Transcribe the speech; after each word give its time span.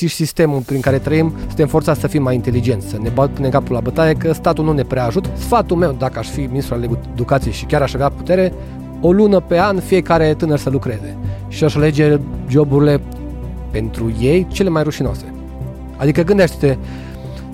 societății 0.00 0.08
și 0.08 0.14
sistemul 0.14 0.60
prin 0.60 0.80
care 0.80 0.98
trăim, 0.98 1.32
suntem 1.46 1.66
forțați 1.66 2.00
să 2.00 2.06
fim 2.06 2.22
mai 2.22 2.34
inteligenți, 2.34 2.88
să 2.88 2.96
ne 3.02 3.08
batem 3.08 3.48
capul 3.50 3.74
la 3.74 3.80
bătaie, 3.80 4.14
că 4.14 4.32
statul 4.32 4.64
nu 4.64 4.72
ne 4.72 4.82
prea 4.82 5.04
ajută. 5.04 5.28
Sfatul 5.34 5.76
meu, 5.76 5.94
dacă 5.98 6.18
aș 6.18 6.28
fi 6.28 6.40
ministrul 6.40 6.76
al 6.76 6.98
educației 7.12 7.52
și 7.52 7.64
chiar 7.64 7.82
aș 7.82 7.94
avea 7.94 8.08
putere, 8.08 8.52
o 9.00 9.12
lună 9.12 9.40
pe 9.40 9.58
an 9.58 9.80
fiecare 9.80 10.34
tânăr 10.34 10.58
să 10.58 10.70
lucreze 10.70 11.16
și 11.48 11.64
aș 11.64 11.74
alege 11.74 12.18
joburile 12.48 13.00
pentru 13.70 14.12
ei 14.20 14.46
cele 14.50 14.68
mai 14.68 14.82
rușinoase. 14.82 15.34
Adică 15.96 16.22
gândește-te, 16.22 16.76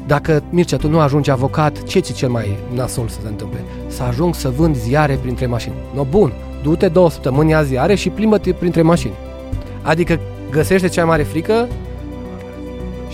dacă 0.06 0.42
Mircea, 0.50 0.76
tu 0.76 0.88
nu 0.88 0.98
ajungi 0.98 1.30
avocat, 1.30 1.82
ce 1.82 1.98
ți 1.98 2.12
cel 2.12 2.28
mai 2.28 2.56
nasol 2.74 3.08
să 3.08 3.18
se 3.22 3.28
întâmple? 3.28 3.60
Să 3.86 4.02
ajung 4.02 4.34
să 4.34 4.48
vând 4.48 4.76
ziare 4.76 5.14
printre 5.14 5.46
mașini. 5.46 5.74
No, 5.94 6.04
bun, 6.04 6.32
du-te 6.62 6.88
două 6.88 7.10
săptămâni 7.10 7.54
a 7.54 7.62
ziare 7.62 7.94
și 7.94 8.08
plimbă-te 8.08 8.52
printre 8.52 8.82
mașini. 8.82 9.12
Adică 9.82 10.20
găsește 10.50 10.88
cea 10.88 11.04
mai 11.04 11.10
mare 11.10 11.22
frică 11.22 11.68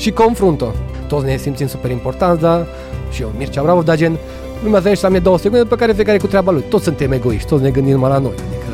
și 0.03 0.11
confruntă. 0.11 0.75
Toți 1.09 1.25
ne 1.25 1.37
simțim 1.37 1.67
super 1.67 1.91
importanți, 1.91 2.41
da? 2.41 2.67
Și 3.11 3.23
eu, 3.23 3.33
Mircea 3.39 3.63
Bravo, 3.63 3.83
dar 3.83 3.97
gen, 3.97 4.19
lumea 4.63 4.81
să 4.81 4.99
la 5.03 5.09
mine 5.09 5.21
două 5.21 5.39
secunde 5.39 5.65
pe 5.65 5.75
care 5.75 5.93
fiecare 5.93 6.19
cu 6.19 6.27
treaba 6.27 6.53
lui. 6.53 6.65
Toți 6.69 6.85
suntem 6.85 7.13
egoiști, 7.13 7.49
toți 7.49 7.63
ne 7.63 7.71
gândim 7.71 7.93
numai 7.93 8.11
la 8.11 8.19
noi. 8.19 8.33
Adică... 8.33 8.73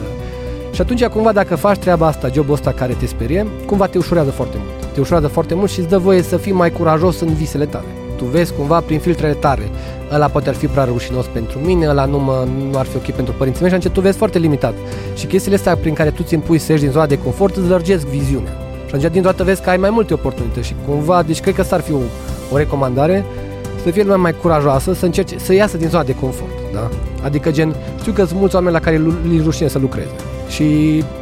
Și 0.70 0.80
atunci, 0.80 1.04
cumva, 1.04 1.32
dacă 1.32 1.56
faci 1.56 1.78
treaba 1.78 2.06
asta, 2.06 2.28
jobul 2.32 2.54
ăsta 2.54 2.72
care 2.72 2.92
te 2.92 3.06
sperie, 3.06 3.46
cumva 3.66 3.86
te 3.86 3.98
ușurează 3.98 4.30
foarte 4.30 4.56
mult. 4.56 4.92
Te 4.94 5.00
ușurează 5.00 5.26
foarte 5.26 5.54
mult 5.54 5.70
și 5.70 5.78
îți 5.78 5.88
dă 5.88 5.98
voie 5.98 6.22
să 6.22 6.36
fii 6.36 6.52
mai 6.52 6.70
curajos 6.70 7.20
în 7.20 7.34
visele 7.34 7.66
tale. 7.66 7.86
Tu 8.16 8.24
vezi 8.24 8.52
cumva 8.52 8.80
prin 8.80 8.98
filtrele 8.98 9.32
tale. 9.32 9.62
Ăla 10.12 10.26
poate 10.26 10.48
ar 10.48 10.54
fi 10.54 10.66
prea 10.66 10.84
rușinos 10.84 11.26
pentru 11.26 11.58
mine, 11.58 11.88
ăla 11.88 12.04
nu, 12.04 12.18
mă, 12.18 12.46
nu 12.70 12.78
ar 12.78 12.86
fi 12.86 12.96
ok 12.96 13.10
pentru 13.10 13.34
părinții 13.38 13.62
mei 13.62 13.70
și 13.70 13.76
atunci 13.76 13.94
tu 13.94 14.00
vezi 14.00 14.16
foarte 14.16 14.38
limitat. 14.38 14.74
Și 15.14 15.26
chestiile 15.26 15.56
astea 15.56 15.76
prin 15.76 15.94
care 15.94 16.10
tu 16.10 16.22
ți 16.22 16.34
impui 16.34 16.58
să 16.58 16.72
ieși 16.72 16.82
din 16.82 16.92
zona 16.92 17.06
de 17.06 17.18
confort 17.18 17.56
îți 17.56 17.68
lărgesc 17.68 18.06
viziunea. 18.06 18.67
Și 18.88 18.94
atunci 18.94 19.12
dintr-o 19.12 19.30
dată 19.30 19.44
vezi 19.44 19.62
că 19.62 19.70
ai 19.70 19.76
mai 19.76 19.90
multe 19.90 20.14
oportunități 20.14 20.66
și 20.66 20.74
cumva, 20.86 21.22
deci 21.22 21.40
cred 21.40 21.54
că 21.54 21.62
s-ar 21.62 21.80
fi 21.80 21.92
o, 21.92 21.98
o 22.52 22.56
recomandare 22.56 23.24
să 23.82 23.90
fie 23.90 24.02
lumea 24.02 24.16
mai 24.16 24.34
curajoasă, 24.34 24.92
să 24.92 25.04
încerce 25.04 25.38
să 25.38 25.54
iasă 25.54 25.76
din 25.76 25.88
zona 25.88 26.02
de 26.04 26.14
confort. 26.14 26.50
Da? 26.72 26.88
Adică 27.24 27.50
gen, 27.50 27.74
știu 28.00 28.12
că 28.12 28.24
sunt 28.24 28.38
mulți 28.38 28.54
oameni 28.54 28.72
la 28.72 28.80
care 28.80 29.02
li 29.28 29.40
rușine 29.44 29.68
să 29.68 29.78
lucreze. 29.78 30.10
Și 30.48 30.64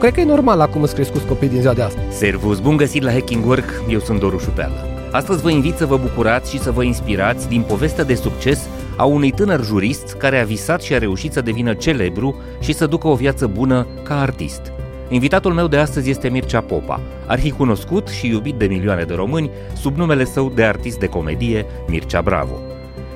cred 0.00 0.12
că 0.12 0.20
e 0.20 0.24
normal 0.24 0.60
acum 0.60 0.82
îți 0.82 0.94
crescut 0.94 1.22
copii 1.28 1.48
din 1.48 1.60
ziua 1.60 1.72
de 1.72 1.82
astăzi. 1.82 2.16
Servus, 2.16 2.58
bun 2.58 2.76
găsit 2.76 3.02
la 3.02 3.10
Hacking 3.10 3.46
Work, 3.46 3.82
eu 3.88 3.98
sunt 3.98 4.20
Doru 4.20 4.38
Șupeală. 4.38 4.74
Astăzi 5.10 5.42
vă 5.42 5.50
invit 5.50 5.76
să 5.76 5.86
vă 5.86 5.96
bucurați 5.96 6.50
și 6.50 6.60
să 6.60 6.70
vă 6.70 6.82
inspirați 6.82 7.48
din 7.48 7.62
povestea 7.62 8.04
de 8.04 8.14
succes 8.14 8.68
a 8.96 9.04
unui 9.04 9.30
tânăr 9.30 9.64
jurist 9.64 10.14
care 10.18 10.40
a 10.40 10.44
visat 10.44 10.82
și 10.82 10.94
a 10.94 10.98
reușit 10.98 11.32
să 11.32 11.40
devină 11.40 11.74
celebru 11.74 12.36
și 12.60 12.72
să 12.72 12.86
ducă 12.86 13.08
o 13.08 13.14
viață 13.14 13.46
bună 13.46 13.86
ca 14.02 14.20
artist. 14.20 14.72
Invitatul 15.08 15.52
meu 15.52 15.66
de 15.66 15.76
astăzi 15.76 16.10
este 16.10 16.28
Mircea 16.28 16.60
Popa, 16.60 17.00
arhicunoscut 17.26 18.08
și 18.08 18.28
iubit 18.28 18.54
de 18.54 18.66
milioane 18.66 19.02
de 19.02 19.14
români 19.14 19.50
sub 19.74 19.96
numele 19.96 20.24
său 20.24 20.52
de 20.54 20.64
artist 20.64 20.98
de 20.98 21.06
comedie 21.06 21.66
Mircea 21.88 22.22
Bravo. 22.22 22.60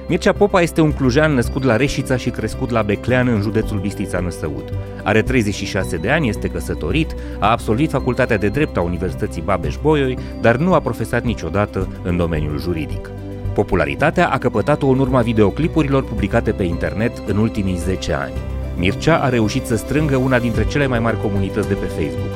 Mircea 0.08 0.32
Popa 0.32 0.60
este 0.60 0.80
un 0.80 0.92
clujan 0.92 1.32
născut 1.34 1.62
la 1.62 1.76
Reșița 1.76 2.16
și 2.16 2.30
crescut 2.30 2.70
la 2.70 2.82
Beclean 2.82 3.28
în 3.28 3.40
județul 3.40 3.78
Bistița 3.78 4.20
Năsăud. 4.20 4.72
Are 5.02 5.22
36 5.22 5.96
de 5.96 6.10
ani, 6.10 6.28
este 6.28 6.48
căsătorit, 6.48 7.14
a 7.38 7.50
absolvit 7.50 7.90
facultatea 7.90 8.38
de 8.38 8.48
drept 8.48 8.76
a 8.76 8.80
Universității 8.80 9.42
Babeș-Bolyai, 9.42 10.18
dar 10.40 10.56
nu 10.56 10.74
a 10.74 10.80
profesat 10.80 11.24
niciodată 11.24 11.88
în 12.02 12.16
domeniul 12.16 12.58
juridic. 12.58 13.10
Popularilitatea 13.54 14.28
a 14.28 14.38
căpătat-o 14.38 14.86
în 14.86 14.98
urma 14.98 15.20
videoclipurilor 15.20 16.04
publicate 16.04 16.50
pe 16.50 16.62
internet 16.62 17.22
în 17.26 17.36
ultimii 17.36 17.76
10 17.76 18.12
ani. 18.12 18.49
Mircea 18.80 19.16
a 19.16 19.28
reușit 19.28 19.66
să 19.66 19.76
strângă 19.76 20.16
una 20.16 20.38
dintre 20.38 20.66
cele 20.66 20.86
mai 20.86 20.98
mari 20.98 21.20
comunități 21.20 21.68
de 21.68 21.74
pe 21.74 21.86
Facebook, 21.86 22.32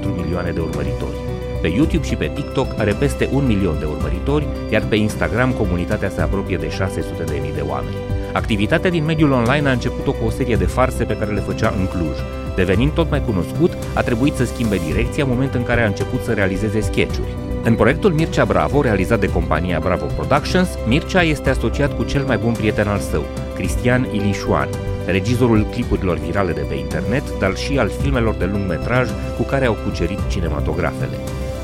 3,4 0.00 0.22
milioane 0.22 0.50
de 0.50 0.60
urmăritori. 0.60 1.16
Pe 1.62 1.68
YouTube 1.68 2.06
și 2.06 2.14
pe 2.14 2.30
TikTok 2.34 2.66
are 2.78 2.92
peste 2.92 3.28
un 3.32 3.46
milion 3.46 3.78
de 3.78 3.84
urmăritori, 3.84 4.46
iar 4.70 4.82
pe 4.88 4.96
Instagram 4.96 5.52
comunitatea 5.52 6.08
se 6.08 6.20
apropie 6.20 6.56
de 6.56 6.70
600 6.70 7.22
de 7.22 7.38
mii 7.42 7.52
de 7.54 7.64
oameni. 7.68 7.96
Activitatea 8.32 8.90
din 8.90 9.04
mediul 9.04 9.30
online 9.30 9.68
a 9.68 9.72
început-o 9.72 10.12
cu 10.12 10.24
o 10.24 10.30
serie 10.30 10.56
de 10.56 10.64
farse 10.64 11.04
pe 11.04 11.16
care 11.16 11.32
le 11.32 11.40
făcea 11.40 11.74
în 11.78 11.86
Cluj. 11.86 12.16
Devenind 12.56 12.92
tot 12.92 13.10
mai 13.10 13.22
cunoscut, 13.24 13.72
a 13.94 14.02
trebuit 14.02 14.34
să 14.34 14.44
schimbe 14.44 14.76
direcția 14.86 15.24
în 15.24 15.30
moment 15.30 15.54
în 15.54 15.62
care 15.62 15.82
a 15.82 15.86
început 15.86 16.22
să 16.22 16.32
realizeze 16.32 16.80
sketchuri. 16.80 17.36
În 17.64 17.74
proiectul 17.74 18.12
Mircea 18.12 18.44
Bravo, 18.44 18.80
realizat 18.80 19.20
de 19.20 19.30
compania 19.30 19.78
Bravo 19.78 20.04
Productions, 20.04 20.68
Mircea 20.86 21.22
este 21.22 21.50
asociat 21.50 21.96
cu 21.96 22.04
cel 22.04 22.24
mai 22.24 22.36
bun 22.36 22.52
prieten 22.52 22.88
al 22.88 22.98
său, 22.98 23.24
Cristian 23.54 24.08
Ilișoan, 24.12 24.68
regizorul 25.12 25.66
clipurilor 25.70 26.18
virale 26.18 26.52
de 26.52 26.64
pe 26.68 26.74
internet, 26.74 27.38
dar 27.38 27.56
și 27.56 27.78
al 27.78 27.90
filmelor 28.00 28.34
de 28.34 28.44
lung 28.44 28.68
metraj 28.68 29.08
cu 29.36 29.42
care 29.42 29.66
au 29.66 29.76
cucerit 29.84 30.18
cinematografele. 30.28 31.16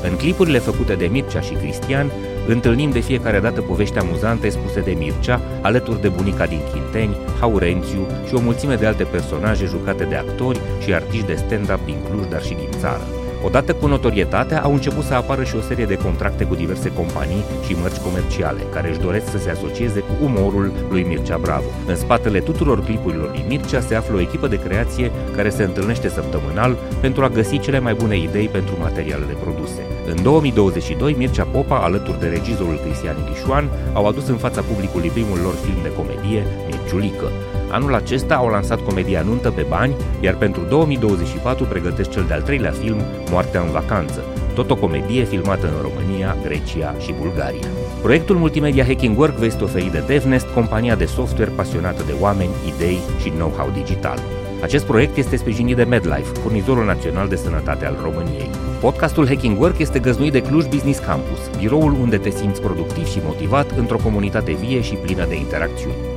În 0.03 0.15
clipurile 0.15 0.59
făcute 0.59 0.93
de 0.93 1.05
Mircea 1.05 1.41
și 1.41 1.53
Cristian, 1.53 2.11
întâlnim 2.47 2.91
de 2.91 2.99
fiecare 2.99 3.39
dată 3.39 3.61
povești 3.61 3.97
amuzante 3.97 4.49
spuse 4.49 4.79
de 4.79 4.91
Mircea, 4.91 5.41
alături 5.61 6.01
de 6.01 6.09
bunica 6.09 6.45
din 6.45 6.61
Chinteni, 6.73 7.17
Haurențiu 7.39 8.07
și 8.27 8.33
o 8.35 8.39
mulțime 8.39 8.75
de 8.75 8.85
alte 8.85 9.03
personaje 9.03 9.65
jucate 9.65 10.03
de 10.03 10.15
actori 10.15 10.61
și 10.83 10.93
artiști 10.93 11.25
de 11.25 11.35
stand-up 11.35 11.85
din 11.85 11.97
Cluj, 12.09 12.25
dar 12.29 12.43
și 12.43 12.53
din 12.53 12.69
țară. 12.79 13.18
Odată 13.43 13.73
cu 13.73 13.87
notorietatea, 13.87 14.61
au 14.61 14.73
început 14.73 15.03
să 15.03 15.13
apară 15.13 15.43
și 15.43 15.55
o 15.55 15.61
serie 15.61 15.85
de 15.85 15.95
contracte 15.95 16.43
cu 16.43 16.55
diverse 16.55 16.91
companii 16.91 17.43
și 17.65 17.75
mărci 17.81 17.97
comerciale, 17.97 18.61
care 18.73 18.89
își 18.89 18.99
doresc 18.99 19.29
să 19.29 19.37
se 19.37 19.49
asocieze 19.49 19.99
cu 19.99 20.23
umorul 20.23 20.71
lui 20.89 21.03
Mircea 21.03 21.37
Bravo. 21.37 21.69
În 21.87 21.95
spatele 21.95 22.39
tuturor 22.39 22.83
clipurilor 22.83 23.29
lui 23.29 23.45
Mircea 23.47 23.79
se 23.79 23.95
află 23.95 24.15
o 24.15 24.19
echipă 24.19 24.47
de 24.47 24.59
creație 24.59 25.11
care 25.35 25.49
se 25.49 25.63
întâlnește 25.63 26.09
săptămânal 26.09 26.77
pentru 27.01 27.23
a 27.23 27.29
găsi 27.29 27.59
cele 27.59 27.79
mai 27.79 27.93
bune 27.93 28.17
idei 28.17 28.47
pentru 28.47 28.75
materialele 28.79 29.33
produse. 29.41 29.81
În 30.05 30.23
2022, 30.23 31.13
Mircea 31.13 31.43
Popa, 31.43 31.77
alături 31.77 32.19
de 32.19 32.27
regizorul 32.27 32.79
Cristian 32.83 33.15
Ilișoan, 33.25 33.69
au 33.93 34.07
adus 34.07 34.27
în 34.27 34.37
fața 34.37 34.61
publicului 34.61 35.09
primul 35.09 35.39
lor 35.43 35.53
film 35.53 35.77
de 35.83 35.91
comedie, 35.93 36.45
Mirciulică. 36.67 37.31
Anul 37.69 37.95
acesta 37.95 38.35
au 38.35 38.47
lansat 38.47 38.81
comedia 38.81 39.21
Nuntă 39.21 39.51
pe 39.51 39.65
bani, 39.69 39.95
iar 40.19 40.35
pentru 40.35 40.61
2024 40.69 41.65
pregătesc 41.65 42.09
cel 42.09 42.23
de-al 42.27 42.41
treilea 42.41 42.71
film, 42.71 43.01
Moartea 43.29 43.61
în 43.61 43.71
vacanță, 43.71 44.23
tot 44.53 44.71
o 44.71 44.75
comedie 44.75 45.23
filmată 45.23 45.67
în 45.67 45.81
România, 45.81 46.37
Grecia 46.43 46.95
și 46.99 47.13
Bulgaria. 47.19 47.67
Proiectul 48.01 48.35
multimedia 48.35 48.85
Hacking 48.85 49.17
Work 49.17 49.35
vă 49.35 49.45
este 49.45 49.63
oferit 49.63 49.91
de 49.91 50.03
DevNest, 50.07 50.47
compania 50.47 50.95
de 50.95 51.05
software 51.05 51.51
pasionată 51.55 52.03
de 52.05 52.13
oameni, 52.19 52.49
idei 52.75 52.99
și 53.21 53.29
know-how 53.29 53.69
digital. 53.73 54.19
Acest 54.61 54.85
proiect 54.85 55.17
este 55.17 55.35
sprijinit 55.35 55.75
de 55.75 55.83
MedLife, 55.83 56.39
furnizorul 56.41 56.85
național 56.85 57.27
de 57.27 57.35
sănătate 57.35 57.85
al 57.85 57.97
României. 58.01 58.49
Podcastul 58.79 59.27
Hacking 59.27 59.59
Work 59.59 59.77
este 59.77 59.99
găznuit 59.99 60.31
de 60.31 60.41
Cluj 60.41 60.65
Business 60.65 60.99
Campus, 60.99 61.39
biroul 61.57 61.91
unde 62.01 62.17
te 62.17 62.29
simți 62.29 62.61
productiv 62.61 63.07
și 63.07 63.19
motivat 63.23 63.77
într-o 63.77 63.97
comunitate 63.97 64.51
vie 64.51 64.81
și 64.81 64.93
plină 64.93 65.25
de 65.25 65.35
interacțiuni. 65.35 66.08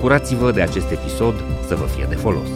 Bucurați-vă 0.00 0.50
de 0.50 0.62
acest 0.62 0.90
episod 0.90 1.34
să 1.66 1.74
vă 1.74 1.84
fie 1.84 2.06
de 2.08 2.14
folos. 2.14 2.48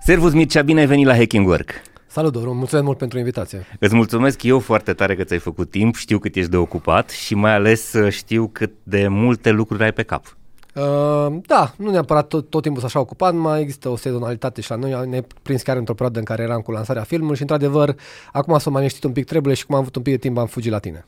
Servus 0.00 0.32
Mircea, 0.32 0.62
bine 0.62 0.80
ai 0.80 0.86
venit 0.86 1.06
la 1.06 1.16
Hacking 1.16 1.46
Work! 1.46 1.70
Salut, 2.06 2.32
Doru, 2.32 2.54
mulțumesc 2.54 2.86
mult 2.86 2.98
pentru 2.98 3.18
invitație. 3.18 3.66
Îți 3.78 3.94
mulțumesc 3.94 4.42
eu 4.42 4.58
foarte 4.58 4.92
tare 4.92 5.16
că 5.16 5.24
ți-ai 5.24 5.38
făcut 5.38 5.70
timp, 5.70 5.94
știu 5.94 6.18
cât 6.18 6.36
ești 6.36 6.50
de 6.50 6.56
ocupat 6.56 7.10
și 7.10 7.34
mai 7.34 7.54
ales 7.54 7.92
uh, 7.92 8.12
știu 8.12 8.50
cât 8.52 8.72
de 8.82 9.08
multe 9.08 9.50
lucruri 9.50 9.82
ai 9.82 9.92
pe 9.92 10.02
cap. 10.02 10.36
Uh, 10.74 11.36
da, 11.46 11.74
nu 11.76 11.90
neapărat 11.90 12.28
tot, 12.28 12.50
tot 12.50 12.62
timpul 12.62 12.80
să 12.80 12.86
așa 12.86 13.00
ocupat, 13.00 13.34
mai 13.34 13.60
există 13.60 13.88
o 13.88 13.96
sezonalitate 13.96 14.60
și 14.60 14.70
la 14.70 14.76
noi 14.76 15.08
ne 15.08 15.22
prins 15.42 15.62
chiar 15.62 15.76
într-o 15.76 15.94
perioadă 15.94 16.18
în 16.18 16.24
care 16.24 16.42
eram 16.42 16.60
cu 16.60 16.70
lansarea 16.70 17.02
filmului 17.02 17.36
și 17.36 17.42
într-adăvăr 17.42 17.94
acum 18.32 18.58
s-a 18.58 18.70
mai 18.70 18.88
un 19.02 19.12
pic 19.12 19.24
trebuie 19.24 19.54
și 19.54 19.66
cum 19.66 19.74
am 19.74 19.80
avut 19.80 19.96
un 19.96 20.02
pic 20.02 20.12
de 20.12 20.18
timp 20.18 20.38
am 20.38 20.46
fugit 20.46 20.70
la 20.70 20.78
tine. 20.78 21.06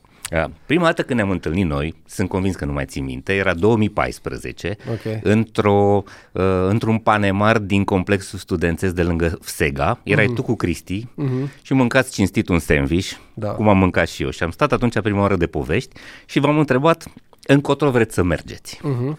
Prima 0.66 0.84
dată 0.84 1.02
când 1.02 1.18
ne-am 1.18 1.30
întâlnit 1.30 1.66
noi, 1.66 1.94
sunt 2.06 2.28
convins 2.28 2.54
că 2.56 2.64
nu 2.64 2.72
mai 2.72 2.84
țin 2.84 3.04
minte, 3.04 3.34
era 3.34 3.54
2014, 3.54 4.76
okay. 4.92 5.20
într-o, 5.22 6.02
uh, 6.32 6.42
într-un 6.68 6.98
panemar 6.98 7.58
din 7.58 7.84
complexul 7.84 8.38
studențesc 8.38 8.94
de 8.94 9.02
lângă 9.02 9.38
Sega. 9.42 10.00
Erai 10.02 10.26
uh-huh. 10.26 10.34
tu 10.34 10.42
cu 10.42 10.54
Cristi 10.54 11.06
uh-huh. 11.06 11.62
și 11.62 11.72
mâncați 11.72 12.12
cinstit 12.12 12.48
un 12.48 12.58
sandwich, 12.58 13.10
da. 13.34 13.48
cum 13.48 13.68
am 13.68 13.78
mâncat 13.78 14.08
și 14.08 14.22
eu. 14.22 14.30
Și 14.30 14.42
am 14.42 14.50
stat 14.50 14.72
atunci 14.72 15.00
prima 15.00 15.20
oară 15.20 15.36
de 15.36 15.46
povești 15.46 15.96
și 16.26 16.38
v-am 16.38 16.58
întrebat 16.58 17.06
încotro 17.46 17.90
vreți 17.90 18.14
să 18.14 18.22
mergeți. 18.22 18.76
Uh-huh. 18.76 19.16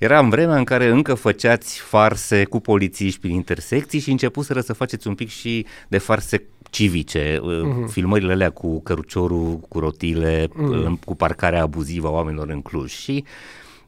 Era 0.00 0.18
în 0.18 0.28
vremea 0.28 0.56
în 0.56 0.64
care 0.64 0.86
încă 0.86 1.14
făceați 1.14 1.80
farse 1.80 2.44
cu 2.44 2.60
polițiști 2.60 3.20
prin 3.20 3.34
intersecții 3.34 4.00
și 4.00 4.10
începuseră 4.10 4.60
să 4.60 4.72
faceți 4.72 5.06
un 5.06 5.14
pic 5.14 5.28
și 5.28 5.66
de 5.88 5.98
farse 5.98 6.42
civice, 6.70 7.38
uh-huh. 7.38 7.88
filmările 7.88 8.32
alea 8.32 8.50
cu 8.50 8.80
căruciorul, 8.80 9.58
cu 9.68 9.78
rotile, 9.78 10.48
uh-huh. 10.48 11.04
cu 11.04 11.14
parcarea 11.14 11.62
abuzivă 11.62 12.08
a 12.08 12.10
oamenilor 12.10 12.48
în 12.48 12.62
Cluj 12.62 12.92
și 12.92 13.24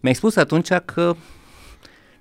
mi-ai 0.00 0.14
spus 0.14 0.36
atunci 0.36 0.72
că 0.84 1.14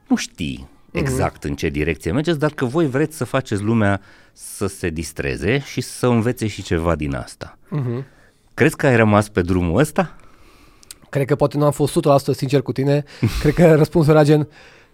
nu 0.07 0.15
știi 0.15 0.67
exact 0.91 1.37
uh-huh. 1.45 1.49
în 1.49 1.55
ce 1.55 1.69
direcție 1.69 2.11
mergeți, 2.11 2.39
dar 2.39 2.51
că 2.51 2.65
voi 2.65 2.87
vreți 2.87 3.17
să 3.17 3.23
faceți 3.23 3.61
lumea 3.61 4.01
să 4.33 4.67
se 4.67 4.89
distreze 4.89 5.59
și 5.59 5.81
să 5.81 6.07
învețe 6.07 6.47
și 6.47 6.63
ceva 6.63 6.95
din 6.95 7.15
asta. 7.15 7.57
Uh-huh. 7.75 8.03
Crezi 8.53 8.75
că 8.75 8.87
ai 8.87 8.95
rămas 8.95 9.29
pe 9.29 9.41
drumul 9.41 9.79
ăsta? 9.79 10.15
Cred 11.09 11.25
că 11.25 11.35
poate 11.35 11.57
nu 11.57 11.65
am 11.65 11.71
fost 11.71 11.99
100% 12.31 12.35
sincer 12.35 12.61
cu 12.61 12.71
tine. 12.71 13.03
Cred 13.41 13.53
că 13.53 13.75
răspunsul 13.75 14.13
era 14.13 14.23
gen 14.23 14.47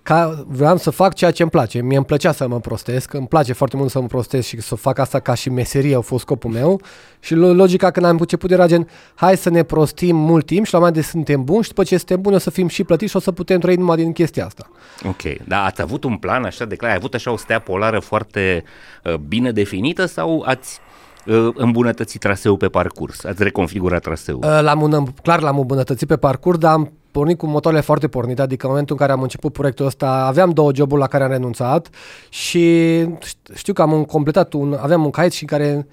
ca, 0.08 0.44
vreau 0.48 0.78
să 0.78 0.90
fac 0.90 1.14
ceea 1.14 1.32
ce 1.32 1.42
îmi 1.42 1.52
place. 1.52 1.82
Mie 1.82 1.98
îmi 1.98 2.06
plăcea 2.06 2.32
să 2.32 2.48
mă 2.48 2.60
prostesc, 2.60 3.14
îmi 3.14 3.28
place 3.28 3.54
foarte 3.54 3.78
mult 3.78 3.90
să 3.90 4.00
mă 4.02 4.08
prostesc 4.08 4.48
și 4.48 4.62
să 4.62 4.76
fac 4.76 5.00
asta 5.00 5.20
ca 5.20 5.34
și 5.34 5.50
meserie, 5.50 5.96
a 5.96 6.02
fost 6.02 6.24
scopul 6.24 6.52
meu. 6.52 6.82
Și 7.20 7.36
logica 7.36 7.92
când 7.92 8.06
am 8.06 8.18
început 8.20 8.52
era 8.52 8.68
gen, 8.68 8.90
hai 9.16 9.38
să 9.38 9.50
ne 9.50 9.64
prostim 9.64 10.16
mult 10.16 10.46
timp 10.46 10.66
și 10.66 10.74
la 10.74 10.80
un 10.80 10.86
moment 10.86 11.04
dat 11.04 11.12
suntem 11.12 11.44
buni 11.44 11.64
și 11.64 11.70
după 11.70 11.84
ce 11.84 11.98
suntem 11.98 12.22
buni 12.22 12.36
o 12.36 12.38
să 12.38 12.50
fim 12.50 12.68
și 12.68 12.84
plătiți 12.84 13.12
și 13.12 13.18
o 13.18 13.20
să 13.20 13.32
putem 13.32 13.60
trăi 13.60 13.76
numai 13.76 13.96
din 13.96 14.12
chestia 14.12 14.46
asta. 14.46 14.70
Ok, 15.08 15.46
dar 15.48 15.66
ați 15.66 15.82
avut 15.82 16.04
un 16.04 16.18
plan 16.18 16.44
așa 16.44 16.66
de 16.66 16.76
clar, 16.76 16.90
ai 16.92 16.98
avut 16.98 17.14
așa 17.14 17.32
o 17.32 17.38
stea 17.38 17.60
polară 17.60 18.00
foarte 18.00 18.64
uh, 19.04 19.14
bine 19.16 19.52
definită 19.52 20.06
sau 20.06 20.44
ați 20.46 20.80
uh, 21.26 21.50
îmbunătățit 21.54 22.20
traseul 22.20 22.58
pe 22.58 22.68
parcurs? 22.68 23.24
Ați 23.24 23.44
reconfigurat 23.44 24.02
traseul? 24.02 24.40
Uh, 24.44 24.60
l-am, 24.62 25.14
clar 25.24 25.42
l-am 25.42 25.60
îmbunătățit 25.60 26.08
pe 26.08 26.18
parcurs, 26.18 26.58
dar 26.58 26.74
am 26.74 26.92
pornit 27.18 27.38
cu 27.38 27.46
motoarele 27.46 27.84
foarte 27.84 28.08
pornite, 28.08 28.42
adică 28.42 28.66
în 28.66 28.72
momentul 28.72 28.96
în 28.96 29.02
care 29.02 29.18
am 29.18 29.22
început 29.22 29.54
proiectul 29.54 29.86
ăsta 29.86 30.26
aveam 30.28 30.50
două 30.50 30.72
joburi 30.74 31.02
la 31.02 31.08
care 31.08 31.24
am 31.24 31.30
renunțat 31.30 31.90
și 32.30 33.06
știu 33.54 33.74
că 33.74 33.82
am 33.82 34.04
completat 34.04 34.54
un, 34.54 34.78
aveam 34.82 35.04
un 35.04 35.10
caiet 35.10 35.32
și 35.32 35.42
în 35.42 35.48
care 35.48 35.88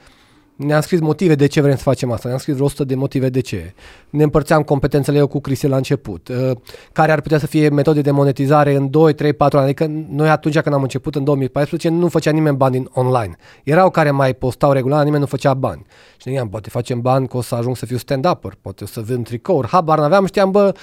ne-am 0.57 0.81
scris 0.81 1.01
motive 1.01 1.35
de 1.35 1.47
ce 1.47 1.61
vrem 1.61 1.77
să 1.77 1.83
facem 1.83 2.13
asta, 2.13 2.29
ne-am 2.29 2.41
scris 2.41 2.59
100 2.59 2.85
de 2.85 2.95
motive 2.95 3.29
de 3.29 3.41
ce. 3.41 3.75
Ne 4.11 4.23
împărțeam 4.23 4.63
competențele 4.63 5.19
eu 5.19 5.27
cu 5.27 5.41
Cristi 5.41 5.67
la 5.67 5.77
început, 5.77 6.29
uh, 6.29 6.51
care 6.93 7.13
ar 7.13 7.21
putea 7.21 7.39
să 7.39 7.47
fie 7.47 7.69
metode 7.69 8.01
de 8.01 8.11
monetizare 8.11 8.75
în 8.75 8.91
2, 8.91 9.13
3, 9.13 9.33
4 9.33 9.59
ani. 9.59 9.67
Adică 9.67 9.91
noi 10.09 10.29
atunci 10.29 10.59
când 10.59 10.75
am 10.75 10.83
început 10.83 11.15
în 11.15 11.25
2014 11.25 11.89
nu 11.89 12.09
făcea 12.09 12.31
nimeni 12.31 12.57
bani 12.57 12.73
din 12.73 12.89
online. 12.93 13.37
Erau 13.65 13.91
care 13.91 14.11
mai 14.11 14.35
postau 14.35 14.73
regulat, 14.73 15.05
nimeni 15.05 15.21
nu 15.21 15.27
făcea 15.27 15.55
bani. 15.55 15.87
Și 16.17 16.29
ne 16.29 16.47
poate 16.51 16.69
facem 16.71 17.01
bani 17.01 17.29
că 17.29 17.37
o 17.37 17.43
să 17.43 17.55
ajung 17.55 17.77
să 17.77 17.87
fiu 17.87 17.97
stand-upper, 17.97 18.53
poate 18.61 18.85
o 18.85 18.87
să 18.87 19.01
vând 19.01 19.25
tricouri, 19.25 19.69
habar 19.69 19.99
n-aveam, 19.99 20.27
știam, 20.27 20.51
bă, 20.51 20.75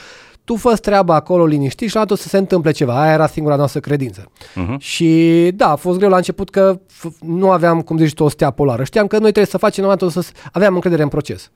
tu 0.51 0.57
fă 0.57 0.75
treaba 0.75 1.15
acolo 1.15 1.45
liniștit 1.45 1.89
și 1.89 1.95
la 1.95 2.05
o 2.07 2.15
să 2.15 2.27
se 2.27 2.37
întâmple 2.37 2.71
ceva. 2.71 3.01
Aia 3.01 3.13
era 3.13 3.27
singura 3.27 3.55
noastră 3.55 3.79
credință. 3.79 4.21
Uh-huh. 4.21 4.77
Și 4.77 5.51
da, 5.55 5.69
a 5.69 5.75
fost 5.75 5.97
greu 5.97 6.09
la 6.09 6.15
început 6.15 6.49
că 6.49 6.79
nu 7.19 7.51
aveam, 7.51 7.81
cum 7.81 7.97
zici 7.97 8.13
tu, 8.13 8.23
o 8.23 8.29
stea 8.29 8.51
polară. 8.51 8.83
Știam 8.83 9.07
că 9.07 9.13
noi 9.13 9.31
trebuie 9.31 9.45
să 9.45 9.57
facem, 9.57 9.83
numai 9.83 10.11
să 10.11 10.25
aveam 10.51 10.73
încredere 10.73 11.03
în 11.03 11.07
proces. 11.07 11.51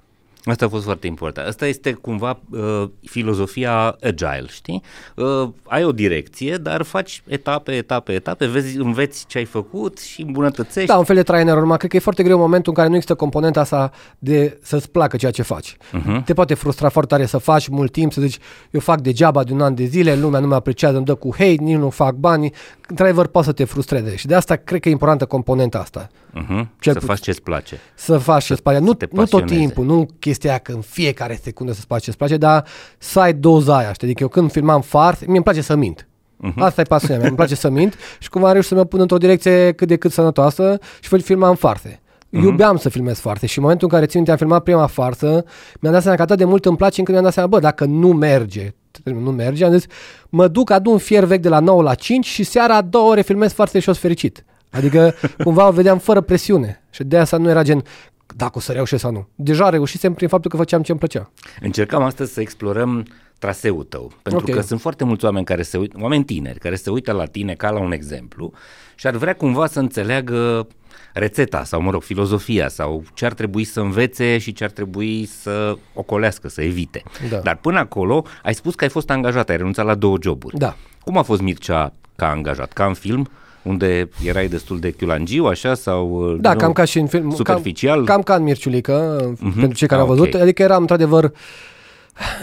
Asta 0.46 0.66
a 0.66 0.70
fost 0.70 0.84
foarte 0.84 1.08
important. 1.08 1.48
Asta 1.48 1.66
este 1.66 1.92
cumva 1.94 2.40
uh, 2.50 2.84
filozofia 3.06 3.98
agile, 4.02 4.46
știi? 4.48 4.82
Uh, 5.16 5.50
ai 5.64 5.84
o 5.84 5.92
direcție, 5.92 6.56
dar 6.56 6.82
faci 6.82 7.24
etape, 7.28 7.72
etape, 7.72 8.14
etape, 8.14 8.46
vezi, 8.46 8.78
înveți 8.78 9.26
ce 9.28 9.38
ai 9.38 9.46
făcut 9.46 10.00
și 10.00 10.22
îmbunătățești. 10.22 10.90
Da, 10.90 10.98
un 10.98 11.04
fel 11.04 11.16
de 11.16 11.24
trai 11.24 11.42
în 11.42 11.48
error. 11.48 11.78
Cred 11.78 11.90
că 11.90 11.96
e 11.96 12.00
foarte 12.00 12.24
greu 12.24 12.38
momentul 12.38 12.72
în 12.72 12.78
care 12.78 12.88
nu 12.88 12.96
există 12.96 13.16
componenta 13.16 13.60
asta 13.60 13.92
de 14.20 14.60
să-ți 14.62 14.92
placă 14.92 15.18
ceea 15.18 15.32
ce 15.32 15.42
faci. 15.42 15.76
Uh-huh. 15.76 16.24
Te 16.26 16.34
poate 16.34 16.54
frustra 16.54 16.90
foarte 16.90 17.14
tare 17.14 17.26
să 17.26 17.38
faci 17.38 17.68
mult 17.68 17.92
timp, 17.92 18.14
să 18.14 18.22
zici, 18.22 18.38
eu 18.72 18.80
fac 18.80 19.02
degeaba 19.02 19.44
de 19.44 19.54
un 19.54 19.62
an 19.62 19.76
de 19.76 19.84
zile, 19.84 20.16
lumea 20.16 20.40
nu 20.40 20.48
mă 20.48 20.56
apreciază, 20.56 20.98
îmi 20.98 21.06
dă 21.06 21.16
cu 21.16 21.30
hate, 21.32 21.56
nici 21.60 21.78
nu 21.78 21.90
fac 21.90 22.16
bani. 22.16 22.52
Într-adevăr, 22.88 23.28
poate 23.28 23.48
să 23.48 23.54
te 23.54 23.64
frustreze. 23.64 24.16
Și 24.16 24.28
de 24.28 24.36
asta 24.36 24.56
cred 24.56 24.80
că 24.80 24.90
e 24.90 24.92
importantă 24.92 25.26
componenta 25.26 25.80
asta. 25.80 26.08
Uh-huh. 26.08 26.66
Cel 26.80 26.94
să 26.94 27.00
faci 27.00 27.20
ce-ți 27.20 27.42
place. 27.42 27.80
Să 27.96 28.18
faci 28.18 28.44
ce-ți 28.44 28.62
place. 28.62 28.80
Nu, 28.80 28.98
nu 29.12 29.26
tot 29.26 29.46
timpul, 29.46 29.86
nu 29.86 30.08
chestia 30.36 30.58
că 30.58 30.72
în 30.72 30.82
fiecare 30.82 31.40
secundă 31.44 31.74
să-ți 31.74 31.88
place 31.88 32.04
ce-ți 32.04 32.18
place, 32.18 32.38
dar 32.38 32.66
să 32.98 33.20
ai 33.20 33.34
doza 33.34 33.78
aia, 33.78 33.94
știi? 33.94 34.08
Adică 34.08 34.24
eu 34.24 34.30
când 34.30 34.52
filmam 34.52 34.82
fars, 34.82 35.20
mie 35.20 35.36
îmi 35.36 35.44
place 35.44 35.62
să 35.62 35.76
mint. 35.76 36.08
Uh-huh. 36.44 36.56
Asta 36.56 36.82
e 36.82 36.84
pasiunea 36.84 37.18
mea, 37.18 37.28
îmi 37.28 37.36
place 37.36 37.56
să 37.56 37.70
mint 37.70 37.96
și 38.24 38.30
cumva 38.30 38.52
reușit 38.52 38.70
să 38.70 38.76
mă 38.76 38.84
pun 38.84 39.00
într-o 39.00 39.18
direcție 39.18 39.72
cât 39.72 39.88
de 39.88 39.96
cât 39.96 40.12
sănătoasă 40.12 40.80
și 41.00 41.18
filmam 41.18 41.56
farse. 41.56 42.00
Uh-huh. 42.00 42.42
Iubeam 42.42 42.78
să 42.78 42.90
filmez 42.90 43.20
farse 43.20 43.46
și 43.46 43.58
în 43.58 43.64
momentul 43.64 43.88
în 43.92 43.94
care 43.94 44.10
țin 44.10 44.32
am 44.32 44.38
filmat 44.38 44.64
prima 44.64 44.88
farsă, 44.88 45.44
mi-am 45.80 45.94
dat 45.94 46.02
seama 46.02 46.18
că 46.18 46.24
atât 46.24 46.38
de 46.38 46.46
mult 46.46 46.66
îmi 46.66 46.78
place 46.78 47.00
încât 47.00 47.14
mi-am 47.14 47.26
dat 47.26 47.34
seama, 47.34 47.50
bă, 47.50 47.60
dacă 47.60 47.86
nu 47.86 48.08
merge, 48.08 48.74
nu 49.04 49.32
merge, 49.32 49.66
am 49.66 49.72
zis, 49.72 49.86
mă 50.30 50.48
duc, 50.48 50.70
adun 50.70 50.94
un 50.94 51.00
fier 51.00 51.24
vechi 51.24 51.42
de 51.42 51.50
la 51.50 51.60
9 51.60 51.82
la 51.82 51.94
5 51.94 52.26
și 52.26 52.44
seara 52.44 52.76
a 52.76 52.82
două 52.82 53.10
ore 53.10 53.22
filmez 53.22 53.54
farse 53.54 53.80
și 53.80 53.90
o 53.90 53.94
fericit. 53.94 54.46
Adică 54.70 55.14
cumva 55.44 55.68
o 55.68 55.72
vedeam 55.72 55.98
fără 55.98 56.22
presiune. 56.22 56.84
Și 56.90 57.04
de 57.04 57.18
asta 57.18 57.38
nu 57.38 57.50
era 57.50 57.64
gen, 57.64 57.84
dacă 58.38 58.52
o 58.56 58.60
să 58.60 58.72
reușesc 58.72 59.02
sau 59.02 59.12
nu. 59.12 59.28
Deja 59.36 59.70
reușisem 59.70 60.14
prin 60.14 60.28
faptul 60.28 60.52
că 60.52 60.58
făceam 60.58 60.82
ce 60.82 60.92
îmi 60.92 61.00
plăcea. 61.00 61.32
Încercam 61.62 62.04
astăzi 62.04 62.34
să 62.34 62.42
explorăm 62.42 63.06
traseul 63.40 63.84
tău, 63.84 64.12
pentru 64.22 64.42
okay. 64.42 64.56
că 64.56 64.62
sunt 64.62 64.82
foarte 64.82 65.04
mulți 65.04 65.26
oameni 65.26 65.46
care 65.46 65.62
se 65.62 65.78
uită, 65.78 65.98
oameni 66.02 66.24
tineri, 66.24 66.60
care 66.60 66.76
se 66.76 66.90
uită 66.90 67.12
la 67.12 67.26
tine 67.26 67.54
ca 67.54 67.70
la 67.70 67.80
un 67.80 67.92
exemplu 67.92 68.52
și 68.96 69.08
ar 69.08 69.16
vrea 69.16 69.36
cumva 69.36 69.68
să 69.68 69.80
înțeleagă 69.80 70.68
rețeta 71.14 71.64
sau, 71.64 71.82
mă 71.82 71.92
rog, 71.92 72.04
filozofia 72.04 72.68
sau 72.68 73.04
ce 73.14 73.26
ar 73.26 73.34
trebui 73.34 73.64
să 73.64 73.80
învețe 73.80 74.38
și 74.38 74.54
ce 74.54 74.64
ar 74.64 74.70
trebui 74.70 75.26
să 75.26 75.78
ocolească, 75.94 76.48
să 76.48 76.62
evite. 76.62 77.04
Da. 77.30 77.38
Dar 77.38 77.56
până 77.56 77.80
acolo 77.80 78.26
ai 78.44 78.54
spus 78.54 78.76
că 78.76 78.84
ai 78.84 78.90
fost 78.90 79.10
angajat, 79.10 79.50
ai 79.50 79.58
renunțat 79.58 79.86
la 79.86 79.96
două 79.96 80.18
joburi. 80.22 80.58
Da. 80.58 80.76
Cum 81.04 81.18
a 81.18 81.22
fost 81.22 81.42
Mircea 81.42 81.94
ca 82.16 82.30
angajat? 82.30 82.74
Ca 82.74 82.86
în 82.86 82.94
film? 82.94 83.30
Unde 83.66 84.10
erai 84.26 84.48
destul 84.48 84.80
de 84.80 84.92
chiulangiu, 84.92 85.46
așa, 85.46 85.74
sau... 85.74 86.36
Da, 86.40 86.54
nu, 86.54 86.60
cam 86.60 86.72
ca 86.72 86.86
și 86.86 87.00
în 87.00 87.08
film. 87.08 87.32
Superficial? 87.36 87.96
Cam, 87.96 88.06
cam 88.06 88.22
ca 88.22 88.36
în 88.36 88.44
Mirciulică, 88.44 89.18
uh-huh. 89.32 89.60
pentru 89.60 89.78
cei 89.78 89.88
care 89.88 90.02
ah, 90.02 90.08
au 90.08 90.14
văzut. 90.14 90.28
Okay. 90.28 90.42
Adică 90.42 90.62
eram, 90.62 90.82
într-adevăr, 90.82 91.24
uh, 91.24 91.32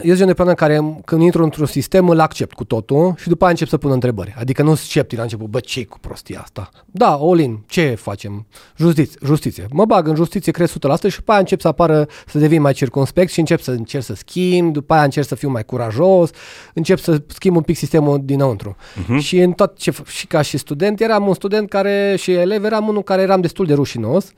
eu 0.02 0.14
sunt 0.14 0.26
de 0.26 0.34
persoană 0.34 0.54
care 0.54 1.00
când 1.04 1.22
intru 1.22 1.42
într-un 1.42 1.66
sistem 1.66 2.08
îl 2.08 2.20
accept 2.20 2.54
cu 2.54 2.64
totul 2.64 3.14
și 3.16 3.28
după 3.28 3.42
aia 3.42 3.50
încep 3.50 3.69
să 3.69 3.76
pun 3.76 3.90
întrebări. 3.90 4.34
Adică 4.38 4.62
nu 4.62 4.74
sceptic 4.74 5.16
la 5.16 5.22
început, 5.22 5.46
bă, 5.46 5.60
ce 5.60 5.84
cu 5.84 5.98
prostia 5.98 6.40
asta? 6.40 6.69
Da, 6.86 7.16
Olin, 7.16 7.64
ce 7.66 7.94
facem? 7.94 8.46
Justiție, 8.76 9.19
justiție. 9.24 9.66
Mă 9.70 9.84
bag 9.84 10.08
în 10.08 10.14
justiție, 10.14 10.52
cresc 10.52 10.72
100% 10.72 10.76
și 11.08 11.16
după 11.16 11.30
aia 11.30 11.40
încep 11.40 11.60
să 11.60 11.69
apară, 11.69 12.08
să 12.26 12.38
devin 12.38 12.60
mai 12.60 12.72
circunspect 12.72 13.30
și 13.32 13.38
încep 13.38 13.60
să 13.60 13.70
încerc 13.70 14.04
să 14.04 14.14
schimb, 14.14 14.72
după 14.72 14.94
aia 14.94 15.02
încerc 15.02 15.26
să 15.26 15.34
fiu 15.34 15.50
mai 15.50 15.64
curajos, 15.64 16.30
încep 16.75 16.98
să 16.98 17.22
schimb 17.26 17.56
un 17.56 17.62
pic 17.62 17.76
sistemul 17.76 18.20
dinăuntru. 18.25 18.76
Uh-huh. 18.76 19.18
Și 19.18 19.38
în 19.38 19.52
tot 19.52 19.78
ce, 19.78 19.92
și 20.06 20.26
ca 20.26 20.42
și 20.42 20.58
student, 20.58 21.00
eram 21.00 21.26
un 21.26 21.34
student 21.34 21.68
care 21.68 22.14
și 22.18 22.32
elev, 22.32 22.64
eram 22.64 22.88
unul 22.88 23.02
care 23.02 23.22
eram 23.22 23.40
destul 23.40 23.66
de 23.66 23.75
rușinos 23.75 24.32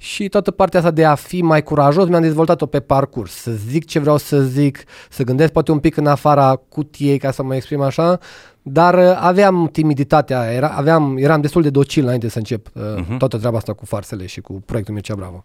și 0.00 0.28
toată 0.28 0.50
partea 0.50 0.78
asta 0.78 0.90
de 0.90 1.04
a 1.04 1.14
fi 1.14 1.42
mai 1.42 1.62
curajos 1.62 2.08
mi-am 2.08 2.22
dezvoltat-o 2.22 2.66
pe 2.66 2.80
parcurs, 2.80 3.32
să 3.32 3.50
zic 3.50 3.86
ce 3.86 3.98
vreau 3.98 4.16
să 4.16 4.42
zic, 4.42 4.84
să 5.10 5.22
gândesc 5.22 5.52
poate 5.52 5.70
un 5.70 5.78
pic 5.78 5.96
în 5.96 6.06
afara 6.06 6.60
cutiei, 6.68 7.18
ca 7.18 7.30
să 7.30 7.42
mă 7.42 7.54
exprim 7.54 7.80
așa, 7.80 8.18
dar 8.62 8.94
uh, 8.94 9.18
aveam 9.20 9.68
timiditatea, 9.72 10.52
era, 10.52 10.68
aveam, 10.68 11.16
eram 11.16 11.40
destul 11.40 11.62
de 11.62 11.70
docil 11.70 12.02
înainte 12.02 12.28
să 12.28 12.38
încep 12.38 12.66
uh, 12.74 12.82
uh-huh. 12.82 13.16
toată 13.18 13.38
treaba 13.38 13.56
asta 13.56 13.72
cu 13.72 13.84
farsele 13.84 14.26
și 14.26 14.40
cu 14.40 14.62
proiectul 14.66 14.94
Mircea 14.94 15.14
Bravo. 15.14 15.44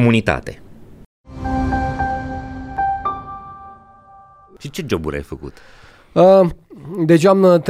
comunitate. 0.01 0.61
Și 4.59 4.69
ce 4.69 4.85
joburi 4.87 5.15
ai 5.15 5.21
făcut? 5.21 5.57
Uh, 6.13 6.49
deci 7.05 7.25
am, 7.25 7.43
uh, 7.43 7.61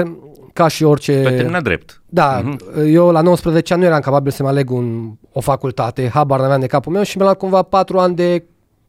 ca 0.53 0.67
și 0.67 0.83
orice... 0.83 1.21
Pe 1.21 1.29
terminat 1.29 1.63
drept. 1.63 2.01
Da, 2.05 2.41
uh-huh. 2.41 2.85
eu 2.85 3.11
la 3.11 3.21
19 3.21 3.73
ani 3.73 3.81
nu 3.81 3.87
eram 3.87 3.99
capabil 3.99 4.31
să-mi 4.31 4.49
aleg 4.49 4.71
un, 4.71 5.11
o 5.31 5.39
facultate, 5.39 6.09
habar 6.13 6.39
n-aveam 6.39 6.59
de 6.59 6.67
capul 6.67 6.91
meu 6.91 7.03
și 7.03 7.17
mi-am 7.17 7.27
luat 7.27 7.39
cumva 7.39 7.61
4 7.61 7.99
ani 7.99 8.15
de 8.15 8.43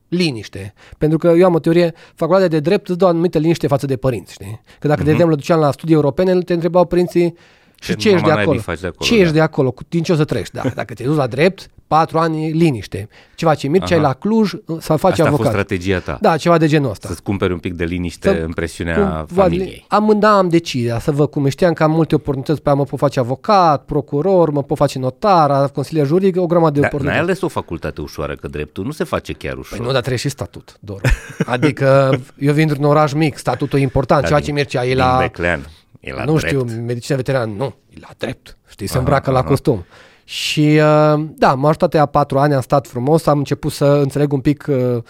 liniște. 0.08 0.74
Pentru 0.98 1.18
că 1.18 1.28
eu 1.28 1.44
am 1.44 1.54
o 1.54 1.58
teorie, 1.58 1.94
facultatea 2.14 2.48
de 2.48 2.60
drept 2.60 2.88
îți 2.88 2.98
dă 2.98 3.04
o 3.04 3.08
anumită 3.08 3.38
liniște 3.38 3.66
față 3.66 3.86
de 3.86 3.96
părinți, 3.96 4.32
știi? 4.32 4.60
Că 4.78 4.88
dacă, 4.88 5.00
uh-huh. 5.00 5.04
de 5.04 5.10
mhm. 5.10 5.12
exemplu, 5.12 5.34
duceam 5.36 5.60
la 5.60 5.70
studii 5.70 5.94
europene, 5.94 6.38
te 6.38 6.52
întrebau 6.52 6.84
părinții 6.84 7.34
și 7.82 7.96
ce 7.96 8.10
ești 8.10 8.24
de 8.24 8.30
acolo? 8.30 8.60
de 8.66 8.86
acolo? 8.86 8.92
Ce 8.98 9.14
da. 9.14 9.20
ești 9.20 9.32
de 9.32 9.40
acolo? 9.40 9.74
Din 9.88 10.02
ce 10.02 10.12
o 10.12 10.16
să 10.16 10.24
trăiești? 10.24 10.54
Da, 10.54 10.62
dacă 10.74 10.94
te 10.94 11.02
duci 11.02 11.16
la 11.16 11.26
drept, 11.26 11.70
patru 11.86 12.18
ani 12.18 12.50
liniște. 12.50 13.08
Ce 13.34 13.44
face 13.44 13.68
Mircea 13.68 13.96
la 13.96 14.12
Cluj 14.12 14.50
să 14.78 14.96
face 14.96 15.06
Asta 15.06 15.06
avocat. 15.06 15.32
a 15.32 15.36
fost 15.36 15.48
strategia 15.48 15.98
ta. 15.98 16.18
Da, 16.20 16.36
ceva 16.36 16.58
de 16.58 16.66
genul 16.66 16.90
ăsta. 16.90 17.08
Să-ți 17.08 17.22
cumperi 17.22 17.52
un 17.52 17.58
pic 17.58 17.74
de 17.74 17.84
liniște 17.84 18.28
să, 18.28 18.44
în 18.44 18.52
presiunea 18.52 19.24
cum, 19.28 19.36
familiei. 19.36 19.84
Am, 19.88 20.18
da, 20.18 20.36
am 20.36 20.48
decizia 20.48 20.98
să 20.98 21.10
văd 21.10 21.30
cum 21.30 21.48
știam 21.48 21.72
că 21.72 21.82
am 21.82 21.90
multe 21.90 22.14
oportunități, 22.14 22.62
pe 22.62 22.72
mă 22.72 22.84
pot 22.84 22.98
face 22.98 23.18
avocat, 23.18 23.84
procuror, 23.84 24.50
mă 24.50 24.62
pot 24.62 24.76
face 24.76 24.98
notar, 24.98 25.70
consilier 25.70 26.06
juridic, 26.06 26.40
o 26.40 26.46
grămadă 26.46 26.72
de 26.72 26.80
da, 26.80 26.86
oportunități. 26.86 27.20
N-ai 27.20 27.28
ales 27.28 27.42
o 27.42 27.48
facultate 27.48 28.00
ușoară, 28.00 28.34
că 28.34 28.48
dreptul 28.48 28.84
nu 28.84 28.90
se 28.90 29.04
face 29.04 29.32
chiar 29.32 29.56
ușor. 29.56 29.78
Păi 29.78 29.86
nu, 29.86 29.92
dar 29.92 30.00
trebuie 30.00 30.18
și 30.18 30.28
statut, 30.28 30.76
doar. 30.80 31.00
Adică 31.46 32.18
eu 32.38 32.52
vin 32.52 32.68
într-un 32.68 32.84
oraș 32.84 33.12
mic, 33.12 33.36
statutul 33.36 33.78
e 33.78 33.82
important, 33.82 34.20
da, 34.20 34.26
ceea 34.26 34.40
ce 34.40 34.52
Mircea 34.52 34.84
e 34.84 34.94
la... 34.94 35.16
Beclean. 35.20 35.66
E 36.02 36.12
la 36.12 36.24
nu 36.24 36.36
drept. 36.36 36.46
știu, 36.46 36.82
medicina 36.82 37.16
veterană, 37.16 37.52
nu, 37.56 37.74
e 37.88 37.96
la 38.00 38.08
drept. 38.16 38.58
Știi, 38.68 38.86
se 38.86 38.98
îmbracă 38.98 39.30
aha, 39.30 39.38
la 39.40 39.44
costum. 39.44 39.84
Și 40.24 40.60
uh, 40.60 41.24
da, 41.36 41.54
m-a 41.54 41.68
ajutat 41.68 41.94
ea 41.94 42.06
patru 42.06 42.38
ani, 42.38 42.54
am 42.54 42.60
stat 42.60 42.86
frumos, 42.86 43.26
am 43.26 43.38
început 43.38 43.72
să 43.72 43.84
înțeleg 43.84 44.32
un 44.32 44.40
pic, 44.40 44.66
uh, 44.68 45.02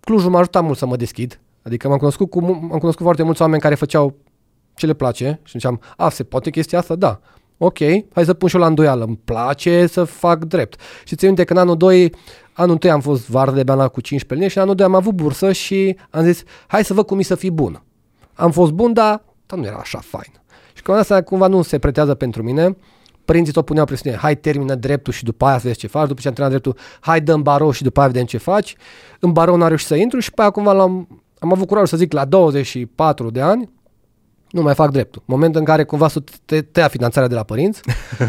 Clujul 0.00 0.30
m-a 0.30 0.38
ajutat 0.38 0.62
mult 0.62 0.78
să 0.78 0.86
mă 0.86 0.96
deschid, 0.96 1.40
Adică 1.62 1.88
m-am 1.88 1.98
cunoscut, 1.98 2.30
cu, 2.30 2.40
mu- 2.40 2.68
am 2.72 2.78
cunoscut 2.78 3.04
foarte 3.04 3.22
mulți 3.22 3.42
oameni 3.42 3.60
care 3.60 3.74
făceau 3.74 4.14
ce 4.74 4.86
le 4.86 4.92
place 4.92 5.40
și 5.44 5.52
ziceam, 5.52 5.80
a, 5.96 6.08
se 6.08 6.24
poate 6.24 6.50
chestia 6.50 6.78
asta? 6.78 6.94
Da. 6.94 7.20
Ok, 7.58 7.78
hai 8.12 8.24
să 8.24 8.34
pun 8.34 8.48
și 8.48 8.54
eu 8.54 8.60
la 8.60 8.66
îndoială. 8.66 9.04
Îmi 9.04 9.20
place 9.24 9.86
să 9.86 10.04
fac 10.04 10.44
drept. 10.44 10.80
Și 11.04 11.16
țin 11.16 11.26
minte 11.26 11.44
că 11.44 11.52
în 11.52 11.58
anul 11.58 11.76
2, 11.76 12.12
anul 12.52 12.78
1 12.84 12.92
am 12.92 13.00
fost 13.00 13.28
vară 13.30 13.50
de 13.50 13.62
beana 13.62 13.88
cu 13.88 14.00
15 14.00 14.34
luni 14.34 14.48
și 14.50 14.56
în 14.56 14.62
anul 14.62 14.74
2 14.74 14.86
am 14.86 14.94
avut 14.94 15.14
bursă 15.14 15.52
și 15.52 15.96
am 16.10 16.22
zis, 16.24 16.42
hai 16.66 16.84
să 16.84 16.94
văd 16.94 17.06
cum 17.06 17.18
e 17.18 17.22
să 17.22 17.34
fii 17.34 17.50
bun. 17.50 17.82
Am 18.34 18.50
fost 18.50 18.72
bun, 18.72 18.92
dar, 18.92 19.24
dar 19.52 19.60
nu 19.60 19.66
era 19.66 19.76
așa 19.80 19.98
fain. 19.98 20.32
Și 20.74 20.82
când 20.82 20.98
asta 20.98 21.22
cumva 21.22 21.46
nu 21.46 21.62
se 21.62 21.78
pretează 21.78 22.14
pentru 22.14 22.42
mine, 22.42 22.76
părinții 23.24 23.52
tot 23.52 23.64
puneau 23.64 23.86
presiune, 23.86 24.16
hai 24.16 24.36
termină 24.36 24.74
dreptul 24.74 25.12
și 25.12 25.24
după 25.24 25.44
aia 25.44 25.58
să 25.58 25.66
vezi 25.66 25.78
ce 25.78 25.86
faci, 25.86 26.08
după 26.08 26.20
ce 26.20 26.28
am 26.28 26.34
terminat 26.34 26.60
dreptul, 26.60 26.82
hai 27.00 27.20
dăm 27.20 27.42
barou 27.42 27.70
și 27.70 27.82
după 27.82 28.00
aia 28.00 28.08
vedem 28.08 28.24
ce 28.24 28.38
faci. 28.38 28.76
În 29.20 29.32
barou 29.32 29.56
n-am 29.56 29.68
reușit 29.68 29.86
să 29.86 29.94
intru 29.94 30.18
și 30.18 30.32
pe 30.32 30.40
aia 30.40 30.50
cumva 30.50 30.72
l-am, 30.72 31.22
am 31.38 31.52
avut 31.52 31.66
curajul 31.66 31.88
să 31.88 31.96
zic 31.96 32.12
la 32.12 32.24
24 32.24 33.30
de 33.30 33.40
ani, 33.40 33.70
nu 34.52 34.62
mai 34.62 34.74
fac 34.74 34.90
dreptul. 34.90 35.22
Moment 35.24 35.56
în 35.56 35.64
care 35.64 35.84
cumva 35.84 36.08
să 36.08 36.22
te 36.44 36.62
tăia 36.62 36.88
finanțarea 36.88 37.28
de 37.28 37.34
la 37.34 37.42
părinți 37.42 37.80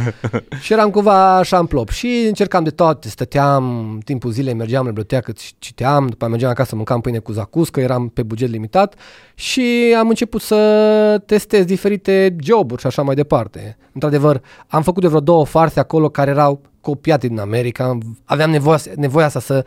și 0.63 0.73
eram 0.73 0.89
cumva 0.89 1.35
așa 1.37 1.57
în 1.57 1.65
plop. 1.65 1.89
Și 1.89 2.23
încercam 2.27 2.63
de 2.63 2.69
toate, 2.69 3.09
stăteam 3.09 3.99
timpul 4.05 4.31
zilei, 4.31 4.53
mergeam 4.53 4.81
la 4.83 4.87
bibliotecă, 4.87 5.33
citeam, 5.59 6.07
după 6.07 6.27
mergeam 6.27 6.51
acasă, 6.51 6.75
mâncam 6.75 7.01
pâine 7.01 7.19
cu 7.19 7.31
zacuscă, 7.31 7.79
eram 7.79 8.07
pe 8.07 8.23
buget 8.23 8.49
limitat 8.49 8.95
și 9.33 9.95
am 9.99 10.09
început 10.09 10.41
să 10.41 11.21
testez 11.25 11.65
diferite 11.65 12.35
joburi 12.39 12.81
și 12.81 12.87
așa 12.87 13.01
mai 13.01 13.15
departe. 13.15 13.77
Într-adevăr, 13.93 14.41
am 14.67 14.81
făcut 14.81 15.01
de 15.01 15.07
vreo 15.07 15.19
două 15.19 15.45
farse 15.45 15.79
acolo 15.79 16.09
care 16.09 16.31
erau 16.31 16.61
copiate 16.81 17.27
din 17.27 17.39
America, 17.39 17.97
aveam 18.25 18.49
nevoia, 18.49 18.77
nevoia 18.95 19.25
asta 19.25 19.39
să 19.39 19.65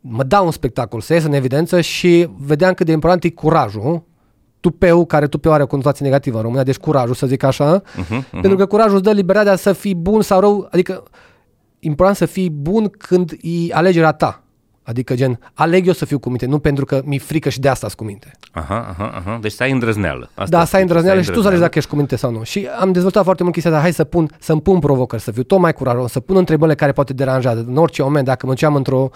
mă 0.00 0.22
dau 0.22 0.44
un 0.44 0.50
spectacol, 0.50 1.00
să 1.00 1.12
ies 1.12 1.24
în 1.24 1.32
evidență 1.32 1.80
și 1.80 2.28
vedeam 2.38 2.74
cât 2.74 2.86
de 2.86 2.92
important 2.92 3.24
e 3.24 3.30
curajul 3.30 4.02
tupeu, 4.60 5.04
care 5.04 5.26
tupeu 5.26 5.52
are 5.52 5.62
o 5.62 5.66
conotație 5.66 6.04
negativă 6.04 6.36
în 6.36 6.42
România, 6.42 6.64
deci 6.64 6.76
curajul, 6.76 7.14
să 7.14 7.26
zic 7.26 7.42
așa, 7.42 7.82
uh-huh, 7.82 8.08
uh-huh. 8.08 8.30
pentru 8.30 8.56
că 8.56 8.66
curajul 8.66 8.94
îți 8.94 9.02
dă 9.02 9.10
libertatea 9.10 9.56
să 9.56 9.72
fii 9.72 9.94
bun 9.94 10.22
sau 10.22 10.40
rău, 10.40 10.68
adică 10.70 11.02
important 11.78 12.16
să 12.16 12.26
fii 12.26 12.50
bun 12.50 12.88
când 12.88 13.30
e 13.40 13.74
alegerea 13.74 14.12
ta. 14.12 14.42
Adică 14.82 15.14
gen, 15.14 15.38
aleg 15.54 15.86
eu 15.86 15.92
să 15.92 16.04
fiu 16.04 16.18
cu 16.18 16.28
minte, 16.28 16.46
nu 16.46 16.58
pentru 16.58 16.84
că 16.84 17.02
mi-e 17.04 17.18
frică 17.18 17.48
și 17.48 17.60
de 17.60 17.68
asta 17.68 17.88
cu 17.96 18.04
minte. 18.04 18.30
Aha, 18.52 18.86
aha, 18.88 19.12
aha. 19.16 19.38
Deci 19.40 19.52
să 19.52 19.62
ai 19.62 19.70
îndrăzneală. 19.70 20.30
Asta 20.34 20.58
da, 20.58 20.64
să 20.64 20.76
ai 20.76 20.82
îndrăzneală 20.82 21.20
și 21.20 21.30
tu 21.30 21.40
să 21.40 21.46
alegi 21.46 21.62
dacă 21.62 21.78
ești 21.78 21.90
cu 21.90 21.96
minte 21.96 22.16
sau 22.16 22.30
nu. 22.30 22.42
Și 22.42 22.68
am 22.80 22.92
dezvoltat 22.92 23.24
foarte 23.24 23.42
mult 23.42 23.54
chestia 23.54 23.72
de 23.72 23.78
hai 23.78 23.92
să 23.92 24.04
pun, 24.04 24.30
să-mi 24.38 24.60
pun 24.60 24.78
provocări, 24.78 25.22
să 25.22 25.30
fiu 25.30 25.42
tot 25.42 25.58
mai 25.58 25.72
curajos, 25.72 26.10
să 26.10 26.20
pun 26.20 26.36
întrebările 26.36 26.76
care 26.76 26.92
poate 26.92 27.12
deranja. 27.12 27.50
În 27.50 27.76
orice 27.76 28.02
moment, 28.02 28.24
dacă 28.24 28.46
mă 28.46 28.52
duceam 28.52 28.74
într-o 28.74 29.10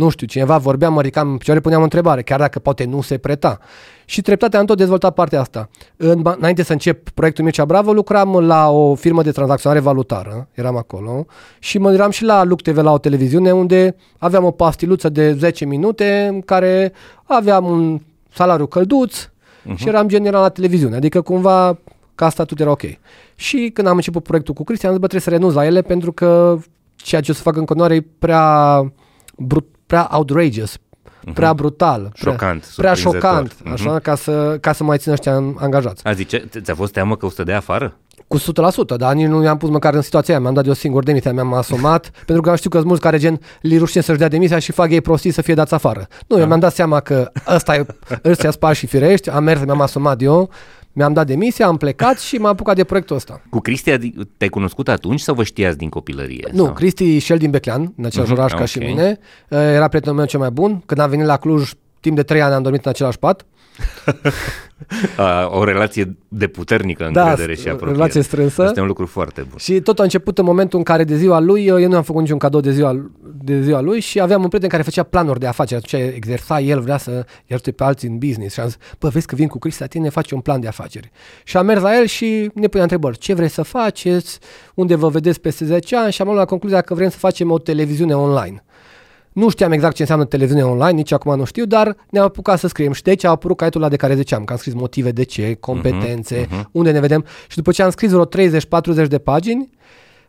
nu 0.00 0.08
știu, 0.08 0.26
cineva 0.26 0.58
vorbea, 0.58 0.88
mă 0.88 1.00
ridicam 1.00 1.30
în 1.30 1.36
picioare, 1.36 1.60
puneam 1.60 1.80
o 1.80 1.84
întrebare, 1.84 2.22
chiar 2.22 2.38
dacă 2.38 2.58
poate 2.58 2.84
nu 2.84 3.00
se 3.00 3.18
preta. 3.18 3.58
Și 4.04 4.20
treptate 4.20 4.56
am 4.56 4.64
tot 4.64 4.76
dezvoltat 4.76 5.14
partea 5.14 5.40
asta. 5.40 5.68
În, 5.96 6.22
înainte 6.38 6.62
să 6.62 6.72
încep 6.72 7.08
proiectul 7.08 7.44
Mircea 7.44 7.64
Bravo, 7.64 7.92
lucram 7.92 8.38
la 8.38 8.70
o 8.70 8.94
firmă 8.94 9.22
de 9.22 9.30
tranzacționare 9.30 9.80
valutară, 9.80 10.48
eram 10.52 10.76
acolo, 10.76 11.26
și 11.58 11.78
mă 11.78 11.92
eram 11.92 12.10
și 12.10 12.24
la 12.24 12.44
Luc 12.44 12.62
TV 12.62 12.76
la 12.76 12.92
o 12.92 12.98
televiziune 12.98 13.52
unde 13.52 13.96
aveam 14.18 14.44
o 14.44 14.50
pastiluță 14.50 15.08
de 15.08 15.32
10 15.32 15.64
minute 15.64 16.28
în 16.30 16.40
care 16.40 16.92
aveam 17.24 17.64
un 17.64 18.00
salariu 18.34 18.66
călduț 18.66 19.24
uh-huh. 19.24 19.74
și 19.74 19.88
eram 19.88 20.08
general 20.08 20.42
la 20.42 20.48
televiziune. 20.48 20.96
Adică 20.96 21.20
cumva 21.20 21.78
ca 22.14 22.28
statut 22.28 22.60
era 22.60 22.70
ok. 22.70 22.82
Și 23.34 23.70
când 23.74 23.86
am 23.86 23.96
început 23.96 24.22
proiectul 24.22 24.54
cu 24.54 24.64
Cristian, 24.64 24.90
am 24.90 24.96
zis, 24.96 25.06
bă, 25.06 25.08
trebuie 25.08 25.30
să 25.30 25.36
renunț 25.36 25.54
la 25.54 25.66
ele 25.66 25.82
pentru 25.82 26.12
că 26.12 26.58
ceea 26.96 27.20
ce 27.20 27.30
o 27.30 27.34
să 27.34 27.42
fac 27.42 27.56
în 27.56 27.64
continuare 27.64 27.94
e 27.94 28.06
prea 28.18 28.84
brut, 29.36 29.66
prea 29.90 30.08
outrageous, 30.10 30.76
uh-huh. 30.76 31.34
prea 31.34 31.52
brutal, 31.52 32.12
prea 32.20 32.32
șocant, 32.32 32.72
prea 32.76 32.94
șocant, 32.94 33.54
uh-huh. 33.54 33.72
așa, 33.72 33.98
ca 33.98 34.14
să, 34.14 34.58
ca 34.60 34.72
să 34.72 34.84
mai 34.84 34.98
țină 34.98 35.14
ăștia 35.14 35.34
angajați. 35.56 36.06
A 36.06 36.12
zice, 36.12 36.48
ți-a 36.60 36.74
fost 36.74 36.92
teamă 36.92 37.16
că 37.16 37.26
o 37.26 37.30
să 37.30 37.42
dea 37.42 37.56
afară? 37.56 37.96
Cu 38.26 38.38
100%, 38.38 38.42
dar 38.96 39.14
nici 39.14 39.26
nu 39.26 39.42
i-am 39.42 39.56
pus 39.56 39.68
măcar 39.68 39.94
în 39.94 40.00
situația 40.00 40.34
aia, 40.34 40.42
mi-am 40.42 40.54
dat 40.54 40.66
eu 40.66 40.72
singur 40.72 41.02
demisia, 41.02 41.32
mi-am 41.32 41.52
asumat, 41.54 42.10
pentru 42.26 42.42
că 42.42 42.56
știu 42.56 42.70
că 42.70 42.76
sunt 42.76 42.88
mulți 42.88 43.02
care 43.02 43.18
gen 43.18 43.40
li 43.60 43.78
rușine 43.78 44.02
să-și 44.02 44.18
dea 44.18 44.28
demisia 44.28 44.58
și 44.58 44.72
fac 44.72 44.90
ei 44.90 45.00
prostii 45.00 45.30
să 45.30 45.42
fie 45.42 45.54
dați 45.54 45.74
afară. 45.74 46.06
Nu, 46.26 46.38
eu 46.38 46.46
mi-am 46.46 46.60
dat 46.60 46.74
seama 46.74 47.00
că 47.00 47.30
ăsta 47.54 47.74
e, 47.76 47.86
ăstea 48.24 48.72
și 48.72 48.86
firești, 48.86 49.30
am 49.30 49.44
mers, 49.44 49.64
mi-am 49.64 49.80
asumat 49.80 50.22
eu, 50.22 50.50
mi-am 50.92 51.12
dat 51.12 51.26
demisia, 51.26 51.66
am 51.66 51.76
plecat 51.76 52.18
și 52.18 52.36
m-am 52.36 52.50
apucat 52.50 52.76
de 52.76 52.84
proiectul 52.84 53.16
ăsta. 53.16 53.42
Cu 53.50 53.58
Cristi 53.58 54.12
te-ai 54.36 54.50
cunoscut 54.50 54.88
atunci 54.88 55.20
sau 55.20 55.34
vă 55.34 55.42
știați 55.42 55.76
din 55.76 55.88
copilărie? 55.88 56.48
Nu, 56.52 56.64
sau? 56.64 56.72
Cristi 56.72 57.04
și 57.04 57.18
șel 57.18 57.38
din 57.38 57.50
Beclean, 57.50 57.92
în 57.96 58.04
același 58.04 58.30
uh-huh, 58.30 58.36
oraș 58.36 58.52
okay. 58.52 58.60
ca 58.60 58.66
și 58.66 58.78
mine. 58.78 59.18
Era 59.48 59.88
prietenul 59.88 60.16
meu 60.16 60.26
cel 60.26 60.40
mai 60.40 60.50
bun. 60.50 60.82
Când 60.86 61.00
am 61.00 61.10
venit 61.10 61.26
la 61.26 61.36
Cluj, 61.36 61.72
timp 62.00 62.16
de 62.16 62.22
trei 62.22 62.42
ani 62.42 62.54
am 62.54 62.62
dormit 62.62 62.84
în 62.84 62.90
același 62.90 63.18
pat. 63.18 63.46
o 65.58 65.64
relație 65.64 66.16
de 66.28 66.46
puternică 66.46 67.06
încredere 67.06 67.54
da, 67.54 67.60
și 67.60 67.68
apropiere. 67.68 67.92
relație 67.92 68.20
strânsă. 68.20 68.62
Asta 68.62 68.78
e 68.78 68.82
un 68.82 68.88
lucru 68.88 69.06
foarte 69.06 69.40
bun. 69.48 69.58
Și 69.58 69.80
tot 69.80 69.98
a 69.98 70.02
început 70.02 70.38
în 70.38 70.44
momentul 70.44 70.78
în 70.78 70.84
care 70.84 71.04
de 71.04 71.16
ziua 71.16 71.40
lui, 71.40 71.66
eu 71.66 71.88
nu 71.88 71.96
am 71.96 72.02
făcut 72.02 72.20
niciun 72.20 72.38
cadou 72.38 72.60
de 72.60 72.70
ziua, 72.70 73.10
de 73.42 73.62
ziua 73.62 73.80
lui 73.80 74.00
și 74.00 74.20
aveam 74.20 74.42
un 74.42 74.48
prieten 74.48 74.68
care 74.68 74.82
făcea 74.82 75.02
planuri 75.02 75.40
de 75.40 75.46
afaceri. 75.46 75.82
Atunci 75.84 76.14
exersa 76.14 76.60
el, 76.60 76.80
vrea 76.80 76.98
să 76.98 77.24
ajute 77.48 77.72
pe 77.72 77.84
alții 77.84 78.08
în 78.08 78.18
business 78.18 78.54
și 78.54 78.60
am 78.60 78.66
zis, 78.66 78.76
bă, 78.98 79.08
vezi 79.08 79.26
că 79.26 79.34
vin 79.34 79.48
cu 79.48 79.58
Cristi 79.58 79.80
la 79.80 79.86
tine, 79.86 80.08
face 80.08 80.34
un 80.34 80.40
plan 80.40 80.60
de 80.60 80.66
afaceri. 80.66 81.10
Și 81.44 81.56
am 81.56 81.66
mers 81.66 81.80
la 81.80 81.96
el 81.96 82.04
și 82.04 82.50
ne 82.54 82.66
punea 82.66 82.82
întrebări. 82.82 83.18
Ce 83.18 83.34
vrei 83.34 83.48
să 83.48 83.62
faceți? 83.62 84.38
Unde 84.74 84.94
vă 84.94 85.08
vedeți 85.08 85.40
peste 85.40 85.64
10 85.64 85.96
ani? 85.96 86.12
Și 86.12 86.20
am 86.20 86.26
luat 86.26 86.38
la 86.38 86.44
concluzia 86.44 86.80
că 86.80 86.94
vrem 86.94 87.08
să 87.08 87.18
facem 87.18 87.50
o 87.50 87.58
televiziune 87.58 88.14
online. 88.16 88.64
Nu 89.32 89.48
știam 89.48 89.72
exact 89.72 89.94
ce 89.94 90.00
înseamnă 90.00 90.24
televiziune 90.24 90.64
online, 90.64 90.90
nici 90.90 91.12
acum 91.12 91.36
nu 91.36 91.44
știu, 91.44 91.64
dar 91.64 91.96
ne-am 92.10 92.24
apucat 92.24 92.58
să 92.58 92.68
scriem. 92.68 92.92
Și 92.92 93.02
de 93.02 93.10
aici 93.10 93.24
a 93.24 93.30
apărut 93.30 93.56
caietul 93.56 93.80
la 93.80 93.88
de 93.88 93.96
care 93.96 94.14
ziceam, 94.14 94.44
că 94.44 94.52
am 94.52 94.58
scris 94.58 94.74
motive 94.74 95.10
de 95.10 95.22
ce, 95.22 95.56
competențe, 95.60 96.46
uh-huh, 96.46 96.48
uh-huh. 96.48 96.70
unde 96.72 96.90
ne 96.90 97.00
vedem. 97.00 97.24
Și 97.48 97.56
după 97.56 97.70
ce 97.70 97.82
am 97.82 97.90
scris 97.90 98.10
vreo 98.10 98.26
30-40 99.04 99.08
de 99.08 99.18
pagini, 99.18 99.70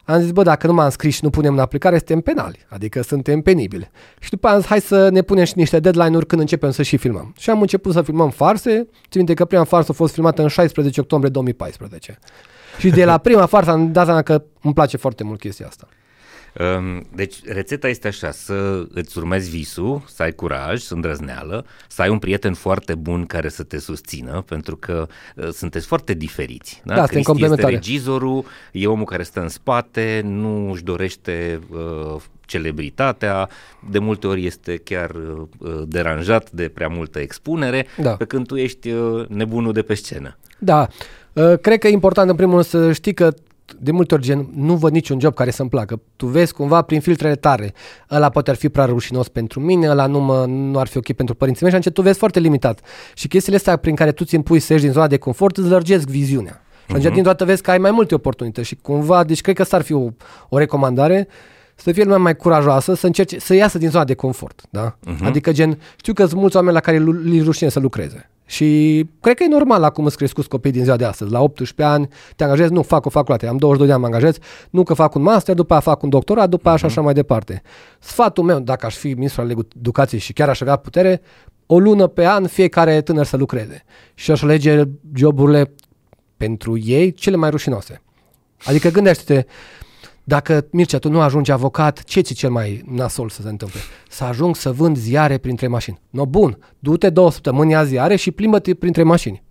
am 0.06 0.22
zis, 0.22 0.32
bă, 0.32 0.44
dacă 0.44 0.68
nu 0.68 0.74
m-am 0.74 0.90
scris 0.90 1.16
și 1.16 1.24
nu 1.24 1.30
punem 1.30 1.54
în 1.54 1.60
aplicare, 1.60 1.98
suntem 1.98 2.22
penali, 2.22 2.66
adică 2.68 3.02
suntem 3.02 3.42
penibili. 3.42 3.92
Și 4.20 4.30
după 4.30 4.48
aia 4.48 4.56
am 4.56 4.62
zis, 4.62 4.70
hai 4.70 4.82
să 4.82 5.10
ne 5.10 5.22
punem 5.22 5.44
și 5.44 5.54
niște 5.56 5.80
deadline-uri 5.80 6.26
când 6.26 6.42
începem 6.42 6.72
să 6.72 6.84
și 6.84 6.98
filmăm. 6.98 7.34
Și 7.38 7.50
am 7.50 7.62
început 7.62 7.94
să 7.94 8.02
filmăm 8.02 8.30
farse. 8.30 8.72
Țin 8.72 8.88
minte 9.14 9.34
că 9.34 9.46
prima 9.46 9.64
farsă 9.64 9.92
a 9.92 9.94
fost 9.94 10.14
filmată 10.14 10.42
în 10.42 10.48
16 10.48 11.00
octombrie 11.00 11.32
2014. 11.32 12.20
Și 12.78 12.90
de 12.90 13.06
la 13.06 13.18
prima 13.28 13.46
farsă 13.46 13.70
am 13.70 13.92
dat 13.92 14.06
seama 14.06 14.22
că 14.22 14.44
îmi 14.62 14.74
place 14.74 14.98
foarte 14.98 15.24
mult 15.24 15.40
chestia 15.40 15.68
asta. 15.68 15.88
Deci 17.16 17.44
rețeta 17.46 17.88
este 17.88 18.08
așa, 18.08 18.32
să 18.32 18.86
îți 18.94 19.18
urmezi 19.18 19.50
visul, 19.50 20.04
să 20.08 20.24
ai 20.24 20.32
curaj, 20.32 20.82
să 20.82 20.94
îndrăzneală, 20.94 21.66
să 21.88 22.02
ai 22.02 22.10
un 22.10 22.20
prieten 22.20 22.54
foarte 22.54 22.96
bun 22.96 23.26
care 23.26 23.50
să 23.50 23.64
te 23.64 23.78
susțină, 23.78 24.44
pentru 24.48 24.76
că 24.76 25.08
uh, 25.36 25.50
sunteți 25.50 25.86
foarte 25.86 26.14
diferiți. 26.14 26.82
Da, 26.86 26.96
da 26.96 27.06
Cristi 27.06 27.44
este 27.44 27.66
regizorul, 27.66 28.46
e 28.72 28.88
omul 28.88 29.06
care 29.06 29.24
stă 29.24 29.40
în 29.40 29.50
spate, 29.50 30.22
nu 30.24 30.72
își 30.72 30.84
dorește 30.84 31.60
uh, 31.70 32.22
celebritatea, 32.52 33.50
de 33.90 34.00
multe 34.00 34.28
ori 34.28 34.46
este 34.46 34.78
chiar 34.78 35.10
uh, 35.10 35.82
deranjat 35.88 36.52
de 36.52 36.70
prea 36.70 36.88
multă 36.88 37.20
expunere, 37.20 37.86
da. 37.98 38.12
pe 38.12 38.26
când 38.26 38.48
tu 38.48 38.56
ești 38.56 38.90
uh, 38.90 39.28
nebunul 39.28 39.74
de 39.74 39.82
pe 39.82 39.94
scenă. 39.94 40.38
Da, 40.58 40.88
uh, 41.34 41.60
cred 41.62 41.80
că 41.80 41.88
e 41.88 41.92
important 41.92 42.30
în 42.30 42.36
primul 42.36 42.54
rând 42.54 42.66
să 42.66 42.92
știi 42.92 43.14
că 43.14 43.34
de 43.80 43.92
multe 43.92 44.14
ori 44.14 44.24
gen, 44.24 44.50
nu 44.56 44.76
văd 44.76 44.92
niciun 44.92 45.20
job 45.20 45.34
care 45.34 45.52
să-mi 45.52 45.70
placă. 45.70 46.02
Tu 46.16 46.26
vezi 46.26 46.54
cumva 46.54 46.82
prin 46.82 47.00
filtrele 47.00 47.36
tare, 47.36 47.74
ăla 48.12 48.30
poate 48.30 48.50
ar 48.50 48.56
fi 48.56 48.70
prea 48.70 48.86
rușinos 48.86 49.28
pentru 49.28 49.60
mine, 49.60 49.90
ăla 49.90 50.06
nu, 50.06 50.20
mă, 50.20 50.46
nu 50.46 50.80
ar 50.80 50.88
fi 50.88 50.98
ok 50.98 51.12
pentru 51.12 51.36
părinții 51.36 51.64
mei 51.64 51.72
și 51.72 51.78
atunci 51.78 51.96
tu 51.96 52.02
vezi 52.02 52.18
foarte 52.18 52.40
limitat. 52.40 52.80
Și 53.14 53.28
chestiile 53.28 53.58
astea 53.58 53.76
prin 53.76 53.96
care 53.96 54.12
tu 54.12 54.24
ți 54.24 54.36
impui 54.36 54.60
să 54.60 54.74
ieși 54.74 54.84
din 54.84 54.94
zona 54.94 55.08
de 55.08 55.18
confort 55.18 55.58
îți 55.58 55.70
lărgesc 55.70 56.08
viziunea. 56.08 56.62
Și 56.92 56.98
atunci 56.98 57.04
uh-huh. 57.04 57.14
dintr-o 57.14 57.32
dată 57.32 57.46
vezi 57.46 57.62
că 57.62 57.72
ai 57.72 57.78
mai 57.78 57.92
multe 57.92 58.16
oportunități 58.16 58.68
și 58.68 58.78
cumva, 58.82 59.24
deci 59.24 59.42
cred 59.42 59.56
că 59.56 59.62
asta 59.62 59.76
ar 59.76 59.82
fi 59.82 59.94
o, 59.94 60.08
o 60.50 60.58
recomandare 60.58 61.28
să 61.82 61.92
fie 61.92 62.04
lumea 62.04 62.18
mai 62.18 62.36
curajoasă, 62.36 62.94
să 62.94 63.06
încerce 63.06 63.40
să 63.40 63.54
iasă 63.54 63.78
din 63.78 63.90
zona 63.90 64.04
de 64.04 64.14
confort, 64.14 64.62
da? 64.70 64.96
Uh-huh. 64.96 65.24
Adică 65.24 65.52
gen, 65.52 65.80
știu 65.96 66.14
că 66.14 66.26
sunt 66.26 66.40
mulți 66.40 66.56
oameni 66.56 66.74
la 66.74 66.80
care 66.80 66.98
li 67.24 67.42
rușine 67.42 67.70
să 67.70 67.80
lucreze. 67.80 68.30
Și 68.46 69.06
cred 69.22 69.36
că 69.36 69.44
e 69.44 69.48
normal 69.48 69.84
acum 69.84 70.06
îți 70.06 70.18
crescut 70.18 70.46
copii 70.46 70.72
din 70.72 70.84
ziua 70.84 70.96
de 70.96 71.06
astăzi. 71.06 71.32
La 71.32 71.42
18 71.42 71.84
ani 71.84 72.08
te 72.36 72.44
angajezi, 72.44 72.72
nu 72.72 72.82
fac 72.82 73.06
o 73.06 73.10
facultate, 73.10 73.48
am 73.48 73.58
22 73.58 73.88
de 73.88 73.94
ani 73.94 74.02
mă 74.02 74.08
angajez, 74.08 74.38
nu 74.70 74.84
că 74.84 74.94
fac 74.94 75.16
un 75.16 75.22
master, 75.22 75.56
după 75.56 75.74
aia 75.74 75.82
fac 75.82 76.04
un 76.04 76.10
doctorat, 76.10 76.50
după 76.50 76.68
aia 76.68 76.78
uh-huh. 76.78 76.80
și 76.80 76.86
așa 76.86 77.02
mai 77.02 77.14
departe. 77.14 77.62
Sfatul 78.00 78.44
meu, 78.44 78.60
dacă 78.60 78.86
aș 78.86 78.96
fi 78.96 79.08
ministru 79.08 79.42
al 79.42 79.50
educației 79.50 80.20
și 80.20 80.34
chiar 80.34 80.50
aș 80.50 80.62
avea 80.62 80.76
putere, 80.76 81.22
o 81.66 81.80
lună 81.80 82.08
pe 82.08 82.26
an 82.26 82.48
fiecare 82.48 83.02
tânăr 83.02 83.26
să 83.26 83.38
lucreze. 83.38 83.84
Și 84.14 84.32
aș 84.32 84.42
alege 84.42 84.84
joburile 85.14 85.72
pentru 86.38 86.78
ei 86.78 87.12
cele 87.12 87.36
mai 87.36 87.50
rușinoase. 87.50 88.02
Adică 88.66 88.90
gândește-te, 88.90 89.46
dacă, 90.24 90.66
Mircea, 90.72 90.98
tu 90.98 91.10
nu 91.10 91.22
ajungi 91.22 91.52
avocat, 91.52 92.04
ce 92.04 92.22
ți 92.22 92.34
cel 92.34 92.50
mai 92.50 92.84
nasol 92.88 93.30
să 93.30 93.42
se 93.42 93.50
întâmple? 93.50 93.80
Să 94.10 94.24
ajung 94.24 94.56
să 94.56 94.72
vând 94.72 94.98
ziare 94.98 95.38
printre 95.38 95.68
mașini. 95.68 96.02
No, 96.10 96.26
bun, 96.26 96.58
du-te 96.80 97.10
două 97.10 97.32
săptămâni 97.32 97.76
a 97.76 97.84
ziare 97.84 98.16
și 98.16 98.32
plimbă-te 98.32 98.74
printre 98.74 99.04
mașini. 99.04 99.44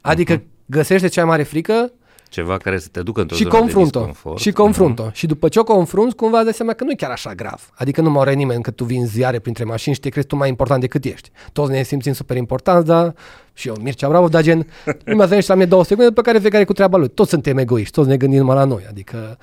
Adică 0.00 0.38
uh-huh. 0.38 0.44
găsește 0.66 1.08
cea 1.08 1.20
mai 1.20 1.30
mare 1.30 1.42
frică 1.42 1.92
Ceva 2.30 2.56
care 2.56 2.78
să 2.78 2.88
te 2.90 3.02
ducă 3.02 3.20
într-o 3.20 3.36
și 3.36 3.42
zonă 3.42 3.54
confrunt-o, 3.58 4.00
de 4.00 4.06
disconfort. 4.06 4.40
și 4.40 4.52
confrunt-o. 4.52 5.10
Și 5.12 5.26
după 5.26 5.48
ce 5.48 5.58
o 5.58 5.64
confrunți, 5.64 6.16
cumva 6.16 6.42
dai 6.42 6.52
seama 6.52 6.72
că 6.72 6.84
nu 6.84 6.90
e 6.90 6.94
chiar 6.94 7.10
așa 7.10 7.34
grav. 7.34 7.70
Adică 7.74 8.00
nu 8.00 8.10
moare 8.10 8.32
nimeni 8.32 8.62
că 8.62 8.70
tu 8.70 8.84
vin 8.84 9.06
ziare 9.06 9.38
printre 9.38 9.64
mașini 9.64 9.94
și 9.94 10.00
te 10.00 10.08
crezi 10.08 10.26
tu 10.26 10.36
mai 10.36 10.48
important 10.48 10.80
decât 10.80 11.04
ești. 11.04 11.30
Toți 11.52 11.70
ne 11.70 11.82
simțim 11.82 12.12
super 12.12 12.36
importanți, 12.36 12.86
dar 12.86 13.14
și 13.52 13.68
eu, 13.68 13.76
Mircea 13.80 14.08
Bravo, 14.08 14.28
dar 14.28 14.42
gen, 14.42 14.66
lumea 15.04 15.26
se 15.26 15.44
la 15.46 15.54
mine 15.54 15.66
două 15.66 15.84
secunde 15.84 16.10
pe 16.10 16.20
care 16.20 16.38
fiecare 16.38 16.64
cu 16.64 16.72
treaba 16.72 16.96
lui. 16.96 17.08
Toți 17.08 17.30
suntem 17.30 17.58
egoiști, 17.58 17.92
toți 17.92 18.08
ne 18.08 18.16
gândim 18.16 18.38
numai 18.38 18.56
la 18.56 18.64
noi. 18.64 18.86
Adică 18.88 19.38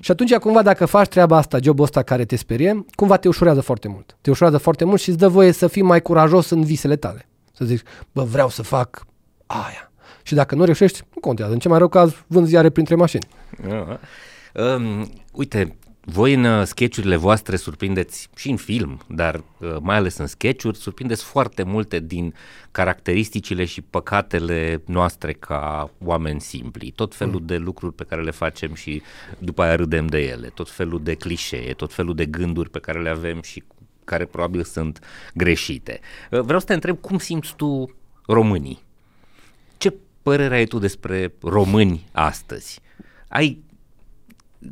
și 0.00 0.10
atunci, 0.10 0.34
cumva, 0.34 0.62
dacă 0.62 0.86
faci 0.86 1.08
treaba 1.08 1.36
asta, 1.36 1.58
jobul 1.62 1.84
ăsta 1.84 2.02
care 2.02 2.24
te 2.24 2.36
sperie, 2.36 2.84
cumva 2.94 3.16
te 3.16 3.28
ușurează 3.28 3.60
foarte 3.60 3.88
mult. 3.88 4.16
Te 4.20 4.30
ușurează 4.30 4.58
foarte 4.58 4.84
mult 4.84 5.00
și 5.00 5.08
îți 5.08 5.18
dă 5.18 5.28
voie 5.28 5.52
să 5.52 5.66
fii 5.66 5.82
mai 5.82 6.02
curajos 6.02 6.50
în 6.50 6.64
visele 6.64 6.96
tale. 6.96 7.28
Să 7.52 7.64
zici, 7.64 7.82
bă, 8.12 8.22
vreau 8.22 8.48
să 8.48 8.62
fac 8.62 9.06
aia. 9.46 9.92
Și 10.22 10.34
dacă 10.34 10.54
nu 10.54 10.64
reușești, 10.64 11.02
nu 11.14 11.20
contează. 11.20 11.52
În 11.52 11.58
ce 11.58 11.68
mai 11.68 11.78
rău 11.78 11.88
caz, 11.88 12.14
vând 12.26 12.46
ziare 12.46 12.70
printre 12.70 12.94
mașini. 12.94 13.26
Uh, 13.68 14.64
um, 14.76 15.10
uite, 15.32 15.76
voi 16.04 16.34
în 16.34 16.44
uh, 16.44 16.66
sketchurile 16.66 17.16
voastre 17.16 17.56
surprindeți 17.56 18.28
și 18.36 18.50
în 18.50 18.56
film, 18.56 19.00
dar 19.06 19.34
uh, 19.34 19.76
mai 19.80 19.96
ales 19.96 20.16
în 20.16 20.26
sketchuri, 20.26 20.76
surprindeți 20.76 21.24
foarte 21.24 21.62
multe 21.62 22.00
din 22.00 22.34
caracteristicile 22.70 23.64
și 23.64 23.80
păcatele 23.80 24.82
noastre 24.86 25.32
ca 25.32 25.90
oameni 26.04 26.40
simpli. 26.40 26.90
Tot 26.90 27.14
felul 27.14 27.40
mm. 27.40 27.46
de 27.46 27.56
lucruri 27.56 27.94
pe 27.94 28.04
care 28.04 28.22
le 28.22 28.30
facem 28.30 28.74
și 28.74 29.02
după 29.38 29.62
aia 29.62 29.74
râdem 29.74 30.06
de 30.06 30.18
ele, 30.18 30.48
tot 30.48 30.70
felul 30.70 31.02
de 31.02 31.14
clișee, 31.14 31.72
tot 31.72 31.92
felul 31.92 32.14
de 32.14 32.26
gânduri 32.26 32.70
pe 32.70 32.78
care 32.78 33.00
le 33.00 33.08
avem 33.08 33.42
și 33.42 33.62
care 34.04 34.24
probabil 34.24 34.64
sunt 34.64 34.98
greșite. 35.34 36.00
Uh, 36.30 36.40
vreau 36.40 36.60
să 36.60 36.66
te 36.66 36.74
întreb 36.74 37.00
cum 37.00 37.18
simți 37.18 37.54
tu 37.56 37.96
românii? 38.26 38.82
Ce 39.78 39.94
părere 40.22 40.54
ai 40.54 40.66
tu 40.66 40.78
despre 40.78 41.32
români 41.42 42.08
astăzi? 42.12 42.80
Ai 43.28 43.62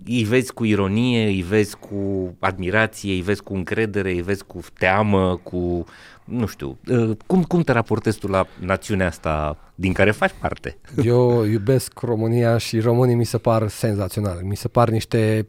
îi 0.07 0.25
vezi 0.25 0.52
cu 0.52 0.64
ironie, 0.64 1.26
îi 1.26 1.42
vezi 1.42 1.76
cu 1.76 2.35
admirație, 2.38 3.12
îi 3.12 3.21
vezi 3.21 3.42
cu 3.42 3.54
încredere, 3.54 4.11
îi 4.11 4.23
vezi 4.23 4.45
cu 4.45 4.61
teamă, 4.78 5.40
cu, 5.42 5.85
nu 6.25 6.47
știu, 6.47 6.78
uh, 6.88 7.11
cum, 7.26 7.42
cum 7.42 7.62
te 7.62 7.73
raportezi 7.73 8.18
tu 8.18 8.28
la 8.28 8.47
națiunea 8.61 9.07
asta 9.07 9.57
din 9.75 9.92
care 9.92 10.11
faci 10.11 10.35
parte? 10.40 10.78
Eu 11.04 11.45
iubesc 11.45 12.00
România 12.00 12.59
și 12.59 12.80
românii 12.80 13.14
mi 13.14 13.25
se 13.25 13.38
par 13.38 13.68
senzaționali. 13.68 14.47
Mi 14.47 14.57
se 14.57 14.68
par 14.68 14.88
niște, 14.88 15.49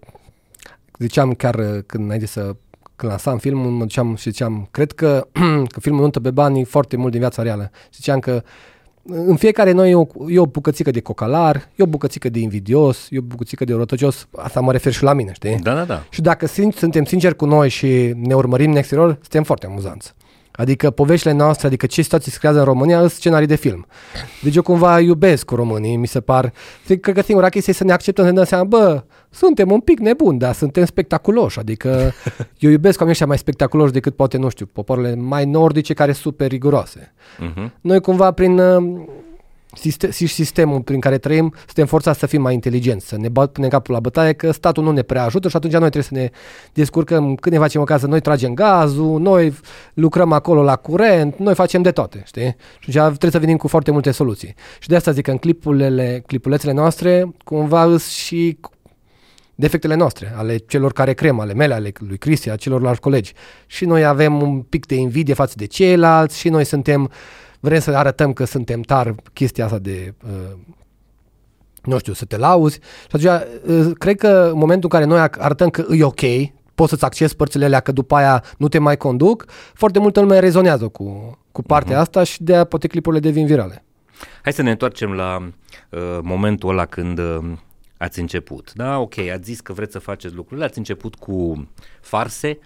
ziceam 0.97 1.33
chiar 1.33 1.55
când 1.85 2.03
înainte 2.03 2.25
să 2.25 2.55
când 2.99 3.11
lansam 3.11 3.37
filmul, 3.37 3.71
mă 3.71 3.83
duceam 3.83 4.15
și 4.15 4.29
ziceam, 4.29 4.67
cred 4.71 4.91
că, 4.91 5.27
că 5.73 5.79
filmul 5.79 6.01
nuntă 6.01 6.19
pe 6.19 6.31
banii 6.31 6.63
foarte 6.63 6.97
mult 6.97 7.11
din 7.11 7.19
viața 7.19 7.41
reală. 7.41 7.71
Ziceam 7.93 8.19
că 8.19 8.43
în 9.11 9.35
fiecare 9.35 9.71
noi 9.71 9.89
e 9.89 9.95
o, 9.95 10.05
e 10.27 10.39
o 10.39 10.45
bucățică 10.45 10.91
de 10.91 10.99
cocalar, 10.99 11.69
e 11.75 11.83
o 11.83 11.85
bucățică 11.85 12.29
de 12.29 12.39
invidios, 12.39 13.07
e 13.09 13.17
o 13.17 13.21
bucățică 13.21 13.65
de 13.65 13.73
rătăcios, 13.73 14.27
asta 14.35 14.59
mă 14.59 14.71
refer 14.71 14.93
și 14.93 15.03
la 15.03 15.13
mine, 15.13 15.31
știi? 15.33 15.59
Da, 15.61 15.73
da, 15.73 15.83
da. 15.83 16.03
Și 16.09 16.21
dacă 16.21 16.47
suntem 16.75 17.03
sinceri 17.03 17.35
cu 17.35 17.45
noi 17.45 17.69
și 17.69 18.13
ne 18.15 18.33
urmărim 18.33 18.71
în 18.71 18.77
exterior, 18.77 19.17
suntem 19.21 19.43
foarte 19.43 19.65
amuzanți. 19.65 20.13
Adică 20.51 20.91
poveștile 20.91 21.33
noastre, 21.33 21.67
adică 21.67 21.85
ce 21.85 22.01
situații 22.01 22.31
se 22.31 22.37
creează 22.37 22.59
în 22.59 22.65
România, 22.65 22.99
sunt 22.99 23.11
scenarii 23.11 23.47
de 23.47 23.55
film. 23.55 23.85
Deci 24.43 24.55
eu 24.55 24.61
cumva 24.61 24.99
iubesc 24.99 25.45
cu 25.45 25.55
românii, 25.55 25.95
mi 25.95 26.07
se 26.07 26.19
par. 26.19 26.53
Cred 27.01 27.15
că 27.15 27.21
singura 27.21 27.49
chestie 27.49 27.73
e 27.73 27.75
să 27.75 27.83
ne 27.83 27.91
acceptăm, 27.91 28.23
să 28.23 28.29
ne 28.29 28.35
dăm 28.35 28.45
seama, 28.45 28.63
bă, 28.63 29.03
suntem 29.29 29.71
un 29.71 29.79
pic 29.79 29.99
nebuni, 29.99 30.39
dar 30.39 30.53
suntem 30.53 30.85
spectaculoși. 30.85 31.59
Adică 31.59 32.11
eu 32.59 32.69
iubesc 32.69 32.99
oamenii 32.99 33.11
ăștia 33.11 33.25
mai 33.25 33.37
spectaculoși 33.37 33.91
decât 33.91 34.15
poate, 34.15 34.37
nu 34.37 34.49
știu, 34.49 34.65
popoarele 34.65 35.15
mai 35.15 35.45
nordice 35.45 35.93
care 35.93 36.11
sunt 36.11 36.23
super 36.23 36.49
riguroase. 36.49 37.13
Uh-huh. 37.39 37.71
Noi 37.81 38.01
cumva 38.01 38.31
prin 38.31 38.61
sistem, 39.73 40.11
sistemul 40.11 40.81
prin 40.81 40.99
care 40.99 41.17
trăim, 41.17 41.53
suntem 41.65 41.85
forțați 41.85 42.19
să 42.19 42.25
fim 42.25 42.41
mai 42.41 42.53
inteligenți, 42.53 43.07
să 43.07 43.17
ne 43.17 43.29
punem 43.29 43.69
capul 43.69 43.93
la 43.93 43.99
bătaie, 43.99 44.33
că 44.33 44.51
statul 44.51 44.83
nu 44.83 44.91
ne 44.91 45.01
prea 45.01 45.23
ajută 45.23 45.49
și 45.49 45.55
atunci 45.55 45.73
noi 45.73 45.89
trebuie 45.89 46.03
să 46.03 46.13
ne 46.13 46.29
descurcăm 46.73 47.35
când 47.35 47.55
ne 47.55 47.61
facem 47.61 47.81
o 47.81 47.83
casă, 47.83 48.07
noi 48.07 48.19
tragem 48.19 48.53
gazul, 48.53 49.19
noi 49.19 49.53
lucrăm 49.93 50.31
acolo 50.31 50.63
la 50.63 50.75
curent, 50.75 51.37
noi 51.37 51.53
facem 51.53 51.81
de 51.81 51.91
toate, 51.91 52.21
știi? 52.25 52.55
Și 52.79 52.97
atunci 52.97 53.17
trebuie 53.17 53.31
să 53.31 53.39
venim 53.39 53.57
cu 53.57 53.67
foarte 53.67 53.91
multe 53.91 54.11
soluții. 54.11 54.55
Și 54.79 54.87
de 54.87 54.95
asta 54.95 55.11
zic 55.11 55.23
că 55.23 55.31
în 55.31 55.37
clipulele, 55.37 56.23
clipulețele 56.25 56.71
noastre, 56.71 57.33
cumva 57.43 57.83
îs 57.83 58.09
și 58.09 58.57
defectele 59.59 59.95
noastre, 59.95 60.33
ale 60.35 60.57
celor 60.57 60.93
care 60.93 61.13
crem, 61.13 61.39
ale 61.39 61.53
mele, 61.53 61.73
ale 61.73 61.91
lui 61.99 62.17
Cristi, 62.17 62.49
a 62.49 62.55
celorlalți 62.55 63.01
colegi. 63.01 63.33
Și 63.67 63.85
noi 63.85 64.05
avem 64.05 64.41
un 64.41 64.61
pic 64.61 64.85
de 64.85 64.95
invidie 64.95 65.33
față 65.33 65.53
de 65.57 65.65
ceilalți 65.65 66.39
și 66.39 66.49
noi 66.49 66.63
suntem 66.63 67.03
uh, 67.03 67.09
vrem 67.59 67.79
să 67.79 67.91
arătăm 67.91 68.33
că 68.33 68.45
suntem 68.45 68.81
tari, 68.81 69.15
chestia 69.33 69.65
asta 69.65 69.77
de, 69.77 70.13
uh, 70.23 70.57
nu 71.83 71.97
știu, 71.97 72.13
să 72.13 72.25
te 72.25 72.37
lauzi. 72.37 72.79
Și 72.79 73.15
atunci, 73.15 73.47
uh, 73.65 73.91
cred 73.97 74.17
că 74.17 74.49
în 74.51 74.57
momentul 74.57 74.89
în 74.91 74.99
care 74.99 75.05
noi 75.05 75.27
arătăm 75.37 75.69
că 75.69 75.85
e 75.91 76.03
ok, 76.03 76.21
poți 76.75 76.89
să-ți 76.89 77.05
accesi 77.05 77.35
părțile 77.35 77.65
alea, 77.65 77.79
că 77.79 77.91
după 77.91 78.15
aia 78.15 78.43
nu 78.57 78.67
te 78.67 78.77
mai 78.77 78.97
conduc, 78.97 79.45
foarte 79.73 79.99
multă 79.99 80.19
lume 80.19 80.39
rezonează 80.39 80.87
cu, 80.87 81.37
cu 81.51 81.61
partea 81.61 81.97
uh-huh. 81.97 82.01
asta 82.01 82.23
și 82.23 82.43
de 82.43 82.65
poate 82.65 82.87
clipurile 82.87 83.21
devin 83.21 83.45
virale. 83.45 83.83
Hai 84.41 84.53
să 84.53 84.61
ne 84.61 84.71
întoarcem 84.71 85.11
la 85.11 85.37
uh, 85.89 85.99
momentul 86.21 86.69
ăla 86.69 86.85
când 86.85 87.19
uh, 87.19 87.37
ați 87.99 88.19
început. 88.19 88.73
Da, 88.73 88.97
ok, 88.97 89.17
ați 89.17 89.43
zis 89.43 89.59
că 89.59 89.73
vreți 89.73 89.91
să 89.91 89.99
faceți 89.99 90.35
lucrurile, 90.35 90.65
ați 90.65 90.77
început 90.77 91.15
cu 91.15 91.67
farse, 92.01 92.59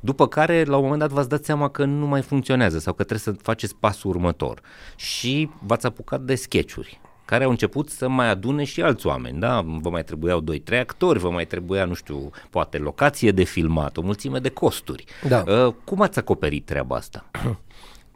după 0.00 0.28
care, 0.28 0.64
la 0.64 0.76
un 0.76 0.82
moment 0.82 1.00
dat, 1.00 1.10
v-ați 1.10 1.28
dat 1.28 1.44
seama 1.44 1.68
că 1.68 1.84
nu 1.84 2.06
mai 2.06 2.22
funcționează 2.22 2.78
sau 2.78 2.92
că 2.92 3.04
trebuie 3.04 3.34
să 3.34 3.42
faceți 3.42 3.76
pasul 3.76 4.10
următor. 4.10 4.60
Și 4.96 5.50
v-ați 5.66 5.86
apucat 5.86 6.20
de 6.20 6.34
sketchuri 6.34 7.00
care 7.24 7.44
au 7.44 7.50
început 7.50 7.90
să 7.90 8.08
mai 8.08 8.28
adune 8.30 8.64
și 8.64 8.82
alți 8.82 9.06
oameni, 9.06 9.38
da? 9.38 9.64
Vă 9.80 9.90
mai 9.90 10.04
trebuiau 10.04 10.44
2-3 10.74 10.78
actori, 10.80 11.18
vă 11.18 11.30
mai 11.30 11.46
trebuia, 11.46 11.84
nu 11.84 11.94
știu, 11.94 12.30
poate 12.50 12.78
locație 12.78 13.30
de 13.30 13.42
filmat, 13.42 13.96
o 13.96 14.02
mulțime 14.02 14.38
de 14.38 14.48
costuri. 14.48 15.04
Da. 15.28 15.44
Uh, 15.46 15.74
cum 15.84 16.00
ați 16.00 16.18
acoperit 16.18 16.64
treaba 16.64 16.96
asta? 16.96 17.24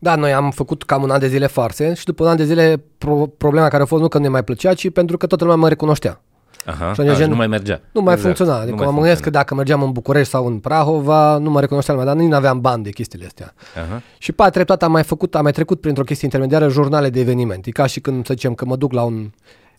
Da, 0.00 0.16
noi 0.16 0.32
am 0.32 0.50
făcut 0.50 0.82
cam 0.82 1.02
un 1.02 1.10
an 1.10 1.18
de 1.18 1.28
zile 1.28 1.46
farse 1.46 1.94
și 1.94 2.04
după 2.04 2.22
un 2.24 2.28
an 2.28 2.36
de 2.36 2.44
zile 2.44 2.82
pro- 2.98 3.26
problema 3.26 3.68
care 3.68 3.82
a 3.82 3.86
fost 3.86 4.02
nu 4.02 4.08
că 4.08 4.16
nu 4.16 4.24
ne 4.24 4.30
mai 4.30 4.44
plăcea, 4.44 4.74
ci 4.74 4.90
pentru 4.90 5.16
că 5.16 5.26
toată 5.26 5.44
lumea 5.44 5.58
mă 5.60 5.68
recunoștea. 5.68 6.22
Aha, 6.68 6.92
și 6.92 7.00
a, 7.00 7.14
gen, 7.14 7.28
nu 7.28 7.36
mai 7.36 7.46
mergea. 7.46 7.80
Nu 7.92 8.00
mai 8.00 8.14
exact. 8.14 8.36
funcționa. 8.36 8.60
Adică 8.60 8.84
mă 8.84 9.00
gândesc 9.00 9.22
că 9.22 9.30
dacă 9.30 9.54
mergeam 9.54 9.82
în 9.82 9.92
București 9.92 10.30
sau 10.30 10.46
în 10.46 10.58
Prahova, 10.58 11.38
nu 11.38 11.50
mă 11.50 11.60
recunoștea 11.60 11.94
lumea, 11.94 12.08
dar 12.08 12.20
nici 12.20 12.30
nu 12.30 12.36
aveam 12.36 12.60
bani 12.60 12.82
de 12.82 12.90
chestiile 12.90 13.26
astea. 13.26 13.54
Aha. 13.84 14.02
Și 14.18 14.32
pe 14.32 14.48
treptat 14.50 14.82
am 14.82 14.92
mai 14.92 15.02
făcut, 15.02 15.34
am 15.34 15.42
mai 15.42 15.52
trecut 15.52 15.80
printr-o 15.80 16.04
chestie 16.04 16.24
intermediară, 16.26 16.68
jurnale 16.68 17.10
de 17.10 17.20
eveniment. 17.20 17.66
E 17.66 17.70
ca 17.70 17.86
și 17.86 18.00
când, 18.00 18.26
să 18.26 18.32
zicem, 18.34 18.54
că 18.54 18.64
mă 18.64 18.76
duc 18.76 18.92
la 18.92 19.02
un 19.02 19.30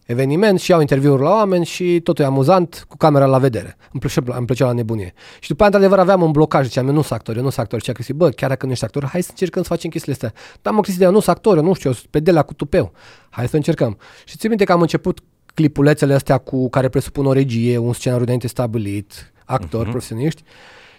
eveniment 0.06 0.60
și 0.60 0.71
iau 0.71 0.80
interviuri 0.80 1.21
la 1.21 1.30
oameni 1.30 1.65
și 1.65 1.99
totul 1.99 2.23
e 2.23 2.28
amuzant 2.28 2.86
cu 2.88 2.97
camera 2.97 3.25
la 3.25 3.38
vedere. 3.38 3.78
Îmi 3.91 4.02
plăcea, 4.02 4.38
îmi 4.38 4.45
plăcea 4.45 4.65
la 4.65 4.71
nebunie. 4.71 5.13
Și 5.39 5.49
după 5.49 5.63
aia, 5.63 5.71
într-adevăr, 5.71 5.99
aveam 5.99 6.21
un 6.21 6.32
blocaj. 6.32 6.65
Ziceam, 6.65 6.88
eu 6.88 6.93
nu 6.93 7.02
sunt 7.02 7.19
actor, 7.19 7.36
eu 7.36 7.43
nu 7.43 7.49
sunt 7.49 7.65
actor. 7.65 7.82
Și 7.82 7.89
a 7.89 7.93
Cristi, 7.93 8.13
bă, 8.13 8.30
chiar 8.30 8.49
dacă 8.49 8.65
nu 8.65 8.71
ești 8.71 8.84
actor, 8.84 9.06
hai 9.06 9.21
să 9.21 9.30
încercăm 9.32 9.62
să 9.62 9.67
facem 9.67 9.89
chestiile 9.89 10.17
astea. 10.21 10.41
Dar 10.62 10.73
mă, 10.73 10.82
Cristi, 10.82 11.04
eu 11.04 11.12
nu 11.12 11.19
sunt 11.19 11.36
actor, 11.36 11.58
eu 11.58 11.63
nu 11.63 11.73
știu, 11.73 11.89
eu 11.89 11.95
sunt 11.95 12.08
pe 12.10 12.19
de 12.19 12.32
la 12.32 12.41
cu 12.41 12.54
tupeu. 12.54 12.91
Hai 13.30 13.47
să 13.47 13.56
încercăm. 13.56 13.97
Și 14.25 14.38
țin 14.38 14.49
minte 14.49 14.63
că 14.63 14.71
am 14.71 14.82
început 14.82 15.19
clipulețele 15.60 16.13
astea 16.13 16.38
cu 16.38 16.69
care 16.69 16.89
presupun 16.89 17.26
o 17.26 17.34
regie, 17.34 17.78
un 17.78 17.93
scenariu 17.93 18.38
de 18.38 18.48
stabilit, 18.48 19.32
actori, 19.45 19.88
uh-huh. 19.88 19.91
profesioniști. 19.91 20.43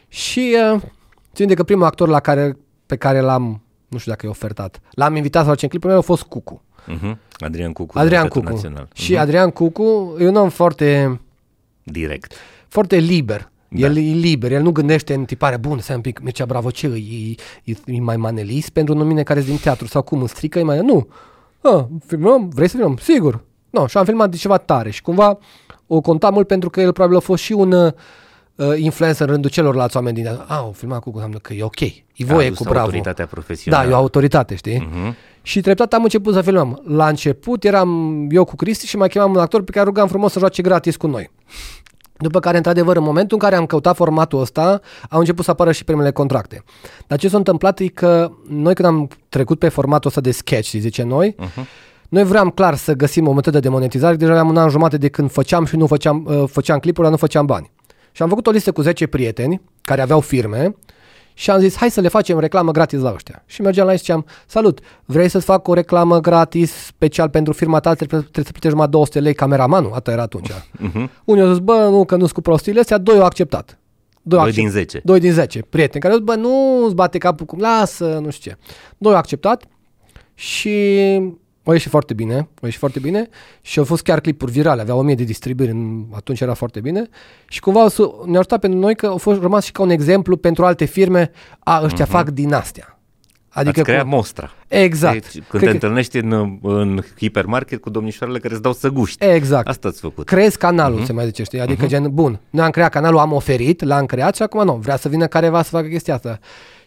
Și 0.09 0.57
uh, 0.75 0.81
țin 1.35 1.47
de 1.47 1.55
că 1.55 1.63
primul 1.63 1.85
actor 1.85 2.09
la 2.09 2.21
care, 2.21 2.57
pe 2.87 2.97
care 2.97 3.21
l-am, 3.21 3.63
nu 3.89 3.99
știu 3.99 4.11
dacă 4.11 4.27
e 4.27 4.29
ofertat, 4.29 4.81
l-am 4.91 5.17
invitat 5.17 5.43
să 5.43 5.49
facem 5.49 5.69
clipul 5.69 5.91
meu 5.91 5.99
a 5.99 6.03
fost 6.03 6.23
Cucu. 6.23 6.63
Uh-huh. 6.89 7.17
Adrian 7.39 7.73
Cucu. 7.73 7.99
Adrian 7.99 8.29
Cucu. 8.29 8.53
Național. 8.53 8.87
Uh-huh. 8.87 8.97
Și 9.03 9.17
Adrian 9.17 9.51
Cucu 9.51 10.17
e 10.19 10.29
un 10.29 10.37
om 10.37 10.49
foarte... 10.49 11.21
Direct. 11.83 12.35
Foarte 12.69 12.97
liber. 12.97 13.51
Da. 13.69 13.87
El 13.87 13.97
e 13.97 14.01
liber, 14.01 14.53
el 14.53 14.63
nu 14.63 14.71
gândește 14.71 15.15
în 15.15 15.25
tipare, 15.25 15.57
bun, 15.57 15.79
să 15.79 15.95
un 15.95 16.01
pic, 16.01 16.21
Mircea 16.21 16.45
Bravo, 16.45 16.71
ce, 16.71 16.87
e, 16.87 17.71
e, 17.71 17.77
e 17.85 18.01
mai 18.01 18.17
manelist 18.17 18.71
pentru 18.71 18.95
mine 18.95 19.23
care 19.23 19.41
din 19.41 19.57
teatru 19.57 19.87
sau 19.87 20.03
cum, 20.03 20.19
îmi 20.19 20.29
strică, 20.29 20.59
e 20.59 20.63
mai... 20.63 20.79
Nu, 20.79 21.09
ah, 21.61 21.85
filmăm, 22.07 22.49
vrei 22.49 22.69
să 22.69 22.77
filmăm? 22.77 22.97
Sigur, 22.97 23.45
No, 23.71 23.87
și 23.87 23.97
am 23.97 24.05
filmat 24.05 24.31
de 24.31 24.37
ceva 24.37 24.57
tare 24.57 24.91
și 24.91 25.03
cumva 25.03 25.39
o 25.87 26.01
conta 26.01 26.31
mult 26.31 26.47
pentru 26.47 26.71
că 26.71 26.81
el 26.81 26.93
probabil 26.93 27.17
a 27.17 27.21
fost 27.21 27.43
și 27.43 27.53
un 27.53 27.73
uh, 27.73 27.93
influencer 28.77 29.27
în 29.27 29.33
rândul 29.33 29.51
celorlalți 29.51 29.97
oameni 29.97 30.17
din 30.17 30.27
a, 30.27 30.57
au 30.57 30.73
filmat 30.77 31.01
cu 31.01 31.11
înseamnă 31.13 31.39
că 31.39 31.53
e 31.53 31.63
ok, 31.63 31.81
e 31.81 32.03
voie 32.17 32.53
cu 32.53 32.63
bravo. 32.63 32.79
autoritatea 32.79 33.27
profesională. 33.27 33.85
Da, 33.85 33.91
e 33.91 33.95
o 33.95 33.97
autoritate, 33.97 34.55
știi? 34.55 34.89
Uh-huh. 34.89 35.15
Și 35.43 35.61
treptat 35.61 35.93
am 35.93 36.03
început 36.03 36.35
să 36.35 36.43
filmăm. 36.43 36.83
La 36.85 37.09
început 37.09 37.65
eram 37.65 38.27
eu 38.31 38.45
cu 38.45 38.57
Cristi 38.57 38.87
și 38.87 38.97
mai 38.97 39.09
chemam 39.09 39.31
un 39.31 39.39
actor 39.39 39.63
pe 39.63 39.71
care 39.71 39.85
rugam 39.85 40.09
frumos 40.09 40.33
să 40.33 40.39
joace 40.39 40.63
gratis 40.63 40.97
cu 40.97 41.07
noi. 41.07 41.31
După 42.17 42.41
care, 42.41 42.57
într-adevăr, 42.57 42.97
în 42.97 43.03
momentul 43.03 43.37
în 43.41 43.49
care 43.49 43.61
am 43.61 43.67
căutat 43.67 43.97
formatul 43.97 44.41
ăsta, 44.41 44.81
au 45.11 45.19
început 45.19 45.45
să 45.45 45.51
apară 45.51 45.73
și 45.73 45.85
primele 45.85 46.11
contracte. 46.11 46.65
Dar 47.07 47.19
ce 47.19 47.29
s-a 47.29 47.37
întâmplat 47.37 47.79
e 47.79 47.87
că 47.87 48.31
noi 48.49 48.75
când 48.75 48.89
am 48.89 49.09
trecut 49.29 49.59
pe 49.59 49.69
formatul 49.69 50.09
ăsta 50.09 50.21
de 50.21 50.31
sketch, 50.31 50.71
zice 50.71 51.03
noi, 51.03 51.35
uh-huh 51.39 51.89
noi 52.11 52.25
vreau 52.25 52.51
clar 52.51 52.75
să 52.75 52.93
găsim 52.93 53.27
o 53.29 53.33
metodă 53.33 53.61
de 53.61 53.69
monetizare, 53.69 54.17
deja 54.17 54.31
aveam 54.31 54.49
un 54.49 54.57
an 54.57 54.69
jumate 54.69 54.97
de 54.97 55.09
când 55.09 55.31
făceam 55.31 55.65
și 55.65 55.77
nu 55.77 55.87
făceam, 55.87 56.27
uh, 56.29 56.45
făceam 56.47 56.79
clipuri, 56.79 57.03
dar 57.03 57.11
nu 57.11 57.17
făceam 57.17 57.47
bani. 57.47 57.71
Și 58.13 58.23
am 58.23 58.29
făcut 58.29 58.47
o 58.47 58.51
listă 58.51 58.73
cu 58.73 58.83
10 58.83 59.07
prieteni 59.07 59.61
care 59.83 60.01
aveau 60.01 60.21
firme 60.21 60.75
și 61.35 61.51
am 61.51 61.61
zis, 61.61 61.77
hai 61.77 61.91
să 61.91 62.01
le 62.01 62.09
facem 62.09 62.39
reclamă 62.39 62.71
gratis 62.71 63.01
la 63.01 63.13
ăștia. 63.13 63.43
Și 63.47 63.61
mergeam 63.61 63.87
la 63.87 63.93
ei 63.93 63.99
și 63.99 64.05
ziceam, 64.05 64.27
salut, 64.47 64.81
vrei 65.05 65.29
să-ți 65.29 65.45
fac 65.45 65.69
o 65.69 65.75
reclamă 65.75 66.21
gratis 66.21 66.73
special 66.73 67.29
pentru 67.29 67.53
firma 67.53 67.81
ta, 67.81 67.95
trebuie, 67.95 68.21
trebuie 68.21 68.45
să 68.45 68.51
plătești 68.51 68.77
mai 68.77 68.89
200 68.89 69.21
lei 69.21 69.35
cameramanul? 69.35 69.93
Asta 69.93 70.11
era 70.11 70.23
atunci. 70.23 70.51
Uh-huh. 70.51 71.11
Unii 71.25 71.43
au 71.43 71.49
zis, 71.49 71.59
bă, 71.59 71.89
nu, 71.91 72.05
că 72.05 72.15
nu 72.15 72.21
sunt 72.21 72.33
cu 72.33 72.41
prostiile 72.41 72.81
astea, 72.81 72.99
doi 72.99 73.19
au 73.19 73.25
acceptat. 73.25 73.79
Doi, 74.23 74.43
doi 74.43 74.53
din 74.53 74.71
10. 74.71 75.01
Doi 75.05 75.21
din 75.21 75.33
10 75.33 75.63
prieteni 75.69 76.03
care 76.03 76.15
au 76.15 76.19
zis, 76.19 76.29
bă, 76.29 76.35
nu 76.35 76.85
îți 76.85 76.95
bate 76.95 77.19
capul 77.19 77.47
cum, 77.47 77.59
lasă, 77.59 78.21
nu 78.23 78.31
știu 78.31 78.51
ce. 78.51 78.59
Doi 78.99 79.13
au 79.13 79.19
acceptat 79.19 79.65
și 80.35 80.79
o 81.65 81.73
ieși 81.73 81.89
foarte 81.89 82.15
bine, 82.15 82.49
o 82.63 82.67
ieși 82.67 82.79
foarte 82.79 82.99
bine 82.99 83.29
și 83.61 83.79
au 83.79 83.85
fost 83.85 84.03
chiar 84.03 84.21
clipuri 84.21 84.53
virale, 84.53 84.81
avea 84.81 84.95
1000 84.95 85.15
de 85.15 85.25
distribuiri, 85.25 85.77
atunci 86.11 86.41
era 86.41 86.55
foarte 86.55 86.81
bine 86.81 87.09
și 87.49 87.61
cumva 87.61 87.87
ne-a 88.27 88.39
ajutat 88.39 88.61
pentru 88.61 88.79
noi 88.79 88.95
că 88.95 89.07
au 89.07 89.17
fost 89.17 89.41
rămas 89.41 89.65
și 89.65 89.73
ca 89.73 89.83
un 89.83 89.91
exemplu 89.91 90.37
pentru 90.37 90.65
alte 90.65 90.85
firme, 90.85 91.31
a, 91.59 91.81
ăștia 91.85 92.07
uh-huh. 92.07 92.09
fac 92.09 92.31
din 92.31 92.53
astea. 92.53 92.95
Adică 93.53 93.81
Ați 93.81 93.89
creat 93.89 94.03
cu... 94.03 94.09
mostra. 94.09 94.51
Exact. 94.69 95.13
Deci, 95.13 95.33
când 95.33 95.45
Cred 95.49 95.61
te 95.61 95.67
că... 95.67 95.73
întâlnești 95.73 96.19
în, 96.19 96.59
în 96.63 97.01
hipermarket 97.19 97.81
cu 97.81 97.91
domnișoarele 97.91 98.39
care 98.39 98.53
îți 98.53 98.63
dau 98.63 98.73
să 98.73 98.89
guști. 98.89 99.25
Exact. 99.25 99.69
Asta 99.69 99.89
ați 99.89 100.01
făcut. 100.01 100.27
Crezi 100.27 100.59
canalul, 100.59 101.03
uh-huh. 101.03 101.07
se 101.07 101.13
mai 101.13 101.25
zice, 101.25 101.43
știi? 101.43 101.61
Adică 101.61 101.87
uh-huh. 101.87 101.89
gen, 101.89 102.09
bun, 102.15 102.41
noi 102.51 102.65
am 102.65 102.71
creat 102.71 102.91
canalul, 102.91 103.19
am 103.19 103.33
oferit, 103.33 103.85
l-am 103.85 104.07
creat 104.07 104.35
și 104.37 104.43
acum 104.43 104.65
nu, 104.65 104.75
vrea 104.75 104.97
să 104.97 105.09
vină 105.09 105.27
careva 105.27 105.63
să 105.63 105.71
facă 105.71 105.87
chestia 105.87 106.15
asta. 106.15 106.39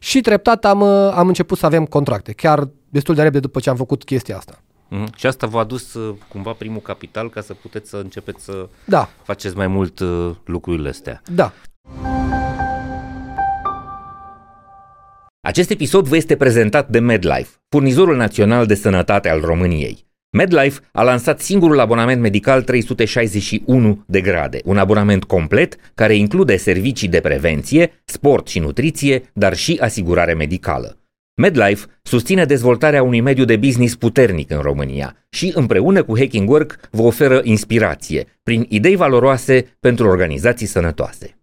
Și 0.03 0.21
treptat 0.21 0.65
am, 0.65 0.81
am 0.81 1.27
început 1.27 1.57
să 1.57 1.65
avem 1.65 1.85
contracte, 1.85 2.31
chiar 2.31 2.69
destul 2.89 3.15
de 3.15 3.21
repede 3.21 3.39
după 3.39 3.59
ce 3.59 3.69
am 3.69 3.75
făcut 3.75 4.03
chestia 4.03 4.37
asta. 4.37 4.59
Mm-hmm. 4.91 5.15
Și 5.15 5.25
asta 5.25 5.47
v-a 5.47 5.59
adus 5.59 5.93
uh, 5.93 6.15
cumva 6.27 6.51
primul 6.51 6.81
capital 6.81 7.29
ca 7.29 7.41
să 7.41 7.53
puteți 7.53 7.89
să 7.89 7.97
începeți 7.97 8.43
să 8.43 8.67
da. 8.85 9.09
faceți 9.23 9.55
mai 9.55 9.67
mult 9.67 9.99
uh, 9.99 10.31
lucrurile 10.45 10.89
astea. 10.89 11.21
Da. 11.31 11.53
Acest 15.41 15.69
episod 15.69 16.07
vă 16.07 16.15
este 16.15 16.35
prezentat 16.35 16.89
de 16.89 16.99
MedLife, 16.99 17.49
furnizorul 17.69 18.15
național 18.15 18.65
de 18.65 18.75
sănătate 18.75 19.29
al 19.29 19.41
României. 19.41 20.05
MedLife 20.35 20.79
a 20.91 21.03
lansat 21.03 21.39
singurul 21.39 21.79
abonament 21.79 22.21
medical 22.21 22.61
361 22.61 24.03
de 24.05 24.21
grade, 24.21 24.61
un 24.65 24.77
abonament 24.77 25.23
complet 25.23 25.75
care 25.95 26.15
include 26.15 26.57
servicii 26.57 27.07
de 27.07 27.19
prevenție, 27.19 28.01
sport 28.05 28.47
și 28.47 28.59
nutriție, 28.59 29.21
dar 29.33 29.55
și 29.55 29.77
asigurare 29.81 30.33
medicală. 30.33 30.97
MedLife 31.35 31.85
susține 32.03 32.45
dezvoltarea 32.45 33.03
unui 33.03 33.21
mediu 33.21 33.45
de 33.45 33.55
business 33.55 33.95
puternic 33.95 34.51
în 34.51 34.59
România 34.59 35.15
și 35.29 35.51
împreună 35.55 36.03
cu 36.03 36.17
Hacking 36.17 36.49
Work 36.49 36.79
vă 36.91 37.01
oferă 37.01 37.41
inspirație 37.43 38.25
prin 38.43 38.65
idei 38.69 38.95
valoroase 38.95 39.75
pentru 39.79 40.07
organizații 40.07 40.67
sănătoase. 40.67 41.37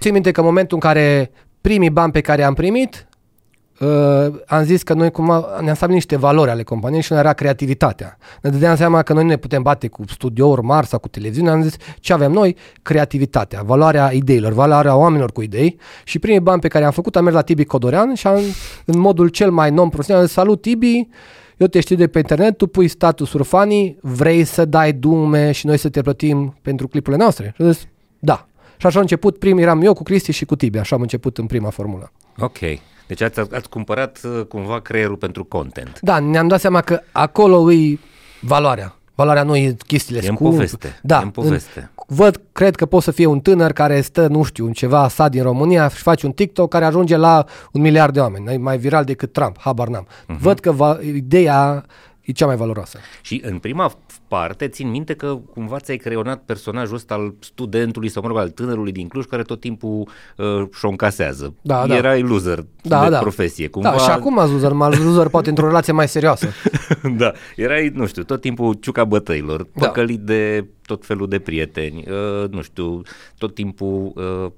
Țin 0.00 0.12
minte 0.12 0.30
că 0.30 0.40
în 0.40 0.46
momentul 0.46 0.78
în 0.82 0.88
care 0.88 1.30
primii 1.60 1.90
bani 1.90 2.12
pe 2.12 2.20
care 2.20 2.42
am 2.42 2.54
primit, 2.54 3.08
uh, 3.80 4.40
am 4.46 4.64
zis 4.64 4.82
că 4.82 4.94
noi 4.94 5.10
cumva 5.10 5.46
ne-am 5.60 5.74
stabilit 5.74 6.00
niște 6.00 6.16
valori 6.16 6.50
ale 6.50 6.62
companiei 6.62 7.02
și 7.02 7.12
nu 7.12 7.18
era 7.18 7.32
creativitatea. 7.32 8.18
Ne 8.42 8.50
dădeam 8.50 8.76
seama 8.76 9.02
că 9.02 9.12
noi 9.12 9.22
nu 9.22 9.28
ne 9.28 9.36
putem 9.36 9.62
bate 9.62 9.88
cu 9.88 10.02
studiouri 10.08 10.62
mari 10.62 10.86
sau 10.86 10.98
cu 10.98 11.08
televiziune, 11.08 11.50
am 11.50 11.62
zis 11.62 11.76
ce 12.00 12.12
avem 12.12 12.32
noi? 12.32 12.56
Creativitatea, 12.82 13.62
valoarea 13.62 14.12
ideilor, 14.12 14.52
valoarea 14.52 14.96
oamenilor 14.96 15.32
cu 15.32 15.42
idei 15.42 15.78
și 16.04 16.18
primii 16.18 16.40
bani 16.40 16.60
pe 16.60 16.68
care 16.68 16.84
am 16.84 16.92
făcut 16.92 17.16
am 17.16 17.24
mers 17.24 17.36
la 17.36 17.42
Tibi 17.42 17.64
Codorean 17.64 18.14
și 18.14 18.26
am, 18.26 18.40
în 18.84 18.98
modul 18.98 19.28
cel 19.28 19.50
mai 19.50 19.70
non-profesional, 19.70 20.26
salut 20.26 20.62
Tibi, 20.62 21.08
eu 21.56 21.66
te 21.66 21.80
știu 21.80 21.96
de 21.96 22.06
pe 22.06 22.18
internet, 22.18 22.56
tu 22.56 22.66
pui 22.66 22.88
status 22.88 23.32
fanii, 23.42 23.98
vrei 24.00 24.44
să 24.44 24.64
dai 24.64 24.92
dume 24.92 25.52
și 25.52 25.66
noi 25.66 25.76
să 25.76 25.88
te 25.88 26.02
plătim 26.02 26.56
pentru 26.62 26.88
clipurile 26.88 27.22
noastre? 27.22 27.54
Și 27.56 27.72
zis, 27.72 27.86
da. 28.18 28.46
Și 28.76 28.86
așa 28.86 28.98
a 28.98 29.00
început, 29.00 29.38
prim 29.38 29.58
eram 29.58 29.82
eu 29.82 29.92
cu 29.92 30.02
Cristi 30.02 30.32
și 30.32 30.44
cu 30.44 30.56
Tibi, 30.56 30.78
așa 30.78 30.96
am 30.96 31.02
început 31.02 31.38
în 31.38 31.46
prima 31.46 31.70
formulă. 31.70 32.12
Ok. 32.38 32.58
Deci 33.10 33.20
ați, 33.20 33.40
ați 33.40 33.68
cumpărat 33.68 34.20
uh, 34.24 34.44
cumva 34.44 34.80
creierul 34.80 35.16
pentru 35.16 35.44
content. 35.44 35.98
Da, 36.00 36.18
ne-am 36.18 36.48
dat 36.48 36.60
seama 36.60 36.80
că 36.80 37.00
acolo 37.12 37.72
e 37.72 37.98
valoarea. 38.40 38.96
Valoarea 39.14 39.42
nu 39.42 39.56
e 39.56 39.76
chestiile 39.86 40.20
e 40.20 40.22
scumpe. 40.22 40.44
în 40.44 40.50
poveste. 40.50 40.98
Da, 41.02 41.18
e 41.18 41.22
în 41.22 41.30
poveste. 41.30 41.90
În, 41.94 42.16
văd, 42.16 42.40
cred 42.52 42.76
că 42.76 42.86
poți 42.86 43.04
să 43.04 43.10
fie 43.10 43.26
un 43.26 43.40
tânăr 43.40 43.72
care 43.72 44.00
stă, 44.00 44.26
nu 44.26 44.42
știu, 44.42 44.66
în 44.66 44.72
ceva 44.72 45.08
sat 45.08 45.30
din 45.30 45.42
România 45.42 45.88
și 45.88 46.02
face 46.02 46.26
un 46.26 46.32
TikTok 46.32 46.70
care 46.70 46.84
ajunge 46.84 47.16
la 47.16 47.44
un 47.72 47.80
miliard 47.80 48.12
de 48.12 48.20
oameni. 48.20 48.52
E 48.52 48.56
mai 48.56 48.78
viral 48.78 49.04
decât 49.04 49.32
Trump, 49.32 49.58
habar 49.58 49.88
n-am. 49.88 50.06
Uh-huh. 50.06 50.38
Văd 50.38 50.60
că 50.60 50.72
va, 50.72 50.98
ideea 51.14 51.84
e 52.20 52.32
cea 52.32 52.46
mai 52.46 52.56
valoroasă. 52.56 52.98
Și 53.20 53.42
în 53.44 53.58
prima 53.58 53.92
parte, 54.30 54.68
țin 54.68 54.90
minte 54.90 55.14
că 55.14 55.38
cumva 55.54 55.78
ți-ai 55.78 55.96
creionat 55.96 56.42
personajul 56.44 56.94
ăsta 56.94 57.14
al 57.14 57.34
studentului 57.38 58.08
sau, 58.08 58.22
mă 58.22 58.28
rog, 58.28 58.36
al 58.36 58.50
tânărului 58.50 58.92
din 58.92 59.08
Cluj 59.08 59.24
care 59.24 59.42
tot 59.42 59.60
timpul 59.60 60.08
uh, 60.36 60.62
șoncasează. 60.72 61.54
Da, 61.62 61.86
da. 61.86 61.96
Erai 61.96 62.22
loser 62.22 62.64
da, 62.82 63.04
de 63.04 63.10
da. 63.10 63.18
profesie. 63.18 63.64
Da, 63.64 63.70
cumva... 63.70 63.90
Da, 63.90 63.98
și 63.98 64.10
acum 64.10 64.38
ați 64.38 64.52
loser, 64.52 64.72
mai 64.72 64.98
loser 65.04 65.28
poate 65.28 65.48
într-o 65.48 65.66
relație 65.66 65.92
mai 65.92 66.08
serioasă. 66.08 66.48
da, 67.22 67.32
erai, 67.56 67.90
nu 67.94 68.06
știu, 68.06 68.22
tot 68.22 68.40
timpul 68.40 68.74
ciuca 68.74 69.04
bătăilor, 69.04 69.66
da. 69.72 69.86
păcălit 69.86 70.20
de 70.20 70.66
tot 70.86 71.06
felul 71.06 71.28
de 71.28 71.38
prieteni, 71.38 72.04
uh, 72.08 72.48
nu 72.50 72.62
știu, 72.62 73.02
tot 73.38 73.54
timpul... 73.54 74.12
Uh, 74.14 74.52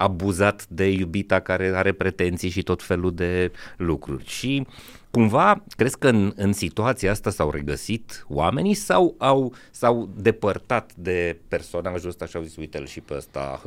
abuzat 0.00 0.66
de 0.68 0.90
iubita 0.90 1.40
care 1.40 1.72
are 1.74 1.92
pretenții 1.92 2.48
și 2.48 2.62
tot 2.62 2.82
felul 2.82 3.14
de 3.14 3.52
lucruri. 3.76 4.24
Și 4.26 4.66
Cumva, 5.10 5.64
crezi 5.76 5.98
că 5.98 6.08
în, 6.08 6.32
în 6.36 6.52
situația 6.52 7.10
asta 7.10 7.30
s-au 7.30 7.50
regăsit 7.50 8.26
oamenii 8.28 8.74
sau 8.74 9.14
au, 9.18 9.52
s-au 9.70 10.08
depărtat 10.16 10.90
de 10.94 11.38
personajul 11.48 12.08
ăsta 12.08 12.26
și 12.26 12.36
au 12.36 12.42
zis, 12.42 12.56
uite-l 12.56 12.86
și 12.86 13.00
pe 13.00 13.14
ăsta, 13.16 13.62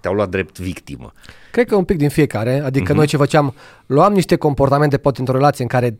te-au 0.00 0.14
luat 0.14 0.28
drept 0.28 0.58
victimă? 0.58 1.12
Cred 1.52 1.66
că 1.66 1.76
un 1.76 1.84
pic 1.84 1.96
din 1.96 2.08
fiecare, 2.08 2.60
adică 2.60 2.92
uh-huh. 2.92 2.96
noi 2.96 3.06
ce 3.06 3.16
făceam, 3.16 3.54
luam 3.86 4.12
niște 4.12 4.36
comportamente 4.36 4.98
poate 4.98 5.20
într-o 5.20 5.36
relație 5.36 5.62
în 5.62 5.70
care 5.70 5.98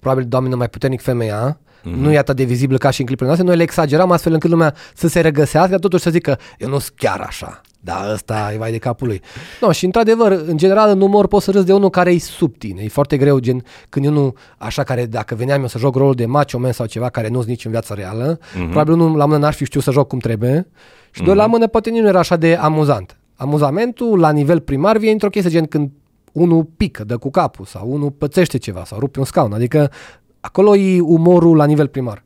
probabil 0.00 0.24
domină 0.28 0.56
mai 0.56 0.68
puternic 0.68 1.00
femeia, 1.02 1.58
mm-hmm. 1.58 1.82
nu 1.82 2.12
e 2.12 2.18
atât 2.18 2.36
de 2.36 2.44
vizibil 2.44 2.78
ca 2.78 2.90
și 2.90 3.00
în 3.00 3.06
clipurile 3.06 3.34
noastre, 3.34 3.48
noi 3.48 3.56
le 3.56 3.62
exageram 3.62 4.10
astfel 4.10 4.32
încât 4.32 4.50
lumea 4.50 4.74
să 4.94 5.08
se 5.08 5.20
regăsească, 5.20 5.78
totuși 5.78 6.02
să 6.02 6.10
zică, 6.10 6.38
eu 6.58 6.68
nu 6.68 6.78
sunt 6.78 6.96
chiar 6.96 7.20
așa. 7.20 7.60
Da, 7.80 8.08
ăsta 8.12 8.50
e 8.54 8.58
vai 8.58 8.70
de 8.70 8.78
capul 8.78 9.06
lui. 9.06 9.20
No, 9.60 9.72
și 9.72 9.84
într-adevăr, 9.84 10.32
în 10.46 10.56
general, 10.56 10.90
în 10.90 11.00
umor 11.00 11.26
poți 11.26 11.44
să 11.44 11.50
râzi 11.50 11.64
de 11.64 11.72
unul 11.72 11.90
care 11.90 12.12
e 12.12 12.18
sub 12.18 12.58
tine. 12.58 12.82
E 12.82 12.88
foarte 12.88 13.16
greu, 13.16 13.38
gen, 13.38 13.64
când 13.88 14.04
e 14.04 14.08
unul 14.08 14.32
așa 14.58 14.82
care, 14.82 15.06
dacă 15.06 15.34
veneam 15.34 15.60
eu 15.60 15.66
să 15.66 15.78
joc 15.78 15.94
rolul 15.94 16.14
de 16.14 16.26
macho 16.26 16.58
man 16.58 16.72
sau 16.72 16.86
ceva 16.86 17.08
care 17.08 17.28
nu 17.28 17.36
sunt 17.36 17.48
nici 17.48 17.64
în 17.64 17.70
viața 17.70 17.94
reală, 17.94 18.38
mm-hmm. 18.38 18.64
probabil 18.64 18.92
unul 18.92 19.16
la 19.16 19.26
mână 19.26 19.38
n-aș 19.38 19.56
fi 19.56 19.64
știu 19.64 19.80
să 19.80 19.90
joc 19.90 20.08
cum 20.08 20.18
trebuie 20.18 20.66
și 21.10 21.22
mm-hmm. 21.22 21.24
doi 21.24 21.34
la 21.34 21.42
mhm. 21.42 21.50
mână 21.50 21.66
poate 21.66 21.90
nici 21.90 22.00
nu 22.00 22.08
era 22.08 22.18
așa 22.18 22.36
de 22.36 22.54
amuzant. 22.54 23.16
Amuzamentul 23.36 24.18
la 24.18 24.30
nivel 24.30 24.60
primar 24.60 24.96
vine 24.96 25.12
într-o 25.12 25.28
chestie 25.28 25.50
gen 25.50 25.66
când 25.66 25.90
unul 26.32 26.64
pică, 26.76 27.04
dă 27.04 27.16
cu 27.16 27.30
capul 27.30 27.64
sau 27.64 27.92
unul 27.92 28.10
pățește 28.10 28.58
ceva 28.58 28.84
sau 28.84 28.98
rupe 28.98 29.18
un 29.18 29.24
scaun. 29.24 29.52
Adică 29.52 29.90
acolo 30.40 30.76
e 30.76 31.00
umorul 31.00 31.56
la 31.56 31.64
nivel 31.64 31.88
primar. 31.88 32.24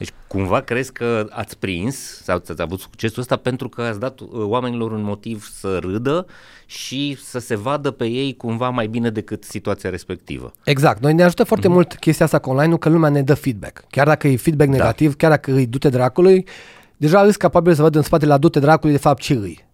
Deci 0.00 0.12
cumva 0.26 0.60
crezi 0.60 0.92
că 0.92 1.26
ați 1.30 1.58
prins 1.58 2.22
sau 2.22 2.36
ați 2.36 2.62
avut 2.62 2.80
succesul 2.80 3.20
ăsta 3.20 3.36
pentru 3.36 3.68
că 3.68 3.82
ați 3.82 4.00
dat 4.00 4.20
uh, 4.20 4.28
oamenilor 4.32 4.92
un 4.92 5.02
motiv 5.02 5.48
să 5.52 5.78
râdă 5.78 6.26
și 6.66 7.18
să 7.22 7.38
se 7.38 7.56
vadă 7.56 7.90
pe 7.90 8.06
ei 8.06 8.36
cumva 8.36 8.68
mai 8.68 8.86
bine 8.86 9.10
decât 9.10 9.44
situația 9.44 9.90
respectivă. 9.90 10.52
Exact. 10.64 11.02
Noi 11.02 11.12
ne 11.12 11.22
ajută 11.22 11.44
foarte 11.44 11.68
mm-hmm. 11.68 11.72
mult 11.72 11.94
chestia 11.94 12.24
asta 12.24 12.38
cu 12.38 12.50
online 12.50 12.76
că 12.76 12.88
lumea 12.88 13.08
ne 13.08 13.22
dă 13.22 13.34
feedback. 13.34 13.84
Chiar 13.90 14.06
dacă 14.06 14.28
e 14.28 14.36
feedback 14.36 14.70
da. 14.70 14.76
negativ, 14.76 15.10
da. 15.10 15.16
chiar 15.16 15.30
dacă 15.30 15.52
îi 15.52 15.66
du-te 15.66 15.88
dracului, 15.88 16.46
deja 16.96 17.26
ești 17.26 17.38
capabil 17.38 17.74
să 17.74 17.82
văd 17.82 17.94
în 17.94 18.02
spatele 18.02 18.30
la 18.30 18.38
du-te 18.38 18.60
dracului 18.60 18.94
de 18.94 19.00
fapt 19.00 19.22
ce 19.22 19.34
îi 19.34 19.68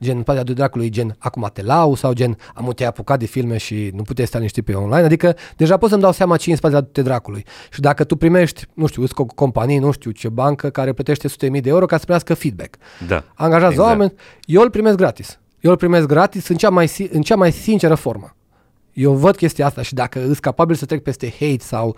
gen 0.00 0.22
partea 0.22 0.44
de 0.44 0.52
dracului, 0.52 0.88
gen 0.88 1.16
acum 1.18 1.50
te 1.52 1.62
lau 1.62 1.94
sau 1.94 2.12
gen 2.12 2.36
am 2.54 2.72
te 2.74 2.84
apucat 2.84 3.18
de 3.18 3.26
filme 3.26 3.56
și 3.56 3.90
nu 3.94 4.02
puteai 4.02 4.26
sta 4.26 4.38
niște 4.38 4.62
pe 4.62 4.72
online, 4.72 5.04
adică 5.04 5.36
deja 5.56 5.76
pot 5.76 5.88
să-mi 5.90 6.02
dau 6.02 6.12
seama 6.12 6.36
ce 6.36 6.50
în 6.50 6.56
spatele 6.56 6.88
de 6.92 7.02
dracului. 7.02 7.44
Și 7.70 7.80
dacă 7.80 8.04
tu 8.04 8.16
primești, 8.16 8.66
nu 8.74 8.86
știu, 8.86 9.04
o 9.14 9.24
companie, 9.24 9.80
nu 9.80 9.90
știu 9.90 10.10
ce 10.10 10.28
bancă 10.28 10.70
care 10.70 10.92
plătește 10.92 11.28
sute 11.28 11.48
mii 11.48 11.60
de 11.60 11.68
euro 11.68 11.86
ca 11.86 11.96
să 11.96 12.02
primească 12.02 12.34
feedback. 12.34 12.76
Da. 13.06 13.24
Angajați 13.34 13.72
exact. 13.72 13.88
oameni, 13.88 14.12
eu 14.44 14.62
îl 14.62 14.70
primesc 14.70 14.96
gratis. 14.96 15.38
Eu 15.60 15.70
îl 15.70 15.76
primesc 15.76 16.06
gratis 16.06 16.48
în 16.48 16.56
cea 16.56 16.70
mai, 16.70 16.90
în 17.12 17.22
cea 17.22 17.36
mai 17.36 17.52
sinceră 17.52 17.94
formă. 17.94 18.36
Eu 18.92 19.12
văd 19.12 19.36
chestia 19.36 19.66
asta 19.66 19.82
și 19.82 19.94
dacă 19.94 20.26
îți 20.28 20.40
capabil 20.40 20.76
să 20.76 20.84
trec 20.84 21.02
peste 21.02 21.32
hate 21.40 21.58
sau 21.58 21.96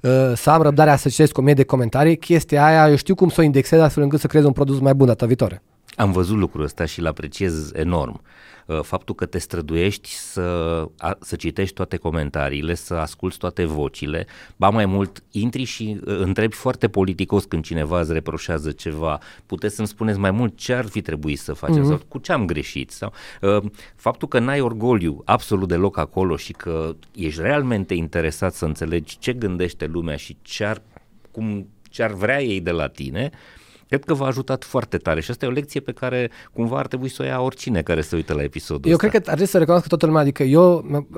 uh, 0.00 0.32
să 0.34 0.50
am 0.50 0.62
răbdarea 0.62 0.96
să 0.96 1.08
citesc 1.08 1.38
o 1.38 1.42
mie 1.42 1.54
de 1.54 1.64
comentarii, 1.64 2.16
chestia 2.16 2.64
aia 2.64 2.88
eu 2.88 2.96
știu 2.96 3.14
cum 3.14 3.28
să 3.28 3.40
o 3.40 3.44
indexez 3.44 3.80
astfel 3.80 4.02
încât 4.02 4.20
să 4.20 4.26
creez 4.26 4.44
un 4.44 4.52
produs 4.52 4.78
mai 4.78 4.94
bun 4.94 5.06
data 5.06 5.26
viitoare. 5.26 5.62
Am 5.96 6.12
văzut 6.12 6.36
lucrul 6.36 6.64
ăsta 6.64 6.84
și 6.84 7.00
îl 7.00 7.06
apreciez 7.06 7.72
enorm. 7.72 8.22
Uh, 8.66 8.80
faptul 8.82 9.14
că 9.14 9.26
te 9.26 9.38
străduiești 9.38 10.08
să, 10.08 10.86
să 11.20 11.36
citești 11.36 11.74
toate 11.74 11.96
comentariile, 11.96 12.74
să 12.74 12.94
asculți 12.94 13.38
toate 13.38 13.64
vocile, 13.64 14.26
ba 14.56 14.68
mai 14.68 14.86
mult, 14.86 15.22
intri 15.30 15.64
și 15.64 16.00
uh, 16.04 16.18
întrebi 16.18 16.54
foarte 16.54 16.88
politicos 16.88 17.44
când 17.44 17.64
cineva 17.64 18.00
îți 18.00 18.12
reproșează 18.12 18.70
ceva, 18.70 19.18
puteți 19.46 19.74
să-mi 19.74 19.88
spuneți 19.88 20.18
mai 20.18 20.30
mult 20.30 20.56
ce 20.56 20.74
ar 20.74 20.84
fi 20.86 21.00
trebuit 21.00 21.38
să 21.38 21.52
facem 21.52 21.82
mm-hmm. 21.82 21.86
sau 21.86 22.00
cu 22.08 22.18
ce 22.18 22.32
am 22.32 22.46
greșit. 22.46 22.90
Sau, 22.90 23.12
uh, 23.40 23.62
faptul 23.94 24.28
că 24.28 24.38
n-ai 24.38 24.60
orgoliu 24.60 25.22
absolut 25.24 25.68
deloc 25.68 25.98
acolo 25.98 26.36
și 26.36 26.52
că 26.52 26.94
ești 27.14 27.40
realmente 27.40 27.94
interesat 27.94 28.54
să 28.54 28.64
înțelegi 28.64 29.18
ce 29.18 29.32
gândește 29.32 29.86
lumea 29.86 30.16
și 30.16 30.36
ce 30.42 30.64
ar, 30.64 30.82
cum, 31.30 31.68
ce 31.90 32.02
ar 32.02 32.12
vrea 32.12 32.42
ei 32.42 32.60
de 32.60 32.70
la 32.70 32.88
tine, 32.88 33.30
uh, 33.32 33.60
Cred 33.92 34.04
că 34.04 34.14
v-a 34.14 34.26
ajutat 34.26 34.64
foarte 34.64 34.96
tare 34.96 35.20
și 35.20 35.30
asta 35.30 35.44
e 35.44 35.48
o 35.48 35.52
lecție 35.52 35.80
pe 35.80 35.92
care 35.92 36.30
cumva 36.52 36.78
ar 36.78 36.86
trebui 36.86 37.08
să 37.08 37.22
o 37.22 37.24
ia 37.24 37.40
oricine 37.40 37.82
care 37.82 38.00
se 38.00 38.16
uită 38.16 38.34
la 38.34 38.42
episodul 38.42 38.90
Eu 38.90 38.94
ăsta. 38.96 39.06
cred 39.08 39.10
că 39.22 39.28
ar 39.30 39.34
trebui 39.34 39.52
să 39.52 39.58
recunosc 39.58 39.86
toată 39.86 40.06
lumea, 40.06 40.20
adică 40.20 40.42
eu 40.42 40.62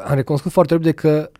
am 0.05 0.15
recunoscut 0.15 0.53
foarte 0.53 0.73
repede 0.73 0.93
că 0.93 1.31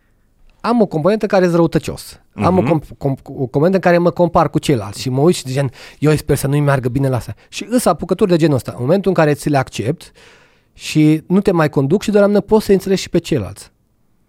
am 0.61 0.81
o 0.81 0.87
componentă 0.87 1.27
care 1.27 1.45
e 1.45 1.49
răutăcios. 1.49 2.17
Uh-huh. 2.19 2.43
Am 2.45 2.59
o, 2.59 2.61
Mhm. 2.61 2.81
com- 2.81 2.87
com- 2.97 3.23
o 3.23 3.33
componentă 3.47 3.75
în 3.77 3.81
care 3.81 3.99
mă 3.99 4.11
compar 4.11 4.51
cu 4.51 4.59
ceilalți 4.59 5.01
și 5.01 5.09
mă 5.11 5.21
uit 5.21 5.35
și 5.35 5.45
de 5.45 5.53
gen, 5.53 5.71
eu 5.99 6.15
sper 6.17 6.37
să 6.37 6.47
nu-i 6.47 6.61
meargă 6.61 6.89
bine 6.89 7.09
la 7.09 7.17
asta. 7.17 7.35
Și 7.49 7.67
îs 7.69 7.85
apucături 7.85 8.31
de 8.31 8.37
genul 8.37 8.55
ăsta. 8.57 8.71
În 8.77 8.83
momentul 8.83 9.11
în 9.11 9.17
care 9.17 9.35
ți 9.35 9.49
le 9.49 9.57
accept 9.59 10.13
și 10.73 11.23
nu 11.27 11.41
te 11.41 11.53
mai 11.53 11.69
conduc 11.69 12.03
și 12.03 12.11
doar 12.11 12.41
poți 12.41 12.65
să 12.65 12.73
înțelegi 12.73 13.01
și 13.03 13.09
pe 13.11 13.19
ceilalți. 13.19 13.73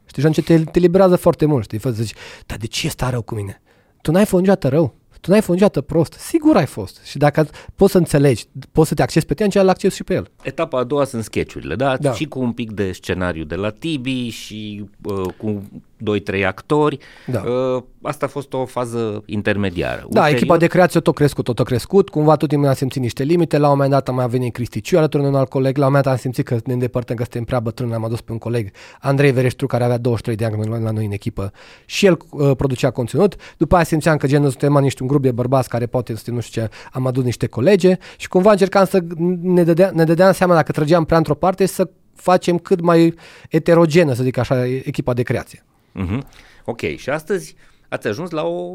Știi, 0.05 0.21
și 0.21 0.27
atunci 0.27 0.45
te, 0.45 0.63
te 0.71 0.79
liberează 0.79 1.15
foarte 1.15 1.45
mult, 1.45 1.63
știi, 1.63 1.77
fă 1.77 1.89
să 1.91 2.03
zici, 2.03 2.15
dar 2.45 2.57
de 2.57 2.65
ce 2.67 2.87
e 2.87 3.09
rău 3.09 3.21
cu 3.21 3.35
mine? 3.35 3.61
Tu 4.01 4.11
n-ai 4.11 4.25
fost 4.25 4.41
niciodată 4.41 4.67
rău, 4.67 4.95
tu 5.25 5.31
n-ai 5.31 5.41
fost 5.41 5.59
niciodată 5.59 5.81
prost, 5.81 6.13
sigur 6.13 6.55
ai 6.55 6.65
fost. 6.65 7.01
Și 7.03 7.17
dacă 7.17 7.47
poți 7.75 7.91
să 7.91 7.97
înțelegi, 7.97 8.45
poți 8.71 8.89
să 8.89 8.95
te 8.95 9.01
accesi 9.01 9.25
pe 9.25 9.33
tine, 9.33 9.47
atunci 9.47 9.63
îl 9.63 9.69
accesi 9.69 9.95
și 9.95 10.03
pe 10.03 10.13
el. 10.13 10.31
Etapa 10.43 10.79
a 10.79 10.83
doua 10.83 11.05
sunt 11.05 11.23
sketchurile, 11.23 11.75
da? 11.75 11.97
Da. 11.97 12.13
Și 12.13 12.25
cu 12.25 12.39
un 12.39 12.51
pic 12.51 12.71
de 12.71 12.91
scenariu 12.91 13.43
de 13.43 13.55
la 13.55 13.69
Tibi 13.69 14.29
și 14.29 14.85
uh, 15.03 15.33
cu 15.37 15.63
2-3 16.03 16.45
actori. 16.45 16.97
Da. 17.25 17.43
Uh, 17.45 17.83
asta 18.01 18.25
a 18.25 18.29
fost 18.29 18.53
o 18.53 18.65
fază 18.65 19.23
intermediară. 19.25 20.05
Da, 20.09 20.21
Ulterior- 20.21 20.35
echipa 20.35 20.57
de 20.57 20.67
creație 20.67 20.99
tot 20.99 21.15
crescut, 21.15 21.43
tot 21.43 21.59
a 21.59 21.63
crescut, 21.63 22.09
cumva 22.09 22.35
tot 22.35 22.49
timpul 22.49 22.67
am 22.67 22.73
simțit 22.73 23.01
niște 23.01 23.23
limite, 23.23 23.57
la 23.57 23.65
un 23.65 23.71
moment 23.71 23.91
dat 23.91 24.07
am 24.07 24.15
mai 24.15 24.27
venit 24.27 24.53
Cristi 24.53 24.81
Ciu 24.81 24.97
alături 24.97 25.23
de 25.23 25.29
un 25.29 25.35
alt 25.35 25.49
coleg, 25.49 25.77
la 25.77 25.85
un 25.85 25.91
moment 25.91 26.03
dat 26.03 26.13
am 26.13 26.19
simțit 26.19 26.45
că 26.45 26.57
ne 26.65 26.73
îndepărtăm, 26.73 27.15
că 27.15 27.23
suntem 27.23 27.43
prea 27.43 27.59
bătrâni, 27.59 27.93
am 27.93 28.03
adus 28.03 28.21
pe 28.21 28.31
un 28.31 28.37
coleg, 28.37 28.71
Andrei 28.99 29.31
Vereștru, 29.31 29.67
care 29.67 29.83
avea 29.83 29.97
23 29.97 30.35
de 30.35 30.45
ani 30.45 30.83
la 30.83 30.91
noi 30.91 31.05
în 31.05 31.11
echipă 31.11 31.51
și 31.85 32.05
el 32.05 32.17
uh, 32.29 32.51
producea 32.57 32.91
conținut, 32.91 33.35
după 33.57 33.75
aia 33.75 33.83
simțeam 33.83 34.17
că 34.17 34.27
genul 34.27 34.49
suntem 34.49 34.73
niște 34.73 35.01
un 35.01 35.07
grup 35.07 35.21
de 35.21 35.31
bărbați 35.31 35.69
care 35.69 35.85
poate 35.85 36.15
să 36.15 36.31
nu 36.31 36.39
știu 36.39 36.61
ce, 36.61 36.69
am 36.91 37.05
adus 37.05 37.23
niște 37.23 37.47
colege 37.47 37.97
și 38.17 38.27
cumva 38.27 38.51
încercam 38.51 38.85
să 38.85 39.03
ne, 39.41 39.63
dădea, 39.63 39.91
ne 39.93 40.03
dădeam 40.03 40.33
seama 40.33 40.53
dacă 40.53 40.71
trăgeam 40.71 41.05
prea 41.05 41.17
într-o 41.17 41.35
parte 41.35 41.65
să 41.65 41.89
facem 42.15 42.57
cât 42.57 42.81
mai 42.81 43.13
eterogenă, 43.49 44.13
să 44.13 44.23
zic 44.23 44.37
așa, 44.37 44.65
echipa 44.65 45.13
de 45.13 45.23
creație. 45.23 45.63
Mhm. 45.97 46.23
Ok, 46.65 46.79
și 46.95 47.09
astăzi 47.09 47.55
ați 47.89 48.07
ajuns 48.07 48.29
la 48.29 48.43
o 48.43 48.73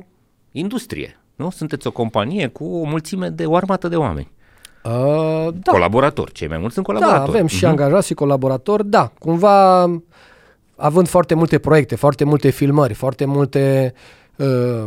industrie, 0.53 1.21
nu? 1.37 1.51
Sunteți 1.51 1.87
o 1.87 1.91
companie 1.91 2.47
cu 2.47 2.65
o 2.65 2.85
mulțime 2.85 3.29
de 3.29 3.47
o 3.47 3.57
armată 3.57 3.89
de 3.89 3.97
oameni. 3.97 4.31
Uh, 4.85 5.49
da. 5.55 5.71
Colaboratori, 5.73 6.33
cei 6.33 6.49
mai 6.49 6.59
mulți 6.59 6.75
sunt 6.75 6.87
Da, 6.87 6.93
colaboratori. 6.93 7.31
avem 7.37 7.47
și 7.47 7.57
Mhm. 7.65 7.67
angajați 7.67 8.07
și 8.07 8.15
colaboratori, 8.15 8.87
da. 8.89 9.13
Cumva, 9.19 9.83
având 10.77 11.09
foarte 11.09 11.35
multe 11.35 11.59
proiecte, 11.59 11.95
foarte 11.97 12.25
multe 12.25 12.51
filmări, 12.51 12.95
foarte 12.95 13.25
multe, 13.25 13.95
uh, 14.37 14.85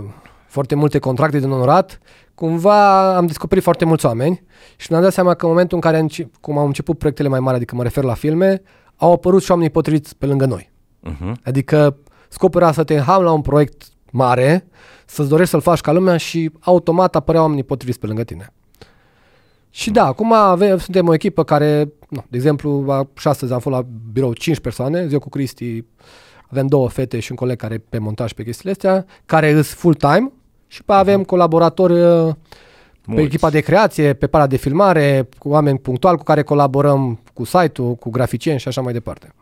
foarte 0.48 0.76
multe 0.76 1.00
contracte 1.00 1.40
de 1.40 1.46
onorat, 1.46 2.00
cumva 2.36 3.16
am 3.16 3.26
descoperit 3.26 3.64
foarte 3.64 3.86
mulți 3.86 4.06
oameni 4.06 4.44
și 4.76 4.88
ne-am 4.90 5.02
dat 5.04 5.14
seama 5.14 5.34
că 5.34 5.46
în 5.46 5.52
momentul 5.52 5.76
în 5.76 5.82
care, 5.84 5.96
am, 5.96 6.02
înce- 6.02 6.30
cum 6.42 6.58
am 6.58 6.66
început 6.66 6.98
proiectele 6.98 7.28
mai 7.28 7.40
mari, 7.40 7.56
adică 7.56 7.76
mă 7.76 7.84
refer 7.84 8.04
la 8.04 8.14
filme, 8.14 8.62
au 8.96 9.12
apărut 9.12 9.44
și 9.44 9.52
oamenii 9.52 9.72
potriviți 9.74 10.18
pe 10.18 10.26
lângă 10.26 10.46
noi. 10.46 10.72
Mhm. 11.00 11.40
Adică 11.44 11.98
scopul 12.34 12.62
era 12.62 12.72
să 12.72 12.84
te 12.84 12.94
înham 12.94 13.24
la 13.24 13.32
un 13.32 13.42
proiect 13.42 13.84
mare, 14.12 14.68
să-ți 15.06 15.30
dorești 15.30 15.52
să-l 15.52 15.62
faci 15.62 15.82
ca 15.82 15.92
lumea 15.92 16.18
și 16.18 16.52
automat 16.60 17.16
apăreau 17.16 17.44
oamenii 17.44 17.64
potriviți 17.64 18.00
pe 18.00 18.06
lângă 18.06 18.24
tine. 18.24 18.54
Și 19.70 19.92
da, 19.92 20.06
acum 20.06 20.34
avem, 20.34 20.78
suntem 20.78 21.08
o 21.08 21.14
echipă 21.14 21.44
care, 21.44 21.92
nu, 22.10 22.24
de 22.30 22.38
exemplu, 22.38 22.84
la 22.86 23.08
astăzi 23.24 23.54
am 23.54 23.60
fost 23.60 23.76
la 23.76 23.86
birou 24.12 24.34
5 24.34 24.60
persoane, 24.60 25.08
eu 25.12 25.20
cu 25.20 25.30
Cristi 25.30 25.84
avem 26.50 26.68
două 26.68 26.90
fete 26.90 27.20
și 27.20 27.32
un 27.32 27.38
coleg 27.38 27.58
care 27.58 27.74
e 27.74 27.82
pe 27.90 27.98
montaj 27.98 28.34
pe 28.34 28.44
chestiile 28.44 28.72
astea, 28.72 29.06
care 29.26 29.52
îs 29.52 29.74
full-time 29.74 30.32
și 30.68 30.84
pe 30.84 30.94
avem 30.94 31.24
colaboratori 31.24 31.94
uh, 31.94 32.34
pe 33.02 33.12
Mulți. 33.12 33.24
echipa 33.24 33.50
de 33.50 33.60
creație, 33.60 34.14
pe 34.14 34.28
para 34.28 34.48
de 34.48 34.56
filmare, 34.56 35.30
cu 35.38 35.50
oameni 35.50 35.80
punctual 35.80 36.18
cu 36.18 36.24
care 36.24 36.44
colaborăm 36.44 37.20
cu 37.34 37.44
site-ul, 37.44 37.96
cu 37.96 38.10
graficieni 38.10 38.60
și 38.60 38.68
așa 38.68 38.82
mai 38.82 38.94
departe. 38.94 39.34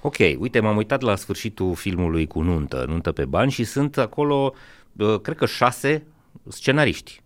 Ok, 0.00 0.16
uite, 0.38 0.60
m-am 0.60 0.76
uitat 0.76 1.00
la 1.02 1.16
sfârșitul 1.16 1.74
filmului 1.74 2.26
cu 2.26 2.40
nuntă, 2.42 2.84
nuntă 2.88 3.12
pe 3.12 3.24
bani 3.24 3.50
și 3.50 3.64
sunt 3.64 3.98
acolo, 3.98 4.52
uh, 4.96 5.20
cred 5.20 5.36
că 5.36 5.46
șase 5.46 6.02
scenariști. 6.48 7.20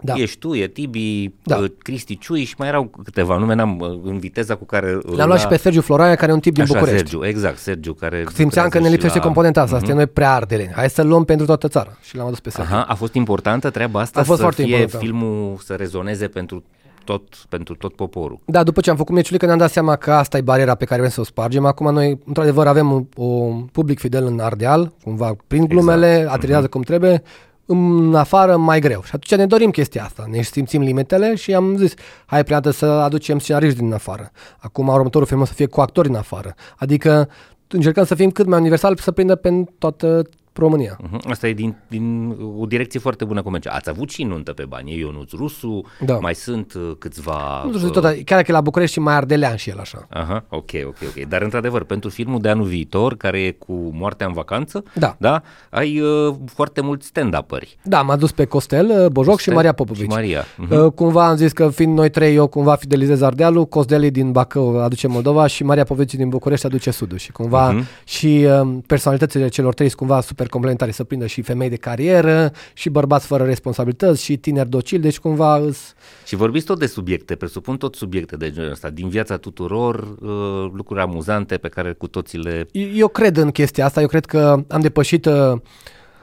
Da. 0.00 0.14
Ești 0.16 0.38
tu, 0.38 0.54
e 0.54 0.66
Tibi, 0.66 1.30
Da. 1.42 1.56
da. 1.60 1.66
Cristi 1.78 2.18
Ciui 2.18 2.44
și 2.44 2.54
mai 2.58 2.68
erau 2.68 2.90
câteva 3.04 3.36
nume, 3.36 3.54
n-am 3.54 3.78
uh, 3.78 3.98
în 4.02 4.18
viteza 4.18 4.54
cu 4.56 4.64
care... 4.64 4.98
L-am 5.02 5.26
luat 5.26 5.40
și 5.40 5.46
pe 5.46 5.56
Sergiu 5.56 5.80
Floraia, 5.80 6.14
care 6.14 6.30
e 6.30 6.34
un 6.34 6.40
tip 6.40 6.54
din 6.54 6.62
Așa, 6.62 6.72
București. 6.72 6.98
Sergiu, 6.98 7.24
exact, 7.24 7.58
Sergiu, 7.58 7.92
care... 7.94 8.16
Simțeam 8.16 8.44
lucrează 8.44 8.68
că 8.68 8.78
ne 8.78 8.84
și 8.84 8.90
lipsește 8.90 9.18
la... 9.18 9.24
componenta 9.24 9.60
asta, 9.60 9.76
suntem 9.78 9.96
noi 9.96 10.06
prea 10.06 10.34
ardele. 10.34 10.72
Hai 10.74 10.90
să-l 10.90 11.06
luăm 11.06 11.24
pentru 11.24 11.46
toată 11.46 11.68
țara. 11.68 11.96
Și 12.02 12.16
l-am 12.16 12.26
adus 12.26 12.40
pe 12.40 12.50
Sergiu. 12.50 12.72
Aha, 12.74 12.82
a 12.82 12.94
fost 12.94 13.14
importantă 13.14 13.70
treaba 13.70 14.00
asta 14.00 14.20
A 14.20 14.22
fost 14.22 14.36
să 14.36 14.42
foarte 14.42 14.62
fie 14.62 14.74
importantă. 14.74 15.04
filmul 15.04 15.56
să 15.64 15.74
rezoneze 15.74 16.28
pentru 16.28 16.64
tot, 17.08 17.34
pentru 17.48 17.74
tot 17.74 17.94
poporul. 17.94 18.38
Da, 18.44 18.62
după 18.62 18.80
ce 18.80 18.90
am 18.90 18.96
făcut 18.96 19.14
meciulică 19.14 19.46
ne-am 19.46 19.58
dat 19.58 19.70
seama 19.70 19.96
că 19.96 20.12
asta 20.12 20.36
e 20.36 20.40
bariera 20.40 20.74
pe 20.74 20.84
care 20.84 21.00
vrem 21.00 21.12
să 21.12 21.20
o 21.20 21.24
spargem. 21.24 21.64
Acum 21.64 21.92
noi, 21.92 22.18
într-adevăr, 22.24 22.66
avem 22.66 22.92
un, 22.92 23.06
un 23.16 23.62
public 23.62 23.98
fidel 23.98 24.26
în 24.26 24.38
Ardeal, 24.40 24.92
cumva 25.02 25.36
prin 25.46 25.64
glumele, 25.64 26.16
exact. 26.16 26.34
ateriază 26.34 26.66
cum 26.66 26.82
trebuie, 26.82 27.22
în 27.66 28.14
afară 28.14 28.56
mai 28.56 28.80
greu. 28.80 29.02
Și 29.02 29.10
atunci 29.14 29.38
ne 29.40 29.46
dorim 29.46 29.70
chestia 29.70 30.04
asta, 30.04 30.24
ne 30.30 30.42
simțim 30.42 30.82
limitele 30.82 31.34
și 31.34 31.54
am 31.54 31.76
zis, 31.76 31.94
hai 32.26 32.44
prima 32.44 32.60
dată 32.60 32.76
să 32.76 32.86
aducem 32.86 33.38
scenariști 33.38 33.78
din 33.78 33.92
afară. 33.92 34.30
Acum 34.58 34.88
următorul 34.88 35.26
film 35.26 35.40
o 35.40 35.44
să 35.44 35.52
fie 35.52 35.66
cu 35.66 35.80
actori 35.80 36.08
în 36.08 36.14
afară. 36.14 36.54
Adică 36.76 37.28
încercăm 37.68 38.04
să 38.04 38.14
fim 38.14 38.30
cât 38.30 38.46
mai 38.46 38.58
universal 38.58 38.96
să 38.96 39.10
prindă 39.10 39.34
pe 39.34 39.64
toată 39.78 40.28
România. 40.58 40.96
Uh-huh. 41.02 41.30
Asta 41.30 41.48
e 41.48 41.52
din, 41.52 41.76
din 41.88 42.36
o 42.60 42.66
direcție 42.66 43.00
foarte 43.00 43.24
bună 43.24 43.42
comercială. 43.42 43.76
Ați 43.76 43.88
avut 43.88 44.10
și 44.10 44.22
nuntă 44.24 44.52
pe 44.52 44.64
bani. 44.68 44.92
E 44.92 44.98
Ionuț 44.98 45.32
Rusu, 45.32 45.84
Da. 46.00 46.18
mai 46.18 46.34
sunt 46.34 46.74
uh, 46.74 46.90
câțiva... 46.98 47.62
Nu 47.70 47.76
știu, 47.78 47.90
tot, 47.90 48.02
chiar 48.24 48.42
că 48.42 48.50
e 48.50 48.52
la 48.52 48.60
București 48.60 48.92
și 48.94 49.00
mai 49.00 49.14
ardelean 49.14 49.56
și 49.56 49.70
el 49.70 49.78
așa. 49.78 50.06
Aha, 50.10 50.44
ok, 50.48 50.70
ok, 50.86 50.96
ok. 51.16 51.24
Dar 51.28 51.42
într-adevăr, 51.42 51.84
pentru 51.84 52.10
filmul 52.10 52.40
de 52.40 52.48
anul 52.48 52.66
viitor, 52.66 53.16
care 53.16 53.38
e 53.40 53.50
cu 53.50 53.72
Moartea 53.92 54.26
în 54.26 54.32
vacanță, 54.32 54.82
Da. 54.94 55.16
da 55.18 55.42
ai 55.70 56.00
uh, 56.00 56.34
foarte 56.46 56.80
mulți 56.80 57.06
stand-upări. 57.06 57.78
Da, 57.82 58.02
m-a 58.02 58.16
dus 58.16 58.32
pe 58.32 58.44
Costel, 58.44 58.86
uh, 58.90 59.06
Bojoc 59.10 59.30
și 59.30 59.34
Costel 59.36 59.54
Maria 59.54 59.72
Popovici. 59.72 60.02
și 60.02 60.08
Maria, 60.08 60.44
mhm. 60.56 60.84
Uh, 60.84 60.92
Cumva 60.92 61.28
am 61.28 61.36
zis 61.36 61.52
că 61.52 61.68
fiind 61.68 61.96
noi 61.96 62.10
trei, 62.10 62.34
eu 62.34 62.46
cumva 62.46 62.74
fidelizez 62.74 63.20
Ardealul, 63.22 63.64
Costel 63.66 64.10
din 64.10 64.32
Bacău 64.32 64.80
aduce 64.82 65.06
Moldova 65.08 65.46
și 65.46 65.64
Maria 65.64 65.84
Popovici 65.84 66.14
din 66.14 66.28
București 66.28 66.66
aduce 66.66 66.90
Sudul. 66.90 67.18
Și 67.18 67.32
cumva 67.32 67.70
Mhm. 67.70 67.84
și 68.04 68.46
uh, 68.62 68.76
personalitățile 68.86 69.48
celor 69.48 69.74
trei 69.74 69.86
sunt 69.88 70.00
cumva 70.00 70.20
super 70.20 70.47
complementare, 70.50 70.90
să 70.90 71.04
prindă 71.04 71.26
și 71.26 71.42
femei 71.42 71.68
de 71.68 71.76
carieră, 71.76 72.52
și 72.72 72.88
bărbați 72.88 73.26
fără 73.26 73.44
responsabilități, 73.44 74.24
și 74.24 74.36
tineri 74.36 74.68
docili, 74.68 75.02
deci 75.02 75.18
cumva 75.18 75.56
îs... 75.56 75.94
Și 76.24 76.36
vorbiți 76.36 76.66
tot 76.66 76.78
de 76.78 76.86
subiecte, 76.86 77.34
presupun 77.34 77.76
tot 77.76 77.94
subiecte 77.94 78.36
de 78.36 78.50
genul 78.50 78.70
ăsta, 78.70 78.90
din 78.90 79.08
viața 79.08 79.36
tuturor, 79.36 79.94
uh, 79.98 80.70
lucruri 80.72 81.00
amuzante 81.00 81.56
pe 81.56 81.68
care 81.68 81.92
cu 81.92 82.06
toții 82.06 82.38
le... 82.38 82.66
Eu 82.94 83.08
cred 83.08 83.36
în 83.36 83.50
chestia 83.50 83.84
asta, 83.84 84.00
eu 84.00 84.06
cred 84.06 84.24
că 84.24 84.64
am 84.68 84.80
depășit 84.80 85.26
uh, 85.26 85.52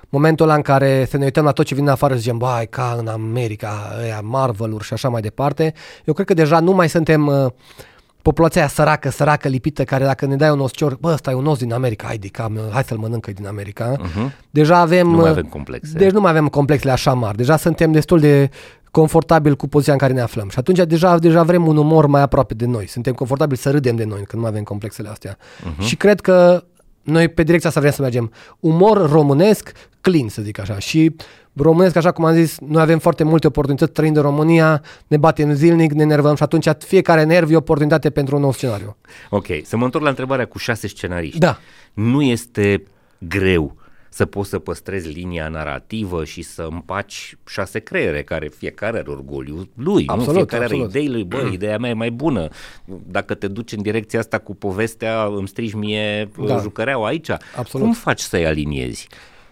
momentul 0.09 0.45
ăla 0.45 0.55
în 0.55 0.61
care 0.61 1.05
să 1.09 1.17
ne 1.17 1.23
uităm 1.23 1.43
la 1.43 1.51
tot 1.51 1.65
ce 1.65 1.75
vine 1.75 1.89
afară 1.89 2.13
și 2.13 2.19
zicem, 2.19 2.37
bai, 2.37 2.67
ca 2.67 2.95
în 2.99 3.07
America, 3.07 3.95
ăia, 4.01 4.21
Marvel-uri 4.23 4.83
și 4.83 4.93
așa 4.93 5.09
mai 5.09 5.21
departe. 5.21 5.73
Eu 6.05 6.13
cred 6.13 6.25
că 6.25 6.33
deja 6.33 6.59
nu 6.59 6.71
mai 6.71 6.89
suntem 6.89 7.27
uh, 7.27 7.51
populația 8.27 8.61
aia 8.61 8.69
săracă, 8.69 9.09
săracă, 9.09 9.47
lipită, 9.47 9.83
care 9.83 10.03
dacă 10.03 10.25
ne 10.25 10.35
dai 10.35 10.49
un 10.49 10.59
oscior, 10.59 10.97
bă, 10.99 11.11
ăsta 11.13 11.31
e 11.31 11.33
un 11.33 11.45
os 11.45 11.57
din 11.57 11.73
America, 11.73 12.07
hai, 12.07 12.17
de 12.17 12.27
cam, 12.27 12.59
hai 12.71 12.83
să-l 12.83 12.97
mănânc 12.97 13.23
că 13.23 13.29
e 13.29 13.33
din 13.33 13.47
America. 13.47 13.95
Uh-huh. 13.95 14.31
Deja 14.49 14.77
avem... 14.77 15.07
Nu 15.07 15.15
mai 15.15 15.23
uh, 15.23 15.29
avem 15.29 15.43
complexe. 15.43 15.97
Deci 15.97 16.11
nu 16.11 16.19
mai 16.21 16.31
avem 16.31 16.47
complexele 16.47 16.91
așa 16.91 17.13
mari. 17.13 17.37
Deja 17.37 17.57
suntem 17.57 17.91
destul 17.91 18.19
de 18.19 18.49
confortabil 18.91 19.55
cu 19.55 19.67
poziția 19.67 19.93
în 19.93 19.99
care 19.99 20.13
ne 20.13 20.21
aflăm. 20.21 20.49
Și 20.49 20.59
atunci 20.59 20.77
deja, 20.77 21.17
deja 21.17 21.43
vrem 21.43 21.67
un 21.67 21.77
umor 21.77 22.05
mai 22.05 22.21
aproape 22.21 22.53
de 22.53 22.65
noi. 22.65 22.87
Suntem 22.87 23.13
confortabili 23.13 23.57
să 23.57 23.71
râdem 23.71 23.95
de 23.95 24.03
noi, 24.03 24.17
când 24.17 24.33
nu 24.33 24.39
mai 24.39 24.49
avem 24.49 24.63
complexele 24.63 25.09
astea. 25.09 25.37
Uh-huh. 25.37 25.79
Și 25.79 25.95
cred 25.95 26.21
că 26.21 26.63
noi 27.05 27.27
pe 27.27 27.43
direcția 27.43 27.69
asta 27.69 27.81
vrem 27.81 27.93
să 27.93 28.01
mergem. 28.01 28.31
Umor 28.59 29.09
românesc, 29.09 29.71
clean, 30.01 30.27
să 30.27 30.41
zic 30.41 30.59
așa. 30.59 30.79
Și 30.79 31.15
românesc, 31.53 31.95
așa 31.95 32.11
cum 32.11 32.25
am 32.25 32.33
zis, 32.33 32.57
noi 32.59 32.81
avem 32.81 32.99
foarte 32.99 33.23
multe 33.23 33.47
oportunități 33.47 33.91
trăind 33.91 34.15
în 34.15 34.21
România, 34.21 34.81
ne 35.07 35.17
batem 35.17 35.53
zilnic, 35.53 35.91
ne 35.91 36.03
nervăm 36.03 36.35
și 36.35 36.43
atunci 36.43 36.67
fiecare 36.77 37.23
nerv 37.23 37.51
e 37.51 37.55
o 37.55 37.57
oportunitate 37.57 38.09
pentru 38.09 38.35
un 38.35 38.41
nou 38.41 38.51
scenariu. 38.51 38.97
Ok, 39.29 39.45
să 39.63 39.77
mă 39.77 39.85
întorc 39.85 40.03
la 40.03 40.09
întrebarea 40.09 40.45
cu 40.45 40.57
șase 40.57 40.87
scenariști. 40.87 41.39
Da. 41.39 41.59
Nu 41.93 42.21
este 42.21 42.83
greu 43.17 43.75
să 44.15 44.25
poți 44.25 44.49
să 44.49 44.59
păstrezi 44.59 45.09
linia 45.09 45.47
narrativă 45.47 46.23
și 46.23 46.41
să 46.41 46.67
împaci 46.71 47.37
șase 47.47 47.79
creiere 47.79 48.23
care 48.23 48.47
fiecare 48.57 48.97
are 48.97 49.09
orgoliu 49.09 49.69
lui, 49.73 50.03
Absolut, 50.07 50.27
nu? 50.27 50.33
Fiecare 50.33 50.63
absolut. 50.63 50.89
are 50.89 50.99
idei 50.99 51.13
lui, 51.13 51.23
bă, 51.23 51.49
ideea 51.51 51.77
mea 51.77 51.89
e 51.89 51.93
mai 51.93 52.11
bună. 52.11 52.47
Dacă 53.07 53.33
te 53.33 53.47
duci 53.47 53.71
în 53.71 53.81
direcția 53.81 54.19
asta 54.19 54.37
cu 54.37 54.55
povestea, 54.55 55.23
îmi 55.23 55.47
strici 55.47 55.73
mie 55.73 56.29
Da. 56.37 56.45
da. 56.45 56.57
jucăreaua 56.57 57.07
aici. 57.07 57.29
Absolut. 57.29 57.85
Cum 57.85 57.95
faci 57.95 58.19
să-i 58.19 58.45
aliniezi? 58.45 59.07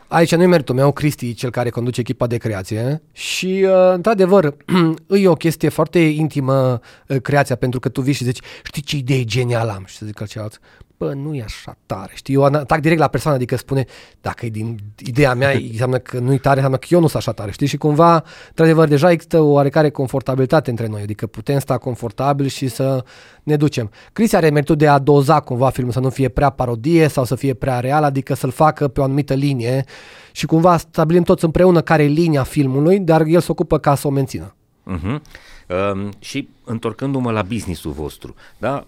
Aici 0.08 0.36
nu-i 0.36 0.46
meritul 0.46 0.76
meu, 0.76 0.92
Cristi, 0.92 1.30
e 1.30 1.32
cel 1.32 1.50
care 1.50 1.70
conduce 1.70 2.00
echipa 2.00 2.28
de 2.28 2.38
creație 2.38 3.02
și, 3.12 3.66
uh, 3.68 3.92
într-adevăr, 3.94 4.56
e 5.22 5.28
o 5.28 5.34
chestie 5.34 5.70
foarte 5.70 6.00
intimă 6.00 6.80
uh, 7.08 7.22
creația, 7.22 7.56
pentru 7.56 7.80
că 7.80 7.90
tu 7.90 8.02
vii 8.02 8.14
și 8.14 8.24
zici, 8.24 8.40
știi 8.64 8.82
ce 8.82 8.98
idee 8.98 9.24
genială 9.24 9.72
am? 9.72 9.84
Și 9.86 9.96
să 9.96 10.06
zic 10.06 10.26
celălalt, 10.28 10.60
bă, 11.04 11.14
nu 11.14 11.36
e 11.36 11.42
așa 11.44 11.78
tare, 11.86 12.12
știi, 12.16 12.34
eu 12.34 12.44
atac 12.44 12.80
direct 12.80 13.00
la 13.00 13.08
persoană, 13.08 13.38
adică 13.38 13.56
spune, 13.56 13.86
dacă 14.22 14.46
e 14.46 14.50
din 14.50 14.80
ideea 14.98 15.34
mea, 15.34 15.52
înseamnă 15.72 15.98
că 15.98 16.20
nu 16.20 16.34
e 16.34 16.38
tare, 16.38 16.56
înseamnă 16.56 16.78
că 16.78 16.88
eu 16.90 17.00
nu 17.00 17.08
sunt 17.08 17.22
așa 17.22 17.32
tare, 17.32 17.52
știi, 17.52 17.68
și 17.68 17.78
cumva, 17.78 18.24
într-adevăr, 18.48 18.88
deja 18.88 19.12
există 19.12 19.40
o 19.40 19.52
oarecare 19.52 19.90
confortabilitate 19.90 20.70
între 20.70 20.88
noi, 20.88 21.02
adică 21.02 21.28
putem 21.28 21.60
sta 21.60 21.78
confortabil 21.78 22.48
și 22.48 22.68
să 22.68 23.06
ne 23.44 23.56
ducem. 23.56 23.92
Cristi 24.14 24.36
are 24.36 24.50
meritul 24.50 24.76
de 24.76 24.88
a 24.88 25.00
doza 25.00 25.40
cumva 25.40 25.70
filmul, 25.70 25.94
să 25.94 26.00
nu 26.00 26.10
fie 26.10 26.30
prea 26.30 26.50
parodie 26.50 27.08
sau 27.08 27.24
să 27.24 27.36
fie 27.36 27.54
prea 27.54 27.80
real, 27.80 28.04
adică 28.04 28.34
să-l 28.34 28.52
facă 28.52 28.88
pe 28.88 29.00
o 29.00 29.04
anumită 29.04 29.34
linie 29.34 29.86
și 30.32 30.46
cumva 30.46 30.78
stabilim 30.78 31.24
toți 31.24 31.46
împreună 31.46 31.82
care 31.82 32.04
e 32.04 32.08
linia 32.08 32.44
filmului, 32.44 33.00
dar 33.00 33.22
el 33.26 33.40
se 33.40 33.52
ocupă 33.52 33.78
ca 33.78 33.96
să 33.96 34.08
o 34.08 34.10
mențină. 34.10 34.56
Uh-huh. 34.92 35.22
Uh, 35.68 36.10
și 36.20 36.48
întorcându-mă 36.64 37.32
la 37.32 37.42
businessul 37.42 37.92
vostru, 37.92 38.36
da? 38.58 38.86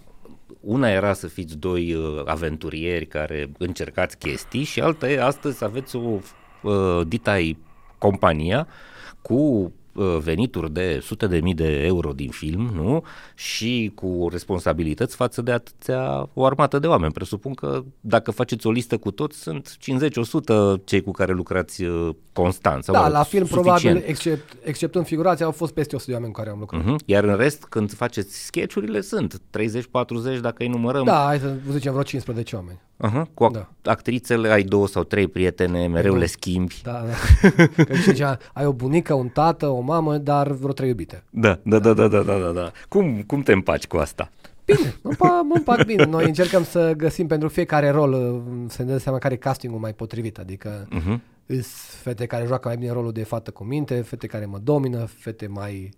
Una 0.66 0.90
era 0.90 1.14
să 1.14 1.28
fiți 1.28 1.58
doi 1.58 1.94
uh, 1.94 2.22
aventurieri 2.26 3.06
care 3.06 3.52
încercați 3.58 4.18
chestii 4.18 4.64
și 4.64 4.82
alta 4.82 5.10
e 5.10 5.24
astăzi 5.24 5.64
aveți 5.64 5.96
o 5.96 6.20
uh, 6.62 7.08
ditai 7.08 7.58
compania 7.98 8.68
cu 9.22 9.34
Uh, 9.34 9.72
venituri 10.20 10.72
de 10.72 11.00
sute 11.02 11.28
de 11.28 11.40
mii 11.40 11.54
de 11.54 11.84
euro 11.84 12.12
din 12.12 12.30
film, 12.30 12.72
nu? 12.74 13.04
Și 13.36 13.92
cu 13.96 14.28
responsabilități 14.32 15.16
față 15.16 15.42
de 15.42 15.52
atâția, 15.52 16.30
o 16.34 16.46
armată 16.46 16.80
de 16.80 16.88
oameni. 16.88 17.14
Presupun 17.14 17.54
că 17.54 17.84
dacă 18.00 18.32
faceți 18.32 18.68
o 18.68 18.72
listă 18.72 18.98
cu 18.98 19.12
toți, 19.12 19.38
sunt 19.38 19.78
50-100 20.80 20.84
cei 20.84 21.02
cu 21.02 21.12
care 21.12 21.34
lucrați 21.34 21.84
uh, 21.84 22.16
constant. 22.34 22.84
Sau 22.84 22.96
da, 22.96 23.08
la 23.08 23.24
film 23.24 23.46
suficient. 23.46 23.80
probabil, 23.80 24.04
except, 24.10 24.58
exceptând 24.64 25.06
figurația, 25.06 25.46
au 25.46 25.52
fost 25.52 25.74
peste 25.74 25.96
100 25.96 26.12
de 26.12 26.16
oameni 26.18 26.34
cu 26.34 26.40
care 26.40 26.52
am 26.54 26.60
lucrat. 26.60 26.82
Uh-huh. 26.82 27.06
Iar 27.06 27.24
în 27.24 27.36
rest, 27.36 27.64
când 27.64 27.94
faceți 27.94 28.46
sketchurile, 28.46 29.02
sunt 29.02 29.42
30-40 30.38 30.40
dacă 30.42 30.56
îi 30.58 30.68
numărăm. 30.68 31.04
Da, 31.04 31.24
hai 31.26 31.40
să 31.40 31.54
zicem 31.72 31.92
vreo 31.92 32.04
15 32.04 32.56
oameni. 32.56 32.80
Uh-huh. 33.04 33.34
Cu 33.34 33.50
da. 33.52 33.70
actrițele 33.92 34.50
ai 34.50 34.64
două 34.64 34.88
sau 34.88 35.04
trei 35.04 35.28
prietene, 35.28 35.88
mereu 35.88 36.14
da. 36.14 36.18
le 36.18 36.26
schimbi. 36.26 36.82
Da, 36.84 37.04
da. 37.06 37.66
Că 37.84 37.94
zicea, 37.94 38.38
ai 38.54 38.66
o 38.66 38.74
bunică, 38.74 39.14
un 39.14 39.28
tată, 39.28 39.68
o 39.68 39.80
mamă, 39.86 40.18
dar 40.18 40.52
vreo 40.52 40.74
trei 40.74 40.90
iubite. 40.90 41.24
Da, 41.30 41.60
da, 41.64 41.80
da, 41.80 41.94
da, 41.94 42.08
da, 42.08 42.22
da, 42.22 42.38
da. 42.38 42.52
da. 42.52 42.72
Cum, 42.90 43.22
cum 43.22 43.42
te 43.42 43.52
împaci 43.52 43.88
cu 43.88 43.98
asta? 43.98 44.32
Bine, 44.66 44.96
mă, 45.02 45.10
împac, 45.10 45.30
mă 45.44 45.56
împac 45.56 45.86
bine. 45.86 46.04
Noi 46.06 46.26
încercăm 46.26 46.64
să 46.64 46.94
găsim 46.98 47.28
pentru 47.28 47.48
fiecare 47.48 47.90
rol, 47.90 48.14
uh, 48.14 48.66
să 48.68 48.82
ne 48.82 48.90
dăm 48.90 48.98
seama 48.98 49.18
care 49.18 49.34
e 49.34 49.38
castingul 49.38 49.80
mai 49.80 49.94
potrivit. 49.94 50.38
Adică 50.38 50.88
uh-huh. 50.88 51.20
fete 52.02 52.26
care 52.26 52.46
joacă 52.46 52.68
mai 52.68 52.78
bine 52.78 52.92
rolul 52.92 53.12
de 53.12 53.24
fată 53.24 53.52
cu 53.52 53.64
minte, 53.64 54.02
fete 54.02 54.28
care 54.28 54.46
mă 54.46 54.58
domină, 54.58 55.06
fete 55.06 55.48
mai 55.48 55.94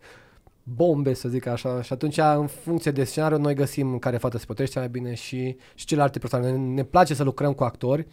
bombe, 0.75 1.13
să 1.13 1.29
zic 1.29 1.45
așa, 1.45 1.81
și 1.81 1.93
atunci, 1.93 2.17
în 2.17 2.47
funcție 2.47 2.91
de 2.91 3.03
scenariu, 3.03 3.37
noi 3.37 3.53
găsim 3.53 3.97
care 3.97 4.17
fată 4.17 4.37
se 4.37 4.45
potrivește 4.45 4.79
mai 4.79 4.89
bine 4.89 5.13
și, 5.13 5.55
și 5.75 5.85
celelalte 5.85 6.19
persoane. 6.19 6.51
Ne, 6.51 6.57
ne 6.57 6.83
place 6.83 7.13
să 7.13 7.23
lucrăm 7.23 7.53
cu 7.53 7.63
actori, 7.63 8.07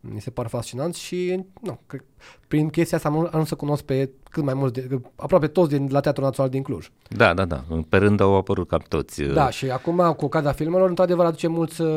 mi 0.00 0.20
se 0.20 0.30
pare 0.30 0.48
fascinant 0.48 0.94
și 0.94 1.44
nu, 1.60 1.80
cred, 1.86 2.04
prin 2.48 2.68
chestia 2.68 2.96
asta 2.96 3.08
am, 3.08 3.28
am 3.32 3.44
să 3.44 3.54
cunosc 3.54 3.82
pe 3.82 4.10
cât 4.30 4.42
mai 4.42 4.54
mulți, 4.54 4.80
de, 4.80 5.00
aproape 5.16 5.46
toți 5.46 5.76
din, 5.76 5.88
la 5.90 6.00
Teatrul 6.00 6.24
Național 6.24 6.50
din 6.50 6.62
Cluj. 6.62 6.90
Da, 7.08 7.34
da, 7.34 7.44
da, 7.44 7.64
pe 7.88 7.96
rând 7.96 8.20
au 8.20 8.36
apărut 8.36 8.68
cam 8.68 8.84
toți. 8.88 9.22
Uh, 9.22 9.32
da, 9.32 9.50
și 9.50 9.70
acum 9.70 10.14
cu 10.16 10.24
ocazia 10.24 10.52
filmelor, 10.52 10.88
într-adevăr, 10.88 11.26
aduce 11.26 11.46
mulți, 11.46 11.80
uh, 11.80 11.88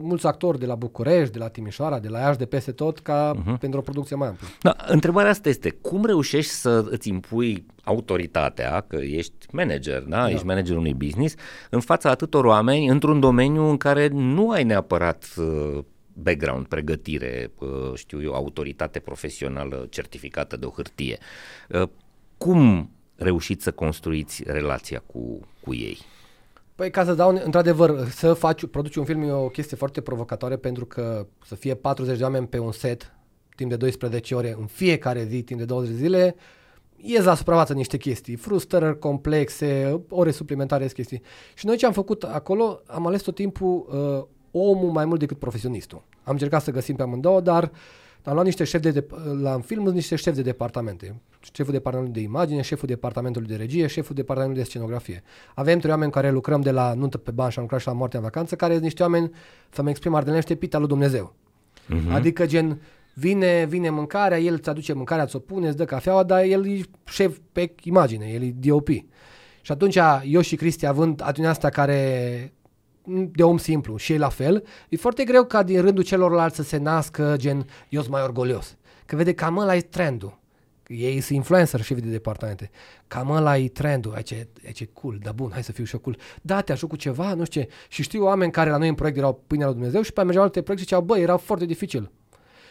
mulți 0.00 0.26
actori 0.26 0.58
de 0.58 0.66
la 0.66 0.74
București, 0.74 1.32
de 1.32 1.38
la 1.38 1.48
Timișoara, 1.48 1.98
de 1.98 2.08
la 2.08 2.18
Iași, 2.18 2.38
de 2.38 2.46
peste 2.46 2.72
tot, 2.72 2.98
ca 2.98 3.34
uh-huh. 3.34 3.58
pentru 3.60 3.78
o 3.78 3.82
producție 3.82 4.16
mai 4.16 4.28
amplă. 4.28 4.46
Da, 4.60 4.76
întrebarea 4.86 5.30
asta 5.30 5.48
este, 5.48 5.70
cum 5.70 6.04
reușești 6.04 6.52
să 6.52 6.84
îți 6.90 7.08
impui 7.08 7.66
autoritatea, 7.84 8.84
că 8.88 8.96
ești 8.96 9.46
manager, 9.52 10.02
da? 10.02 10.16
da. 10.16 10.30
ești 10.30 10.46
manager 10.46 10.76
unui 10.76 10.94
business, 10.94 11.34
în 11.70 11.80
fața 11.80 12.10
atâtor 12.10 12.44
oameni, 12.44 12.88
într-un 12.88 13.20
domeniu 13.20 13.64
în 13.64 13.76
care 13.76 14.08
nu 14.12 14.50
ai 14.50 14.64
neapărat 14.64 15.24
uh, 15.36 15.78
background, 16.22 16.66
pregătire, 16.66 17.50
știu 17.94 18.22
eu, 18.22 18.32
autoritate 18.32 18.98
profesională 18.98 19.86
certificată 19.90 20.56
de 20.56 20.66
o 20.66 20.70
hârtie. 20.70 21.18
Cum 22.36 22.90
reușiți 23.14 23.64
să 23.64 23.72
construiți 23.72 24.42
relația 24.46 25.02
cu, 25.06 25.40
cu 25.60 25.74
ei? 25.74 25.98
Păi 26.74 26.90
ca 26.90 27.04
să 27.04 27.14
dau, 27.14 27.40
într-adevăr, 27.44 28.08
să 28.08 28.32
faci, 28.32 28.66
produci 28.66 28.96
un 28.96 29.04
film 29.04 29.22
e 29.22 29.32
o 29.32 29.48
chestie 29.48 29.76
foarte 29.76 30.00
provocatoare 30.00 30.56
pentru 30.56 30.86
că 30.86 31.26
să 31.44 31.54
fie 31.54 31.74
40 31.74 32.16
de 32.18 32.22
oameni 32.22 32.46
pe 32.46 32.58
un 32.58 32.72
set 32.72 33.12
timp 33.56 33.70
de 33.70 33.76
12 33.76 34.34
ore 34.34 34.56
în 34.58 34.66
fiecare 34.66 35.24
zi, 35.24 35.42
timp 35.42 35.58
de 35.58 35.64
20 35.64 35.94
zile, 35.94 36.34
ies 36.96 37.24
la 37.24 37.34
suprafață 37.34 37.72
niște 37.72 37.96
chestii, 37.96 38.36
frustrări 38.36 38.98
complexe, 38.98 40.00
ore 40.08 40.30
suplimentare, 40.30 40.86
chestii. 40.86 41.22
Și 41.54 41.66
noi 41.66 41.76
ce 41.76 41.86
am 41.86 41.92
făcut 41.92 42.22
acolo, 42.22 42.82
am 42.86 43.06
ales 43.06 43.22
tot 43.22 43.34
timpul 43.34 43.86
uh, 43.88 44.37
omul 44.50 44.90
mai 44.90 45.04
mult 45.04 45.20
decât 45.20 45.38
profesionistul. 45.38 46.02
Am 46.22 46.32
încercat 46.32 46.62
să 46.62 46.70
găsim 46.70 46.96
pe 46.96 47.02
amândouă, 47.02 47.40
dar 47.40 47.70
am 48.22 48.32
luat 48.32 48.44
niște 48.44 48.64
șefi 48.64 48.82
de, 48.82 48.90
de 48.90 49.06
la 49.40 49.60
film 49.60 49.88
niște 49.88 50.16
șefi 50.16 50.36
de 50.36 50.42
departamente. 50.42 51.20
Șeful 51.52 51.72
departamentului 51.72 52.22
de 52.22 52.28
imagine, 52.28 52.60
șeful 52.60 52.88
departamentului 52.88 53.48
de 53.48 53.56
regie, 53.56 53.86
șeful 53.86 54.14
departamentului 54.14 54.64
de 54.64 54.70
scenografie. 54.70 55.22
Avem 55.54 55.78
trei 55.78 55.90
oameni 55.90 56.10
care 56.12 56.30
lucrăm 56.30 56.60
de 56.60 56.70
la 56.70 56.94
nuntă 56.94 57.18
pe 57.18 57.30
bani 57.30 57.50
și 57.50 57.58
am 57.58 57.62
lucrat 57.64 57.80
și 57.80 57.86
la 57.86 57.92
moartea 57.92 58.18
în 58.18 58.24
vacanță, 58.24 58.56
care 58.56 58.72
sunt 58.72 58.84
niște 58.84 59.02
oameni, 59.02 59.30
să 59.70 59.82
mă 59.82 59.88
exprim 59.88 60.14
ardelește, 60.14 60.54
pita 60.54 60.78
lui 60.78 60.88
Dumnezeu. 60.88 61.34
Uh-huh. 61.94 62.12
Adică 62.12 62.46
gen, 62.46 62.80
vine, 63.14 63.66
vine 63.68 63.90
mâncarea, 63.90 64.38
el 64.38 64.52
îți 64.52 64.68
aduce 64.68 64.92
mâncarea, 64.92 65.26
ți-o 65.26 65.38
pune, 65.38 65.68
îți 65.68 65.76
dă 65.76 65.84
cafeaua, 65.84 66.22
dar 66.22 66.42
el 66.42 66.66
e 66.66 66.80
șef 67.04 67.38
pe 67.52 67.74
imagine, 67.82 68.26
el 68.26 68.42
e 68.42 68.54
DOP. 68.58 68.88
Și 69.60 69.72
atunci 69.72 69.98
eu 70.24 70.40
și 70.40 70.56
Cristi 70.56 70.86
având 70.86 71.20
atitudinea 71.20 71.50
asta 71.50 71.68
care 71.68 72.52
de 73.08 73.42
om 73.42 73.58
simplu 73.58 73.96
și 73.96 74.12
ei 74.12 74.18
la 74.18 74.28
fel, 74.28 74.64
e 74.88 74.96
foarte 74.96 75.24
greu 75.24 75.44
ca 75.44 75.62
din 75.62 75.80
rândul 75.80 76.04
celorlalți 76.04 76.56
să 76.56 76.62
se 76.62 76.76
nască 76.76 77.34
gen 77.36 77.66
eu 77.88 78.00
sunt 78.00 78.12
mai 78.12 78.22
orgolios. 78.22 78.76
Că 79.06 79.16
vede 79.16 79.34
cam 79.34 79.56
ăla 79.56 79.76
e 79.76 79.80
trendul. 79.80 80.38
Ei 80.86 81.20
sunt 81.20 81.36
influencer 81.36 81.80
și 81.80 81.94
de 81.94 82.10
departamente. 82.10 82.70
Cam 83.06 83.30
ăla 83.30 83.58
e 83.58 83.68
trendul. 83.68 84.14
Ai 84.14 84.22
ce, 84.22 84.48
ai 84.66 84.72
ce 84.72 84.88
cool, 84.92 85.18
da 85.22 85.32
bun, 85.32 85.50
hai 85.52 85.62
să 85.62 85.72
fiu 85.72 85.84
și 85.84 85.94
eu 85.94 86.00
cool. 86.00 86.18
Da, 86.42 86.60
te 86.60 86.72
ajut 86.72 86.88
cu 86.88 86.96
ceva, 86.96 87.34
nu 87.34 87.44
știu 87.44 87.60
ce. 87.60 87.68
Și 87.88 88.02
știu 88.02 88.24
oameni 88.24 88.52
care 88.52 88.70
la 88.70 88.76
noi 88.76 88.88
în 88.88 88.94
proiect 88.94 89.18
erau 89.18 89.42
pâinea 89.46 89.66
lui 89.66 89.74
Dumnezeu 89.74 90.02
și 90.02 90.12
pe 90.12 90.22
mergeau 90.22 90.44
alte 90.44 90.62
proiecte 90.62 90.84
și 90.84 90.88
ziceau, 90.88 91.06
băi, 91.06 91.22
era 91.22 91.36
foarte 91.36 91.66
dificil. 91.66 92.10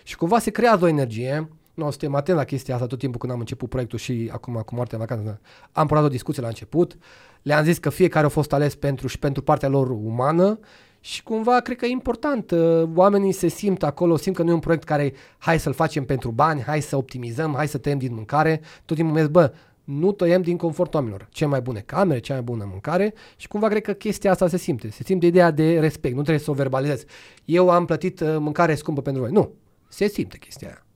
Și 0.04 0.15
cumva 0.15 0.39
se 0.39 0.52
creează 0.52 0.86
o 0.86 0.88
energie 0.88 1.47
noi 1.78 1.89
suntem 1.89 2.15
atenți 2.15 2.39
la 2.39 2.45
chestia 2.45 2.73
asta 2.73 2.88
tot 2.88 3.00
timpul 3.00 3.19
când 3.19 3.32
am 3.32 3.39
început 3.39 3.69
proiectul 3.69 4.00
și 4.00 4.30
acum 4.32 4.54
cu 4.54 4.76
moartea 4.76 4.97
în 4.97 5.06
vacanță. 5.08 5.41
Am 5.71 5.88
purtat 5.88 6.06
o 6.06 6.10
discuție 6.10 6.41
la 6.41 6.47
început. 6.47 6.97
Le-am 7.47 7.63
zis 7.63 7.77
că 7.77 7.89
fiecare 7.89 8.25
a 8.25 8.29
fost 8.29 8.53
ales 8.53 8.75
pentru 8.75 9.07
și 9.07 9.19
pentru 9.19 9.41
partea 9.41 9.69
lor 9.69 9.89
umană 9.89 10.60
și 10.99 11.23
cumva 11.23 11.60
cred 11.60 11.77
că 11.77 11.86
e 11.86 11.89
important. 11.89 12.51
Uh, 12.51 12.83
oamenii 12.95 13.31
se 13.31 13.47
simt 13.47 13.83
acolo, 13.83 14.15
simt 14.15 14.36
că 14.36 14.43
nu 14.43 14.49
e 14.49 14.53
un 14.53 14.60
proiect 14.60 14.83
care 14.83 15.13
hai 15.38 15.60
să-l 15.60 15.73
facem 15.73 16.05
pentru 16.05 16.31
bani, 16.31 16.62
hai 16.62 16.81
să 16.81 16.95
optimizăm, 16.95 17.53
hai 17.55 17.67
să 17.67 17.77
tăiem 17.77 17.97
din 17.97 18.13
mâncare. 18.13 18.62
Tot 18.86 18.97
timpul 18.97 19.21
mi 19.21 19.27
bă, 19.27 19.53
nu 19.83 20.12
tăiem 20.12 20.41
din 20.41 20.57
confort 20.57 20.93
oamenilor. 20.93 21.27
Ce 21.31 21.45
mai 21.45 21.62
bune 21.62 21.83
camere, 21.86 22.19
cea 22.19 22.33
mai 22.33 22.43
bună 22.43 22.67
mâncare 22.69 23.13
și 23.36 23.47
cumva 23.47 23.67
cred 23.67 23.81
că 23.81 23.93
chestia 23.93 24.31
asta 24.31 24.47
se 24.47 24.57
simte. 24.57 24.89
Se 24.89 25.03
simte 25.03 25.25
ideea 25.25 25.51
de 25.51 25.79
respect, 25.79 26.15
nu 26.15 26.21
trebuie 26.21 26.43
să 26.43 26.51
o 26.51 26.53
verbalizezi. 26.53 27.05
Eu 27.45 27.69
am 27.69 27.86
plătit 27.86 28.19
uh, 28.19 28.36
mâncare 28.39 28.75
scumpă 28.75 29.01
pentru 29.01 29.21
voi. 29.21 29.31
Nu, 29.31 29.51
se 29.88 30.07
simte 30.07 30.38
chestia 30.38 30.67
aia. 30.67 30.87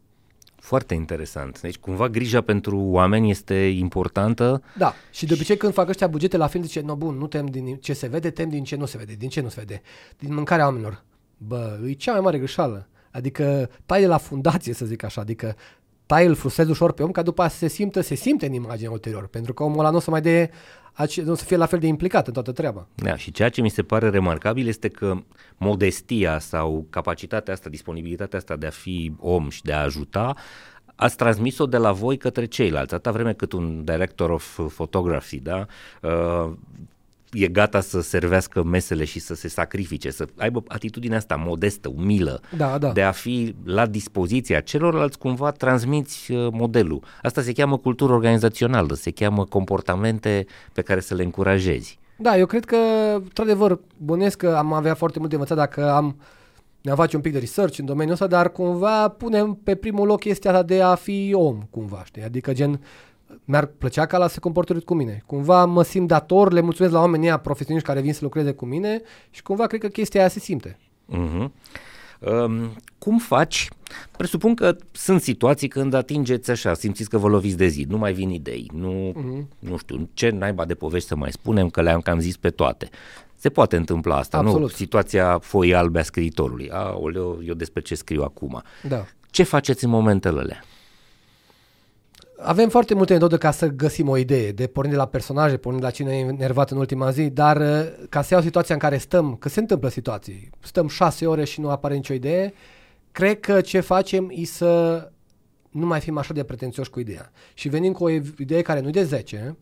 Foarte 0.62 0.94
interesant. 0.94 1.62
Deci 1.62 1.78
cumva 1.78 2.10
grija 2.10 2.42
pentru 2.42 2.80
oameni 2.80 3.30
este 3.30 3.56
importantă. 3.56 4.64
Da, 4.78 4.94
și 5.12 5.26
de 5.26 5.34
obicei 5.34 5.58
când 5.58 5.74
fac 5.74 5.90
ăștia 5.90 6.08
bugete 6.08 6.38
la 6.38 6.48
film 6.48 6.64
zice, 6.64 6.82
no 6.82 6.96
bun, 6.96 7.18
nu 7.18 7.28
tem 7.28 7.46
din 7.46 7.76
ce 7.76 7.94
se 7.94 8.08
vede, 8.08 8.30
tem 8.30 8.50
din 8.50 8.64
ce 8.64 8.76
nu 8.76 8.86
se 8.86 8.98
vede. 8.98 9.14
Din 9.14 9.30
ce 9.30 9.42
nu 9.42 9.50
se 9.50 9.60
vede? 9.60 9.82
Din 10.20 10.34
mâncarea 10.34 10.66
oamenilor. 10.66 11.04
Bă, 11.38 11.80
e 11.88 11.92
cea 11.92 12.12
mai 12.12 12.22
mare 12.22 12.38
greșeală. 12.38 12.88
Adică 13.12 13.70
tai 13.86 14.00
de 14.00 14.08
la 14.08 14.18
fundație, 14.18 14.74
să 14.74 14.86
zic 14.86 15.04
așa, 15.04 15.22
adică 15.22 15.56
tai 16.12 16.26
îl 16.26 16.36
frustrezi 16.36 16.70
ușor 16.70 16.94
pe 16.94 17.04
om 17.04 17.12
ca 17.12 17.22
după 17.22 17.48
să 17.48 17.58
se 17.58 17.68
simtă, 17.68 18.02
se 18.02 18.16
simte 18.16 18.46
în 18.46 18.54
imagine 18.54 18.90
ulterior, 18.90 19.28
pentru 19.28 19.54
că 19.54 19.64
omul 19.64 19.80
ăla 19.80 19.90
nu 19.90 19.98
o 19.98 20.00
să 20.00 20.10
mai 20.10 20.22
de 20.22 20.50
nu 21.24 21.36
să 21.36 21.44
fie 21.44 21.56
la 21.56 21.66
fel 21.66 21.80
de 21.80 21.88
implicat 21.88 22.28
în 22.28 22.34
toată 22.34 22.52
treaba. 22.52 22.88
Da, 22.96 23.16
și 23.16 23.32
ceea 23.32 23.50
ce 23.50 23.62
mi 23.62 23.70
se 23.70 23.84
pare 23.84 24.10
remarcabil 24.10 24.68
este 24.68 24.88
că 24.88 25.16
modestia 25.58 26.40
sau 26.40 26.86
capacitatea 26.90 27.54
asta, 27.54 27.70
disponibilitatea 27.70 28.40
asta 28.40 28.56
de 28.56 28.66
a 28.66 28.70
fi 28.70 29.14
om 29.20 29.50
și 29.50 29.62
de 29.62 29.74
a 29.74 29.82
ajuta, 29.82 30.36
ați 30.96 31.16
transmis-o 31.16 31.66
de 31.66 31.78
la 31.78 31.92
voi 31.92 32.18
către 32.18 32.46
ceilalți. 32.46 32.94
Atâta 32.94 33.12
vreme 33.12 33.34
cât 33.34 33.52
un 33.52 33.84
director 33.84 34.30
of 34.30 34.60
photography, 34.74 35.40
da, 35.40 35.66
uh, 36.02 36.52
e 37.32 37.48
gata 37.48 37.80
să 37.80 38.02
servească 38.02 38.64
mesele 38.64 39.04
și 39.04 39.20
să 39.20 39.36
se 39.36 39.48
sacrifice, 39.48 40.12
să 40.12 40.28
aibă 40.38 40.64
atitudinea 40.68 41.18
asta 41.18 41.36
modestă, 41.36 41.90
umilă, 41.96 42.42
da, 42.58 42.78
da. 42.78 42.92
de 42.92 43.02
a 43.02 43.12
fi 43.12 43.56
la 43.64 43.86
dispoziția 43.86 44.60
celorlalți, 44.60 45.18
cumva 45.18 45.52
transmiți 45.52 46.32
uh, 46.32 46.48
modelul. 46.52 47.04
Asta 47.22 47.42
se 47.42 47.52
cheamă 47.52 47.78
cultură 47.78 48.14
organizațională, 48.14 48.94
se 48.94 49.12
cheamă 49.12 49.46
comportamente 49.46 50.46
pe 50.74 50.82
care 50.82 51.00
să 51.00 51.16
le 51.16 51.24
încurajezi. 51.24 52.00
Da, 52.18 52.38
eu 52.38 52.46
cred 52.46 52.66
că, 52.66 52.78
într-adevăr, 53.14 53.80
bănesc 53.98 54.38
că 54.38 54.56
am 54.58 54.74
avea 54.74 54.94
foarte 54.94 55.18
mult 55.18 55.30
de 55.30 55.36
învățat 55.36 55.58
dacă 55.58 55.92
am 55.92 56.16
ne-am 56.82 56.96
face 56.96 57.16
un 57.16 57.22
pic 57.22 57.32
de 57.32 57.40
research 57.40 57.78
în 57.78 57.86
domeniul 57.86 58.14
ăsta, 58.14 58.28
dar 58.28 58.52
cumva 58.52 59.08
punem 59.08 59.60
pe 59.64 59.76
primul 59.76 60.08
loc 60.08 60.20
chestia 60.20 60.52
asta 60.52 60.64
de 60.64 60.82
a 60.82 60.96
fi 60.96 61.32
om, 61.34 61.62
cumva, 61.70 62.02
știi? 62.06 62.24
Adică 62.24 62.54
gen, 62.54 62.82
mi-ar 63.46 63.66
plăcea 63.66 64.06
ca 64.06 64.18
la 64.18 64.28
să 64.28 64.34
se 64.34 64.40
comporte 64.40 64.74
cu 64.74 64.94
mine. 64.94 65.24
Cumva 65.26 65.66
mă 65.66 65.84
simt 65.84 66.08
dator, 66.08 66.52
le 66.52 66.62
mulțumesc 66.62 66.94
la 66.94 67.00
oamenii 67.00 67.28
ăia 67.28 67.38
profesioniști 67.38 67.88
care 67.88 68.02
vin 68.02 68.14
să 68.14 68.20
lucreze 68.22 68.52
cu 68.52 68.66
mine 68.66 69.02
și 69.30 69.42
cumva 69.42 69.68
cred 69.68 69.82
că 69.82 69.88
chestia 69.88 70.20
aia 70.20 70.30
se 70.30 70.40
simte. 70.40 70.78
Uh-huh. 71.14 71.50
Um, 72.20 72.76
cum 72.98 73.18
faci? 73.18 73.70
Presupun 74.18 74.54
că 74.56 74.76
sunt 74.92 75.22
situații 75.22 75.68
când 75.68 75.94
atingeți 75.94 76.52
așa, 76.52 76.74
simțiți 76.74 77.10
că 77.10 77.18
vă 77.18 77.28
loviți 77.28 77.58
de 77.58 77.68
zi, 77.68 77.86
nu 77.90 77.98
mai 77.98 78.14
vin 78.14 78.30
idei, 78.30 78.70
nu, 78.74 79.14
uh-huh. 79.16 79.48
nu 79.60 79.78
știu, 79.78 80.10
ce 80.14 80.30
naiba 80.30 80.66
de 80.66 80.74
povești 80.74 81.08
să 81.08 81.16
mai 81.16 81.32
spunem, 81.32 81.70
că 81.70 81.82
le-am 81.82 82.00
cam 82.00 82.20
zis 82.20 82.38
pe 82.38 82.50
toate. 82.50 82.90
Se 83.36 83.50
poate 83.50 83.76
întâmpla 83.76 84.18
asta, 84.18 84.38
Absolut. 84.38 84.62
nu? 84.62 84.68
Situația 84.68 85.40
foii 85.40 85.74
albe 85.74 86.00
a 86.00 86.04
scriitorului. 86.04 86.70
Aoleu, 86.70 87.40
eu 87.46 87.54
despre 87.54 87.82
ce 87.82 87.96
scriu 87.96 88.24
acum. 88.24 88.62
Da. 88.88 89.06
Ce 89.30 89.44
faceți 89.44 89.84
în 89.84 89.90
momentele 89.90 90.40
alea? 90.40 90.64
Avem 92.44 92.70
foarte 92.70 92.94
multe 92.94 93.14
metode 93.14 93.38
ca 93.38 93.52
să 93.52 93.68
găsim 93.68 94.10
o 94.10 94.18
idee, 94.18 94.52
de 94.52 94.68
pornind 94.68 94.96
de 94.96 95.02
la 95.02 95.08
personaje, 95.08 95.58
pornind 95.58 95.84
de 95.84 95.88
la 95.88 95.94
cine 95.94 96.18
e 96.18 96.20
enervat 96.20 96.72
în 96.72 96.78
ultima 96.78 97.12
zi, 97.12 97.30
dar 97.30 97.58
uh, 97.58 98.06
ca 98.10 98.22
să 98.22 98.34
iau 98.34 98.44
situația 98.44 98.76
în 98.76 98.82
care 98.82 98.98
stăm, 98.98 99.36
că 99.36 99.50
se 99.50 99.60
întâmplă 99.60 99.90
situații, 99.90 100.50
stăm 100.60 100.88
șase 100.88 101.28
ore 101.28 101.44
și 101.44 101.60
nu 101.60 101.70
apare 101.70 101.96
nicio 101.96 102.14
idee, 102.14 102.54
cred 103.12 103.40
că 103.40 103.62
ce 103.62 103.80
facem 103.80 104.32
e 104.34 104.46
să 104.46 105.12
nu 105.70 105.86
mai 105.86 106.00
fim 106.00 106.18
așa 106.18 106.34
de 106.34 106.44
pretențioși 106.44 106.90
cu 106.90 107.00
ideea. 107.00 107.32
Și 107.54 107.70
venim 107.70 107.94
cu 107.94 108.04
o 108.04 108.10
idee 108.10 108.62
care 108.62 108.80
nu 108.80 108.88
e 108.88 108.92
de 108.92 109.04
10 109.04 109.58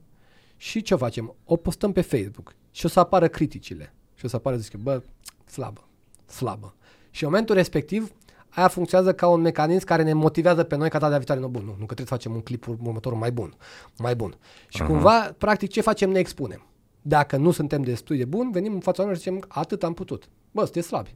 și 0.58 0.82
ce 0.82 0.96
facem? 0.96 1.36
O 1.46 1.56
postăm 1.56 1.92
pe 1.92 2.02
Facebook 2.02 2.56
și 2.72 2.86
o 2.86 2.90
să 2.90 3.00
apară 3.00 3.28
criticile. 3.28 3.94
Și 4.16 4.26
o 4.26 4.28
să 4.28 4.36
apară, 4.36 4.56
zic, 4.56 4.76
bă, 4.76 5.02
slabă, 5.46 5.88
slabă. 6.26 6.76
Și 7.12 7.24
în 7.24 7.30
momentul 7.30 7.56
respectiv, 7.56 8.12
aia 8.60 8.68
funcționează 8.68 9.14
ca 9.14 9.28
un 9.28 9.42
mecanism 9.42 9.86
care 9.86 10.04
ne 10.04 10.14
motivează 10.14 10.64
pe 10.64 10.76
noi 10.76 10.90
ca 10.90 10.98
data 10.98 11.16
viitoare. 11.16 11.42
Nu, 11.42 11.48
bun, 11.48 11.62
nu, 11.62 11.76
nu, 11.80 11.86
că 11.86 11.94
trebuie 11.94 12.08
să 12.08 12.14
facem 12.14 12.34
un 12.34 12.42
clip 12.42 12.68
următor 12.68 13.14
mai 13.14 13.32
bun, 13.32 13.54
mai 13.98 14.16
bun. 14.16 14.38
Și 14.68 14.84
uh-huh. 14.84 14.86
cumva, 14.86 15.36
practic, 15.38 15.70
ce 15.70 15.82
facem? 15.82 16.10
Ne 16.10 16.20
expunem. 16.20 16.66
Dacă 17.02 17.38
nu 17.38 17.52
suntem 17.52 17.82
destul 17.82 18.18
de 18.18 18.26
buni, 18.26 18.52
venim 18.52 18.74
în 18.74 18.80
fața 18.80 19.02
oamenilor 19.02 19.26
și 19.26 19.32
zicem, 19.32 19.50
atât 19.60 19.84
am 19.84 19.94
putut. 19.94 20.30
Bă, 20.52 20.64
sunteți 20.64 20.88
slabi. 20.88 21.16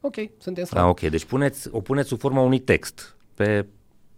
Ok, 0.00 0.14
suntem 0.38 0.64
slabi. 0.64 0.84
Ah, 0.84 0.90
ok, 0.90 1.10
deci 1.10 1.24
puneți, 1.24 1.68
o 1.70 1.80
puneți 1.80 2.08
sub 2.08 2.18
forma 2.18 2.40
unui 2.40 2.58
text 2.58 3.16
pe 3.34 3.66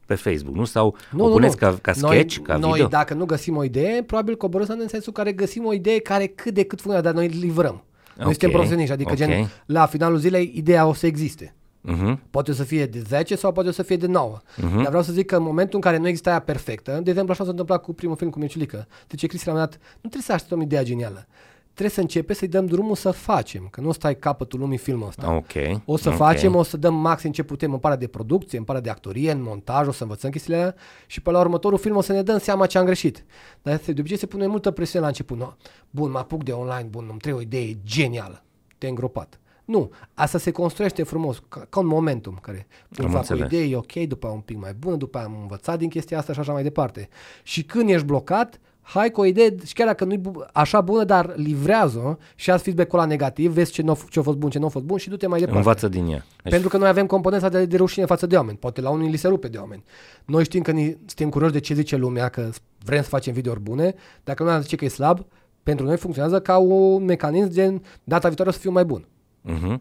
pe 0.06 0.14
Facebook, 0.14 0.56
nu? 0.56 0.64
Sau 0.64 0.96
nu, 1.10 1.24
o 1.24 1.28
puneți 1.30 1.56
nu, 1.60 1.66
nu. 1.68 1.72
ca, 1.72 1.78
ca 1.80 1.92
sketch, 1.92 2.36
noi, 2.36 2.46
ca 2.46 2.56
noi, 2.56 2.72
video? 2.72 2.86
dacă 2.86 3.14
nu 3.14 3.24
găsim 3.24 3.56
o 3.56 3.64
idee, 3.64 4.02
probabil 4.02 4.36
coborâm 4.36 4.78
în 4.78 4.88
sensul 4.88 5.12
care 5.12 5.32
găsim 5.32 5.64
o 5.64 5.72
idee 5.72 5.98
care 5.98 6.26
cât 6.26 6.54
de 6.54 6.64
cât 6.64 6.80
funcționează, 6.80 7.02
dar 7.02 7.14
noi 7.14 7.40
livrăm. 7.40 7.72
Noi 7.72 7.84
okay. 8.16 8.30
suntem 8.30 8.50
profesioniști, 8.50 8.92
adică 8.92 9.12
okay. 9.12 9.26
gen, 9.26 9.50
la 9.66 9.86
finalul 9.86 10.18
zilei 10.18 10.52
ideea 10.54 10.86
o 10.86 10.92
să 10.92 11.06
existe. 11.06 11.54
Uh-huh. 11.92 12.18
Poate 12.30 12.52
să 12.52 12.62
fie 12.62 12.86
de 12.86 13.00
10 13.00 13.36
sau 13.36 13.52
poate 13.52 13.70
să 13.70 13.82
fie 13.82 13.96
de 13.96 14.06
9. 14.06 14.38
Uh-huh. 14.40 14.62
Mhm. 14.62 14.76
Dar 14.76 14.86
vreau 14.86 15.02
să 15.02 15.12
zic 15.12 15.26
că 15.26 15.36
în 15.36 15.42
momentul 15.42 15.74
în 15.74 15.80
care 15.80 15.96
nu 15.96 16.08
exista 16.08 16.30
aia 16.30 16.40
perfectă, 16.40 17.00
de 17.02 17.10
exemplu 17.10 17.32
așa 17.32 17.44
s-a 17.44 17.50
întâmplat 17.50 17.82
cu 17.82 17.92
primul 17.92 18.16
film 18.16 18.30
cu 18.30 18.38
Mircilică, 18.38 18.86
zice 19.10 19.26
Cristi 19.26 19.46
la 19.46 19.52
un 19.52 19.58
dat, 19.58 19.72
nu 19.72 19.98
trebuie 19.98 20.22
să 20.22 20.32
așteptăm 20.32 20.60
ideea 20.60 20.82
genială. 20.82 21.26
Trebuie 21.62 21.94
să 21.94 22.00
începe 22.00 22.34
să-i 22.34 22.48
dăm 22.48 22.66
drumul 22.66 22.94
să 22.94 23.10
facem, 23.10 23.68
că 23.70 23.80
nu 23.80 23.92
stai 23.92 24.18
capătul 24.18 24.58
lumii 24.60 24.78
filmul 24.78 25.08
ăsta. 25.08 25.34
Okay. 25.34 25.82
O 25.84 25.96
să 25.96 26.08
okay. 26.08 26.18
facem, 26.18 26.54
o 26.54 26.62
să 26.62 26.76
dăm 26.76 26.94
maxim 26.94 27.32
ce 27.32 27.42
putem 27.42 27.72
în 27.72 27.78
partea 27.78 28.00
de 28.00 28.06
producție, 28.06 28.58
în 28.58 28.64
partea 28.64 28.84
de 28.84 28.90
actorie, 28.90 29.30
în 29.30 29.42
montaj, 29.42 29.86
o 29.86 29.92
să 29.92 30.02
învățăm 30.02 30.30
chestiile 30.30 30.56
alea 30.56 30.74
și 31.06 31.20
pe 31.20 31.30
la 31.30 31.40
următorul 31.40 31.78
film 31.78 31.96
o 31.96 32.00
să 32.00 32.12
ne 32.12 32.22
dăm 32.22 32.38
seama 32.38 32.66
ce 32.66 32.78
am 32.78 32.84
greșit. 32.84 33.24
Dar 33.62 33.80
de 33.86 33.94
obicei 33.98 34.18
se 34.18 34.26
pune 34.26 34.46
multă 34.46 34.70
presiune 34.70 35.02
la 35.02 35.10
început. 35.10 35.38
No, 35.38 35.52
bun, 35.90 36.10
mă 36.10 36.18
apuc 36.18 36.44
de 36.44 36.52
online, 36.52 36.88
bun, 36.90 37.06
îmi 37.10 37.18
trebuie 37.18 37.42
o 37.42 37.46
idee 37.46 37.78
genială. 37.84 38.42
Te 38.78 38.86
îngropat. 38.86 39.38
Nu, 39.64 39.90
asta 40.14 40.38
se 40.38 40.50
construiește 40.50 41.02
frumos, 41.02 41.42
ca, 41.48 41.66
ca 41.68 41.80
un 41.80 41.86
momentum 41.86 42.38
care 42.42 42.66
îmi 42.96 43.10
fac 43.10 43.26
o 43.30 43.34
idee, 43.34 43.64
e 43.64 43.76
ok, 43.76 43.92
după 43.92 44.28
un 44.28 44.40
pic 44.40 44.60
mai 44.60 44.72
bună, 44.78 44.96
după 44.96 45.18
am 45.18 45.36
învățat 45.40 45.78
din 45.78 45.88
chestia 45.88 46.18
asta 46.18 46.32
și 46.32 46.38
așa 46.38 46.52
mai 46.52 46.62
departe. 46.62 47.08
Și 47.42 47.62
când 47.62 47.88
ești 47.88 48.06
blocat, 48.06 48.60
hai 48.82 49.10
cu 49.10 49.20
o 49.20 49.24
idee, 49.24 49.54
și 49.64 49.74
chiar 49.74 49.86
dacă 49.86 50.04
nu 50.04 50.12
e 50.12 50.20
așa 50.52 50.80
bună, 50.80 51.04
dar 51.04 51.32
livrează 51.36 52.18
și 52.34 52.50
ați 52.50 52.62
feedback-ul 52.62 52.98
ăla 52.98 53.08
negativ, 53.08 53.52
vezi 53.52 53.72
ce, 53.72 53.82
n-a, 53.82 53.96
ce 54.10 54.18
a 54.18 54.22
fost 54.22 54.36
bun, 54.36 54.50
ce 54.50 54.58
nu 54.58 54.66
a 54.66 54.68
fost 54.68 54.84
bun 54.84 54.98
și 54.98 55.08
du-te 55.08 55.26
mai 55.26 55.38
departe. 55.38 55.58
Învață 55.58 55.88
din 55.88 56.06
ea. 56.06 56.24
Pentru 56.42 56.68
că 56.68 56.76
noi 56.76 56.88
avem 56.88 57.06
componența 57.06 57.48
de, 57.48 57.64
de 57.64 57.76
rușine 57.76 58.04
față 58.04 58.26
de 58.26 58.36
oameni. 58.36 58.58
Poate 58.58 58.80
la 58.80 58.90
unii 58.90 59.10
li 59.10 59.16
se 59.16 59.28
rupe 59.28 59.48
de 59.48 59.58
oameni. 59.58 59.84
Noi 60.24 60.44
știm 60.44 60.62
că 60.62 60.72
ne, 60.72 60.82
suntem 60.82 61.28
curioși 61.28 61.52
de 61.52 61.60
ce 61.60 61.74
zice 61.74 61.96
lumea, 61.96 62.28
că 62.28 62.50
vrem 62.84 63.02
să 63.02 63.08
facem 63.08 63.32
videouri 63.32 63.60
bune. 63.60 63.94
Dacă 64.24 64.42
nu 64.42 64.60
zice 64.60 64.76
că 64.76 64.84
e 64.84 64.88
slab, 64.88 65.26
pentru 65.62 65.86
noi 65.86 65.96
funcționează 65.96 66.40
ca 66.40 66.58
un 66.58 67.04
mecanism 67.04 67.48
de 67.48 67.80
data 68.04 68.26
viitoare 68.26 68.50
o 68.50 68.52
să 68.52 68.58
fiu 68.58 68.70
mai 68.70 68.84
bun. 68.84 69.06
Uh-huh. 69.48 69.78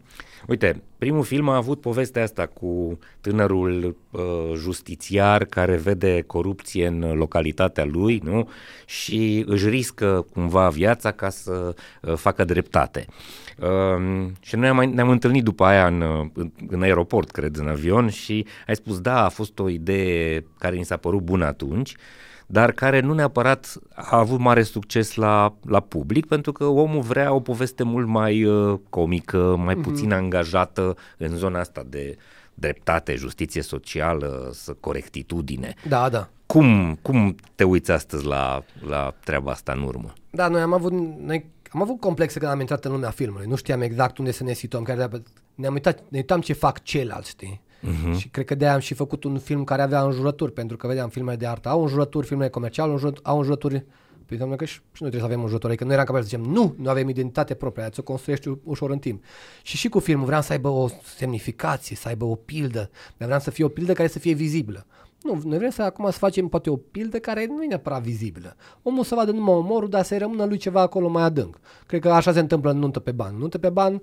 Uite, 0.48 0.84
primul 0.98 1.24
film 1.24 1.50
a 1.50 1.56
avut 1.56 1.82
povestea 1.82 2.24
asta 2.24 2.46
cu 2.46 3.00
tânărul 3.22 3.98
uh, 4.12 4.22
justițiar 4.56 5.46
care 5.46 5.76
vede 5.76 6.22
corupție 6.22 6.88
în 6.88 7.14
localitatea 7.14 7.86
lui 7.86 8.22
nu? 8.24 8.50
și 8.86 9.44
își 9.48 9.70
riscă 9.70 10.26
cumva 10.34 10.70
viața 10.70 11.12
ca 11.12 11.30
să 11.30 11.76
uh, 12.02 12.14
facă 12.14 12.44
dreptate. 12.44 13.06
Uh, 13.58 14.28
și 14.40 14.56
noi 14.56 14.68
am, 14.68 14.78
ne-am 14.78 15.10
întâlnit 15.10 15.44
după 15.44 15.64
aia 15.64 15.88
în, 15.88 16.30
în, 16.34 16.52
în 16.68 16.82
aeroport, 16.82 17.32
cred, 17.32 17.58
în 17.58 17.68
avion 17.68 18.10
și 18.10 18.46
ai 18.68 18.76
spus, 18.76 19.00
da, 19.00 19.26
a 19.26 19.30
fost 19.30 19.60
o 19.60 19.70
idee 19.70 20.46
care 20.60 20.76
ni 20.76 20.86
s-a 20.86 20.98
părut 20.98 21.22
bună 21.22 21.46
atunci, 21.46 21.92
uh, 21.92 21.98
dar 22.54 22.72
care 22.72 23.00
nu 23.00 23.14
neapărat 23.14 23.74
a 23.94 24.18
avut 24.18 24.40
mare 24.40 24.64
succes 24.64 25.16
la, 25.16 25.56
la 25.66 25.80
public, 25.80 26.26
pentru 26.26 26.52
că 26.52 26.66
omul 26.66 27.02
vrea 27.02 27.34
o 27.34 27.40
poveste 27.40 27.84
mult 27.84 28.08
mai 28.08 28.44
uh, 28.44 28.80
comică, 28.90 29.56
mai 29.56 29.76
mm-hmm. 29.76 29.82
puțin 29.82 30.14
angajată 30.14 30.96
în 31.18 31.36
zona 31.36 31.60
asta 31.60 31.84
de 31.88 32.18
dreptate, 32.54 33.16
justiție 33.16 33.62
socială, 33.62 34.54
corectitudine. 34.80 35.74
Da, 35.88 36.10
da. 36.10 36.30
Cum, 36.46 37.00
cum 37.02 37.36
te 37.56 37.64
uiți 37.64 37.92
astăzi 37.92 38.26
la, 38.26 38.64
la 38.88 39.14
treaba 39.24 39.52
asta 39.52 39.72
în 39.72 39.82
urmă? 39.82 40.14
Da, 40.30 40.48
noi 40.48 40.62
am 40.62 40.74
avut, 40.74 40.92
noi 41.20 41.46
am 41.70 41.82
avut 41.82 42.00
complexe 42.00 42.40
când 42.40 42.52
am 42.52 42.60
intrat 42.60 42.86
în 42.86 42.92
lumea 42.92 43.10
filmului. 43.10 43.48
Nu 43.48 43.56
știam 43.56 43.82
exact 43.82 44.18
unde 44.18 44.32
să 44.32 44.44
ne 44.44 44.54
situăm. 44.54 44.84
Care 44.84 45.10
ne-am 45.56 45.74
uitat, 45.74 46.00
ne 46.10 46.18
uitam 46.18 46.42
ce 46.42 46.54
fac 46.54 46.84
ceilalți, 46.84 47.30
știi? 47.30 47.62
Uh-huh. 47.84 48.18
Și 48.18 48.28
cred 48.28 48.46
că 48.46 48.56
de-aia 48.56 48.74
am 48.74 48.80
și 48.80 48.94
făcut 48.94 49.24
un 49.24 49.38
film 49.38 49.64
care 49.64 49.82
avea 49.82 50.02
înjurături, 50.02 50.52
pentru 50.52 50.78
că 50.78 50.88
vedeam 50.88 51.10
filmele 51.10 51.38
de 51.38 51.48
artă, 51.48 51.70
au 51.70 51.82
înjurături, 51.82 52.28
filmele 52.28 52.50
comerciale 52.50 52.88
au 52.88 52.94
înjurături, 52.94 53.26
au 53.26 53.38
înjurături 53.38 53.86
Păi 54.26 54.38
doamne 54.38 54.56
că 54.56 54.66
și, 54.66 54.74
și 54.74 55.02
noi 55.02 55.10
trebuie 55.10 55.20
să 55.20 55.26
avem 55.26 55.40
înjurături, 55.40 55.76
că 55.76 55.84
nu 55.84 55.92
eram 55.92 56.06
capabili 56.06 56.30
să 56.30 56.38
zicem 56.38 56.54
nu, 56.54 56.76
nu 56.78 56.90
avem 56.90 57.10
identitate 57.10 57.54
proprie, 57.54 57.90
ți-o 57.90 58.04
construiești 58.04 58.50
ușor 58.64 58.90
în 58.90 58.98
timp. 58.98 59.24
Și 59.62 59.78
și 59.78 59.90
cu 59.90 60.00
filmul 60.00 60.26
vreau 60.26 60.42
să 60.42 60.52
aibă 60.52 60.70
o 60.70 60.88
semnificație, 61.18 61.96
să 61.96 62.08
aibă 62.08 62.26
o 62.26 62.36
pildă, 62.36 62.90
dar 63.18 63.28
vreau 63.28 63.40
să 63.40 63.52
fie 63.52 63.64
o 63.64 63.68
pildă 63.68 63.94
care 63.94 64.08
să 64.08 64.20
fie 64.20 64.34
vizibilă. 64.34 64.86
Nu, 65.24 65.42
noi 65.46 65.58
vrem 65.58 65.70
să 65.70 65.82
acum 65.82 66.12
să 66.12 66.18
facem 66.18 66.48
poate 66.48 66.70
o 66.70 66.76
pildă 66.76 67.20
care 67.20 67.46
nu 67.46 67.64
e 67.64 67.68
neapărat 67.68 68.02
vizibilă. 68.02 68.56
Omul 68.82 69.04
să 69.04 69.16
vadă 69.16 69.32
numai 69.32 69.56
omorul, 69.56 69.90
dar 69.90 70.04
să 70.04 70.18
rămână 70.18 70.46
lui 70.46 70.58
ceva 70.58 70.82
acolo 70.82 71.08
mai 71.08 71.24
adânc. 71.24 71.60
Cred 71.86 72.02
că 72.02 72.10
așa 72.10 72.32
se 72.32 72.40
întâmplă 72.40 72.72
în 72.72 72.78
nuntă 72.78 73.00
pe 73.00 73.12
bani. 73.12 73.38
Nuntă 73.38 73.58
pe 73.58 73.70
bani 73.70 74.02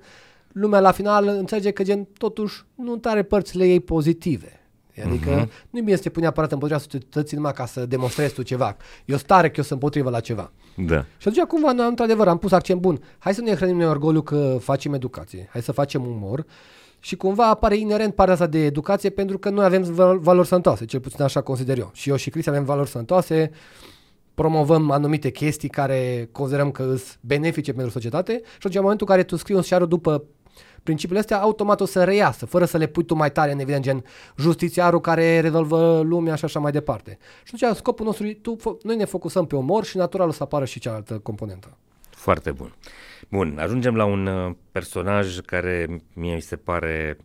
lumea 0.53 0.81
la 0.81 0.91
final 0.91 1.27
înțelege 1.29 1.71
că 1.71 1.83
gen 1.83 2.09
totuși 2.19 2.65
nu 2.75 3.01
are 3.03 3.23
părțile 3.23 3.67
ei 3.67 3.81
pozitive. 3.81 4.55
Adică 5.05 5.45
uh-huh. 5.45 5.49
nu 5.71 5.79
e 5.79 5.83
bine 5.83 5.97
să 5.97 6.03
te 6.03 6.09
pui 6.09 6.23
neapărat 6.23 6.53
împotriva 6.53 6.81
societății 6.81 7.37
numai 7.37 7.53
ca 7.53 7.67
să 7.67 7.87
demonstrezi 7.87 8.35
tu 8.35 8.43
ceva. 8.43 8.77
Eu 9.05 9.17
stare 9.17 9.47
că 9.47 9.55
eu 9.57 9.63
sunt 9.63 9.81
împotriva 9.83 10.11
la 10.11 10.21
ceva. 10.21 10.53
Da. 10.77 11.05
Și 11.19 11.29
atunci 11.29 11.47
cumva, 11.47 11.73
noi, 11.73 11.89
într-adevăr, 11.89 12.29
am 12.29 12.39
pus 12.39 12.53
accent 12.53 12.81
bun. 12.81 13.03
Hai 13.19 13.35
să 13.35 13.41
ne 13.41 13.55
hrănim 13.55 13.77
noi 13.77 13.87
orgoliu 13.87 14.23
că 14.23 14.57
facem 14.61 14.95
educație. 14.95 15.49
Hai 15.53 15.63
să 15.63 15.73
facem 15.73 16.07
umor. 16.07 16.47
Și 16.99 17.17
cumva 17.17 17.49
apare 17.49 17.77
inerent 17.77 18.15
partea 18.15 18.35
asta 18.35 18.47
de 18.47 18.65
educație 18.65 19.11
pentru 19.11 19.39
că 19.39 19.51
noi 19.51 19.65
avem 19.65 19.83
valori 20.21 20.47
sănătoase, 20.47 20.85
cel 20.85 21.01
puțin 21.01 21.23
așa 21.23 21.41
consider 21.41 21.79
eu. 21.79 21.91
Și 21.93 22.11
eu 22.11 22.17
și 22.17 22.31
Cristi 22.31 22.49
avem 22.49 22.65
valori 22.65 22.89
sănătoase, 22.89 23.51
promovăm 24.35 24.91
anumite 24.91 25.31
chestii 25.31 25.69
care 25.69 26.29
considerăm 26.33 26.71
că 26.71 26.83
sunt 26.83 27.19
benefice 27.21 27.73
pentru 27.73 27.91
societate 27.91 28.33
și 28.33 28.57
atunci 28.57 28.75
în 28.75 28.83
momentul 28.83 29.07
în 29.09 29.15
care 29.15 29.27
tu 29.27 29.37
scrii 29.37 29.57
un 29.57 29.63
șiarul 29.63 29.89
după 29.89 30.25
principiile 30.83 31.20
astea 31.20 31.41
automat 31.41 31.81
o 31.81 31.85
să 31.85 32.05
reiasă, 32.05 32.47
fără 32.47 32.64
să 32.64 32.76
le 32.76 32.87
pui 32.87 33.05
tu 33.05 33.14
mai 33.14 33.33
tare 33.33 33.53
în 33.53 33.59
evident, 33.59 33.85
gen 33.85 34.05
justițiarul 34.37 35.01
care 35.01 35.41
rezolvă 35.41 36.01
lumea 36.01 36.35
și 36.35 36.45
așa 36.45 36.59
mai 36.61 36.72
departe. 36.72 37.18
Și 37.45 37.55
atunci 37.55 37.76
scopul 37.76 38.07
nostru 38.07 38.26
e, 38.26 38.35
tu, 38.35 38.57
noi 38.83 38.97
ne 38.97 39.05
focusăm 39.05 39.47
pe 39.47 39.57
omor 39.57 39.85
și 39.85 39.97
natural 39.97 40.28
o 40.28 40.33
să 40.33 40.43
apară 40.43 40.64
și 40.64 40.81
cealaltă 40.81 41.18
componentă. 41.18 41.76
Foarte 42.11 42.51
bun. 42.51 42.74
Bun, 43.28 43.59
ajungem 43.59 43.97
la 43.97 44.05
un 44.05 44.26
uh, 44.26 44.55
personaj 44.72 45.39
care 45.39 46.03
mie 46.12 46.35
mi 46.35 46.41
se 46.41 46.57
pare 46.57 47.16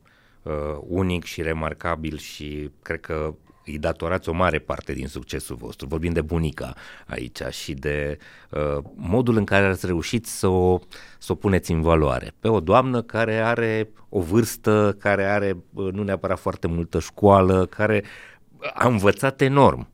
uh, 0.43 0.53
unic 0.87 1.23
și 1.23 1.41
remarcabil 1.41 2.17
și 2.17 2.71
cred 2.81 2.99
că 2.99 3.33
îi 3.65 3.77
datorați 3.77 4.29
o 4.29 4.33
mare 4.33 4.59
parte 4.59 4.93
din 4.93 5.07
succesul 5.07 5.55
vostru. 5.55 5.87
Vorbim 5.87 6.13
de 6.13 6.21
bunica 6.21 6.73
aici 7.07 7.41
și 7.49 7.73
de 7.73 8.17
uh, 8.49 8.83
modul 8.95 9.37
în 9.37 9.43
care 9.45 9.65
ați 9.65 9.85
reușit 9.85 10.25
să 10.25 10.47
o, 10.47 10.79
să 11.17 11.31
o 11.31 11.35
puneți 11.35 11.71
în 11.71 11.81
valoare. 11.81 12.31
Pe 12.39 12.47
o 12.47 12.59
doamnă 12.59 13.01
care 13.01 13.37
are 13.37 13.89
o 14.09 14.21
vârstă, 14.21 14.95
care 14.99 15.25
are 15.25 15.57
uh, 15.73 15.91
nu 15.91 16.03
neapărat 16.03 16.39
foarte 16.39 16.67
multă 16.67 16.99
școală, 16.99 17.65
care 17.65 18.03
a 18.73 18.87
învățat 18.87 19.41
enorm 19.41 19.87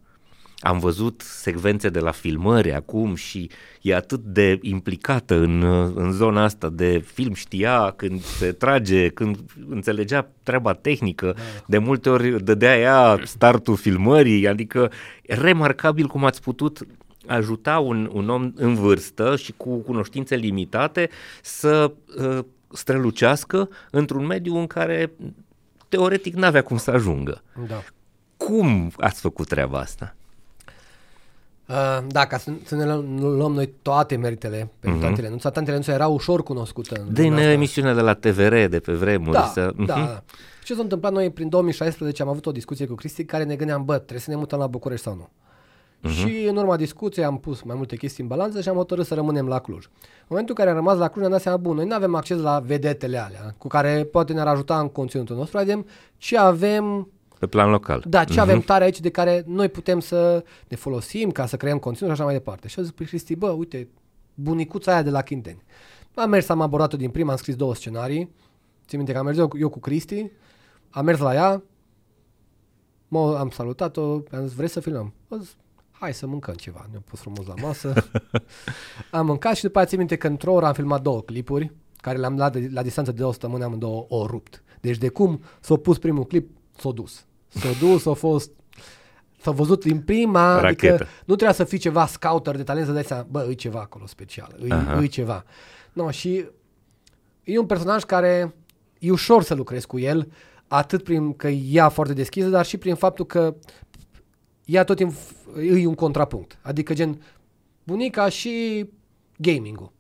am 0.62 0.80
văzut 0.80 1.22
secvențe 1.22 1.90
de 1.90 2.00
la 2.00 2.12
filmări 2.12 2.74
acum 2.74 3.16
și 3.16 3.50
e 3.82 3.96
atât 3.96 4.20
de 4.20 4.60
implicată 4.62 5.36
în, 5.36 5.64
în 5.96 6.12
zona 6.12 6.44
asta 6.44 6.70
de 6.70 7.04
film, 7.14 7.34
știa 7.34 7.94
când 7.96 8.24
se 8.24 8.52
trage, 8.52 9.10
când 9.10 9.38
înțelegea 9.70 10.30
treaba 10.44 10.74
tehnică, 10.74 11.34
da. 11.36 11.42
de 11.68 11.78
multe 11.78 12.10
ori 12.10 12.44
dădea 12.44 12.78
ea 12.80 13.20
startul 13.24 13.76
filmării, 13.76 14.48
adică 14.48 14.92
remarcabil 15.28 16.08
cum 16.08 16.26
ați 16.26 16.42
putut 16.42 16.88
ajuta 17.28 17.80
un, 17.80 18.10
un 18.14 18.30
om 18.30 18.52
în 18.56 18.76
vârstă 18.76 19.36
și 19.36 19.54
cu 19.58 19.78
cunoștințe 19.78 20.36
limitate 20.36 21.10
să 21.42 21.92
uh, 22.18 22.40
strălucească 22.74 23.70
într-un 23.92 24.26
mediu 24.26 24.58
în 24.58 24.68
care 24.68 25.12
teoretic 25.90 26.34
n-avea 26.34 26.62
cum 26.62 26.78
să 26.78 26.92
ajungă. 26.92 27.44
Da. 27.68 27.84
Cum 28.38 28.92
ați 28.98 29.22
făcut 29.22 29.48
treaba 29.48 29.80
asta? 29.80 30.16
Uh, 31.72 32.04
da, 32.08 32.26
ca 32.26 32.38
să, 32.38 32.52
să 32.64 32.76
ne 32.76 32.86
luăm, 32.86 33.18
luăm 33.20 33.54
noi 33.54 33.74
toate 33.82 34.16
meritele 34.16 34.72
pentru 34.80 35.00
uh-huh. 35.00 35.04
Tantele 35.04 35.30
Nuța. 35.30 35.50
Tantele 35.50 35.76
Nuța 35.76 35.94
era 35.94 36.08
ușor 36.08 36.44
cunoscută. 36.44 37.02
În 37.08 37.14
Din 37.14 37.34
emisiunea 37.34 37.94
de 37.94 38.02
la 38.02 38.14
TVR 38.14 38.56
de 38.70 38.80
pe 38.80 38.94
vremuri. 38.94 39.32
Da, 39.32 39.46
să... 39.46 39.74
da, 39.78 39.86
da. 39.86 40.24
Ce 40.64 40.74
s-a 40.74 40.82
întâmplat 40.82 41.12
noi 41.12 41.30
prin 41.30 41.50
2016 41.50 42.22
am 42.22 42.28
avut 42.28 42.46
o 42.46 42.52
discuție 42.52 42.86
cu 42.86 42.96
Cristi 42.96 43.26
care 43.26 43.44
ne 43.44 43.56
gândeam, 43.56 43.86
bă, 43.86 43.96
trebuie 43.96 44.20
să 44.20 44.30
ne 44.30 44.36
mutăm 44.36 44.60
la 44.60 44.68
București 44.68 45.06
sau 45.06 45.16
nu. 45.16 45.30
Uh-huh. 46.10 46.14
Și 46.14 46.46
în 46.48 46.56
urma 46.56 46.76
discuției 46.76 47.26
am 47.26 47.38
pus 47.38 47.62
mai 47.62 47.76
multe 47.76 47.96
chestii 47.96 48.24
în 48.24 48.30
balanță 48.30 48.62
și 48.62 48.70
am 48.70 48.76
hotărât 48.76 49.06
să 49.06 49.14
rămânem 49.14 49.48
la 49.48 49.60
Cluj. 49.60 49.86
În 49.86 50.28
momentul 50.28 50.56
în 50.58 50.66
care 50.66 50.70
am 50.70 50.84
rămas 50.84 50.98
la 50.98 51.08
Cluj, 51.08 51.20
ne-am 51.20 51.32
dat 51.32 51.42
seama, 51.42 51.58
bun, 51.58 51.76
noi 51.76 51.86
nu 51.86 51.96
avem 51.96 52.16
acces 52.16 52.38
la 52.38 52.60
vedetele 52.60 53.18
alea, 53.18 53.56
cu 53.58 53.68
care 53.68 54.08
poate 54.12 54.34
ne-ar 54.34 54.48
ajuta 54.48 54.80
în 54.80 54.88
conținutul 54.88 55.36
nostru, 55.36 55.58
avem 55.58 55.86
ce 56.18 56.38
avem 56.38 57.08
pe 57.42 57.48
plan 57.48 57.70
local. 57.70 58.04
Da, 58.08 58.24
ce 58.24 58.34
uh-huh. 58.34 58.42
avem 58.42 58.60
tare 58.60 58.84
aici 58.84 59.00
de 59.00 59.10
care 59.10 59.44
noi 59.48 59.70
putem 59.70 60.00
să 60.00 60.44
ne 60.68 60.76
folosim 60.76 61.32
ca 61.32 61.46
să 61.46 61.58
creăm 61.58 61.78
conținut 61.78 62.10
și 62.10 62.16
așa 62.16 62.24
mai 62.24 62.34
departe. 62.38 62.68
Și 62.68 62.80
a 62.80 62.82
zis 62.82 62.92
pe 62.92 63.04
Cristi, 63.04 63.36
bă, 63.36 63.50
uite, 63.50 63.88
bunicuța 64.34 64.92
aia 64.92 65.02
de 65.02 65.10
la 65.10 65.22
Chinteni. 65.22 65.64
Am 66.16 66.30
mers, 66.30 66.50
am 66.50 66.62
abordat-o 66.62 66.98
din 66.98 67.10
prima, 67.10 67.32
am 67.32 67.38
scris 67.38 67.56
două 67.56 67.76
scenarii. 67.76 68.32
Țin 68.88 68.98
minte 68.98 69.12
că 69.12 69.20
am 69.20 69.26
mers 69.26 69.38
eu, 69.38 69.50
eu 69.60 69.70
cu 69.70 69.80
Cristi, 69.80 70.32
am 70.90 71.06
mers 71.06 71.20
la 71.20 71.34
ea, 71.34 71.64
mă, 73.08 73.38
am 73.40 73.50
salutat-o, 73.50 74.22
am 74.32 74.46
zis, 74.46 74.54
vreți 74.54 74.74
să 74.74 74.80
filmăm? 74.80 75.14
A 75.30 75.38
zis, 75.38 75.56
hai 75.92 76.14
să 76.14 76.28
mâncăm 76.28 76.54
ceva. 76.54 76.86
Ne-am 76.90 77.04
pus 77.06 77.20
frumos 77.20 77.46
la 77.46 77.54
masă. 77.62 77.94
am 79.12 79.26
mâncat 79.26 79.56
și 79.56 79.62
după 79.62 79.80
aceea 79.80 79.90
țin 79.90 79.98
minte 79.98 80.16
că 80.16 80.28
într-o 80.28 80.54
oră 80.54 80.66
am 80.66 80.74
filmat 80.74 81.02
două 81.02 81.22
clipuri, 81.22 81.72
care 81.98 82.18
le-am 82.18 82.36
luat 82.36 82.52
de, 82.52 82.70
la 82.72 82.82
distanță 82.82 83.12
de 83.12 83.24
o 83.24 83.32
săptămână 83.32 83.64
amândouă 83.64 84.06
o 84.10 84.26
rupt. 84.26 84.64
Deci 84.82 84.98
de 84.98 85.10
cum 85.10 85.44
s-a 85.60 85.76
pus 85.76 85.98
primul 85.98 86.26
clip, 86.26 86.50
s-a 86.78 86.92
dus. 86.92 87.26
S-a 87.54 87.70
dus, 87.80 88.06
a 88.06 88.14
fost 88.14 88.52
S-a 89.42 89.52
văzut 89.52 89.84
din 89.84 90.00
prima, 90.02 90.60
Rachetă. 90.60 90.94
adică 90.94 91.08
nu 91.26 91.36
trebuia 91.36 91.52
să 91.52 91.64
fii 91.64 91.78
ceva 91.78 92.06
scouter 92.06 92.56
de 92.56 92.64
talent 92.64 92.86
să 92.86 92.92
dai 92.92 93.04
seama, 93.04 93.26
bă, 93.30 93.48
e 93.50 93.54
ceva 93.54 93.80
acolo 93.80 94.06
special, 94.08 94.56
e, 95.00 95.04
e 95.04 95.06
ceva. 95.06 95.46
No, 95.94 96.12
și 96.12 96.46
e 97.44 97.58
un 97.60 97.66
personaj 97.66 98.04
care 98.04 98.56
e 99.00 99.12
ușor 99.12 99.44
să 99.44 99.54
lucrezi 99.54 99.88
cu 99.88 100.00
el, 100.00 100.32
atât 100.68 101.04
prin 101.04 101.34
că 101.34 101.48
ea 101.48 101.90
foarte 101.90 102.14
deschisă, 102.14 102.48
dar 102.48 102.66
și 102.66 102.78
prin 102.78 102.96
faptul 102.96 103.26
că 103.26 103.56
ea 104.66 104.84
tot 104.84 104.96
timpul 104.96 105.18
e 105.64 105.86
un 105.86 105.96
contrapunct. 105.96 106.58
Adică 106.62 106.94
gen 106.94 107.22
bunica 107.84 108.30
și 108.30 108.86
gaming-ul. 109.38 109.92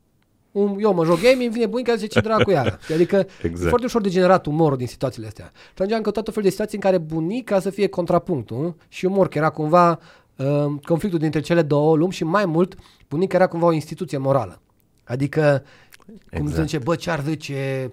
Un, 0.51 0.77
eu 0.79 0.93
mă 0.93 1.05
joc 1.05 1.21
gaming, 1.21 1.51
vine 1.51 1.65
bunica 1.65 1.95
zice 1.95 2.07
ce 2.07 2.19
dracu 2.19 2.51
e 2.51 2.57
aia. 2.57 2.79
Adică 2.93 3.27
exact. 3.41 3.65
e 3.65 3.67
foarte 3.67 3.85
ușor 3.85 4.01
de 4.01 4.09
generat 4.09 4.45
umorul 4.45 4.77
din 4.77 4.87
situațiile 4.87 5.27
astea. 5.27 5.51
Și 5.75 5.93
am 5.93 6.01
căutat 6.01 6.27
o 6.27 6.31
fel 6.31 6.43
de 6.43 6.49
situații 6.49 6.77
în 6.77 6.83
care 6.83 6.97
bunica 6.97 7.59
să 7.59 7.69
fie 7.69 7.87
contrapunctul 7.87 8.75
și 8.87 9.05
umor, 9.05 9.27
că 9.27 9.37
era 9.37 9.49
cumva 9.49 9.99
uh, 10.35 10.65
conflictul 10.83 11.19
dintre 11.19 11.39
cele 11.39 11.61
două 11.61 11.95
lumi 11.95 12.11
și 12.11 12.23
mai 12.23 12.45
mult, 12.45 12.75
bunica 13.09 13.35
era 13.35 13.47
cumva 13.47 13.65
o 13.65 13.71
instituție 13.71 14.17
morală. 14.17 14.61
Adică, 15.03 15.63
exact. 16.07 16.37
cum 16.37 16.51
se 16.51 16.61
zice, 16.61 16.77
bă, 16.77 16.95
ce 16.95 17.09
ar 17.09 17.23
zice 17.27 17.91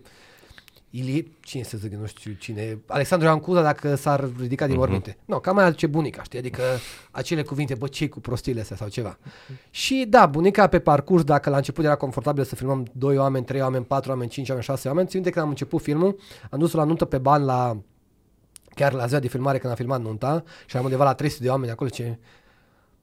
Ilie, 0.91 1.26
cine 1.41 1.62
să 1.62 1.76
zic, 1.76 1.93
nu 1.93 2.07
știu 2.07 2.32
cine, 2.32 2.78
Alexandru 2.86 3.26
Ioan 3.28 3.41
Cuza 3.41 3.62
dacă 3.62 3.95
s-ar 3.95 4.30
ridica 4.39 4.66
din 4.66 4.74
uh-huh. 4.74 4.78
morminte. 4.78 5.16
Nu, 5.24 5.34
no, 5.34 5.41
cam 5.41 5.55
mai 5.55 5.74
ce 5.74 5.86
bunica, 5.86 6.22
știi, 6.22 6.39
adică 6.39 6.62
acele 7.11 7.43
cuvinte, 7.43 7.74
bă, 7.74 7.86
ce 7.86 8.09
cu 8.09 8.20
prostiile 8.20 8.61
astea 8.61 8.76
sau 8.76 8.89
ceva. 8.89 9.18
Uh-huh. 9.18 9.70
Și 9.70 10.07
da, 10.09 10.26
bunica 10.26 10.66
pe 10.66 10.78
parcurs, 10.78 11.22
dacă 11.22 11.51
la 11.51 11.57
început 11.57 11.84
era 11.84 11.97
confortabil 11.97 12.45
să 12.45 12.55
filmăm 12.55 12.86
2 12.93 13.18
oameni, 13.18 13.45
3 13.45 13.61
oameni, 13.61 13.84
4 13.84 14.11
oameni, 14.11 14.30
5 14.30 14.49
oameni, 14.49 14.66
6 14.66 14.89
oameni, 14.89 15.09
țin 15.09 15.22
de 15.22 15.30
când 15.30 15.45
am 15.45 15.51
început 15.51 15.82
filmul, 15.82 16.18
am 16.51 16.59
dus 16.59 16.72
la 16.72 16.84
nuntă 16.84 17.05
pe 17.05 17.18
bani 17.18 17.45
la, 17.45 17.80
chiar 18.74 18.93
la 18.93 19.07
ziua 19.07 19.20
de 19.20 19.28
filmare 19.28 19.59
când 19.59 19.70
am 19.70 19.76
filmat 19.76 20.01
nunta 20.01 20.45
și 20.66 20.76
am 20.76 20.84
undeva 20.84 21.05
la 21.05 21.14
300 21.14 21.43
de 21.43 21.51
oameni 21.51 21.70
acolo, 21.70 21.91
ce, 21.91 22.18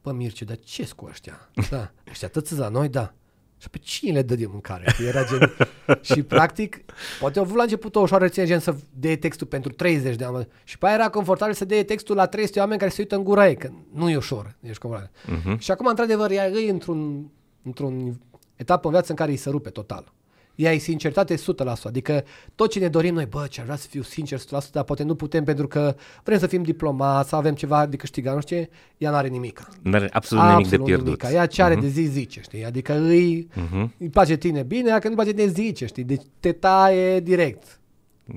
bă, 0.02 0.12
Mirce, 0.12 0.46
dar 0.46 0.58
ce 0.58 0.90
cu 0.96 1.06
ăștia? 1.10 1.50
Da, 1.70 1.92
ăștia 2.10 2.28
atât 2.28 2.58
la 2.58 2.68
noi, 2.68 2.90
da. 2.90 3.14
Și 3.58 3.70
pe 3.70 3.78
cine 3.78 4.12
le 4.12 4.22
dă 4.22 4.36
de 4.36 4.46
mâncare? 4.46 4.96
Era 5.08 5.24
gen... 5.24 5.54
și 6.14 6.24
practic, 6.24 6.82
poate 7.20 7.40
au 7.40 7.46
vrut 7.46 7.58
la 7.58 7.64
început 7.64 7.96
o 7.96 8.00
ușoară 8.00 8.28
ține 8.28 8.46
gen 8.46 8.60
să 8.60 8.76
dea 8.94 9.18
textul 9.18 9.48
pentru 9.48 9.72
30 9.72 10.16
de 10.16 10.24
oameni. 10.24 10.48
Și 10.64 10.78
pe 10.78 10.86
aia 10.86 10.96
era 10.96 11.10
confortabil 11.10 11.54
să 11.54 11.66
dea 11.66 11.86
textul 11.86 12.16
la 12.16 12.26
300 12.26 12.54
de 12.54 12.60
oameni 12.60 12.80
care 12.80 12.92
se 12.92 13.02
uită 13.02 13.16
în 13.16 13.24
gura 13.24 13.48
ei, 13.48 13.56
că 13.56 13.70
nu 13.94 14.10
e 14.10 14.16
ușor, 14.16 14.56
ești 14.62 14.78
confortabil. 14.78 15.16
Uh-huh. 15.26 15.60
Și 15.60 15.72
acum, 15.72 15.86
într-adevăr, 15.86 16.32
ea 16.32 16.48
e 16.48 16.70
într-un, 16.70 17.30
într-un 17.64 18.20
etapă 18.56 18.88
în 18.88 18.94
viață 18.94 19.12
în 19.12 19.18
care 19.18 19.32
îi 19.32 19.38
se 19.38 19.50
rupe 19.50 19.70
total 19.70 20.14
ea 20.56 20.72
e 20.72 20.78
sinceritate 20.78 21.36
100%. 21.36 21.40
Adică 21.84 22.24
tot 22.56 22.72
ce 22.72 22.80
ne 22.80 22.88
dorim 22.88 23.14
noi, 23.14 23.26
bă, 23.26 23.46
ce 23.50 23.60
ar 23.60 23.66
vrea 23.66 23.78
să 23.78 23.88
fiu 23.90 24.02
sincer 24.02 24.40
100%, 24.40 24.44
dar 24.72 24.84
poate 24.84 25.04
nu 25.04 25.16
putem 25.16 25.44
pentru 25.44 25.68
că 25.68 25.96
vrem 26.24 26.40
să 26.40 26.48
fim 26.48 26.64
diplomați, 26.64 27.30
să 27.30 27.36
avem 27.36 27.54
ceva 27.54 27.86
de 27.86 27.96
câștigat, 27.96 28.34
nu 28.34 28.42
știu 28.42 28.58
ce, 28.58 28.70
ea 28.98 29.12
n-are 29.12 29.28
nimic. 29.28 29.68
N-are 29.82 30.10
absolut, 30.12 30.44
absolut 30.44 30.52
nimic 30.52 30.70
de 30.70 30.78
pierdut. 30.78 31.22
Nimic. 31.22 31.38
Ea 31.38 31.46
ce 31.46 31.64
are 31.64 31.76
uh-huh. 31.76 31.82
de 31.82 31.88
zi, 31.88 32.02
zice, 32.02 32.42
știi? 32.42 32.66
Adică 32.66 32.94
îi, 32.94 33.48
uh-huh. 33.52 33.88
îi 33.98 34.10
place 34.10 34.36
tine 34.36 34.64
bine, 34.64 34.90
dacă 34.90 35.08
nu 35.08 35.16
place 35.16 35.32
de 35.32 35.48
zice, 35.48 35.86
știi? 35.86 36.04
Deci 36.04 36.22
te 36.40 36.52
taie 36.52 37.20
direct. 37.20 37.80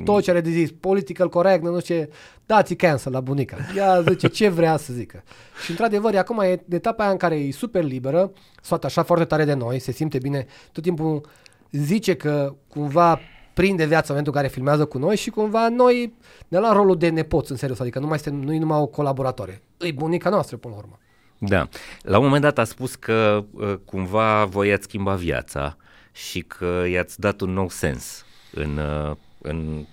Tot 0.04 0.22
ce 0.22 0.30
are 0.30 0.40
de 0.40 0.50
zis, 0.50 0.70
political 0.80 1.28
correct, 1.28 1.62
nu 1.62 1.80
știu 1.80 1.94
ce, 1.94 2.10
dați 2.46 2.74
cancel 2.74 3.12
la 3.12 3.20
bunica. 3.20 3.56
Ea 3.76 4.00
zice 4.00 4.28
ce 4.28 4.48
vrea 4.48 4.76
să 4.76 4.92
zică. 4.92 5.22
Și 5.64 5.70
într-adevăr, 5.70 6.16
acum 6.16 6.38
e 6.38 6.62
etapa 6.68 7.02
aia 7.02 7.12
în 7.12 7.16
care 7.16 7.34
e 7.34 7.50
super 7.52 7.84
liberă, 7.84 8.32
soată 8.62 8.86
așa 8.86 9.02
foarte 9.02 9.24
tare 9.24 9.44
de 9.44 9.54
noi, 9.54 9.78
se 9.78 9.92
simte 9.92 10.18
bine, 10.18 10.46
tot 10.72 10.82
timpul 10.82 11.28
zice 11.70 12.14
că 12.14 12.54
cumva 12.68 13.20
prinde 13.54 13.84
viața 13.86 14.06
în 14.06 14.08
momentul 14.08 14.32
în 14.32 14.40
care 14.40 14.52
filmează 14.52 14.84
cu 14.84 14.98
noi 14.98 15.16
și 15.16 15.30
cumva 15.30 15.68
noi 15.68 16.12
ne 16.48 16.58
luăm 16.58 16.72
rolul 16.72 16.98
de 16.98 17.08
nepoți 17.08 17.50
în 17.50 17.56
serios, 17.56 17.80
adică 17.80 17.98
nu 17.98 18.06
mai 18.06 18.18
suntem, 18.18 18.40
nu 18.42 18.58
numai 18.58 18.78
o 18.78 18.86
colaboratoare. 18.86 19.62
E 19.78 19.92
bunica 19.92 20.30
noastră 20.30 20.56
până 20.56 20.74
la 20.74 20.80
urmă. 20.80 20.98
Da. 21.38 21.68
La 22.02 22.18
un 22.18 22.24
moment 22.24 22.42
dat 22.42 22.58
a 22.58 22.64
spus 22.64 22.94
că 22.94 23.44
uh, 23.50 23.74
cumva 23.84 24.44
voi 24.44 24.72
ați 24.72 24.82
schimba 24.82 25.14
viața 25.14 25.76
și 26.12 26.40
că 26.40 26.84
i-ați 26.90 27.20
dat 27.20 27.40
un 27.40 27.52
nou 27.52 27.68
sens 27.68 28.24
în, 28.52 28.76
uh, 28.76 29.16
în, 29.42 29.86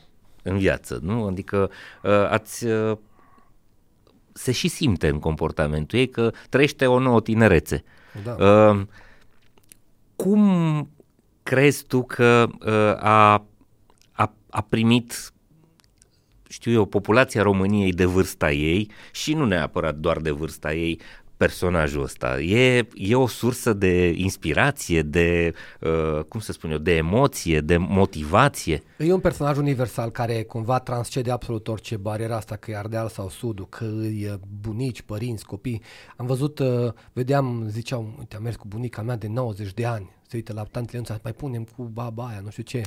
în 0.43 0.57
viață, 0.57 0.99
nu? 1.01 1.25
Adică 1.25 1.69
uh, 2.03 2.29
ați 2.29 2.65
se 4.33 4.51
și 4.51 4.67
simte 4.67 5.07
în 5.07 5.19
comportamentul 5.19 5.99
ei 5.99 6.09
că 6.09 6.31
trăiește 6.49 6.87
o 6.87 6.99
nouă 6.99 7.21
tinerețe. 7.21 7.83
Da. 8.23 8.45
Uh, 8.45 8.81
cum 10.15 10.89
crezi 11.45 11.85
tu 11.85 12.03
că 12.03 12.47
uh, 12.49 13.03
a, 13.03 13.45
a, 14.11 14.33
a 14.49 14.61
primit 14.69 15.33
știu 16.47 16.71
eu, 16.71 16.85
populația 16.85 17.41
României 17.41 17.93
de 17.93 18.05
vârsta 18.05 18.51
ei 18.51 18.91
și 19.11 19.33
nu 19.33 19.45
neapărat 19.45 19.95
doar 19.95 20.17
de 20.17 20.31
vârsta 20.31 20.73
ei, 20.73 20.99
personajul 21.45 22.03
ăsta? 22.03 22.41
E, 22.41 22.87
e 22.93 23.15
o 23.15 23.27
sursă 23.27 23.73
de 23.73 24.13
inspirație, 24.15 25.01
de, 25.01 25.53
uh, 25.81 26.23
cum 26.23 26.39
să 26.39 26.51
spun 26.51 26.71
eu, 26.71 26.77
de 26.77 26.95
emoție, 26.95 27.59
de 27.59 27.77
motivație? 27.77 28.83
E 28.97 29.13
un 29.13 29.19
personaj 29.19 29.57
universal 29.57 30.09
care 30.09 30.43
cumva 30.43 30.79
transcede 30.79 31.31
absolut 31.31 31.67
orice 31.67 31.97
bariera 31.97 32.35
asta, 32.35 32.55
că 32.55 32.71
e 32.71 32.77
Ardeal 32.77 33.09
sau 33.09 33.29
Sudul, 33.29 33.67
că 33.69 33.83
e 34.19 34.39
bunici, 34.61 35.01
părinți, 35.01 35.45
copii. 35.45 35.81
Am 36.15 36.25
văzut, 36.25 36.59
uh, 36.59 36.91
vedeam, 37.13 37.65
ziceau, 37.69 38.15
uite, 38.19 38.35
am 38.35 38.43
mers 38.43 38.55
cu 38.55 38.67
bunica 38.67 39.01
mea 39.01 39.15
de 39.15 39.27
90 39.27 39.73
de 39.73 39.85
ani, 39.85 40.09
se 40.27 40.35
uită 40.35 40.53
la 40.53 40.63
tantele 40.63 40.91
Lenuța, 40.91 41.19
mai 41.23 41.33
punem 41.33 41.63
cu 41.75 41.83
baba 41.83 42.25
aia, 42.27 42.39
nu 42.43 42.49
știu 42.49 42.63
ce. 42.63 42.81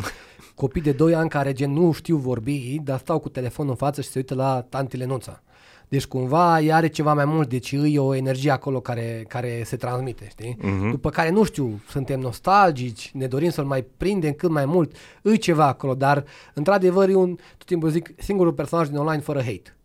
Copii 0.55 0.83
de 0.83 0.93
2 0.93 1.15
ani 1.15 1.29
care 1.29 1.53
gen 1.53 1.73
nu 1.73 1.93
știu 1.93 2.17
vorbi, 2.17 2.79
dar 2.83 2.99
stau 2.99 3.19
cu 3.19 3.29
telefonul 3.29 3.71
în 3.71 3.77
față 3.77 4.01
și 4.01 4.09
se 4.09 4.19
uită 4.19 4.35
la 4.35 4.67
tantele 4.69 5.05
Lenuța. 5.05 5.43
Deci 5.89 6.07
cumva 6.07 6.61
ea 6.61 6.77
are 6.77 6.87
ceva 6.87 7.15
mai 7.15 7.25
mult, 7.25 7.49
deci 7.49 7.73
e 7.73 7.99
o 7.99 8.15
energie 8.15 8.51
acolo 8.51 8.81
care, 8.81 9.25
care 9.29 9.63
se 9.65 9.77
transmite, 9.77 10.27
știi? 10.29 10.57
Uh-huh. 10.57 10.91
După 10.91 11.11
care, 11.11 11.31
nu 11.31 11.45
știu, 11.45 11.81
suntem 11.89 12.21
nostalgici, 12.21 13.11
ne 13.15 13.27
dorim 13.27 13.51
să-l 13.51 13.65
mai 13.65 13.87
prindem 13.97 14.33
cât 14.33 14.51
mai 14.51 14.65
mult, 14.65 14.97
e 15.23 15.35
ceva 15.35 15.67
acolo, 15.67 15.95
dar 15.95 16.25
într-adevăr 16.55 17.09
e 17.09 17.15
un, 17.15 17.37
tot 17.57 17.67
timpul 17.67 17.91
zic, 17.91 18.11
singurul 18.17 18.53
personaj 18.53 18.89
din 18.89 18.97
online 18.97 19.23
fără 19.23 19.39
hate. 19.39 19.77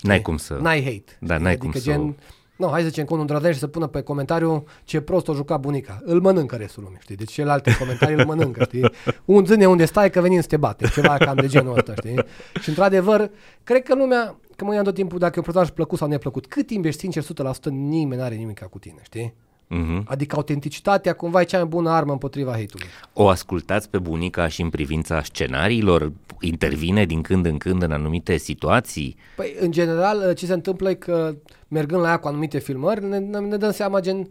N-ai 0.00 0.22
cum 0.22 0.36
să... 0.36 0.58
N-ai 0.60 0.82
hate. 0.82 1.16
Da, 1.20 1.38
n-ai 1.38 1.52
adică 1.52 1.70
cum 1.72 1.80
gen, 1.80 2.14
să... 2.18 2.24
Nu, 2.56 2.68
hai 2.68 2.80
să 2.80 2.88
zicem 2.88 3.04
că 3.04 3.12
unul 3.12 3.24
îndrăznește 3.28 3.58
să 3.58 3.66
pună 3.66 3.86
pe 3.86 4.00
comentariu 4.00 4.64
ce 4.84 5.00
prost 5.00 5.28
o 5.28 5.34
juca 5.34 5.56
bunica. 5.56 6.00
Îl 6.04 6.20
mănâncă 6.20 6.56
restul 6.56 6.82
lumii, 6.82 6.98
știi? 7.00 7.16
Deci 7.16 7.32
celelalte 7.32 7.76
comentarii 7.78 8.16
îl 8.16 8.24
mănâncă, 8.24 8.64
știi? 8.64 8.90
Un 9.24 9.44
zâne 9.44 9.68
unde 9.68 9.84
stai 9.84 10.10
că 10.10 10.20
venim 10.20 10.40
să 10.40 10.46
te 10.46 10.56
bate. 10.56 10.88
Ceva 10.88 11.16
cam 11.16 11.36
de 11.36 11.46
genul 11.46 11.76
ăsta, 11.76 11.94
știi? 11.94 12.24
Și 12.60 12.68
într-adevăr, 12.68 13.30
cred 13.64 13.82
că 13.82 13.94
lumea, 13.94 14.36
că 14.58 14.64
mă 14.64 14.74
ia 14.74 14.82
tot 14.82 14.94
timpul 14.94 15.18
dacă 15.18 15.32
e 15.34 15.38
un 15.38 15.44
personaj 15.44 15.70
plăcut 15.70 15.98
sau 15.98 16.08
neplăcut, 16.08 16.46
cât 16.46 16.66
timp 16.66 16.84
ești 16.84 17.00
sincer 17.00 17.22
100%, 17.22 17.26
nimeni 17.70 18.20
n-are 18.20 18.34
nimic 18.34 18.60
cu 18.60 18.78
tine, 18.78 19.00
știi? 19.02 19.34
Uh-huh. 19.70 20.04
Adică 20.04 20.36
autenticitatea 20.36 21.12
cumva 21.12 21.40
e 21.40 21.44
cea 21.44 21.56
mai 21.58 21.66
bună 21.66 21.90
armă 21.90 22.12
împotriva 22.12 22.50
hate-ului. 22.50 22.88
O 23.12 23.28
ascultați 23.28 23.90
pe 23.90 23.98
bunica 23.98 24.48
și 24.48 24.62
în 24.62 24.70
privința 24.70 25.22
scenariilor? 25.22 26.12
Intervine 26.40 27.04
din 27.04 27.22
când 27.22 27.46
în 27.46 27.58
când 27.58 27.82
în 27.82 27.92
anumite 27.92 28.36
situații? 28.36 29.16
Păi, 29.36 29.56
în 29.60 29.70
general, 29.70 30.34
ce 30.34 30.46
se 30.46 30.52
întâmplă 30.52 30.90
e 30.90 30.94
că 30.94 31.34
mergând 31.68 32.02
la 32.02 32.08
ea 32.08 32.18
cu 32.18 32.28
anumite 32.28 32.58
filmări, 32.58 33.04
ne, 33.04 33.18
ne 33.18 33.56
dăm 33.56 33.70
seama 33.70 34.00
gen, 34.00 34.28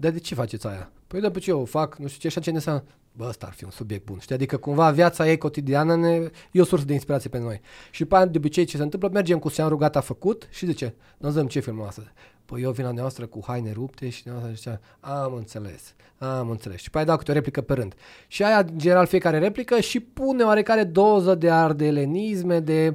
dar 0.00 0.10
de 0.10 0.18
ce 0.18 0.34
faceți 0.34 0.66
aia? 0.66 0.90
Păi 1.06 1.20
după 1.20 1.38
ce 1.38 1.50
eu 1.50 1.60
o 1.60 1.64
fac, 1.64 1.96
nu 1.96 2.06
știu 2.06 2.20
ce, 2.20 2.28
și 2.28 2.38
atunci 2.38 2.46
ne 2.46 2.58
înseamnă, 2.58 2.84
bă, 3.12 3.24
ăsta 3.28 3.46
ar 3.46 3.52
fi 3.52 3.64
un 3.64 3.70
subiect 3.70 4.04
bun. 4.04 4.18
Știi? 4.18 4.34
Adică 4.34 4.56
cumva 4.56 4.90
viața 4.90 5.28
ei 5.28 5.38
cotidiană 5.38 5.96
ne, 5.96 6.30
e 6.50 6.60
o 6.60 6.64
sursă 6.64 6.84
de 6.84 6.92
inspirație 6.92 7.30
pentru 7.30 7.48
noi. 7.48 7.60
Și 7.90 8.00
după 8.00 8.16
aia, 8.16 8.26
de 8.26 8.38
obicei, 8.38 8.64
ce 8.64 8.76
se 8.76 8.82
întâmplă, 8.82 9.08
mergem 9.12 9.38
cu 9.38 9.48
sean 9.48 9.68
rugat 9.68 9.96
a 9.96 10.00
făcut 10.00 10.48
și 10.50 10.66
zice, 10.66 10.94
nu 11.18 11.30
zăm 11.30 11.46
ce 11.46 11.60
filmăm 11.60 11.86
astăzi. 11.86 12.06
Păi 12.44 12.62
eu 12.62 12.70
vin 12.70 12.84
la 12.84 12.90
noastră 12.90 13.26
cu 13.26 13.40
haine 13.46 13.72
rupte 13.72 14.08
și 14.08 14.22
noastră 14.28 14.50
zicea, 14.54 14.80
am 15.00 15.34
înțeles, 15.34 15.94
am 16.18 16.50
înțeles. 16.50 16.80
Și 16.80 16.90
pe 16.90 16.96
aia 16.96 17.06
dau 17.06 17.16
câte 17.16 17.30
o 17.30 17.34
replică 17.34 17.60
pe 17.60 17.72
rând. 17.74 17.94
Și 18.26 18.44
aia, 18.44 18.58
în 18.58 18.78
general, 18.78 19.06
fiecare 19.06 19.38
replică 19.38 19.80
și 19.80 20.00
pune 20.00 20.42
oarecare 20.42 20.84
doză 20.84 21.34
de 21.34 21.50
ardelenisme, 21.50 22.60
de 22.60 22.94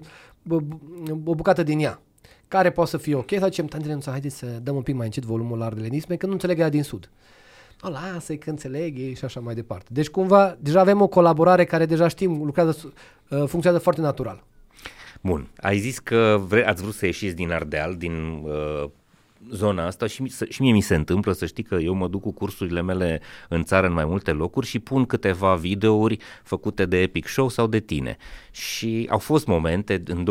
o 1.26 1.36
bucată 1.36 1.64
din 1.64 1.80
ea 1.80 2.00
care 2.48 2.72
poate 2.72 2.90
să 2.90 2.98
fie 2.98 3.16
ok, 3.16 3.30
să 3.30 3.42
zicem, 3.44 3.66
tantele, 3.66 4.00
haideți 4.06 4.38
să 4.38 4.46
dăm 4.46 4.76
un 4.76 4.82
pic 4.82 4.96
mai 4.96 5.06
încet 5.06 5.24
volumul 5.24 5.58
la 5.58 5.66
ardelenisme, 5.66 6.16
că 6.16 6.26
nu 6.26 6.32
înțeleg 6.32 6.60
ea 6.60 6.70
din 6.70 6.84
sud 6.84 7.10
o, 7.86 7.90
lasă 7.90 8.36
că 8.36 8.50
înțeleg 8.50 8.98
ei 8.98 9.16
și 9.16 9.26
așa 9.26 9.40
mai 9.40 9.54
departe. 9.54 9.86
Deci 9.90 10.10
cumva 10.10 10.58
deja 10.60 10.80
avem 10.80 11.02
o 11.02 11.08
colaborare 11.08 11.66
care 11.66 11.86
deja 11.86 12.08
știm, 12.08 12.44
lucrează, 12.44 12.78
uh, 12.84 12.94
funcționează 13.30 13.80
foarte 13.80 14.02
natural. 14.02 14.44
Bun, 15.22 15.48
ai 15.58 15.78
zis 15.78 16.00
că 16.00 16.42
vre, 16.48 16.68
ați 16.68 16.82
vrut 16.82 16.94
să 16.94 17.06
ieșiți 17.06 17.36
din 17.36 17.52
Ardeal, 17.52 17.96
din 17.96 18.44
uh, 18.44 18.90
zona 19.52 19.86
asta 19.86 20.08
și, 20.08 20.34
și 20.50 20.62
mie 20.62 20.72
mi 20.72 20.82
se 20.82 20.96
întâmplă 20.96 21.32
să 21.32 21.46
știi 21.46 21.64
că 21.64 21.76
eu 21.76 21.94
mă 21.94 22.08
duc 22.08 22.22
cu 22.22 22.32
cursurile 22.32 22.82
mele 22.82 23.22
în 23.50 23.64
țară 23.64 23.88
în 23.88 23.94
mai 23.94 24.06
multe 24.06 24.32
locuri 24.32 24.66
și 24.68 24.80
pun 24.80 25.06
câteva 25.06 25.56
videouri 25.56 26.18
făcute 26.44 26.86
de 26.86 27.02
Epic 27.02 27.28
Show 27.28 27.50
sau 27.50 27.68
de 27.68 27.80
tine. 27.80 28.18
Și 28.52 29.08
au 29.10 29.18
fost 29.18 29.48
momente 29.48 30.04
în 30.06 30.26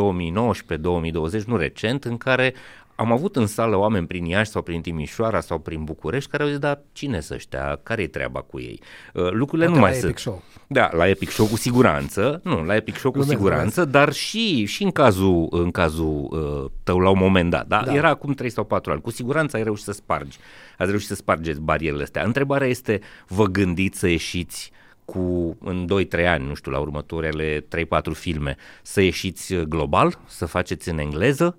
2019-2020, 1.41 1.45
nu 1.47 1.57
recent, 1.57 2.05
în 2.05 2.17
care 2.17 2.55
am 2.97 3.13
avut 3.13 3.37
în 3.37 3.47
sală 3.47 3.77
oameni 3.77 4.07
prin 4.07 4.25
Iași 4.25 4.51
sau 4.51 4.63
prin 4.63 4.81
Timișoara 4.81 5.41
sau 5.41 5.59
prin 5.59 5.85
București 5.85 6.31
care 6.31 6.43
au 6.43 6.49
zis, 6.49 6.59
da, 6.59 6.81
cine 6.93 7.21
să 7.21 7.35
ăștia, 7.35 7.81
care 7.83 8.03
e 8.03 8.07
treaba 8.07 8.41
cu 8.41 8.61
ei? 8.61 8.81
Uh, 9.15 9.31
lucrurile 9.31 9.69
Poate 9.69 9.81
nu 9.81 9.87
mai 9.87 9.95
sunt. 9.95 10.19
Show. 10.19 10.43
Da, 10.67 10.91
la 10.93 11.09
Epic 11.09 11.31
Show 11.31 11.47
cu 11.47 11.57
siguranță, 11.57 12.41
nu, 12.45 12.65
la 12.65 12.75
Epic 12.75 12.97
Show 12.97 13.11
cu 13.11 13.19
Lumea 13.19 13.37
siguranță, 13.37 13.81
lumea. 13.81 14.01
dar 14.01 14.13
și, 14.13 14.65
și 14.65 14.83
în 14.83 14.91
cazul, 14.91 15.47
în 15.51 15.71
cazul 15.71 16.29
uh, 16.31 16.71
tău 16.83 16.99
la 16.99 17.11
un 17.11 17.19
moment 17.19 17.51
dat, 17.51 17.67
da? 17.67 17.83
da? 17.87 17.95
Era 17.95 18.09
acum 18.09 18.33
3 18.33 18.51
sau 18.51 18.65
4 18.65 18.93
ani, 18.93 19.01
cu 19.01 19.11
siguranță 19.11 19.57
ai 19.57 19.63
reușit 19.63 19.85
să 19.85 19.93
spargi, 19.93 20.39
ați 20.79 20.91
reușit 20.91 21.09
să 21.09 21.15
spargeți 21.15 21.61
barierele 21.61 22.03
astea. 22.03 22.25
Întrebarea 22.25 22.67
este, 22.67 23.01
vă 23.27 23.45
gândiți 23.45 23.99
să 23.99 24.09
ieșiți 24.09 24.73
cu 25.05 25.57
în 25.61 25.87
2-3 26.17 26.27
ani, 26.27 26.47
nu 26.47 26.55
știu, 26.55 26.71
la 26.71 26.79
următoarele 26.79 27.61
3-4 27.61 27.65
filme, 28.13 28.57
să 28.83 29.01
ieșiți 29.01 29.55
global, 29.55 30.19
să 30.27 30.47
faceți 30.47 30.89
în 30.89 30.99
engleză, 30.99 31.57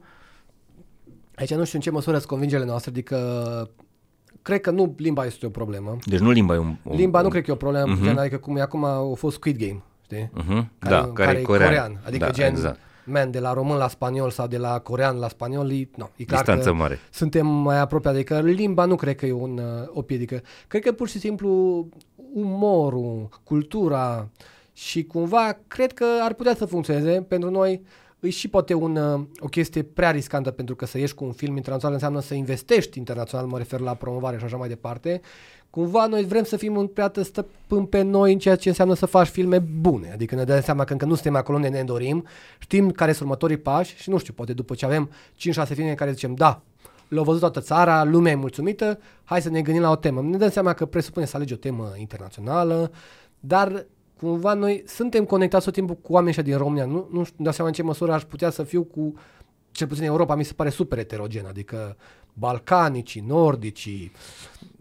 Aici 1.36 1.54
nu 1.54 1.64
știu 1.64 1.78
în 1.78 1.84
ce 1.84 1.92
măsură 1.92 2.16
sunt 2.16 2.30
convingerile 2.30 2.68
noastre, 2.68 2.90
adică 2.90 3.20
cred 4.42 4.62
că 4.62 4.72
nu 4.72 4.94
limba 4.98 5.26
este 5.26 5.46
o 5.46 5.50
problemă. 5.50 5.98
Deci 6.06 6.20
nu 6.20 6.32
limba 6.32 6.54
e 6.54 6.58
un... 6.58 6.76
un 6.84 6.96
limba 6.96 7.22
nu 7.22 7.30
cred 7.30 7.44
că 7.44 7.50
e 7.50 7.54
o 7.54 7.58
problemă, 7.58 7.96
uh-huh. 7.96 8.04
gen, 8.04 8.18
adică 8.18 8.38
cum 8.38 8.58
e 8.58 8.62
acum 8.62 8.84
a 8.84 9.14
fost 9.16 9.36
Squid 9.36 9.58
Game, 9.58 9.84
știi? 10.04 10.32
Uh-huh. 10.38 10.66
Care, 10.80 10.96
da, 10.96 11.02
care, 11.02 11.12
care 11.14 11.40
e 11.40 11.42
corean. 11.42 11.68
corean. 11.68 12.02
Adică 12.06 12.26
da, 12.26 12.32
gen, 12.32 12.52
exact. 12.52 12.80
man, 13.04 13.32
de 13.32 13.40
la 13.40 13.54
român 13.54 13.78
la 13.78 13.88
spaniol 13.88 14.30
sau 14.30 14.48
de 14.48 14.58
la 14.58 14.80
corean 14.80 15.18
la 15.18 15.28
spaniol, 15.28 15.72
e, 15.72 15.90
no, 15.96 16.10
e 16.16 16.24
clar 16.24 16.40
Distanță 16.40 16.70
că 16.70 16.76
mare. 16.76 17.00
suntem 17.10 17.48
mai 17.48 17.80
apropiați, 17.80 18.16
adică 18.18 18.40
limba 18.40 18.86
nu 18.86 18.96
cred 18.96 19.16
că 19.16 19.26
e 19.26 19.32
un, 19.32 19.62
o 19.94 20.02
piedică. 20.02 20.42
Cred 20.68 20.82
că 20.82 20.92
pur 20.92 21.08
și 21.08 21.20
simplu 21.20 21.88
umorul, 22.34 23.30
cultura 23.44 24.30
și 24.74 25.04
cumva 25.04 25.58
cred 25.68 25.94
că 25.94 26.06
ar 26.22 26.34
putea 26.34 26.56
să 26.56 26.66
funcționeze 26.66 27.22
pentru 27.22 27.50
noi 27.50 27.82
e 28.26 28.30
și 28.30 28.48
poate 28.48 28.74
un, 28.74 28.96
uh, 28.96 29.22
o 29.40 29.48
chestie 29.48 29.84
prea 29.84 30.12
riscantă 30.12 30.52
pentru 30.52 30.76
că 30.76 30.86
să 30.86 30.98
ieși 30.98 31.14
cu 31.14 31.24
un 31.24 31.32
film 31.32 31.56
internațional 31.56 31.94
înseamnă 31.94 32.22
să 32.22 32.34
investești 32.34 32.98
internațional, 32.98 33.46
mă 33.48 33.58
refer 33.58 33.80
la 33.80 33.94
promovare 33.94 34.38
și 34.38 34.44
așa 34.44 34.58
mai 34.58 34.68
departe. 34.68 35.22
Cumva 35.70 36.06
noi 36.06 36.24
vrem 36.24 36.44
să 36.44 36.58
fim 36.58 36.76
un 36.76 36.88
prea 36.88 37.12
stăpân 37.24 37.86
pe 37.86 38.02
noi 38.02 38.34
în 38.34 38.40
ceea 38.40 38.56
ce 38.56 38.70
înseamnă 38.70 38.94
să 38.94 39.06
faci 39.06 39.28
filme 39.28 39.60
bune. 39.60 40.12
Adică 40.14 40.36
ne 40.36 40.44
dăm 40.44 40.62
seama 40.62 40.84
că 40.84 40.92
încă 40.92 41.06
nu 41.06 41.14
suntem 41.14 41.36
acolo 41.36 41.58
unde 41.58 41.70
ne 41.70 41.84
dorim, 41.84 42.26
știm 42.60 42.92
care 42.92 43.12
sunt 43.12 43.24
următorii 43.24 43.58
pași 43.58 43.96
și 43.96 44.10
nu 44.10 44.18
știu, 44.18 44.34
poate 44.34 44.54
după 44.54 44.76
ce 44.76 44.86
avem 44.86 45.10
5-6 45.10 45.10
filme 45.68 45.90
în 45.90 45.96
care 45.96 46.12
zicem 46.12 46.36
da, 46.36 46.62
l-au 47.08 47.24
văzut 47.24 47.40
toată 47.40 47.60
țara, 47.60 48.04
lumea 48.04 48.32
e 48.32 48.36
mulțumită, 48.36 49.00
hai 49.24 49.42
să 49.42 49.50
ne 49.50 49.62
gândim 49.62 49.82
la 49.82 49.90
o 49.90 49.96
temă. 49.96 50.22
Ne 50.22 50.38
dăm 50.38 50.50
seama 50.50 50.74
că 50.74 50.86
presupune 50.86 51.26
să 51.26 51.36
alegi 51.36 51.54
o 51.54 51.58
temă 51.58 51.94
internațională, 51.98 52.92
dar 53.40 53.86
cumva 54.20 54.54
noi 54.54 54.84
suntem 54.88 55.26
conectați 55.26 55.66
tot 55.66 55.74
timpul 55.74 55.96
cu 55.96 56.14
oamenii 56.14 56.44
din 56.44 56.58
România. 56.58 56.86
Nu, 56.86 57.08
nu 57.12 57.24
știu, 57.24 57.44
dau 57.44 57.54
seama 57.54 57.70
în 57.70 57.76
ce 57.76 57.84
măsură 57.84 58.12
aș 58.12 58.24
putea 58.24 58.50
să 58.50 58.64
fiu 58.64 58.84
cu, 58.84 59.14
cel 59.72 59.88
puțin 59.88 60.04
în 60.04 60.10
Europa, 60.10 60.36
mi 60.36 60.44
se 60.44 60.54
pare 60.54 60.70
super 60.70 60.98
heterogen, 60.98 61.46
adică 61.46 61.98
balcanicii, 62.34 63.24
nordicii, 63.28 64.12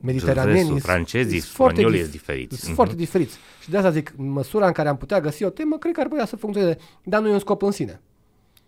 mediteranenii. 0.01 0.81
francezii, 0.81 1.41
spaniolii 1.41 2.01
sunt 2.01 2.11
diferiți. 2.11 2.57
Sunt 2.57 2.71
uh-huh. 2.71 2.75
foarte 2.75 2.95
diferiți. 2.95 3.37
Și 3.61 3.71
de 3.71 3.77
asta 3.77 3.91
zic, 3.91 4.13
măsura 4.17 4.67
în 4.67 4.73
care 4.73 4.89
am 4.89 4.97
putea 4.97 5.21
găsi 5.21 5.45
o 5.45 5.51
temă, 5.51 5.79
cred 5.79 5.95
că 5.95 6.01
ar 6.01 6.09
putea 6.09 6.27
să 6.27 6.37
funcționeze, 6.37 6.79
dar 7.03 7.21
nu 7.21 7.29
e 7.29 7.33
un 7.33 7.39
scop 7.39 7.63
în 7.63 7.71
sine. 7.71 8.01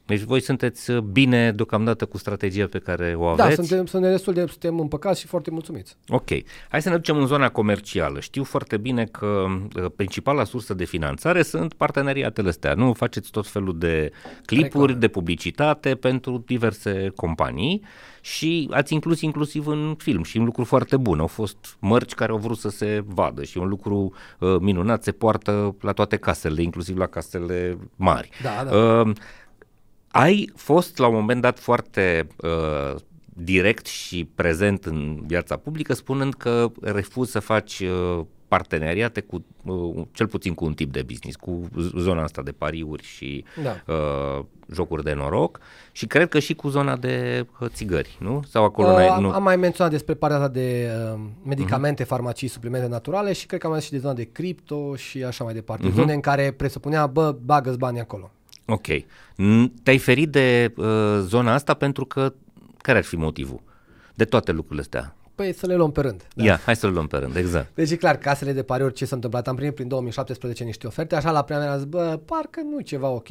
Deci 0.07 0.21
voi 0.21 0.41
sunteți 0.41 0.91
uh, 0.91 0.99
bine 0.99 1.53
deocamdată 1.53 2.05
cu 2.05 2.19
strategia 2.19 2.67
pe 2.67 2.79
care 2.79 3.15
o 3.19 3.35
da, 3.35 3.43
aveți? 3.43 3.57
Da, 3.57 3.65
suntem, 3.65 3.87
suntem 3.87 4.11
destul 4.11 4.35
de 4.35 4.47
suntem 4.47 4.79
împăcați 4.81 5.21
și 5.21 5.27
foarte 5.27 5.51
mulțumiți. 5.51 5.97
Ok. 6.09 6.29
Hai 6.69 6.83
să 6.83 6.89
ne 6.89 6.97
ducem 6.97 7.17
în 7.17 7.27
zona 7.27 7.49
comercială. 7.49 8.21
Știu 8.21 8.45
foarte 8.45 8.77
bine 8.77 9.05
că 9.05 9.45
uh, 9.77 9.85
principala 9.97 10.45
sursă 10.45 10.75
de 10.75 10.85
finanțare 10.85 11.43
sunt 11.43 11.75
parteneriatele 11.75 12.49
astea. 12.49 12.75
Nu 12.75 12.93
faceți 12.93 13.31
tot 13.31 13.47
felul 13.47 13.79
de 13.79 14.11
clipuri, 14.45 14.73
Reclame. 14.73 15.01
de 15.01 15.09
publicitate 15.09 15.95
pentru 15.95 16.43
diverse 16.47 17.13
companii 17.15 17.83
și 18.21 18.69
ați 18.71 18.93
inclus 18.93 19.21
inclusiv 19.21 19.67
în 19.67 19.95
film 19.99 20.23
și 20.23 20.37
un 20.37 20.45
lucru 20.45 20.65
foarte 20.65 20.97
bun. 20.97 21.21
Au 21.21 21.27
fost 21.27 21.77
mărci 21.79 22.15
care 22.15 22.33
au 22.33 22.39
vrut 22.39 22.59
să 22.59 22.69
se 22.69 23.03
vadă 23.07 23.45
și 23.45 23.59
un 23.59 23.69
lucru 23.69 24.13
uh, 24.39 24.57
minunat 24.61 25.03
se 25.03 25.13
poartă 25.13 25.77
la 25.81 25.93
toate 25.93 26.17
casele, 26.17 26.63
inclusiv 26.63 26.97
la 26.97 27.07
casele 27.07 27.79
mari. 27.97 28.31
Da, 28.43 28.65
da. 28.65 28.77
Uh, 28.77 29.13
ai 30.21 30.53
fost 30.57 30.99
la 30.99 31.07
un 31.07 31.15
moment 31.15 31.41
dat 31.41 31.59
foarte 31.59 32.27
uh, 32.37 32.95
direct 33.27 33.87
și 33.87 34.29
prezent 34.35 34.85
în 34.85 35.23
viața 35.27 35.57
publică 35.57 35.95
spunând 35.95 36.35
că 36.35 36.71
refuzi 36.81 37.31
să 37.31 37.39
faci 37.39 37.81
uh, 37.81 38.25
parteneriate 38.49 39.21
cu 39.21 39.45
uh, 39.65 40.05
cel 40.13 40.27
puțin 40.27 40.55
cu 40.55 40.65
un 40.65 40.75
tip 40.75 40.93
de 40.93 41.03
business, 41.03 41.37
cu 41.37 41.69
zona 41.99 42.23
asta 42.23 42.43
de 42.43 42.53
pariuri 42.53 43.05
și 43.05 43.45
da. 43.63 43.93
uh, 43.93 44.45
jocuri 44.73 45.05
de 45.05 45.13
noroc 45.13 45.61
și 45.93 46.07
cred 46.07 46.29
că 46.29 46.39
și 46.39 46.55
cu 46.55 46.69
zona 46.69 46.97
de 46.97 47.47
uh, 47.61 47.69
țigări, 47.69 48.17
nu? 48.21 48.43
Sau 48.49 48.65
acolo 48.65 48.89
uh, 48.89 49.09
am, 49.11 49.23
nu... 49.23 49.31
am 49.31 49.43
mai 49.43 49.57
menționat 49.57 49.93
despre 49.93 50.15
partea 50.15 50.39
asta 50.39 50.51
de 50.53 50.91
uh, 51.15 51.21
medicamente, 51.43 52.05
uh-huh. 52.05 52.09
farmacii, 52.09 52.49
suplimente 52.49 52.87
naturale 52.87 53.33
și 53.33 53.47
cred 53.47 53.61
că 53.61 53.67
am 53.67 53.73
mai 53.73 53.83
și 53.83 53.91
de 53.91 53.99
zona 53.99 54.15
de 54.15 54.29
cripto 54.33 54.97
și 54.97 55.25
așa 55.25 55.45
mai 55.45 55.55
departe. 55.55 55.89
Uh-huh. 55.89 55.95
Zone 55.95 56.13
în 56.13 56.21
care 56.21 56.51
presupunea, 56.51 57.07
bă, 57.07 57.37
bagă 57.45 57.75
bani 57.79 58.01
acolo. 58.01 58.31
Ok. 58.67 58.87
Te-ai 59.83 59.99
ferit 59.99 60.31
de 60.31 60.73
uh, 60.77 60.87
zona 61.21 61.53
asta 61.53 61.75
pentru 61.75 62.05
că 62.05 62.35
care 62.77 62.99
ar 62.99 63.05
fi 63.05 63.17
motivul? 63.17 63.61
De 64.15 64.25
toate 64.25 64.53
lucrurile 64.53 64.81
astea. 64.81 65.17
Păi 65.35 65.53
să 65.53 65.67
le 65.67 65.75
luăm 65.75 65.93
pe 65.93 66.01
rând. 66.01 66.29
Da. 66.35 66.45
Ia, 66.45 66.61
hai 66.65 66.77
să 66.77 66.87
le 66.87 66.93
luăm 66.93 67.07
pe 67.07 67.17
rând, 67.17 67.37
exact. 67.37 67.75
Deci 67.75 67.91
e 67.91 67.97
clar, 67.97 68.17
casele 68.17 68.53
de 68.53 68.63
pariuri 68.63 68.95
ce 68.95 69.05
s-a 69.05 69.15
întâmplat, 69.15 69.49
am 69.49 69.57
primit 69.57 69.75
prin 69.75 69.89
2017 69.89 70.65
niște 70.65 70.87
oferte, 70.87 71.17
așa 71.17 71.31
la 71.31 71.43
prima 71.43 71.71
am 71.71 71.77
zis, 71.77 71.87
bă, 71.87 72.21
parcă 72.25 72.61
nu 72.61 72.79
e 72.79 72.83
ceva 72.83 73.09
ok. 73.09 73.29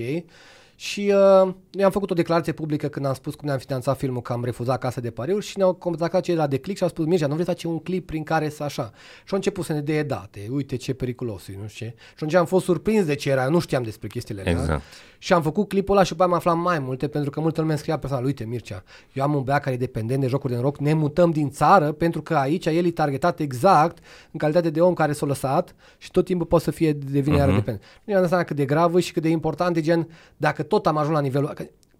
Și 0.75 1.13
uh, 1.45 1.53
noi 1.71 1.83
am 1.83 1.91
făcut 1.91 2.11
o 2.11 2.13
declarație 2.13 2.51
publică 2.51 2.87
când 2.87 3.05
am 3.05 3.13
spus 3.13 3.35
cum 3.35 3.47
ne-am 3.47 3.59
finanțat 3.59 3.97
filmul 3.97 4.21
că 4.21 4.33
am 4.33 4.43
refuzat 4.43 4.79
casa 4.79 5.01
de 5.01 5.11
pariuri 5.11 5.45
și 5.45 5.57
ne-au 5.57 5.73
contactat 5.73 6.21
cei 6.21 6.35
la 6.35 6.47
Declic 6.47 6.77
și 6.77 6.83
au 6.83 6.89
spus, 6.89 7.05
Mircea, 7.05 7.27
nu 7.27 7.33
vrei 7.33 7.45
să 7.45 7.51
facem 7.51 7.69
un 7.69 7.79
clip 7.79 8.05
prin 8.05 8.23
care 8.23 8.49
să 8.49 8.63
așa. 8.63 8.91
Și 8.93 9.31
au 9.31 9.37
început 9.37 9.65
să 9.65 9.73
ne 9.73 9.81
dea 9.81 10.03
date, 10.03 10.47
uite 10.51 10.75
ce 10.75 10.93
periculos 10.93 11.47
e, 11.47 11.57
nu 11.61 11.67
știu 11.67 11.85
ce. 11.85 11.93
Și 11.97 12.13
atunci 12.13 12.33
am 12.33 12.45
fost 12.45 12.65
surprins 12.65 13.05
de 13.05 13.15
ce 13.15 13.29
era, 13.29 13.47
nu 13.47 13.59
știam 13.59 13.83
despre 13.83 14.07
chestiile 14.07 14.43
exact. 14.45 14.83
Și 15.17 15.33
am 15.33 15.41
făcut 15.41 15.67
clipul 15.67 15.95
ăla 15.95 16.03
și 16.03 16.11
după 16.11 16.23
am 16.23 16.33
aflat 16.33 16.57
mai 16.57 16.79
multe, 16.79 17.07
pentru 17.07 17.29
că 17.29 17.39
multă 17.39 17.59
lume 17.59 17.71
îmi 17.71 17.81
scria 17.81 17.97
personal, 17.97 18.25
uite 18.25 18.43
Mircea, 18.43 18.83
eu 19.13 19.23
am 19.23 19.35
un 19.35 19.43
băiat 19.43 19.61
care 19.61 19.75
e 19.75 19.77
dependent 19.77 20.21
de 20.21 20.27
jocuri 20.27 20.51
de 20.53 20.59
noroc, 20.59 20.77
ne 20.79 20.93
mutăm 20.93 21.31
din 21.31 21.49
țară 21.49 21.91
pentru 21.91 22.21
că 22.21 22.35
aici 22.35 22.65
el 22.65 22.85
e 22.85 22.91
targetat 22.91 23.39
exact 23.39 23.97
în 24.31 24.39
calitate 24.39 24.69
de 24.69 24.81
om 24.81 24.93
care 24.93 25.13
s-a 25.13 25.25
lăsat 25.25 25.75
și 25.97 26.11
tot 26.11 26.25
timpul 26.25 26.45
poate 26.45 26.63
să 26.63 26.71
fie 26.71 26.93
devine 26.93 27.35
uh-huh. 27.35 27.39
iară 27.39 27.51
dependent. 27.51 27.83
Nu 28.03 28.11
i-am 28.11 28.21
dat 28.21 28.29
seama 28.29 28.43
cât 28.43 28.55
de 28.55 28.65
gravă 28.65 28.99
și 28.99 29.13
cât 29.13 29.21
de 29.21 29.29
important 29.29 29.77
e 29.77 29.81
gen, 29.81 30.07
dacă 30.37 30.63
tot 30.67 30.87
am 30.87 30.97
ajuns 30.97 31.15
la 31.15 31.21
nivelul 31.21 31.53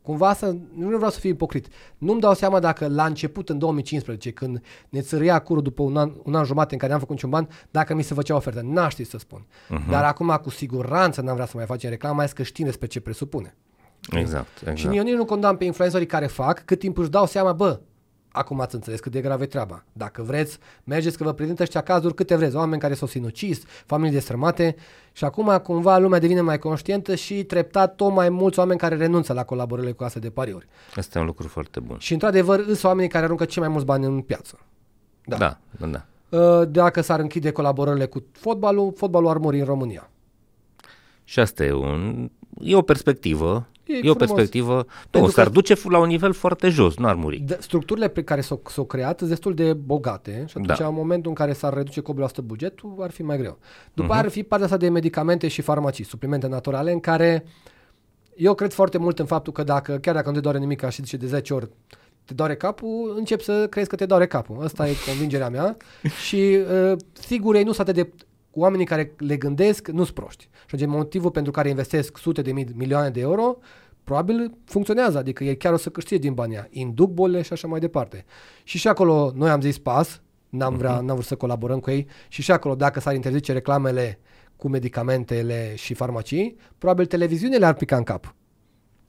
cumva 0.06 0.34
să, 0.34 0.56
nu 0.76 0.96
vreau 0.96 1.12
să 1.12 1.20
fiu 1.20 1.30
ipocrit, 1.30 1.68
nu-mi 1.98 2.20
dau 2.20 2.34
seama 2.34 2.60
dacă 2.60 2.88
la 2.88 3.06
început, 3.06 3.50
în 3.50 3.58
2015, 3.58 4.32
când 4.32 4.62
ne 4.90 5.02
țăria 5.02 5.40
curul 5.40 5.64
după 5.64 5.84
un 5.84 5.98
an, 5.98 6.12
un 6.24 6.36
an 6.36 6.44
jumate 6.44 6.74
în 6.74 6.80
care 6.80 6.92
n-am 6.92 7.00
făcut 7.00 7.16
niciun 7.16 7.30
ban, 7.30 7.48
dacă 7.72 7.94
mi 7.94 8.04
se 8.04 8.14
făcea 8.14 8.36
ofertă. 8.36 8.62
N-aș 8.64 8.92
ști 8.92 9.04
să 9.04 9.18
spun. 9.18 9.46
Uh-huh. 9.46 9.90
Dar 9.90 10.04
acum, 10.04 10.40
cu 10.44 10.50
siguranță, 10.50 11.22
n-am 11.22 11.34
vrea 11.34 11.46
să 11.46 11.54
mai 11.56 11.66
facem 11.66 11.90
reclamă, 11.90 12.16
mai 12.16 12.28
că 12.28 12.44
știm 12.44 12.66
despre 12.66 12.88
ce 12.88 13.00
presupune. 13.00 13.56
Exact, 14.12 14.48
exact. 14.60 14.78
Și 14.78 14.98
eu 14.98 15.04
nici 15.04 15.14
nu 15.14 15.26
condamn 15.26 15.58
pe 15.58 15.66
influencerii 15.66 16.06
care 16.06 16.26
fac, 16.26 16.66
cât 16.66 16.80
timp 16.80 16.98
își 16.98 17.10
dau 17.10 17.26
seama, 17.26 17.52
bă, 17.52 17.80
Acum 18.36 18.62
ați 18.62 18.76
înțeles 18.76 19.00
cât 19.00 19.12
de 19.12 19.22
gravă 19.22 19.44
e 19.44 19.46
treaba. 19.46 19.84
Dacă 19.94 20.22
vreți, 20.22 20.58
mergeți 20.84 21.18
că 21.18 21.24
vă 21.24 21.34
prezintă 21.34 21.62
ăștia 21.62 21.82
cazuri 21.82 22.14
câte 22.14 22.36
vreți, 22.36 22.56
oameni 22.56 22.82
care 22.82 22.94
s-au 22.94 23.08
sinucis, 23.08 23.64
familii 23.86 24.14
destrămate 24.14 24.76
și 25.12 25.24
acum 25.24 25.58
cumva 25.64 25.98
lumea 25.98 26.20
devine 26.20 26.42
mai 26.42 26.60
conștientă 26.60 27.16
și 27.16 27.44
treptat 27.44 27.96
tot 27.96 28.12
mai 28.12 28.30
mulți 28.30 28.60
oameni 28.60 28.80
care 28.80 28.96
renunță 28.96 29.34
la 29.34 29.44
colaborările 29.44 29.92
cu 29.92 30.04
astea 30.04 30.22
de 30.22 30.30
pariuri. 30.30 30.68
Asta 30.96 31.18
e 31.18 31.22
un 31.22 31.28
lucru 31.28 31.48
foarte 31.48 31.80
bun. 31.80 31.98
Și 32.00 32.14
într-adevăr, 32.14 32.64
sunt 32.64 32.84
oamenii 32.84 33.10
care 33.10 33.24
aruncă 33.26 33.46
cei 33.46 33.62
mai 33.62 33.72
mulți 33.72 33.86
bani 33.86 34.06
în 34.06 34.22
piață. 34.22 34.60
Da, 35.26 35.38
da, 35.38 35.58
da. 35.80 35.88
da. 35.88 36.06
Uh, 36.38 36.68
Dacă 36.70 37.02
s-ar 37.02 37.20
închide 37.20 37.52
colaborările 37.52 38.06
cu 38.06 38.26
fotbalul, 38.32 38.94
fotbalul 38.96 39.30
ar 39.30 39.38
muri 39.38 39.60
în 39.60 39.66
România. 39.66 40.10
Și 41.24 41.40
asta 41.40 41.64
e, 41.64 41.72
un, 41.72 42.30
e 42.60 42.76
o 42.76 42.82
perspectivă. 42.82 43.68
E 43.86 43.94
E, 43.94 43.96
e 43.96 44.00
o 44.10 44.14
frumos. 44.14 44.18
perspectivă. 44.18 44.74
Nu, 44.76 44.84
Pentru 45.10 45.32
s-ar 45.32 45.46
că- 45.46 45.52
duce 45.52 45.76
la 45.90 46.00
un 46.00 46.08
nivel 46.08 46.34
foarte 46.34 46.70
jos, 46.70 46.98
nu 46.98 47.08
ar 47.08 47.16
muri. 47.16 47.38
De, 47.38 47.58
structurile 47.62 48.08
pe 48.08 48.24
care 48.24 48.42
s-au, 48.42 48.62
s-au 48.70 48.84
creat 48.86 49.18
sunt 49.18 49.30
destul 49.30 49.54
de 49.54 49.74
bogate 49.74 50.32
și 50.48 50.58
atunci 50.58 50.78
Da. 50.78 50.88
în 50.88 50.94
momentul 50.94 51.30
în 51.30 51.36
care 51.36 51.54
s-ar 51.54 51.74
reduce 51.74 52.00
cu 52.02 52.12
80% 52.12 52.42
bugetul, 52.44 52.96
ar 53.00 53.12
fi 53.12 53.24
mai 53.24 53.38
greu. 53.38 53.58
După 53.94 54.14
uh-huh. 54.14 54.18
ar 54.18 54.30
fi 54.30 54.44
partea 54.44 54.66
asta 54.68 54.78
de 54.78 54.90
medicamente 54.90 55.48
și 55.48 55.62
farmacii, 55.62 56.04
suplimente 56.06 56.48
naturale, 56.48 56.92
în 56.92 57.00
care 57.00 57.46
eu 58.36 58.54
cred 58.54 58.74
foarte 58.74 58.98
mult 58.98 59.20
în 59.20 59.26
faptul 59.26 59.54
că 59.54 59.64
dacă, 59.64 59.98
chiar 60.02 60.14
dacă 60.16 60.28
nu 60.30 60.36
te 60.36 60.42
doare 60.42 60.58
nimic, 60.58 60.90
și 60.90 61.02
zice 61.02 61.18
de 61.18 61.28
10 61.28 61.54
ori, 61.54 61.70
te 62.26 62.34
doare 62.34 62.56
capul, 62.56 63.14
începi 63.18 63.44
să 63.44 63.68
crezi 63.68 63.90
că 63.90 63.96
te 63.96 64.06
doare 64.06 64.28
capul. 64.28 64.64
Asta 64.64 64.88
e 64.88 64.94
convingerea 65.08 65.50
mea 65.50 65.78
și 66.26 66.58
uh, 66.92 66.98
sigur 67.14 67.56
ei 67.56 67.64
nu 67.64 67.72
sunt 67.72 67.88
atât 67.88 68.04
de 68.04 68.10
oamenii 68.56 68.86
care 68.86 69.14
le 69.18 69.38
gândesc, 69.38 69.88
nu 69.88 70.04
sunt 70.04 70.16
proști. 70.16 70.44
Și 70.44 70.76
atunci 70.76 70.90
motivul 70.90 71.32
pentru 71.32 71.52
care 71.52 71.70
investesc 71.70 72.18
sute 72.18 72.42
de 72.42 72.52
mii, 72.52 72.68
milioane 72.74 73.10
de 73.10 73.20
euro, 73.20 73.58
probabil 74.04 74.58
funcționează, 74.66 75.18
adică 75.18 75.44
ei 75.44 75.58
chiar 75.58 75.74
o 75.74 75.78
să 75.78 75.90
câștige 75.90 76.22
din 76.22 76.34
banii 76.34 76.56
aia, 76.56 76.68
induc 76.70 77.10
bolile 77.10 77.42
și 77.42 77.54
așa 77.54 77.68
mai 77.68 77.80
departe. 77.80 78.26
Și 78.64 78.78
și 78.78 78.88
acolo 78.88 79.32
noi 79.36 79.50
am 79.50 79.62
zis 79.62 79.78
pas, 79.78 80.22
n-am, 80.50 80.78
vrea, 80.78 80.94
n-am 80.94 81.06
vrut 81.06 81.26
să 81.26 81.36
colaborăm 81.36 81.80
cu 81.80 81.90
ei 81.90 82.08
și 82.28 82.42
și 82.42 82.52
acolo 82.52 82.76
dacă 82.76 83.00
s-ar 83.00 83.16
interzice 83.16 83.54
reclamele 83.54 84.20
cu 84.56 84.68
medicamentele 84.68 85.76
și 85.76 85.94
farmacii, 85.94 86.56
probabil 86.78 87.06
televiziunile 87.06 87.66
ar 87.66 87.74
pica 87.74 87.98
în 87.98 88.04
cap. 88.04 88.36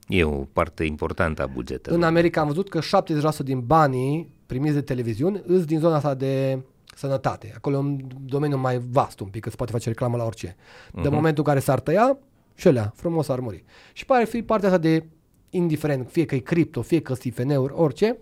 E 0.07 0.23
o 0.23 0.45
parte 0.53 0.83
importantă 0.83 1.41
a 1.43 1.45
bugetelor. 1.45 1.97
În 1.97 2.03
America 2.03 2.41
am 2.41 2.47
văzut 2.47 2.69
că 2.69 2.79
70% 2.79 3.43
din 3.43 3.59
banii 3.59 4.35
primiți 4.45 4.73
de 4.73 4.81
televiziuni 4.81 5.41
îs 5.45 5.65
din 5.65 5.79
zona 5.79 5.95
asta 5.95 6.13
de 6.13 6.59
sănătate. 6.97 7.51
Acolo 7.55 7.75
e 7.75 7.79
un 7.79 7.99
domeniu 8.25 8.57
mai 8.57 8.81
vast 8.89 9.19
un 9.19 9.27
pic, 9.27 9.41
că 9.43 9.49
se 9.49 9.55
poate 9.55 9.71
face 9.71 9.89
reclamă 9.89 10.17
la 10.17 10.23
orice. 10.23 10.55
De 11.01 11.09
momentul 11.09 11.43
în 11.45 11.49
care 11.49 11.59
s-ar 11.59 11.79
tăia, 11.79 12.17
și 12.55 12.67
alea, 12.67 12.93
frumos 12.95 13.29
ar 13.29 13.39
muri. 13.39 13.63
Și 13.93 14.05
pare 14.05 14.25
fi 14.25 14.41
partea 14.41 14.67
asta 14.69 14.81
de 14.81 15.05
indiferent, 15.49 16.09
fie 16.11 16.25
că 16.25 16.35
e 16.35 16.39
cripto, 16.39 16.81
fie 16.81 17.01
că 17.01 17.13
sunt 17.13 17.23
IFN-uri, 17.23 17.73
orice, 17.75 18.17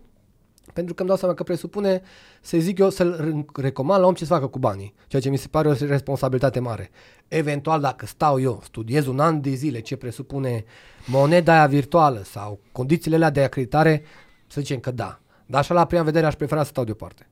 pentru 0.73 0.93
că 0.93 0.99
îmi 0.99 1.09
dau 1.09 1.17
seama 1.17 1.33
că 1.33 1.43
presupune, 1.43 2.01
să 2.41 2.57
zic 2.57 2.77
eu, 2.77 2.89
să-l 2.89 3.45
recomand 3.55 4.01
la 4.01 4.07
om 4.07 4.13
ce 4.13 4.25
să 4.25 4.33
facă 4.33 4.47
cu 4.47 4.59
banii, 4.59 4.93
ceea 5.07 5.21
ce 5.21 5.29
mi 5.29 5.37
se 5.37 5.47
pare 5.47 5.67
o 5.67 5.73
responsabilitate 5.73 6.59
mare. 6.59 6.89
Eventual, 7.27 7.81
dacă 7.81 8.05
stau 8.05 8.41
eu, 8.41 8.61
studiez 8.63 9.05
un 9.05 9.19
an 9.19 9.41
de 9.41 9.49
zile 9.49 9.79
ce 9.79 9.95
presupune 9.95 10.65
moneda 11.05 11.53
aia 11.53 11.67
virtuală 11.67 12.21
sau 12.23 12.59
condițiile 12.71 13.15
alea 13.15 13.29
de 13.29 13.43
acreditare, 13.43 14.03
să 14.47 14.61
zicem 14.61 14.79
că 14.79 14.91
da. 14.91 15.19
Dar 15.45 15.59
așa 15.59 15.73
la 15.73 15.85
prima 15.85 16.03
vedere 16.03 16.25
aș 16.25 16.35
prefera 16.35 16.63
să 16.63 16.69
stau 16.69 16.83
deoparte. 16.83 17.29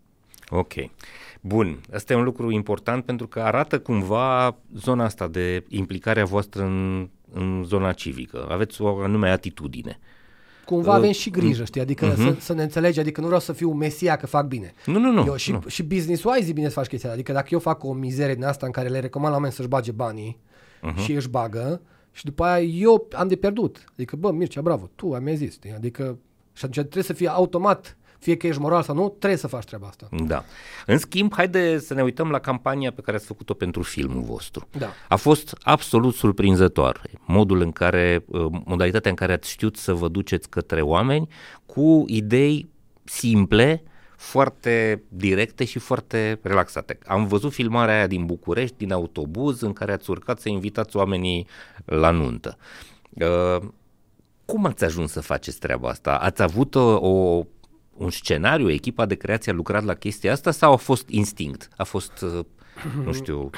Ok. 0.50 0.74
Bun, 1.42 1.80
asta 1.94 2.14
e 2.14 2.16
un 2.16 2.24
lucru 2.24 2.52
important 2.52 3.06
pentru 3.06 3.28
că 3.28 3.40
arată 3.42 3.80
cumva 3.80 4.56
zona 4.76 5.04
asta 5.04 5.28
de 5.28 5.64
implicarea 5.68 6.26
voastră 6.26 6.64
în, 6.64 7.10
în 7.34 7.64
zona 7.66 7.92
civică. 7.92 8.48
Aveți 8.50 8.82
o 8.82 8.98
anume 8.98 9.30
atitudine. 9.30 10.00
Cumva 10.66 10.90
Uh, 10.92 10.96
avem 10.98 11.12
și 11.12 11.30
grijă, 11.30 11.64
știi, 11.64 11.82
adică 11.82 12.14
să, 12.18 12.36
să 12.40 12.54
ne 12.54 12.64
înțelegi, 12.64 13.00
adică 13.00 13.20
nu 13.20 13.26
vreau 13.26 13.42
să 13.42 13.54
fiu 13.54 13.72
mesia 13.72 14.16
că 14.16 14.28
fac 14.28 14.48
bine. 14.48 14.74
Nu, 14.86 15.00
nu, 15.00 15.12
nu. 15.12 15.24
eu 15.26 15.36
și, 15.36 15.52
nu. 15.52 15.62
și 15.68 15.84
business-wise 15.84 16.48
e 16.48 16.52
bine 16.54 16.68
să 16.68 16.74
faci 16.74 16.88
chestia 16.88 17.10
asta. 17.10 17.22
Adică 17.22 17.32
dacă 17.32 17.48
eu 17.52 17.60
fac 17.60 17.84
o 17.84 17.94
mizerie 17.94 18.34
din 18.34 18.44
asta 18.44 18.66
în 18.66 18.72
care 18.72 18.88
le 18.88 19.00
recomand 19.00 19.30
la 19.30 19.36
oameni 19.38 19.54
să-și 19.54 19.68
bage 19.68 19.92
banii 19.92 20.38
Mhm. 20.82 20.94
uh-huh. 20.96 21.04
și 21.04 21.12
își 21.12 21.30
bagă 21.30 21.82
și 22.12 22.26
după 22.26 22.44
aia 22.44 22.64
eu 22.64 23.08
am 23.12 23.28
de 23.28 23.36
pierdut. 23.36 23.84
Adică, 23.94 24.16
bă, 24.16 24.32
Mircea, 24.32 24.62
bravo, 24.62 24.90
tu 24.96 25.14
ai 25.14 25.20
mi-ai 25.20 25.36
zis. 25.36 25.54
știi? 25.54 25.72
Adică, 25.76 26.04
și 26.54 26.66
atunci 26.66 26.76
trebuie 26.80 27.04
să 27.04 27.14
fie 27.14 27.28
automat, 27.28 27.98
fie 28.24 28.38
că 28.38 28.48
ești 28.48 28.62
moral 28.62 28.84
sau 28.84 28.96
nu, 28.96 29.10
trebuie 29.10 29.40
să 29.40 29.48
faci 29.48 29.64
treaba 29.64 29.88
asta. 29.88 30.08
Da. 30.26 30.44
În 30.86 30.98
schimb, 30.98 31.34
haide 31.34 31.80
să 31.80 31.94
ne 31.94 32.04
uităm 32.04 32.30
la 32.30 32.40
campania 32.40 32.92
pe 32.92 33.02
care 33.02 33.18
ați 33.18 33.26
făcut-o 33.26 33.54
pentru 33.54 33.82
filmul 33.82 34.22
vostru. 34.22 34.68
Da. 34.78 34.90
A 35.08 35.16
fost 35.16 35.58
absolut 35.62 36.16
surprinzător 36.16 37.02
modul 37.26 37.62
în 37.62 37.72
care, 37.72 38.24
uh, 38.28 38.46
modalitatea 38.66 39.10
în 39.10 39.16
care 39.16 39.34
ați 39.34 39.50
știut 39.50 39.78
să 39.78 39.94
vă 39.94 40.08
duceți 40.08 40.50
către 40.50 40.82
oameni 40.82 41.28
cu 41.66 42.04
idei 42.08 42.70
simple, 43.04 43.84
foarte 44.18 45.04
directe 45.10 45.66
și 45.66 45.80
foarte 45.80 46.40
relaxate. 46.42 46.98
Am 47.06 47.28
văzut 47.28 47.52
filmarea 47.52 47.96
aia 47.96 48.08
din 48.08 48.26
București, 48.26 48.78
din 48.78 48.92
autobuz, 48.92 49.62
în 49.62 49.74
care 49.74 49.92
ați 49.92 50.10
urcat 50.10 50.40
să 50.40 50.50
invitați 50.50 50.98
oamenii 50.98 51.48
la 51.86 52.12
nuntă. 52.12 52.58
Uh, 53.10 53.68
cum 54.46 54.66
ați 54.66 54.84
ajuns 54.84 55.12
să 55.12 55.22
faceți 55.22 55.60
treaba 55.60 55.90
asta? 55.90 56.16
Ați 56.16 56.42
avut 56.42 56.76
uh, 56.76 56.98
o, 57.00 57.44
un 57.98 58.10
scenariu, 58.10 58.70
echipa 58.70 59.06
de 59.06 59.16
creație 59.16 59.52
a 59.52 59.56
lucrat 59.56 59.84
la 59.84 59.94
chestia 59.94 60.32
asta 60.32 60.52
sau 60.52 60.74
a 60.74 60.76
fost 60.76 61.10
instinct? 61.10 61.70
A 61.78 61.84
fost, 61.84 62.22
uh, 62.22 62.46
nu 63.06 63.14
știu, 63.14 63.50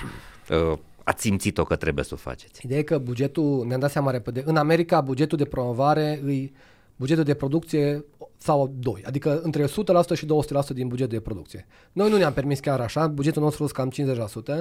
uh, 0.49 0.77
ați 1.03 1.21
simțit-o 1.21 1.63
că 1.63 1.75
trebuie 1.75 2.03
să 2.03 2.13
o 2.13 2.17
faceți? 2.17 2.65
Ideea 2.65 2.79
e 2.79 2.83
că 2.83 2.97
bugetul, 2.97 3.65
ne-am 3.67 3.79
dat 3.79 3.91
seama 3.91 4.11
repede, 4.11 4.43
în 4.45 4.55
America 4.55 5.01
bugetul 5.01 5.37
de 5.37 5.45
promovare 5.45 6.19
îi 6.23 6.53
bugetul 6.95 7.23
de 7.23 7.33
producție 7.33 8.05
sau 8.37 8.73
doi, 8.79 9.03
adică 9.05 9.39
între 9.41 9.65
100% 9.65 9.67
și 10.15 10.25
200% 10.25 10.27
din 10.73 10.87
bugetul 10.87 11.13
de 11.13 11.19
producție. 11.19 11.67
Noi 11.91 12.09
nu 12.09 12.17
ne-am 12.17 12.33
permis 12.33 12.59
chiar 12.59 12.79
așa, 12.79 13.07
bugetul 13.07 13.41
nostru 13.41 13.63
a 13.63 13.67
fost 13.67 13.77
cam 13.77 13.91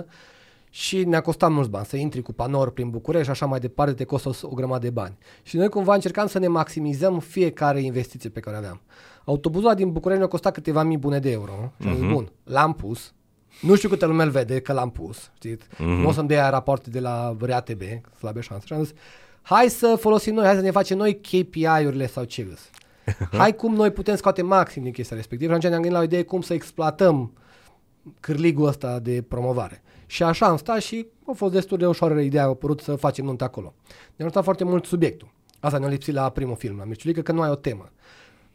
50% 0.03 0.05
și 0.77 1.05
ne-a 1.05 1.21
costat 1.21 1.51
mulți 1.51 1.71
bani 1.71 1.87
să 1.87 1.97
intri 1.97 2.23
cu 2.23 2.33
panouri 2.33 2.73
prin 2.73 2.91
București 2.91 3.25
și 3.25 3.31
așa 3.31 3.47
mai 3.47 3.61
departe, 3.61 3.93
te 3.93 4.05
costă 4.05 4.29
o, 4.29 4.33
o 4.43 4.55
grămadă 4.55 4.85
de 4.85 4.91
bani. 4.91 5.19
Și 5.43 5.57
noi 5.57 5.69
cumva 5.69 5.95
încercam 5.95 6.27
să 6.27 6.39
ne 6.39 6.47
maximizăm 6.47 7.19
fiecare 7.19 7.81
investiție 7.81 8.31
pe 8.31 8.41
care 8.41 8.57
o 8.57 8.59
aveam. 8.59 8.81
Autobuzul 9.25 9.67
ăla 9.67 9.77
din 9.77 9.93
București 9.93 10.21
ne-a 10.21 10.31
costat 10.31 10.53
câteva 10.53 10.83
mii 10.83 10.99
bune 10.99 11.19
de 11.19 11.31
euro 11.31 11.73
și 11.81 11.89
am 11.89 11.95
zis, 11.95 12.07
bun, 12.07 12.33
l-am 12.45 12.73
pus, 12.73 13.13
nu 13.61 13.75
știu 13.75 13.89
câte 13.89 14.07
lume 14.07 14.23
îl 14.23 14.31
vede 14.31 14.61
că 14.61 14.73
l-am 14.73 14.91
pus, 14.91 15.31
știți? 15.35 15.67
Mm-hmm. 15.67 16.01
Nu 16.01 16.09
o 16.09 16.13
să-mi 16.13 16.29
dea 16.29 16.49
rapoarte 16.49 16.91
de 16.91 17.01
la 17.01 17.37
RATB, 17.41 17.83
slabe 18.19 18.41
șanse. 18.41 18.67
Și 18.67 18.73
am 18.73 18.85
zis, 18.85 18.95
hai 19.43 19.69
să 19.69 19.97
folosim 20.01 20.35
noi, 20.35 20.45
hai 20.45 20.55
să 20.55 20.61
ne 20.61 20.71
facem 20.71 20.97
noi 20.97 21.21
KPI-urile 21.21 22.07
sau 22.07 22.25
ce 22.25 22.47
îs. 22.53 22.71
Hai 23.39 23.55
cum 23.55 23.75
noi 23.75 23.91
putem 23.91 24.17
scoate 24.17 24.43
maxim 24.43 24.83
din 24.83 24.93
chestia 24.93 25.17
respectivă. 25.17 25.51
Și 25.51 25.57
atunci 25.57 25.71
ne-am 25.71 25.83
gândit 25.83 25.99
la 25.99 26.05
o 26.05 26.09
idee 26.09 26.23
cum 26.23 26.41
să 26.41 26.55
exploatăm 26.55 27.33
cârligul 28.21 28.67
ăsta 28.67 28.99
de 28.99 29.25
promovare. 29.29 29.83
Și 30.07 30.23
așa 30.23 30.47
am 30.47 30.57
stat 30.57 30.81
și 30.81 31.07
a 31.27 31.33
fost 31.33 31.53
destul 31.53 31.79
de 31.79 31.87
ușoară 31.87 32.21
ideea, 32.21 32.45
a 32.45 32.47
apărut 32.47 32.81
să 32.81 32.95
facem 32.95 33.25
nuntă 33.25 33.45
acolo. 33.45 33.75
Ne-a 33.87 34.27
ajutat 34.27 34.45
foarte 34.45 34.65
mult 34.65 34.85
subiectul. 34.85 35.33
Asta 35.61 35.79
ne-a 35.79 35.89
lipsit 35.89 36.15
la 36.15 36.29
primul 36.29 36.57
film, 36.57 36.77
la 36.79 36.85
Mirciulică, 36.85 37.21
că 37.21 37.33
nu 37.33 37.41
ai 37.41 37.51
o 37.51 37.55
temă. 37.55 37.91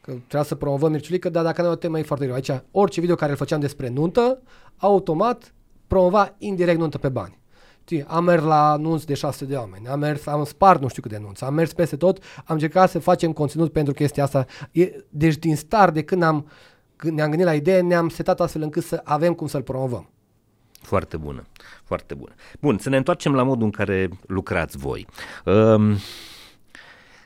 Că 0.02 0.12
trebuia 0.12 0.44
să 0.44 0.56
promovăm 0.56 0.92
Mirciulică, 0.92 1.30
dar 1.30 1.44
dacă 1.44 1.62
nu 1.62 1.68
ai 1.68 1.74
o 1.74 1.78
temă 1.78 2.00
e 2.00 2.04
foarte 2.04 2.26
greu. 2.26 2.36
Aici, 2.36 2.62
orice 2.72 3.00
video 3.00 3.16
care 3.16 3.32
îl 3.32 3.38
făceam 3.38 3.60
despre 3.60 3.90
nuntă, 3.90 4.42
automat 4.78 5.54
promova 5.88 6.36
indirect 6.38 6.80
nuntă 6.80 6.98
pe 6.98 7.10
bani. 7.10 7.40
Știi, 7.82 8.04
am 8.08 8.24
mers 8.24 8.44
la 8.44 8.76
nunți 8.76 9.06
de 9.06 9.14
600 9.14 9.52
de 9.52 9.58
oameni, 9.58 9.88
am 9.88 10.00
mers, 10.00 10.26
am 10.26 10.44
spart 10.44 10.82
nu 10.82 10.88
știu 10.88 11.02
cât 11.02 11.12
de 11.12 11.18
nunți, 11.18 11.44
am 11.44 11.54
mers 11.54 11.74
peste 11.74 11.96
tot, 11.96 12.24
am 12.38 12.44
încercat 12.48 12.90
să 12.90 13.00
facem 13.00 13.34
conținut 13.34 13.72
pentru 13.72 13.94
chestia 13.94 14.24
asta. 14.24 14.46
E, 14.72 14.92
deci 15.10 15.36
din 15.36 15.56
start, 15.56 15.94
de 15.94 16.04
când, 16.04 16.24
am, 16.24 16.48
când 16.96 17.16
ne-am 17.16 17.30
gândit 17.30 17.46
la 17.46 17.54
idee, 17.54 17.82
ne-am 17.82 18.10
setat 18.10 18.40
astfel 18.40 18.62
încât 18.62 18.84
să 18.84 19.02
avem 19.04 19.34
cum 19.34 19.48
să-l 19.48 19.62
promovăm. 19.62 20.10
Foarte 20.82 21.18
bună, 21.18 21.44
foarte 21.84 22.14
bună. 22.14 22.34
Bun, 22.60 22.78
să 22.78 22.90
ne 22.90 22.98
întoarcem 22.98 23.34
la 23.34 23.44
modul 23.44 23.66
în 23.66 23.72
care 23.72 24.10
lucrați 24.28 24.78
voi. 24.78 25.08
Um, 25.46 25.98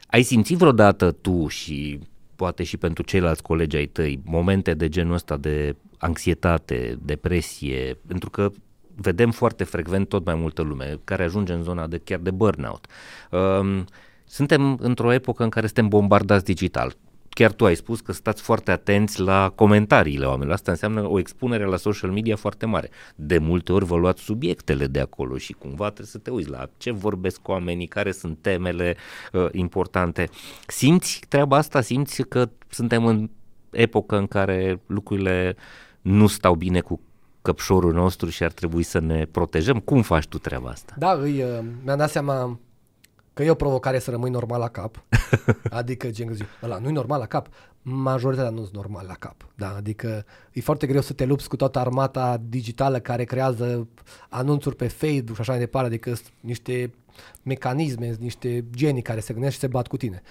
ai 0.08 0.24
simțit 0.24 0.58
vreodată 0.58 1.12
tu 1.12 1.48
și 1.48 2.00
poate 2.36 2.64
și 2.64 2.78
pentru 2.78 3.04
ceilalți 3.04 3.42
colegi 3.42 3.76
ai 3.76 3.86
tăi 3.86 4.22
momente 4.26 4.74
de 4.74 4.90
genul 4.90 5.14
ăsta 5.14 5.38
de 5.38 5.76
anxietate, 5.98 6.98
depresie, 7.02 7.98
pentru 8.08 8.30
că 8.30 8.50
vedem 8.96 9.32
foarte 9.32 9.64
frecvent 9.64 10.10
tot 10.10 10.26
mai 10.26 10.36
multă 10.36 10.62
lume 10.62 11.00
care 11.04 11.24
ajunge 11.24 11.54
în 11.54 11.64
zona 11.64 11.88
de 11.88 11.98
chiar 11.98 12.20
de 12.20 12.32
burnout. 12.32 12.86
Um, 13.32 13.86
suntem 14.26 14.78
într-o 14.82 15.12
epocă 15.12 15.44
în 15.44 15.50
care 15.50 15.66
suntem 15.66 15.88
bombardați 15.88 16.46
digital. 16.46 16.96
Chiar 17.34 17.52
tu 17.52 17.66
ai 17.66 17.76
spus 17.76 18.02
că 18.02 18.12
stați 18.12 18.42
foarte 18.42 18.72
atenți 18.72 19.22
la 19.22 19.52
comentariile 19.56 20.26
oamenilor. 20.26 20.54
Asta 20.54 20.72
înseamnă 20.72 21.08
o 21.08 21.20
expunere 21.20 21.66
la 21.66 21.78
social 21.78 22.12
media 22.12 22.36
foarte 22.36 22.66
mare. 22.66 22.90
De 23.16 23.38
multe 23.38 23.72
ori 23.72 23.86
vă 23.86 23.96
luați 23.96 24.22
subiectele 24.22 24.88
de 24.88 25.00
acolo 25.00 25.38
și 25.38 25.54
cumva 25.54 25.86
trebuie 25.86 26.08
să 26.08 26.18
te 26.18 26.30
uiți 26.30 26.50
la 26.50 26.70
ce 26.78 26.92
vorbesc 26.92 27.48
oamenii, 27.48 27.88
care 27.88 28.12
sunt 28.12 28.38
temele 28.42 28.96
uh, 29.32 29.48
importante. 29.52 30.30
Simți 30.68 31.22
treaba 31.30 31.58
asta? 31.58 31.82
Simți 31.82 32.24
că 32.24 32.50
suntem 32.70 33.06
în 33.06 33.30
epocă 33.72 34.18
în 34.18 34.28
care 34.28 34.82
lucrurile 34.86 35.56
nu 36.02 36.28
stau 36.28 36.56
bine 36.56 36.80
cu 36.80 37.02
căpșorul 37.42 37.94
nostru 37.94 38.30
și 38.30 38.44
ar 38.44 38.52
trebui 38.52 38.84
să 38.84 39.00
ne 39.00 39.26
protejăm? 39.26 39.80
Cum 39.80 40.02
faci 40.02 40.28
tu 40.28 40.38
treaba 40.38 40.70
asta? 40.70 40.94
Da, 40.98 41.12
îi, 41.12 41.44
uh, 41.44 41.60
mi-am 41.84 41.98
dat 41.98 42.10
seama 42.10 42.60
că 43.34 43.44
e 43.44 43.50
o 43.50 43.56
provocare 43.56 44.00
să 44.00 44.12
rămâi 44.12 44.30
normal 44.30 44.60
la 44.60 44.68
cap. 44.68 45.04
Adică, 45.70 46.10
gen 46.10 46.28
că 46.28 46.34
zic, 46.34 46.46
ăla 46.64 46.78
nu-i 46.78 46.92
normal 46.92 47.20
la 47.20 47.26
cap. 47.26 47.48
Majoritatea 47.82 48.52
nu 48.52 48.62
sunt 48.62 48.76
normal 48.76 49.06
la 49.08 49.14
cap. 49.14 49.48
Da? 49.56 49.74
Adică 49.78 50.26
e 50.52 50.62
foarte 50.62 50.88
greu 50.88 51.02
să 51.02 51.14
te 51.14 51.26
lupți 51.26 51.50
cu 51.50 51.56
toată 51.56 51.80
armata 51.80 52.42
digitală 52.50 53.00
care 53.00 53.24
creează 53.24 53.88
anunțuri 54.30 54.76
pe 54.76 54.88
Facebook 54.88 55.36
și 55.36 55.42
așa 55.42 55.52
mai 55.52 55.62
departe. 55.62 55.88
Adică 55.88 56.14
sunt 56.14 56.32
niște 56.40 56.94
mecanisme, 57.44 58.16
niște 58.20 58.66
genii 58.76 59.02
care 59.02 59.20
se 59.20 59.34
gândesc 59.34 59.54
și 59.54 59.60
se 59.60 59.68
bat 59.68 59.88
cu 59.88 59.98
tine. 59.98 60.22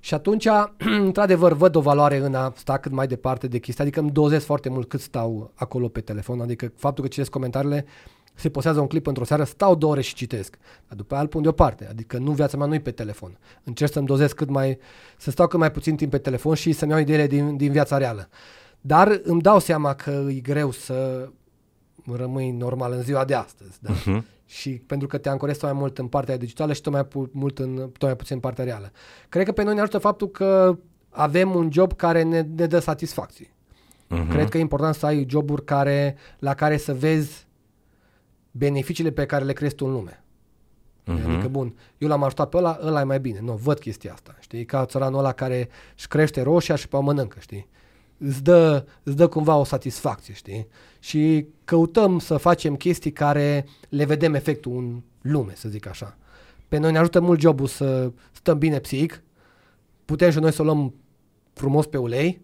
Și 0.00 0.14
atunci, 0.14 0.48
într-adevăr, 1.06 1.52
văd 1.52 1.74
o 1.74 1.80
valoare 1.80 2.16
în 2.16 2.34
a 2.34 2.52
sta 2.56 2.78
cât 2.78 2.92
mai 2.92 3.06
departe 3.06 3.46
de 3.46 3.58
chestia, 3.58 3.84
adică 3.84 4.00
îmi 4.00 4.10
dozez 4.10 4.44
foarte 4.44 4.68
mult 4.68 4.88
cât 4.88 5.00
stau 5.00 5.50
acolo 5.54 5.88
pe 5.88 6.00
telefon, 6.00 6.40
adică 6.40 6.72
faptul 6.76 7.04
că 7.04 7.10
citesc 7.10 7.30
comentariile, 7.30 7.84
se 8.36 8.48
posează 8.48 8.80
un 8.80 8.86
clip 8.86 9.06
într-o 9.06 9.24
seară, 9.24 9.44
stau 9.44 9.74
două 9.74 9.92
ore 9.92 10.00
și 10.00 10.14
citesc. 10.14 10.56
Dar 10.88 10.96
după 10.96 11.14
aia 11.14 11.22
îl 11.22 11.28
pun 11.28 11.42
deoparte. 11.42 11.86
Adică 11.90 12.18
nu 12.18 12.32
viața 12.32 12.56
mea 12.56 12.66
nu 12.66 12.74
e 12.74 12.80
pe 12.80 12.90
telefon. 12.90 13.38
Încerc 13.64 13.92
să-mi 13.92 14.06
dozez 14.06 14.32
cât 14.32 14.48
mai, 14.48 14.78
să 15.16 15.30
stau 15.30 15.46
cât 15.46 15.58
mai 15.58 15.70
puțin 15.70 15.96
timp 15.96 16.10
pe 16.10 16.18
telefon 16.18 16.54
și 16.54 16.72
să-mi 16.72 16.90
iau 16.90 17.00
ideile 17.00 17.26
din, 17.26 17.56
din 17.56 17.72
viața 17.72 17.98
reală. 17.98 18.28
Dar 18.80 19.20
îmi 19.22 19.40
dau 19.40 19.58
seama 19.58 19.94
că 19.94 20.24
e 20.28 20.40
greu 20.40 20.70
să 20.70 21.28
rămâi 22.12 22.50
normal 22.50 22.92
în 22.92 23.02
ziua 23.02 23.24
de 23.24 23.34
astăzi. 23.34 23.78
Da? 23.80 23.90
Uh-huh. 23.92 24.22
Și 24.46 24.70
pentru 24.70 25.06
că 25.06 25.18
te 25.18 25.28
ancorezi 25.28 25.58
tot 25.58 25.70
mai 25.70 25.78
mult 25.78 25.98
în 25.98 26.06
partea 26.06 26.36
digitală 26.36 26.72
și 26.72 26.80
tot 26.80 26.92
mai, 26.92 27.04
pu- 27.04 27.30
mult 27.32 27.58
în, 27.58 27.74
tot 27.76 28.02
mai 28.02 28.16
puțin 28.16 28.34
în 28.34 28.40
partea 28.40 28.64
reală. 28.64 28.92
Cred 29.28 29.44
că 29.44 29.52
pe 29.52 29.62
noi 29.62 29.74
ne 29.74 29.80
ajută 29.80 29.98
faptul 29.98 30.28
că 30.28 30.78
avem 31.10 31.54
un 31.54 31.72
job 31.72 31.92
care 31.92 32.22
ne, 32.22 32.46
ne 32.56 32.66
dă 32.66 32.78
satisfacții. 32.78 33.54
Uh-huh. 34.10 34.28
Cred 34.28 34.48
că 34.48 34.58
e 34.58 34.60
important 34.60 34.94
să 34.94 35.06
ai 35.06 35.26
joburi 35.28 35.64
care, 35.64 36.16
la 36.38 36.54
care 36.54 36.76
să 36.76 36.94
vezi 36.94 37.45
beneficiile 38.56 39.10
pe 39.10 39.26
care 39.26 39.44
le 39.44 39.52
crezi 39.52 39.74
tu 39.74 39.84
în 39.84 39.92
lume. 39.92 40.24
Uh-huh. 41.06 41.24
Adică, 41.24 41.48
bun, 41.48 41.74
eu 41.98 42.08
l-am 42.08 42.22
ajutat 42.22 42.48
pe 42.48 42.56
ăla, 42.56 42.78
ăla 42.82 43.00
e 43.00 43.04
mai 43.04 43.20
bine. 43.20 43.40
Nu, 43.40 43.52
văd 43.52 43.78
chestia 43.78 44.12
asta. 44.12 44.36
Știi? 44.40 44.64
Ca 44.64 44.86
țăranul 44.86 45.18
ăla 45.18 45.32
care 45.32 45.68
își 45.96 46.08
crește 46.08 46.42
roșia 46.42 46.76
și 46.76 46.88
pe 46.88 46.96
o 46.96 47.00
mănâncă, 47.00 47.36
știi? 47.40 47.68
Îți 48.18 48.42
dă, 48.42 48.86
îți 49.02 49.16
dă 49.16 49.28
cumva 49.28 49.56
o 49.56 49.64
satisfacție, 49.64 50.34
știi? 50.34 50.66
Și 50.98 51.46
căutăm 51.64 52.18
să 52.18 52.36
facem 52.36 52.76
chestii 52.76 53.12
care 53.12 53.66
le 53.88 54.04
vedem 54.04 54.34
efectul 54.34 54.76
în 54.76 55.02
lume, 55.20 55.52
să 55.54 55.68
zic 55.68 55.86
așa. 55.86 56.16
Pe 56.68 56.78
noi 56.78 56.92
ne 56.92 56.98
ajută 56.98 57.20
mult 57.20 57.40
jobul 57.40 57.66
să 57.66 58.12
stăm 58.32 58.58
bine 58.58 58.78
psihic, 58.78 59.22
putem 60.04 60.30
și 60.30 60.38
noi 60.38 60.52
să 60.52 60.62
o 60.62 60.64
luăm 60.64 60.94
frumos 61.52 61.86
pe 61.86 61.96
ulei, 61.96 62.40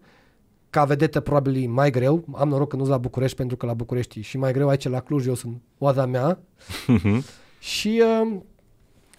ca 0.73 0.85
vedetă 0.85 1.19
probabil 1.19 1.63
e 1.63 1.67
mai 1.67 1.91
greu. 1.91 2.23
Am 2.35 2.49
noroc 2.49 2.69
că 2.69 2.75
nu 2.75 2.85
la 2.85 2.97
București, 2.97 3.37
pentru 3.37 3.57
că 3.57 3.65
la 3.65 3.73
București 3.73 4.21
și 4.21 4.37
mai 4.37 4.51
greu 4.51 4.67
aici 4.67 4.87
la 4.87 4.99
Cluj, 4.99 5.25
eu 5.25 5.33
sunt 5.33 5.61
oaza 5.77 6.05
mea. 6.05 6.39
și 7.59 8.01
uh, 8.23 8.37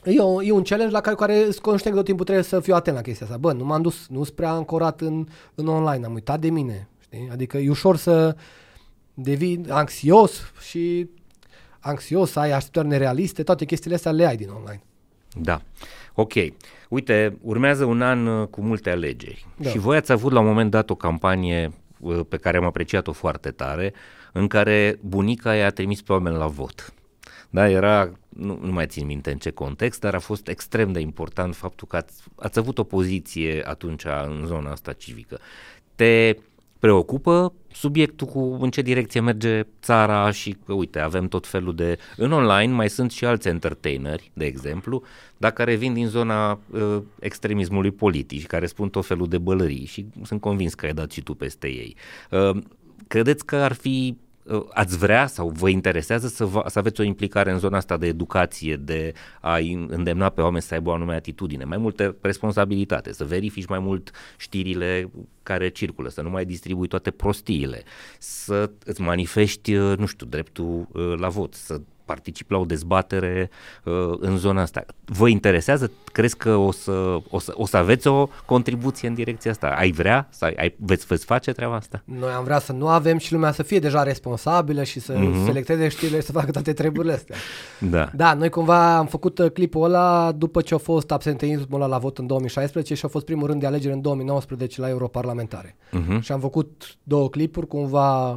e, 0.04 0.20
o, 0.20 0.42
e 0.42 0.50
un 0.50 0.62
challenge 0.62 0.92
la 0.92 1.00
care, 1.00 1.16
care 1.16 1.42
sunt 1.42 1.58
conștient 1.58 1.92
că 1.92 1.96
tot 1.96 2.04
timpul 2.04 2.24
trebuie 2.24 2.44
să 2.44 2.60
fiu 2.60 2.74
atent 2.74 2.96
la 2.96 3.02
chestia 3.02 3.26
asta. 3.26 3.38
Bă, 3.38 3.52
nu 3.52 3.64
m-am 3.64 3.82
dus, 3.82 4.06
nu 4.08 4.24
sunt 4.24 4.36
prea 4.36 4.50
ancorat 4.50 5.00
în, 5.00 5.26
în 5.54 5.66
online, 5.66 6.06
am 6.06 6.14
uitat 6.14 6.40
de 6.40 6.50
mine. 6.50 6.88
Știi? 6.98 7.28
Adică 7.32 7.58
e 7.58 7.70
ușor 7.70 7.96
să 7.96 8.36
devii 9.14 9.60
anxios 9.68 10.52
și 10.68 11.08
anxios, 11.80 12.30
să 12.30 12.38
ai 12.38 12.52
așteptări 12.52 12.86
nerealiste, 12.86 13.42
toate 13.42 13.64
chestiile 13.64 13.96
astea 13.96 14.12
le 14.12 14.26
ai 14.26 14.36
din 14.36 14.48
online. 14.48 14.82
Da. 15.40 15.62
Ok. 16.14 16.32
Uite, 16.88 17.38
urmează 17.40 17.84
un 17.84 18.02
an 18.02 18.26
uh, 18.26 18.46
cu 18.46 18.60
multe 18.60 18.90
alegeri 18.90 19.46
da. 19.56 19.70
și 19.70 19.78
voi 19.78 19.96
ați 19.96 20.12
avut 20.12 20.32
la 20.32 20.40
un 20.40 20.46
moment 20.46 20.70
dat 20.70 20.90
o 20.90 20.94
campanie 20.94 21.72
uh, 22.00 22.20
pe 22.28 22.36
care 22.36 22.56
am 22.56 22.64
apreciat-o 22.64 23.12
foarte 23.12 23.50
tare, 23.50 23.92
în 24.32 24.46
care 24.46 24.98
bunica 25.00 25.54
i-a 25.54 25.70
trimis 25.70 26.02
pe 26.02 26.12
oameni 26.12 26.36
la 26.36 26.46
vot. 26.46 26.94
Da, 27.50 27.68
era, 27.68 28.12
nu, 28.28 28.58
nu 28.62 28.72
mai 28.72 28.86
țin 28.86 29.06
minte 29.06 29.30
în 29.30 29.38
ce 29.38 29.50
context, 29.50 30.00
dar 30.00 30.14
a 30.14 30.18
fost 30.18 30.48
extrem 30.48 30.92
de 30.92 31.00
important 31.00 31.54
faptul 31.54 31.88
că 31.88 31.96
ați, 31.96 32.22
ați 32.36 32.58
avut 32.58 32.78
o 32.78 32.84
poziție 32.84 33.62
atunci 33.66 34.04
în 34.04 34.46
zona 34.46 34.70
asta 34.70 34.92
civică. 34.92 35.38
Te 35.94 36.36
preocupă 36.84 37.52
subiectul 37.72 38.26
cu 38.26 38.58
în 38.60 38.70
ce 38.70 38.82
direcție 38.82 39.20
merge 39.20 39.62
țara 39.82 40.30
și 40.30 40.56
că, 40.66 40.72
uite, 40.72 40.98
avem 40.98 41.28
tot 41.28 41.46
felul 41.46 41.74
de... 41.74 41.98
În 42.16 42.32
online 42.32 42.72
mai 42.72 42.90
sunt 42.90 43.10
și 43.10 43.24
alți 43.24 43.48
entertaineri, 43.48 44.30
de 44.34 44.44
exemplu, 44.44 45.02
dar 45.36 45.50
care 45.50 45.74
vin 45.74 45.92
din 45.92 46.06
zona 46.06 46.60
uh, 46.70 47.02
extremismului 47.18 47.90
politic 47.90 48.40
și 48.40 48.46
care 48.46 48.66
spun 48.66 48.88
tot 48.88 49.06
felul 49.06 49.28
de 49.28 49.38
bălării 49.38 49.84
și 49.84 50.06
sunt 50.22 50.40
convins 50.40 50.74
că 50.74 50.86
ai 50.86 50.92
dat 50.92 51.10
și 51.10 51.22
tu 51.22 51.34
peste 51.34 51.66
ei. 51.66 51.96
Uh, 52.30 52.56
credeți 53.06 53.46
că 53.46 53.56
ar 53.56 53.72
fi 53.72 54.16
Uh, 54.16 54.23
ați 54.72 54.96
vrea 54.96 55.26
sau 55.26 55.48
vă 55.48 55.68
interesează 55.68 56.28
să, 56.28 56.44
vă, 56.44 56.64
să 56.66 56.78
aveți 56.78 57.00
o 57.00 57.04
implicare 57.04 57.50
în 57.50 57.58
zona 57.58 57.76
asta 57.76 57.96
de 57.96 58.06
educație, 58.06 58.76
de 58.76 59.12
a 59.40 59.58
îndemna 59.88 60.28
pe 60.28 60.40
oameni 60.40 60.62
să 60.62 60.74
aibă 60.74 60.90
o 60.90 60.92
anume 60.92 61.14
atitudine, 61.14 61.64
mai 61.64 61.76
multă 61.76 62.16
responsabilitate, 62.20 63.12
să 63.12 63.24
verifici 63.24 63.66
mai 63.66 63.78
mult 63.78 64.10
știrile 64.36 65.10
care 65.42 65.68
circulă, 65.68 66.08
să 66.08 66.22
nu 66.22 66.30
mai 66.30 66.44
distribui 66.44 66.88
toate 66.88 67.10
prostiile, 67.10 67.82
să 68.18 68.70
îți 68.84 69.00
manifesti, 69.00 69.74
uh, 69.74 69.98
nu 69.98 70.06
știu, 70.06 70.26
dreptul 70.26 70.88
uh, 70.92 71.14
la 71.16 71.28
vot, 71.28 71.54
să 71.54 71.80
particip 72.04 72.50
la 72.50 72.58
o 72.58 72.64
dezbatere 72.64 73.50
uh, 73.84 73.92
în 74.18 74.36
zona 74.36 74.62
asta. 74.62 74.84
Vă 75.04 75.28
interesează? 75.28 75.90
Crezi 76.12 76.36
că 76.36 76.54
o 76.54 76.72
să, 76.72 77.18
o, 77.30 77.38
să, 77.38 77.52
o 77.56 77.66
să 77.66 77.76
aveți 77.76 78.06
o 78.06 78.28
contribuție 78.44 79.08
în 79.08 79.14
direcția 79.14 79.50
asta? 79.50 79.66
Ai 79.66 79.90
vrea? 79.90 80.28
Să 80.30 80.44
ai, 80.56 80.74
veți, 80.78 81.06
veți 81.06 81.24
face 81.24 81.52
treaba 81.52 81.74
asta? 81.74 82.02
Noi 82.04 82.30
am 82.30 82.44
vrea 82.44 82.58
să 82.58 82.72
nu 82.72 82.88
avem 82.88 83.18
și 83.18 83.32
lumea 83.32 83.52
să 83.52 83.62
fie 83.62 83.78
deja 83.78 84.02
responsabilă 84.02 84.82
și 84.82 85.00
să 85.00 85.14
mm-hmm. 85.14 85.44
selecteze 85.44 85.88
știrile 85.88 86.18
și 86.18 86.26
să 86.26 86.32
facă 86.32 86.50
toate 86.50 86.72
treburile 86.72 87.12
astea. 87.12 87.36
Da. 87.90 88.10
Da, 88.14 88.34
noi 88.34 88.48
cumva 88.48 88.96
am 88.96 89.06
făcut 89.06 89.38
uh, 89.38 89.50
clipul 89.50 89.84
ăla 89.84 90.32
după 90.32 90.60
ce 90.60 90.74
a 90.74 90.78
fost 90.78 91.10
absenteismul 91.10 91.80
ăla 91.80 91.86
la 91.86 91.98
vot 91.98 92.18
în 92.18 92.26
2016 92.26 92.94
și 92.94 93.04
a 93.04 93.08
fost 93.08 93.24
primul 93.24 93.46
rând 93.46 93.60
de 93.60 93.66
alegeri 93.66 93.94
în 93.94 94.00
2019 94.00 94.80
la 94.80 94.88
europarlamentare. 94.88 95.76
Mm-hmm. 95.76 96.20
Și 96.20 96.32
am 96.32 96.40
făcut 96.40 96.96
două 97.02 97.28
clipuri, 97.28 97.66
cumva, 97.66 98.32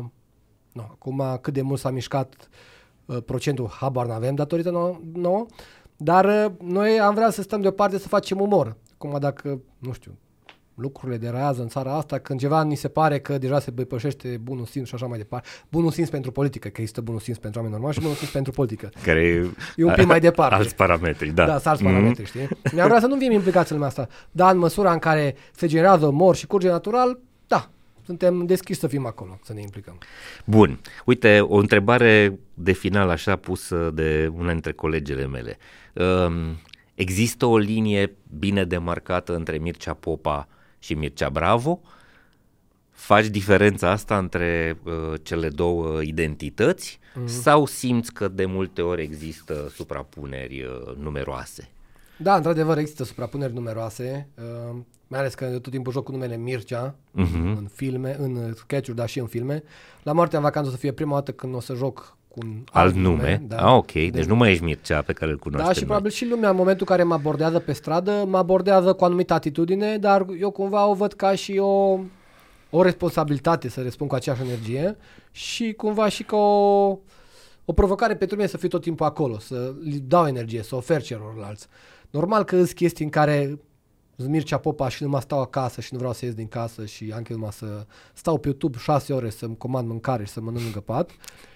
nu, 0.71 0.81
acum 0.81 1.37
cât 1.41 1.53
de 1.53 1.61
mult 1.61 1.79
s-a 1.79 1.89
mișcat 1.89 2.35
uh, 2.39 2.45
Uh, 2.47 2.76
procentul 3.25 3.69
habar 3.79 4.05
n-avem 4.05 4.35
datorită 4.35 4.69
nouă, 4.69 4.99
nouă 5.13 5.45
dar 5.97 6.25
uh, 6.25 6.51
noi 6.61 6.99
am 6.99 7.13
vrea 7.13 7.29
să 7.29 7.41
stăm 7.41 7.61
deoparte 7.61 7.97
să 7.97 8.07
facem 8.07 8.41
umor. 8.41 8.75
Acum 8.93 9.19
dacă, 9.19 9.61
nu 9.77 9.91
știu, 9.91 10.17
lucrurile 10.75 11.17
derează 11.17 11.61
în 11.61 11.67
țara 11.67 11.93
asta, 11.93 12.17
când 12.17 12.39
ceva 12.39 12.63
ni 12.63 12.75
se 12.75 12.87
pare 12.87 13.19
că 13.19 13.37
deja 13.37 13.59
se 13.59 13.71
depășește 13.71 14.39
bunul 14.41 14.65
simț 14.65 14.87
și 14.87 14.95
așa 14.95 15.05
mai 15.05 15.17
departe. 15.17 15.47
Bunul 15.69 15.91
simț 15.91 16.09
pentru 16.09 16.31
politică, 16.31 16.67
că 16.67 16.81
există 16.81 17.01
bunul 17.01 17.19
simț 17.19 17.37
pentru 17.37 17.59
oameni 17.59 17.75
normali 17.75 17.97
și 17.97 18.01
bunul 18.01 18.15
simț 18.15 18.31
pentru 18.31 18.51
politică. 18.51 18.89
Care 19.03 19.19
e, 19.19 19.49
e 19.75 19.83
un 19.83 19.93
pic 19.93 20.05
mai 20.05 20.19
departe. 20.29 20.55
Alți 20.55 20.75
parametri, 20.75 21.29
da. 21.29 21.45
Da, 21.45 21.53
alți 21.53 21.69
mm-hmm. 21.69 21.85
parametri, 21.85 22.25
știi? 22.25 22.47
Mi-am 22.73 22.87
vrea 22.87 22.99
să 22.99 23.07
nu 23.07 23.17
fim 23.17 23.31
implicați 23.31 23.71
în 23.71 23.77
lumea 23.77 23.91
asta, 23.91 24.07
dar 24.31 24.53
în 24.53 24.59
măsura 24.59 24.91
în 24.91 24.99
care 24.99 25.35
se 25.55 25.67
generează 25.67 26.09
mor 26.09 26.35
și 26.35 26.47
curge 26.47 26.69
natural, 26.69 27.19
da, 27.47 27.69
suntem 28.07 28.45
deschiși 28.45 28.79
să 28.79 28.87
fim 28.87 29.05
acolo, 29.05 29.39
să 29.43 29.53
ne 29.53 29.61
implicăm. 29.61 29.97
Bun. 30.45 30.79
Uite, 31.05 31.39
o 31.41 31.55
întrebare 31.55 32.39
de 32.53 32.71
final 32.71 33.09
așa 33.09 33.35
pusă 33.35 33.91
de 33.93 34.31
una 34.33 34.51
dintre 34.51 34.71
colegele 34.71 35.25
mele. 35.25 35.57
Um, 35.93 36.59
există 36.95 37.45
o 37.45 37.57
linie 37.57 38.15
bine 38.39 38.63
demarcată 38.63 39.35
între 39.35 39.57
Mircea 39.57 39.93
Popa 39.93 40.47
și 40.79 40.93
Mircea 40.93 41.29
Bravo? 41.29 41.81
Faci 42.91 43.25
diferența 43.25 43.91
asta 43.91 44.17
între 44.17 44.77
uh, 44.83 45.13
cele 45.23 45.49
două 45.49 46.01
identități 46.01 46.99
mm-hmm. 46.99 47.25
sau 47.25 47.65
simți 47.65 48.13
că 48.13 48.27
de 48.27 48.45
multe 48.45 48.81
ori 48.81 49.01
există 49.01 49.71
suprapuneri 49.73 50.63
uh, 50.63 50.95
numeroase? 50.95 51.69
Da, 52.17 52.35
într-adevăr 52.35 52.77
există 52.77 53.03
suprapuneri 53.03 53.53
numeroase. 53.53 54.27
Uh, 54.35 54.77
mai 55.07 55.19
ales 55.19 55.33
că 55.33 55.45
eu 55.45 55.59
tot 55.59 55.71
timpul 55.71 55.91
joc 55.91 56.03
cu 56.03 56.11
numele 56.11 56.37
Mircea 56.37 56.95
uh-huh. 56.95 57.57
în 57.57 57.67
filme, 57.73 58.15
în 58.19 58.53
sketch-uri, 58.53 58.97
dar 58.97 59.09
și 59.09 59.19
în 59.19 59.27
filme. 59.27 59.63
La 60.03 60.11
moartea 60.11 60.37
în 60.37 60.43
vacanță 60.43 60.69
o 60.69 60.71
să 60.71 60.77
fie 60.77 60.91
prima 60.91 61.13
dată 61.13 61.31
când 61.31 61.55
o 61.55 61.59
să 61.59 61.73
joc 61.73 62.17
cu 62.27 62.37
un 62.45 62.63
alt, 62.71 62.85
alt 62.85 62.95
nume. 62.95 63.15
nume. 63.15 63.43
Da. 63.47 63.57
Ah, 63.57 63.75
ok. 63.77 63.91
Deci, 63.91 64.09
deci 64.09 64.25
nu 64.25 64.35
mai 64.35 64.51
ești 64.51 64.63
Mircea 64.63 65.01
pe 65.01 65.13
care 65.13 65.31
îl 65.31 65.37
cunoaștem 65.37 65.67
Da, 65.73 65.79
și 65.79 65.85
noi. 65.85 65.87
probabil 65.87 66.11
și 66.11 66.27
lumea 66.27 66.49
în 66.49 66.55
momentul 66.55 66.85
în 66.89 66.95
care 66.95 67.07
mă 67.07 67.13
abordează 67.13 67.59
pe 67.59 67.71
stradă, 67.73 68.23
mă 68.27 68.37
abordează 68.37 68.93
cu 68.93 69.05
anumită 69.05 69.33
atitudine, 69.33 69.97
dar 69.97 70.25
eu 70.39 70.51
cumva 70.51 70.87
o 70.87 70.93
văd 70.93 71.13
ca 71.13 71.35
și 71.35 71.57
o, 71.57 71.99
o 72.69 72.81
responsabilitate 72.81 73.69
să 73.69 73.81
răspund 73.81 74.09
cu 74.09 74.15
aceeași 74.15 74.41
energie 74.41 74.97
și 75.31 75.73
cumva 75.73 76.09
și 76.09 76.23
ca 76.23 76.35
o, 76.35 76.97
o 77.65 77.73
provocare 77.73 78.15
pentru 78.15 78.35
mine 78.35 78.47
să 78.47 78.57
fiu 78.57 78.67
tot 78.67 78.81
timpul 78.81 79.05
acolo, 79.05 79.39
să 79.39 79.73
dau 80.07 80.27
energie, 80.27 80.63
să 80.63 80.75
ofer 80.75 81.01
celorlalți. 81.01 81.67
Normal 82.09 82.43
că 82.43 82.55
sunt 82.55 82.71
chestii 82.71 83.05
în 83.05 83.11
care 83.11 83.59
Mircea 84.25 84.57
Popa 84.57 84.89
și 84.89 85.03
nu 85.03 85.09
mă 85.09 85.21
stau 85.21 85.41
acasă 85.41 85.81
și 85.81 85.89
nu 85.91 85.97
vreau 85.97 86.13
să 86.13 86.25
ies 86.25 86.33
din 86.33 86.47
casă 86.47 86.85
și 86.85 87.13
am 87.15 87.25
numai 87.29 87.51
să 87.51 87.85
stau 88.13 88.37
pe 88.37 88.47
YouTube 88.47 88.77
șase 88.77 89.13
ore 89.13 89.29
să-mi 89.29 89.57
comand 89.57 89.87
mâncare 89.87 90.23
și 90.25 90.31
să 90.31 90.41
mănânc 90.41 90.63
lângă 90.63 90.79
pat. 90.79 91.09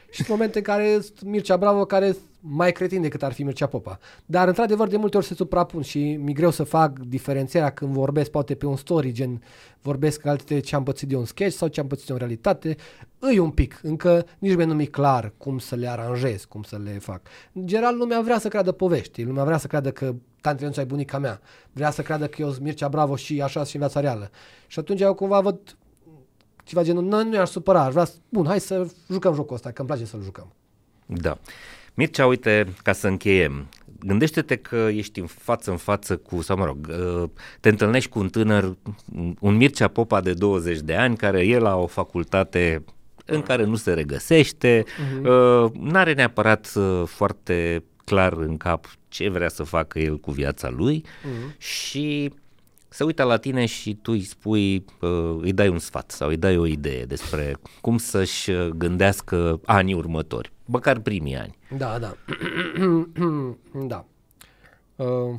Și 0.09 0.23
sunt 0.23 0.27
momente 0.27 0.57
în 0.57 0.63
care 0.63 0.99
Mircea 1.25 1.57
Bravo 1.57 1.85
care 1.85 2.15
mai 2.39 2.71
cretin 2.71 3.01
decât 3.01 3.23
ar 3.23 3.33
fi 3.33 3.43
Mircea 3.43 3.65
Popa. 3.67 3.99
Dar 4.25 4.47
într-adevăr 4.47 4.87
de 4.87 4.97
multe 4.97 5.17
ori 5.17 5.25
se 5.25 5.33
suprapun 5.33 5.81
și 5.81 6.15
mi 6.15 6.33
greu 6.33 6.49
să 6.49 6.63
fac 6.63 6.99
diferențierea 6.99 7.69
când 7.69 7.93
vorbesc 7.93 8.29
poate 8.29 8.55
pe 8.55 8.65
un 8.65 8.75
story, 8.75 9.11
gen 9.11 9.43
vorbesc 9.81 10.25
alte 10.25 10.59
ce 10.59 10.75
am 10.75 10.83
pățit 10.83 11.07
de 11.07 11.15
un 11.15 11.25
sketch 11.25 11.55
sau 11.55 11.67
ce 11.67 11.79
am 11.79 11.87
pățit 11.87 12.05
de 12.05 12.11
în 12.11 12.17
realitate. 12.17 12.75
Îi 13.19 13.37
un 13.37 13.49
pic, 13.49 13.79
încă 13.83 14.25
nici 14.39 14.55
mie 14.55 14.65
nu 14.65 14.73
mi 14.73 14.85
clar 14.85 15.33
cum 15.37 15.59
să 15.59 15.75
le 15.75 15.89
aranjez, 15.89 16.43
cum 16.43 16.63
să 16.63 16.79
le 16.83 16.91
fac. 16.91 17.21
În 17.53 17.67
general 17.67 17.97
lumea 17.97 18.21
vrea 18.21 18.39
să 18.39 18.47
creadă 18.47 18.71
povești, 18.71 19.23
lumea 19.23 19.43
vrea 19.43 19.57
să 19.57 19.67
creadă 19.67 19.91
că 19.91 20.15
tante 20.41 20.61
Ionuța 20.61 20.81
e 20.81 20.85
bunica 20.85 21.17
mea, 21.17 21.41
vrea 21.71 21.91
să 21.91 22.01
creadă 22.01 22.27
că 22.27 22.41
eu 22.41 22.51
sunt 22.51 22.63
Mircea 22.63 22.87
Bravo 22.87 23.15
și 23.15 23.41
așa 23.41 23.63
și 23.63 23.75
în 23.75 23.81
viața 23.81 23.99
reală. 23.99 24.29
Și 24.67 24.79
atunci 24.79 25.01
eu 25.01 25.13
cumva 25.13 25.39
văd 25.39 25.59
ceva 26.63 26.83
genul, 26.83 27.03
nu, 27.03 27.23
nu 27.23 27.35
i-aș 27.35 27.49
supăra, 27.49 27.83
aș 27.83 27.91
vrea, 27.91 28.07
bun, 28.29 28.45
hai 28.45 28.59
să 28.59 28.87
jucăm 29.11 29.33
jocul 29.33 29.55
ăsta, 29.55 29.71
că 29.71 29.81
îmi 29.81 29.89
place 29.89 30.05
să-l 30.05 30.21
jucăm. 30.23 30.53
Da. 31.05 31.37
Mircea, 31.93 32.25
uite, 32.25 32.73
ca 32.83 32.91
să 32.91 33.07
încheiem, 33.07 33.67
gândește-te 33.99 34.55
că 34.55 34.75
ești 34.75 35.19
în 35.19 35.25
față 35.25 35.71
în 35.71 35.77
față 35.77 36.17
cu, 36.17 36.41
sau 36.41 36.57
mă 36.57 36.65
rog, 36.65 36.87
uh, 36.89 37.29
te 37.59 37.69
întâlnești 37.69 38.09
cu 38.09 38.19
un 38.19 38.29
tânăr, 38.29 38.77
un 39.39 39.55
Mircea 39.55 39.87
Popa 39.87 40.21
de 40.21 40.33
20 40.33 40.79
de 40.79 40.95
ani, 40.95 41.15
care 41.15 41.47
e 41.47 41.57
la 41.57 41.75
o 41.75 41.87
facultate 41.87 42.83
în 43.25 43.41
care 43.41 43.63
nu 43.63 43.75
se 43.75 43.93
regăsește, 43.93 44.83
uh-huh. 44.83 45.25
uh, 45.25 45.71
n-are 45.79 46.13
neapărat 46.13 46.71
uh, 46.75 47.03
foarte 47.05 47.83
clar 48.11 48.33
în 48.33 48.57
cap 48.57 48.85
ce 49.07 49.29
vrea 49.29 49.49
să 49.49 49.63
facă 49.63 49.99
el 49.99 50.19
cu 50.19 50.31
viața 50.31 50.69
lui 50.69 51.05
uh-huh. 51.05 51.57
și 51.57 52.33
se 52.89 53.03
uită 53.03 53.23
la 53.23 53.37
tine 53.37 53.65
și 53.65 53.95
tu 53.95 54.11
îi 54.11 54.23
spui, 54.23 54.85
uh, 55.01 55.37
îi 55.41 55.53
dai 55.53 55.67
un 55.67 55.79
sfat 55.79 56.11
sau 56.11 56.27
îi 56.27 56.37
dai 56.37 56.57
o 56.57 56.65
idee 56.65 57.05
despre 57.05 57.55
cum 57.81 57.97
să-și 57.97 58.49
uh, 58.49 58.67
gândească 58.67 59.59
anii 59.65 59.93
următori, 59.93 60.51
măcar 60.65 60.99
primii 60.99 61.35
ani. 61.35 61.57
Da, 61.77 61.99
da. 61.99 62.15
da. 63.93 64.05
Uh, 64.95 65.35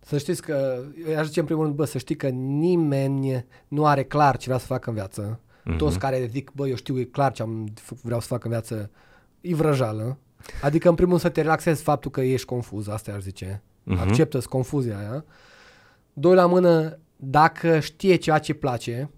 să 0.00 0.18
știți 0.18 0.42
că, 0.42 0.82
aș 1.18 1.26
zice 1.26 1.40
în 1.40 1.46
primul 1.46 1.64
rând, 1.64 1.76
bă, 1.76 1.84
să 1.84 1.98
știi 1.98 2.16
că 2.16 2.28
nimeni 2.28 3.44
nu 3.68 3.86
are 3.86 4.02
clar 4.04 4.36
ce 4.36 4.46
vrea 4.46 4.58
să 4.58 4.66
facă 4.66 4.88
în 4.88 4.94
viață. 4.94 5.40
Uh-huh. 5.40 5.76
Toți 5.76 5.98
care 5.98 6.26
zic, 6.30 6.50
bă, 6.54 6.68
eu 6.68 6.76
știu 6.76 7.04
clar 7.10 7.32
ce 7.32 7.42
am, 7.42 7.72
vreau 8.02 8.20
să 8.20 8.26
fac 8.26 8.44
în 8.44 8.50
viață, 8.50 8.90
e 9.40 9.54
vrăjală. 9.54 10.18
Adică, 10.62 10.88
în 10.88 10.94
primul 10.94 11.10
rând, 11.12 11.24
să 11.24 11.28
te 11.28 11.40
relaxezi 11.40 11.82
faptul 11.82 12.10
că 12.10 12.20
ești 12.20 12.46
confuz, 12.46 12.88
asta 12.88 13.12
aș 13.12 13.22
zice. 13.22 13.62
Uh-huh. 13.62 13.98
Acceptă-ți 13.98 14.48
confuzia 14.48 14.98
aia. 14.98 15.24
Doi 16.12 16.34
la 16.34 16.46
mână, 16.46 16.98
dacă 17.16 17.80
știe 17.80 18.16
ceea 18.16 18.38
ce 18.38 18.54
place, 18.54 19.10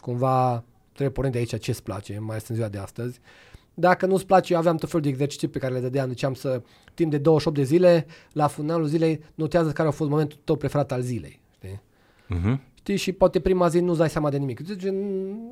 cumva 0.00 0.64
trebuie 0.92 1.14
pornind 1.14 1.34
de 1.34 1.40
aici 1.40 1.62
ce-ți 1.62 1.82
place, 1.82 2.18
mai 2.18 2.36
este 2.36 2.50
în 2.50 2.56
ziua 2.56 2.68
de 2.68 2.78
astăzi. 2.78 3.20
Dacă 3.74 4.06
nu-ți 4.06 4.26
place, 4.26 4.52
eu 4.52 4.58
aveam 4.58 4.76
tot 4.76 4.88
felul 4.88 5.04
de 5.04 5.08
exerciții 5.08 5.48
pe 5.48 5.58
care 5.58 5.72
le 5.72 5.80
dădeam, 5.80 6.08
ziceam 6.08 6.34
să 6.34 6.62
timp 6.94 7.10
de 7.10 7.18
28 7.18 7.56
de 7.56 7.64
zile, 7.64 8.06
la 8.32 8.46
finalul 8.46 8.86
zilei, 8.86 9.24
notează 9.34 9.72
care 9.72 9.88
a 9.88 9.90
fost 9.90 10.10
momentul 10.10 10.38
tău 10.44 10.56
preferat 10.56 10.92
al 10.92 11.00
zilei. 11.00 11.40
Știi? 11.54 11.80
Uh-huh 12.34 12.74
știi, 12.86 12.98
și 12.98 13.12
poate 13.12 13.40
prima 13.40 13.68
zi 13.68 13.80
nu-ți 13.80 13.98
dai 13.98 14.10
seama 14.10 14.30
de 14.30 14.36
nimic. 14.36 14.60
Zice, 14.60 14.90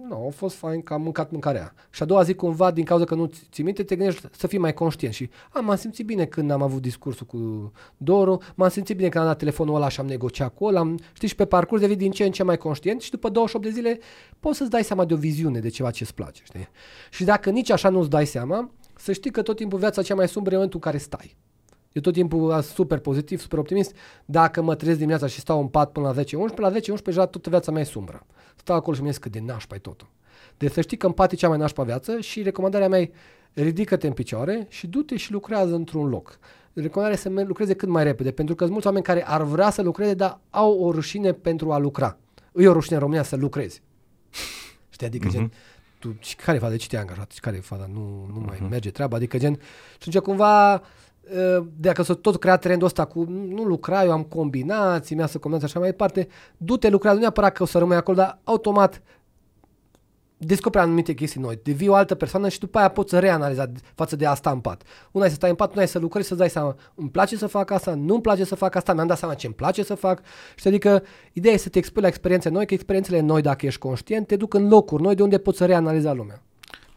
nu, 0.09 0.27
a 0.27 0.31
fost 0.31 0.57
fain 0.57 0.83
că 0.83 0.95
am 0.95 1.03
mâncat 1.03 1.31
mâncarea. 1.31 1.75
Și 1.91 2.03
a 2.03 2.05
doua 2.05 2.23
zi, 2.23 2.35
cumva, 2.35 2.71
din 2.71 2.85
cauza 2.85 3.05
că 3.05 3.15
nu 3.15 3.31
ți 3.51 3.63
minte, 3.63 3.83
te 3.83 3.97
gândești 3.97 4.27
să 4.31 4.47
fii 4.47 4.59
mai 4.59 4.75
conștient. 4.75 5.15
Și 5.15 5.31
a, 5.53 5.61
m-am 5.61 5.77
simțit 5.77 6.07
bine 6.07 6.25
când 6.25 6.51
am 6.51 6.63
avut 6.63 6.83
discursul 6.83 7.27
cu 7.27 7.73
Doru, 7.97 8.41
m-am 8.55 8.69
simțit 8.69 8.97
bine 8.97 9.09
când 9.09 9.23
am 9.23 9.31
dat 9.31 9.39
telefonul 9.39 9.75
ăla 9.75 9.89
și 9.89 10.01
am 10.01 10.07
negociat 10.07 10.55
cu 10.55 10.65
ăla, 10.65 10.95
știi, 11.13 11.29
și 11.29 11.35
pe 11.35 11.45
parcurs 11.45 11.81
devii 11.81 11.97
din 11.97 12.11
ce 12.11 12.25
în 12.25 12.33
ce 12.33 12.43
mai 12.43 12.57
conștient 12.57 13.01
și 13.01 13.11
după 13.11 13.29
28 13.29 13.67
de 13.67 13.73
zile 13.73 13.99
poți 14.41 14.59
să-ți 14.59 14.71
dai 14.71 14.85
seama 14.85 15.05
de 15.05 15.15
o 15.15 15.17
viziune 15.17 15.59
de 15.59 15.69
ceva 15.69 15.91
ce 15.91 16.03
îți 16.03 16.15
place, 16.15 16.43
știi? 16.45 16.69
Și 17.11 17.25
dacă 17.25 17.51
nici 17.51 17.71
așa 17.71 17.89
nu-ți 17.89 18.11
dai 18.11 18.27
seama, 18.27 18.71
să 18.97 19.13
știi 19.13 19.31
că 19.31 19.43
tot 19.43 19.57
timpul 19.57 19.79
viața 19.79 20.03
cea 20.03 20.15
mai 20.15 20.29
sumbră 20.29 20.51
e 20.51 20.55
momentul 20.55 20.81
în 20.85 20.91
care 20.91 21.03
stai. 21.03 21.37
Eu 21.95 22.03
tot 22.03 22.13
timpul 22.13 22.61
super 22.61 22.99
pozitiv, 22.99 23.41
super 23.41 23.59
optimist. 23.59 23.95
Dacă 24.25 24.63
mă 24.63 24.75
trezesc 24.75 24.99
dimineața 24.99 25.27
și 25.27 25.41
stau 25.41 25.61
în 25.61 25.67
pat 25.67 25.93
până 25.93 26.13
la 26.17 26.23
10-11, 26.23 26.27
la 26.57 26.71
10-11 26.71 27.03
deja 27.05 27.27
toată 27.27 27.49
viața 27.49 27.73
mea 27.73 27.81
e 27.81 27.85
sumbră. 27.85 28.27
Stau 28.57 28.77
acolo 28.77 28.97
și 28.97 29.03
mi 29.03 29.15
cât 29.15 29.33
de 29.33 29.41
nașpa 29.41 29.75
e 29.75 29.79
totul. 29.79 30.09
Deci 30.57 30.73
să 30.73 30.81
știi 30.81 30.97
că 30.97 31.07
în 31.07 31.13
pat 31.13 31.33
e 31.33 31.37
cea 31.37 31.49
mai 31.49 31.59
nașpa 31.59 31.83
viață 31.83 32.21
și 32.21 32.43
recomandarea 32.43 32.89
mea 32.89 33.01
e 33.01 33.11
ridică-te 33.53 34.07
în 34.07 34.13
picioare 34.13 34.67
și 34.69 34.87
du-te 34.87 35.17
și 35.17 35.33
lucrează 35.33 35.75
într-un 35.75 36.09
loc. 36.09 36.39
Recomandarea 36.73 37.19
să 37.19 37.43
lucreze 37.47 37.75
cât 37.75 37.89
mai 37.89 38.05
repede, 38.05 38.31
pentru 38.31 38.55
că 38.55 38.61
sunt 38.61 38.73
mulți 38.73 38.87
oameni 38.87 39.05
care 39.05 39.27
ar 39.27 39.43
vrea 39.43 39.71
să 39.71 39.83
lucreze, 39.83 40.15
dar 40.15 40.41
au 40.51 40.79
o 40.79 40.91
rușine 40.91 41.33
pentru 41.33 41.73
a 41.73 41.79
lucra. 41.79 42.19
E 42.57 42.69
o 42.69 42.73
rușine 42.73 42.95
în 42.95 43.01
România 43.01 43.23
să 43.23 43.37
lucrezi. 43.37 43.83
Știi, 44.89 45.07
adică 45.07 45.29
uh-huh. 45.29 45.33
gen, 45.33 45.53
tu, 45.99 46.19
care 46.45 46.61
e 46.65 46.69
de 46.69 46.77
ce 46.77 46.87
te-ai 46.87 47.03
angajat? 47.03 47.33
Care 47.41 47.57
e 47.57 47.61
fata? 47.61 47.89
Nu, 47.93 48.31
nu 48.33 48.43
mai 48.47 48.57
uh-huh. 48.57 48.69
merge 48.71 48.91
treaba. 48.91 49.17
Adică 49.17 49.39
gen, 49.39 49.55
și 50.01 50.09
atunci 50.09 50.19
cumva 50.19 50.73
Ă, 50.75 50.81
dacă 51.77 52.03
s-a 52.03 52.15
tot 52.15 52.39
creat 52.39 52.61
trendul 52.61 52.87
ăsta 52.87 53.05
cu 53.05 53.25
nu 53.29 53.63
lucra, 53.63 54.05
eu 54.05 54.13
am 54.13 54.23
combinații, 54.23 55.17
mi-a 55.17 55.27
să 55.27 55.39
combinații 55.39 55.71
așa 55.71 55.79
mai 55.79 55.91
departe, 55.91 56.29
du-te 56.57 56.89
lucra, 56.89 57.13
nu 57.13 57.19
neapărat 57.19 57.53
că 57.53 57.63
o 57.63 57.67
să 57.67 57.79
rămâi 57.79 57.97
acolo, 57.97 58.17
dar 58.17 58.41
automat 58.45 59.03
descoperi 60.37 60.85
anumite 60.85 61.15
chestii 61.15 61.41
noi, 61.41 61.61
devii 61.63 61.89
o 61.89 61.95
altă 61.95 62.15
persoană 62.15 62.49
și 62.49 62.59
după 62.59 62.79
aia 62.79 62.89
poți 62.89 63.11
să 63.11 63.19
reanaliza 63.19 63.73
față 63.95 64.17
de 64.17 64.27
asta 64.27 64.51
în 64.51 64.61
pat. 64.61 64.83
Una 65.11 65.25
e 65.25 65.29
să 65.29 65.35
stai 65.35 65.51
în 65.51 65.57
pat, 65.57 65.73
una 65.73 65.83
e 65.83 65.87
să 65.87 65.99
lucrezi, 65.99 66.29
să 66.29 66.35
dai 66.35 66.51
seama, 66.51 66.77
îmi 66.95 67.11
place 67.11 67.37
să 67.37 67.47
fac 67.47 67.71
asta, 67.71 67.95
nu 67.95 68.13
îmi 68.13 68.23
place 68.23 68.45
să 68.45 68.55
fac 68.55 68.75
asta, 68.75 68.93
mi-am 68.93 69.07
dat 69.07 69.19
seama 69.19 69.35
ce 69.35 69.47
îmi 69.47 69.55
place 69.55 69.83
să 69.83 69.95
fac. 69.95 70.21
Și 70.55 70.69
adică 70.69 71.03
ideea 71.33 71.55
e 71.55 71.57
să 71.57 71.69
te 71.69 71.79
expui 71.79 72.03
la 72.03 72.09
experiențe 72.09 72.49
noi, 72.49 72.67
că 72.67 72.75
experiențele 72.75 73.21
noi, 73.21 73.43
dacă 73.43 73.67
ești 73.67 73.81
conștient, 73.81 74.27
te 74.27 74.37
duc 74.37 74.55
în 74.55 74.69
locuri 74.69 75.03
noi 75.03 75.15
de 75.15 75.23
unde 75.23 75.39
poți 75.39 75.59
să 75.59 75.67
reanaliza 75.67 76.13
lumea. 76.13 76.43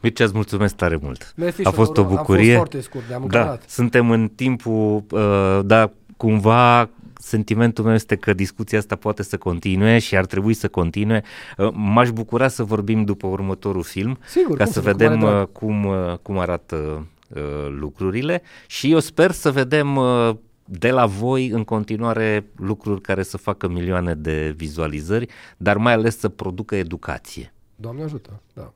Mircea, 0.07 0.23
îți 0.23 0.33
mulțumesc 0.33 0.75
tare 0.75 0.99
mult. 1.01 1.33
Mersi 1.35 1.63
a 1.63 1.71
fost 1.71 1.97
o 1.97 2.03
bucurie. 2.03 2.55
Am 2.55 2.59
fost 2.59 2.71
foarte 2.71 2.81
scurt, 2.81 3.11
am 3.11 3.27
da, 3.27 3.57
suntem 3.67 4.11
în 4.11 4.29
timpul, 4.35 5.03
uh, 5.11 5.59
da, 5.65 5.91
cumva 6.17 6.89
sentimentul 7.19 7.83
meu 7.83 7.93
este 7.93 8.15
că 8.15 8.33
discuția 8.33 8.77
asta 8.77 8.95
poate 8.95 9.23
să 9.23 9.37
continue 9.37 9.99
și 9.99 10.17
ar 10.17 10.25
trebui 10.25 10.53
să 10.53 10.67
continue. 10.67 11.23
Uh, 11.57 11.69
m-aș 11.73 12.09
bucura 12.09 12.47
să 12.47 12.63
vorbim 12.63 13.03
după 13.03 13.27
următorul 13.27 13.83
film, 13.83 14.17
Sigur, 14.27 14.57
ca 14.57 14.65
să 14.65 14.81
vedem 14.81 15.19
cum, 15.19 15.39
uh, 15.39 15.47
cum, 15.51 15.85
uh, 15.85 16.17
cum 16.21 16.39
arată 16.39 17.07
uh, 17.27 17.41
lucrurile 17.79 18.41
și 18.67 18.91
eu 18.91 18.99
sper 18.99 19.31
să 19.31 19.51
vedem 19.51 19.95
uh, 19.95 20.35
de 20.65 20.91
la 20.91 21.05
voi 21.05 21.47
în 21.47 21.63
continuare 21.63 22.45
lucruri 22.55 23.01
care 23.01 23.23
să 23.23 23.37
facă 23.37 23.67
milioane 23.67 24.13
de 24.13 24.53
vizualizări, 24.55 25.27
dar 25.57 25.77
mai 25.77 25.93
ales 25.93 26.19
să 26.19 26.29
producă 26.29 26.75
educație. 26.75 27.53
Doamne 27.75 28.03
ajută, 28.03 28.41
da. 28.53 28.73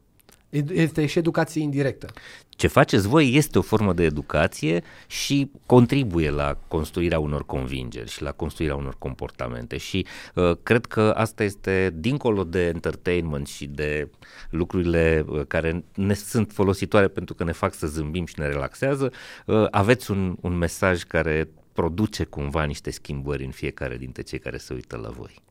Este 0.51 1.05
și 1.05 1.17
educație 1.17 1.61
indirectă. 1.61 2.07
Ce 2.49 2.67
faceți 2.67 3.07
voi 3.07 3.33
este 3.33 3.57
o 3.57 3.61
formă 3.61 3.93
de 3.93 4.03
educație 4.03 4.83
și 5.07 5.51
contribuie 5.65 6.29
la 6.29 6.57
construirea 6.67 7.19
unor 7.19 7.45
convingeri 7.45 8.09
și 8.09 8.21
la 8.21 8.31
construirea 8.31 8.75
unor 8.75 8.95
comportamente 8.97 9.77
și 9.77 10.05
uh, 10.35 10.51
cred 10.63 10.85
că 10.85 11.01
asta 11.15 11.43
este 11.43 11.93
dincolo 11.95 12.43
de 12.43 12.65
entertainment 12.65 13.47
și 13.47 13.65
de 13.65 14.09
lucrurile 14.49 15.25
uh, 15.27 15.41
care 15.47 15.83
ne 15.95 16.13
sunt 16.13 16.51
folositoare 16.51 17.07
pentru 17.07 17.33
că 17.33 17.43
ne 17.43 17.51
fac 17.51 17.73
să 17.73 17.87
zâmbim 17.87 18.25
și 18.25 18.35
ne 18.37 18.47
relaxează, 18.47 19.11
uh, 19.45 19.67
aveți 19.69 20.11
un, 20.11 20.37
un 20.41 20.57
mesaj 20.57 21.03
care 21.03 21.49
produce 21.73 22.23
cumva 22.23 22.63
niște 22.63 22.91
schimbări 22.91 23.45
în 23.45 23.51
fiecare 23.51 23.97
dintre 23.97 24.21
cei 24.21 24.39
care 24.39 24.57
se 24.57 24.73
uită 24.73 24.97
la 24.97 25.09
voi. 25.09 25.41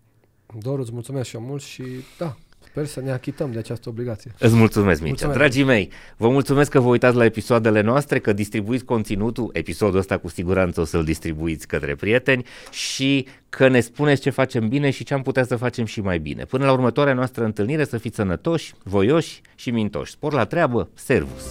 Doru, 0.59 0.81
îți 0.81 0.93
mulțumesc 0.93 1.29
și 1.29 1.39
mult 1.39 1.63
și 1.63 1.85
da, 2.19 2.37
Sper 2.65 2.87
să 2.87 3.01
ne 3.01 3.11
achităm 3.11 3.53
de 3.53 3.59
această 3.59 3.89
obligație. 3.89 4.31
Îți 4.39 4.55
mulțumesc, 4.55 5.01
Mircea. 5.01 5.27
Mulțumesc. 5.27 5.39
Dragii 5.39 5.65
mei, 5.65 5.91
vă 6.17 6.29
mulțumesc 6.29 6.71
că 6.71 6.81
vă 6.81 6.89
uitați 6.89 7.17
la 7.17 7.25
episoadele 7.25 7.81
noastre, 7.81 8.19
că 8.19 8.33
distribuiți 8.33 8.85
conținutul. 8.85 9.51
Episodul 9.53 9.99
ăsta 9.99 10.19
cu 10.19 10.29
siguranță 10.29 10.81
o 10.81 10.85
să-l 10.85 11.05
distribuiți 11.05 11.67
către 11.67 11.95
prieteni 11.95 12.45
și 12.71 13.27
că 13.49 13.69
ne 13.69 13.81
spuneți 13.81 14.21
ce 14.21 14.31
facem 14.31 14.69
bine 14.69 14.91
și 14.91 15.05
ce 15.05 15.15
am 15.15 15.23
putea 15.23 15.45
să 15.45 15.57
facem 15.57 15.85
și 15.85 16.01
mai 16.01 16.19
bine. 16.19 16.45
Până 16.45 16.65
la 16.65 16.73
următoarea 16.73 17.15
noastră 17.15 17.45
întâlnire 17.45 17.85
să 17.85 17.99
fiți 17.99 18.17
sănătoși, 18.17 18.75
voioși 18.83 19.41
și 19.55 19.71
mintoși. 19.71 20.13
Spor 20.13 20.33
la 20.33 20.45
treabă, 20.45 20.89
servus! 20.95 21.43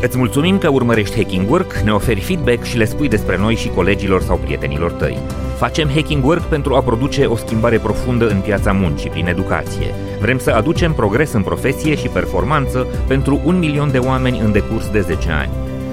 Îți 0.00 0.18
mulțumim 0.18 0.58
că 0.58 0.68
urmărești 0.68 1.16
Hacking 1.16 1.50
Work, 1.50 1.72
ne 1.72 1.92
oferi 1.92 2.20
feedback 2.20 2.64
și 2.64 2.76
le 2.76 2.84
spui 2.84 3.08
despre 3.08 3.38
noi 3.38 3.54
și 3.54 3.68
colegilor 3.68 4.22
sau 4.22 4.36
prietenilor 4.38 4.92
tăi. 4.92 5.18
Facem 5.56 5.88
Hacking 5.88 6.24
Work 6.24 6.42
pentru 6.42 6.74
a 6.74 6.82
produce 6.82 7.24
o 7.24 7.36
schimbare 7.36 7.78
profundă 7.78 8.28
în 8.28 8.40
piața 8.40 8.72
muncii 8.72 9.10
prin 9.10 9.26
educație. 9.26 9.94
Vrem 10.20 10.38
să 10.38 10.50
aducem 10.50 10.92
progres 10.92 11.32
în 11.32 11.42
profesie 11.42 11.94
și 11.94 12.08
performanță 12.08 12.86
pentru 13.06 13.40
un 13.44 13.58
milion 13.58 13.90
de 13.90 13.98
oameni 13.98 14.38
în 14.38 14.52
decurs 14.52 14.90
de 14.90 15.00
10 15.00 15.30
ani. 15.30 15.50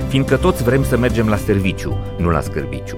Fiindcă 0.07 0.37
toți 0.37 0.63
vrem 0.63 0.83
să 0.83 0.97
mergem 0.97 1.27
la 1.27 1.35
serviciu, 1.35 1.97
nu 2.17 2.29
la 2.29 2.41
scârbiciu. 2.41 2.97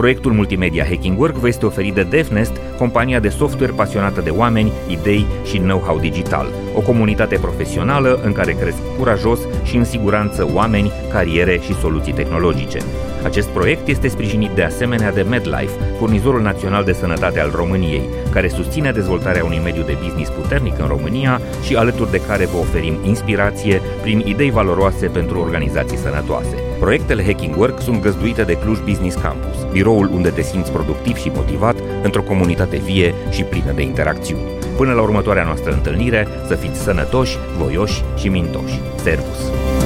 Proiectul 0.00 0.32
multimedia 0.32 0.84
Hacking 0.84 1.18
Work 1.18 1.34
vă 1.34 1.48
este 1.48 1.66
oferit 1.66 1.94
de 1.94 2.02
DevNest, 2.02 2.52
compania 2.78 3.20
de 3.20 3.28
software 3.28 3.72
pasionată 3.72 4.20
de 4.20 4.30
oameni, 4.30 4.72
idei 4.88 5.26
și 5.44 5.58
know-how 5.58 5.98
digital. 5.98 6.46
O 6.74 6.80
comunitate 6.80 7.38
profesională 7.40 8.20
în 8.24 8.32
care 8.32 8.52
cresc 8.52 8.76
curajos 8.98 9.40
și 9.62 9.76
în 9.76 9.84
siguranță 9.84 10.48
oameni, 10.54 10.92
cariere 11.12 11.60
și 11.64 11.74
soluții 11.74 12.12
tehnologice. 12.12 12.78
Acest 13.24 13.48
proiect 13.48 13.88
este 13.88 14.08
sprijinit 14.08 14.50
de 14.50 14.62
asemenea 14.62 15.12
de 15.12 15.22
MedLife, 15.22 15.94
furnizorul 15.98 16.42
național 16.42 16.84
de 16.84 16.92
sănătate 16.92 17.40
al 17.40 17.50
României, 17.54 18.08
care 18.32 18.48
susține 18.48 18.90
dezvoltarea 18.90 19.44
unui 19.44 19.60
mediu 19.64 19.82
de 19.82 19.98
business 20.02 20.30
puternic 20.30 20.78
în 20.78 20.86
România 20.86 21.40
și 21.62 21.76
alături 21.76 22.10
de 22.10 22.20
care 22.26 22.46
vă 22.46 22.56
oferim 22.56 22.94
inspirație 23.04 23.80
prin 24.02 24.22
idei 24.26 24.50
valoroase 24.50 25.06
pentru 25.06 25.40
organizații 25.40 25.98
sănătoase. 25.98 26.69
Proiectele 26.80 27.24
Hacking 27.24 27.56
Work 27.56 27.80
sunt 27.80 28.02
găzduite 28.02 28.42
de 28.42 28.58
Cluj 28.58 28.78
Business 28.78 29.16
Campus, 29.16 29.66
biroul 29.72 30.10
unde 30.14 30.30
te 30.30 30.42
simți 30.42 30.72
productiv 30.72 31.16
și 31.16 31.30
motivat 31.34 31.76
într-o 32.02 32.22
comunitate 32.22 32.76
vie 32.76 33.14
și 33.30 33.42
plină 33.42 33.72
de 33.72 33.82
interacțiuni. 33.82 34.42
Până 34.76 34.92
la 34.92 35.02
următoarea 35.02 35.44
noastră 35.44 35.72
întâlnire, 35.72 36.28
să 36.46 36.54
fiți 36.54 36.80
sănătoși, 36.80 37.38
voioși 37.58 38.02
și 38.16 38.28
mintoși. 38.28 38.80
Servus! 39.02 39.79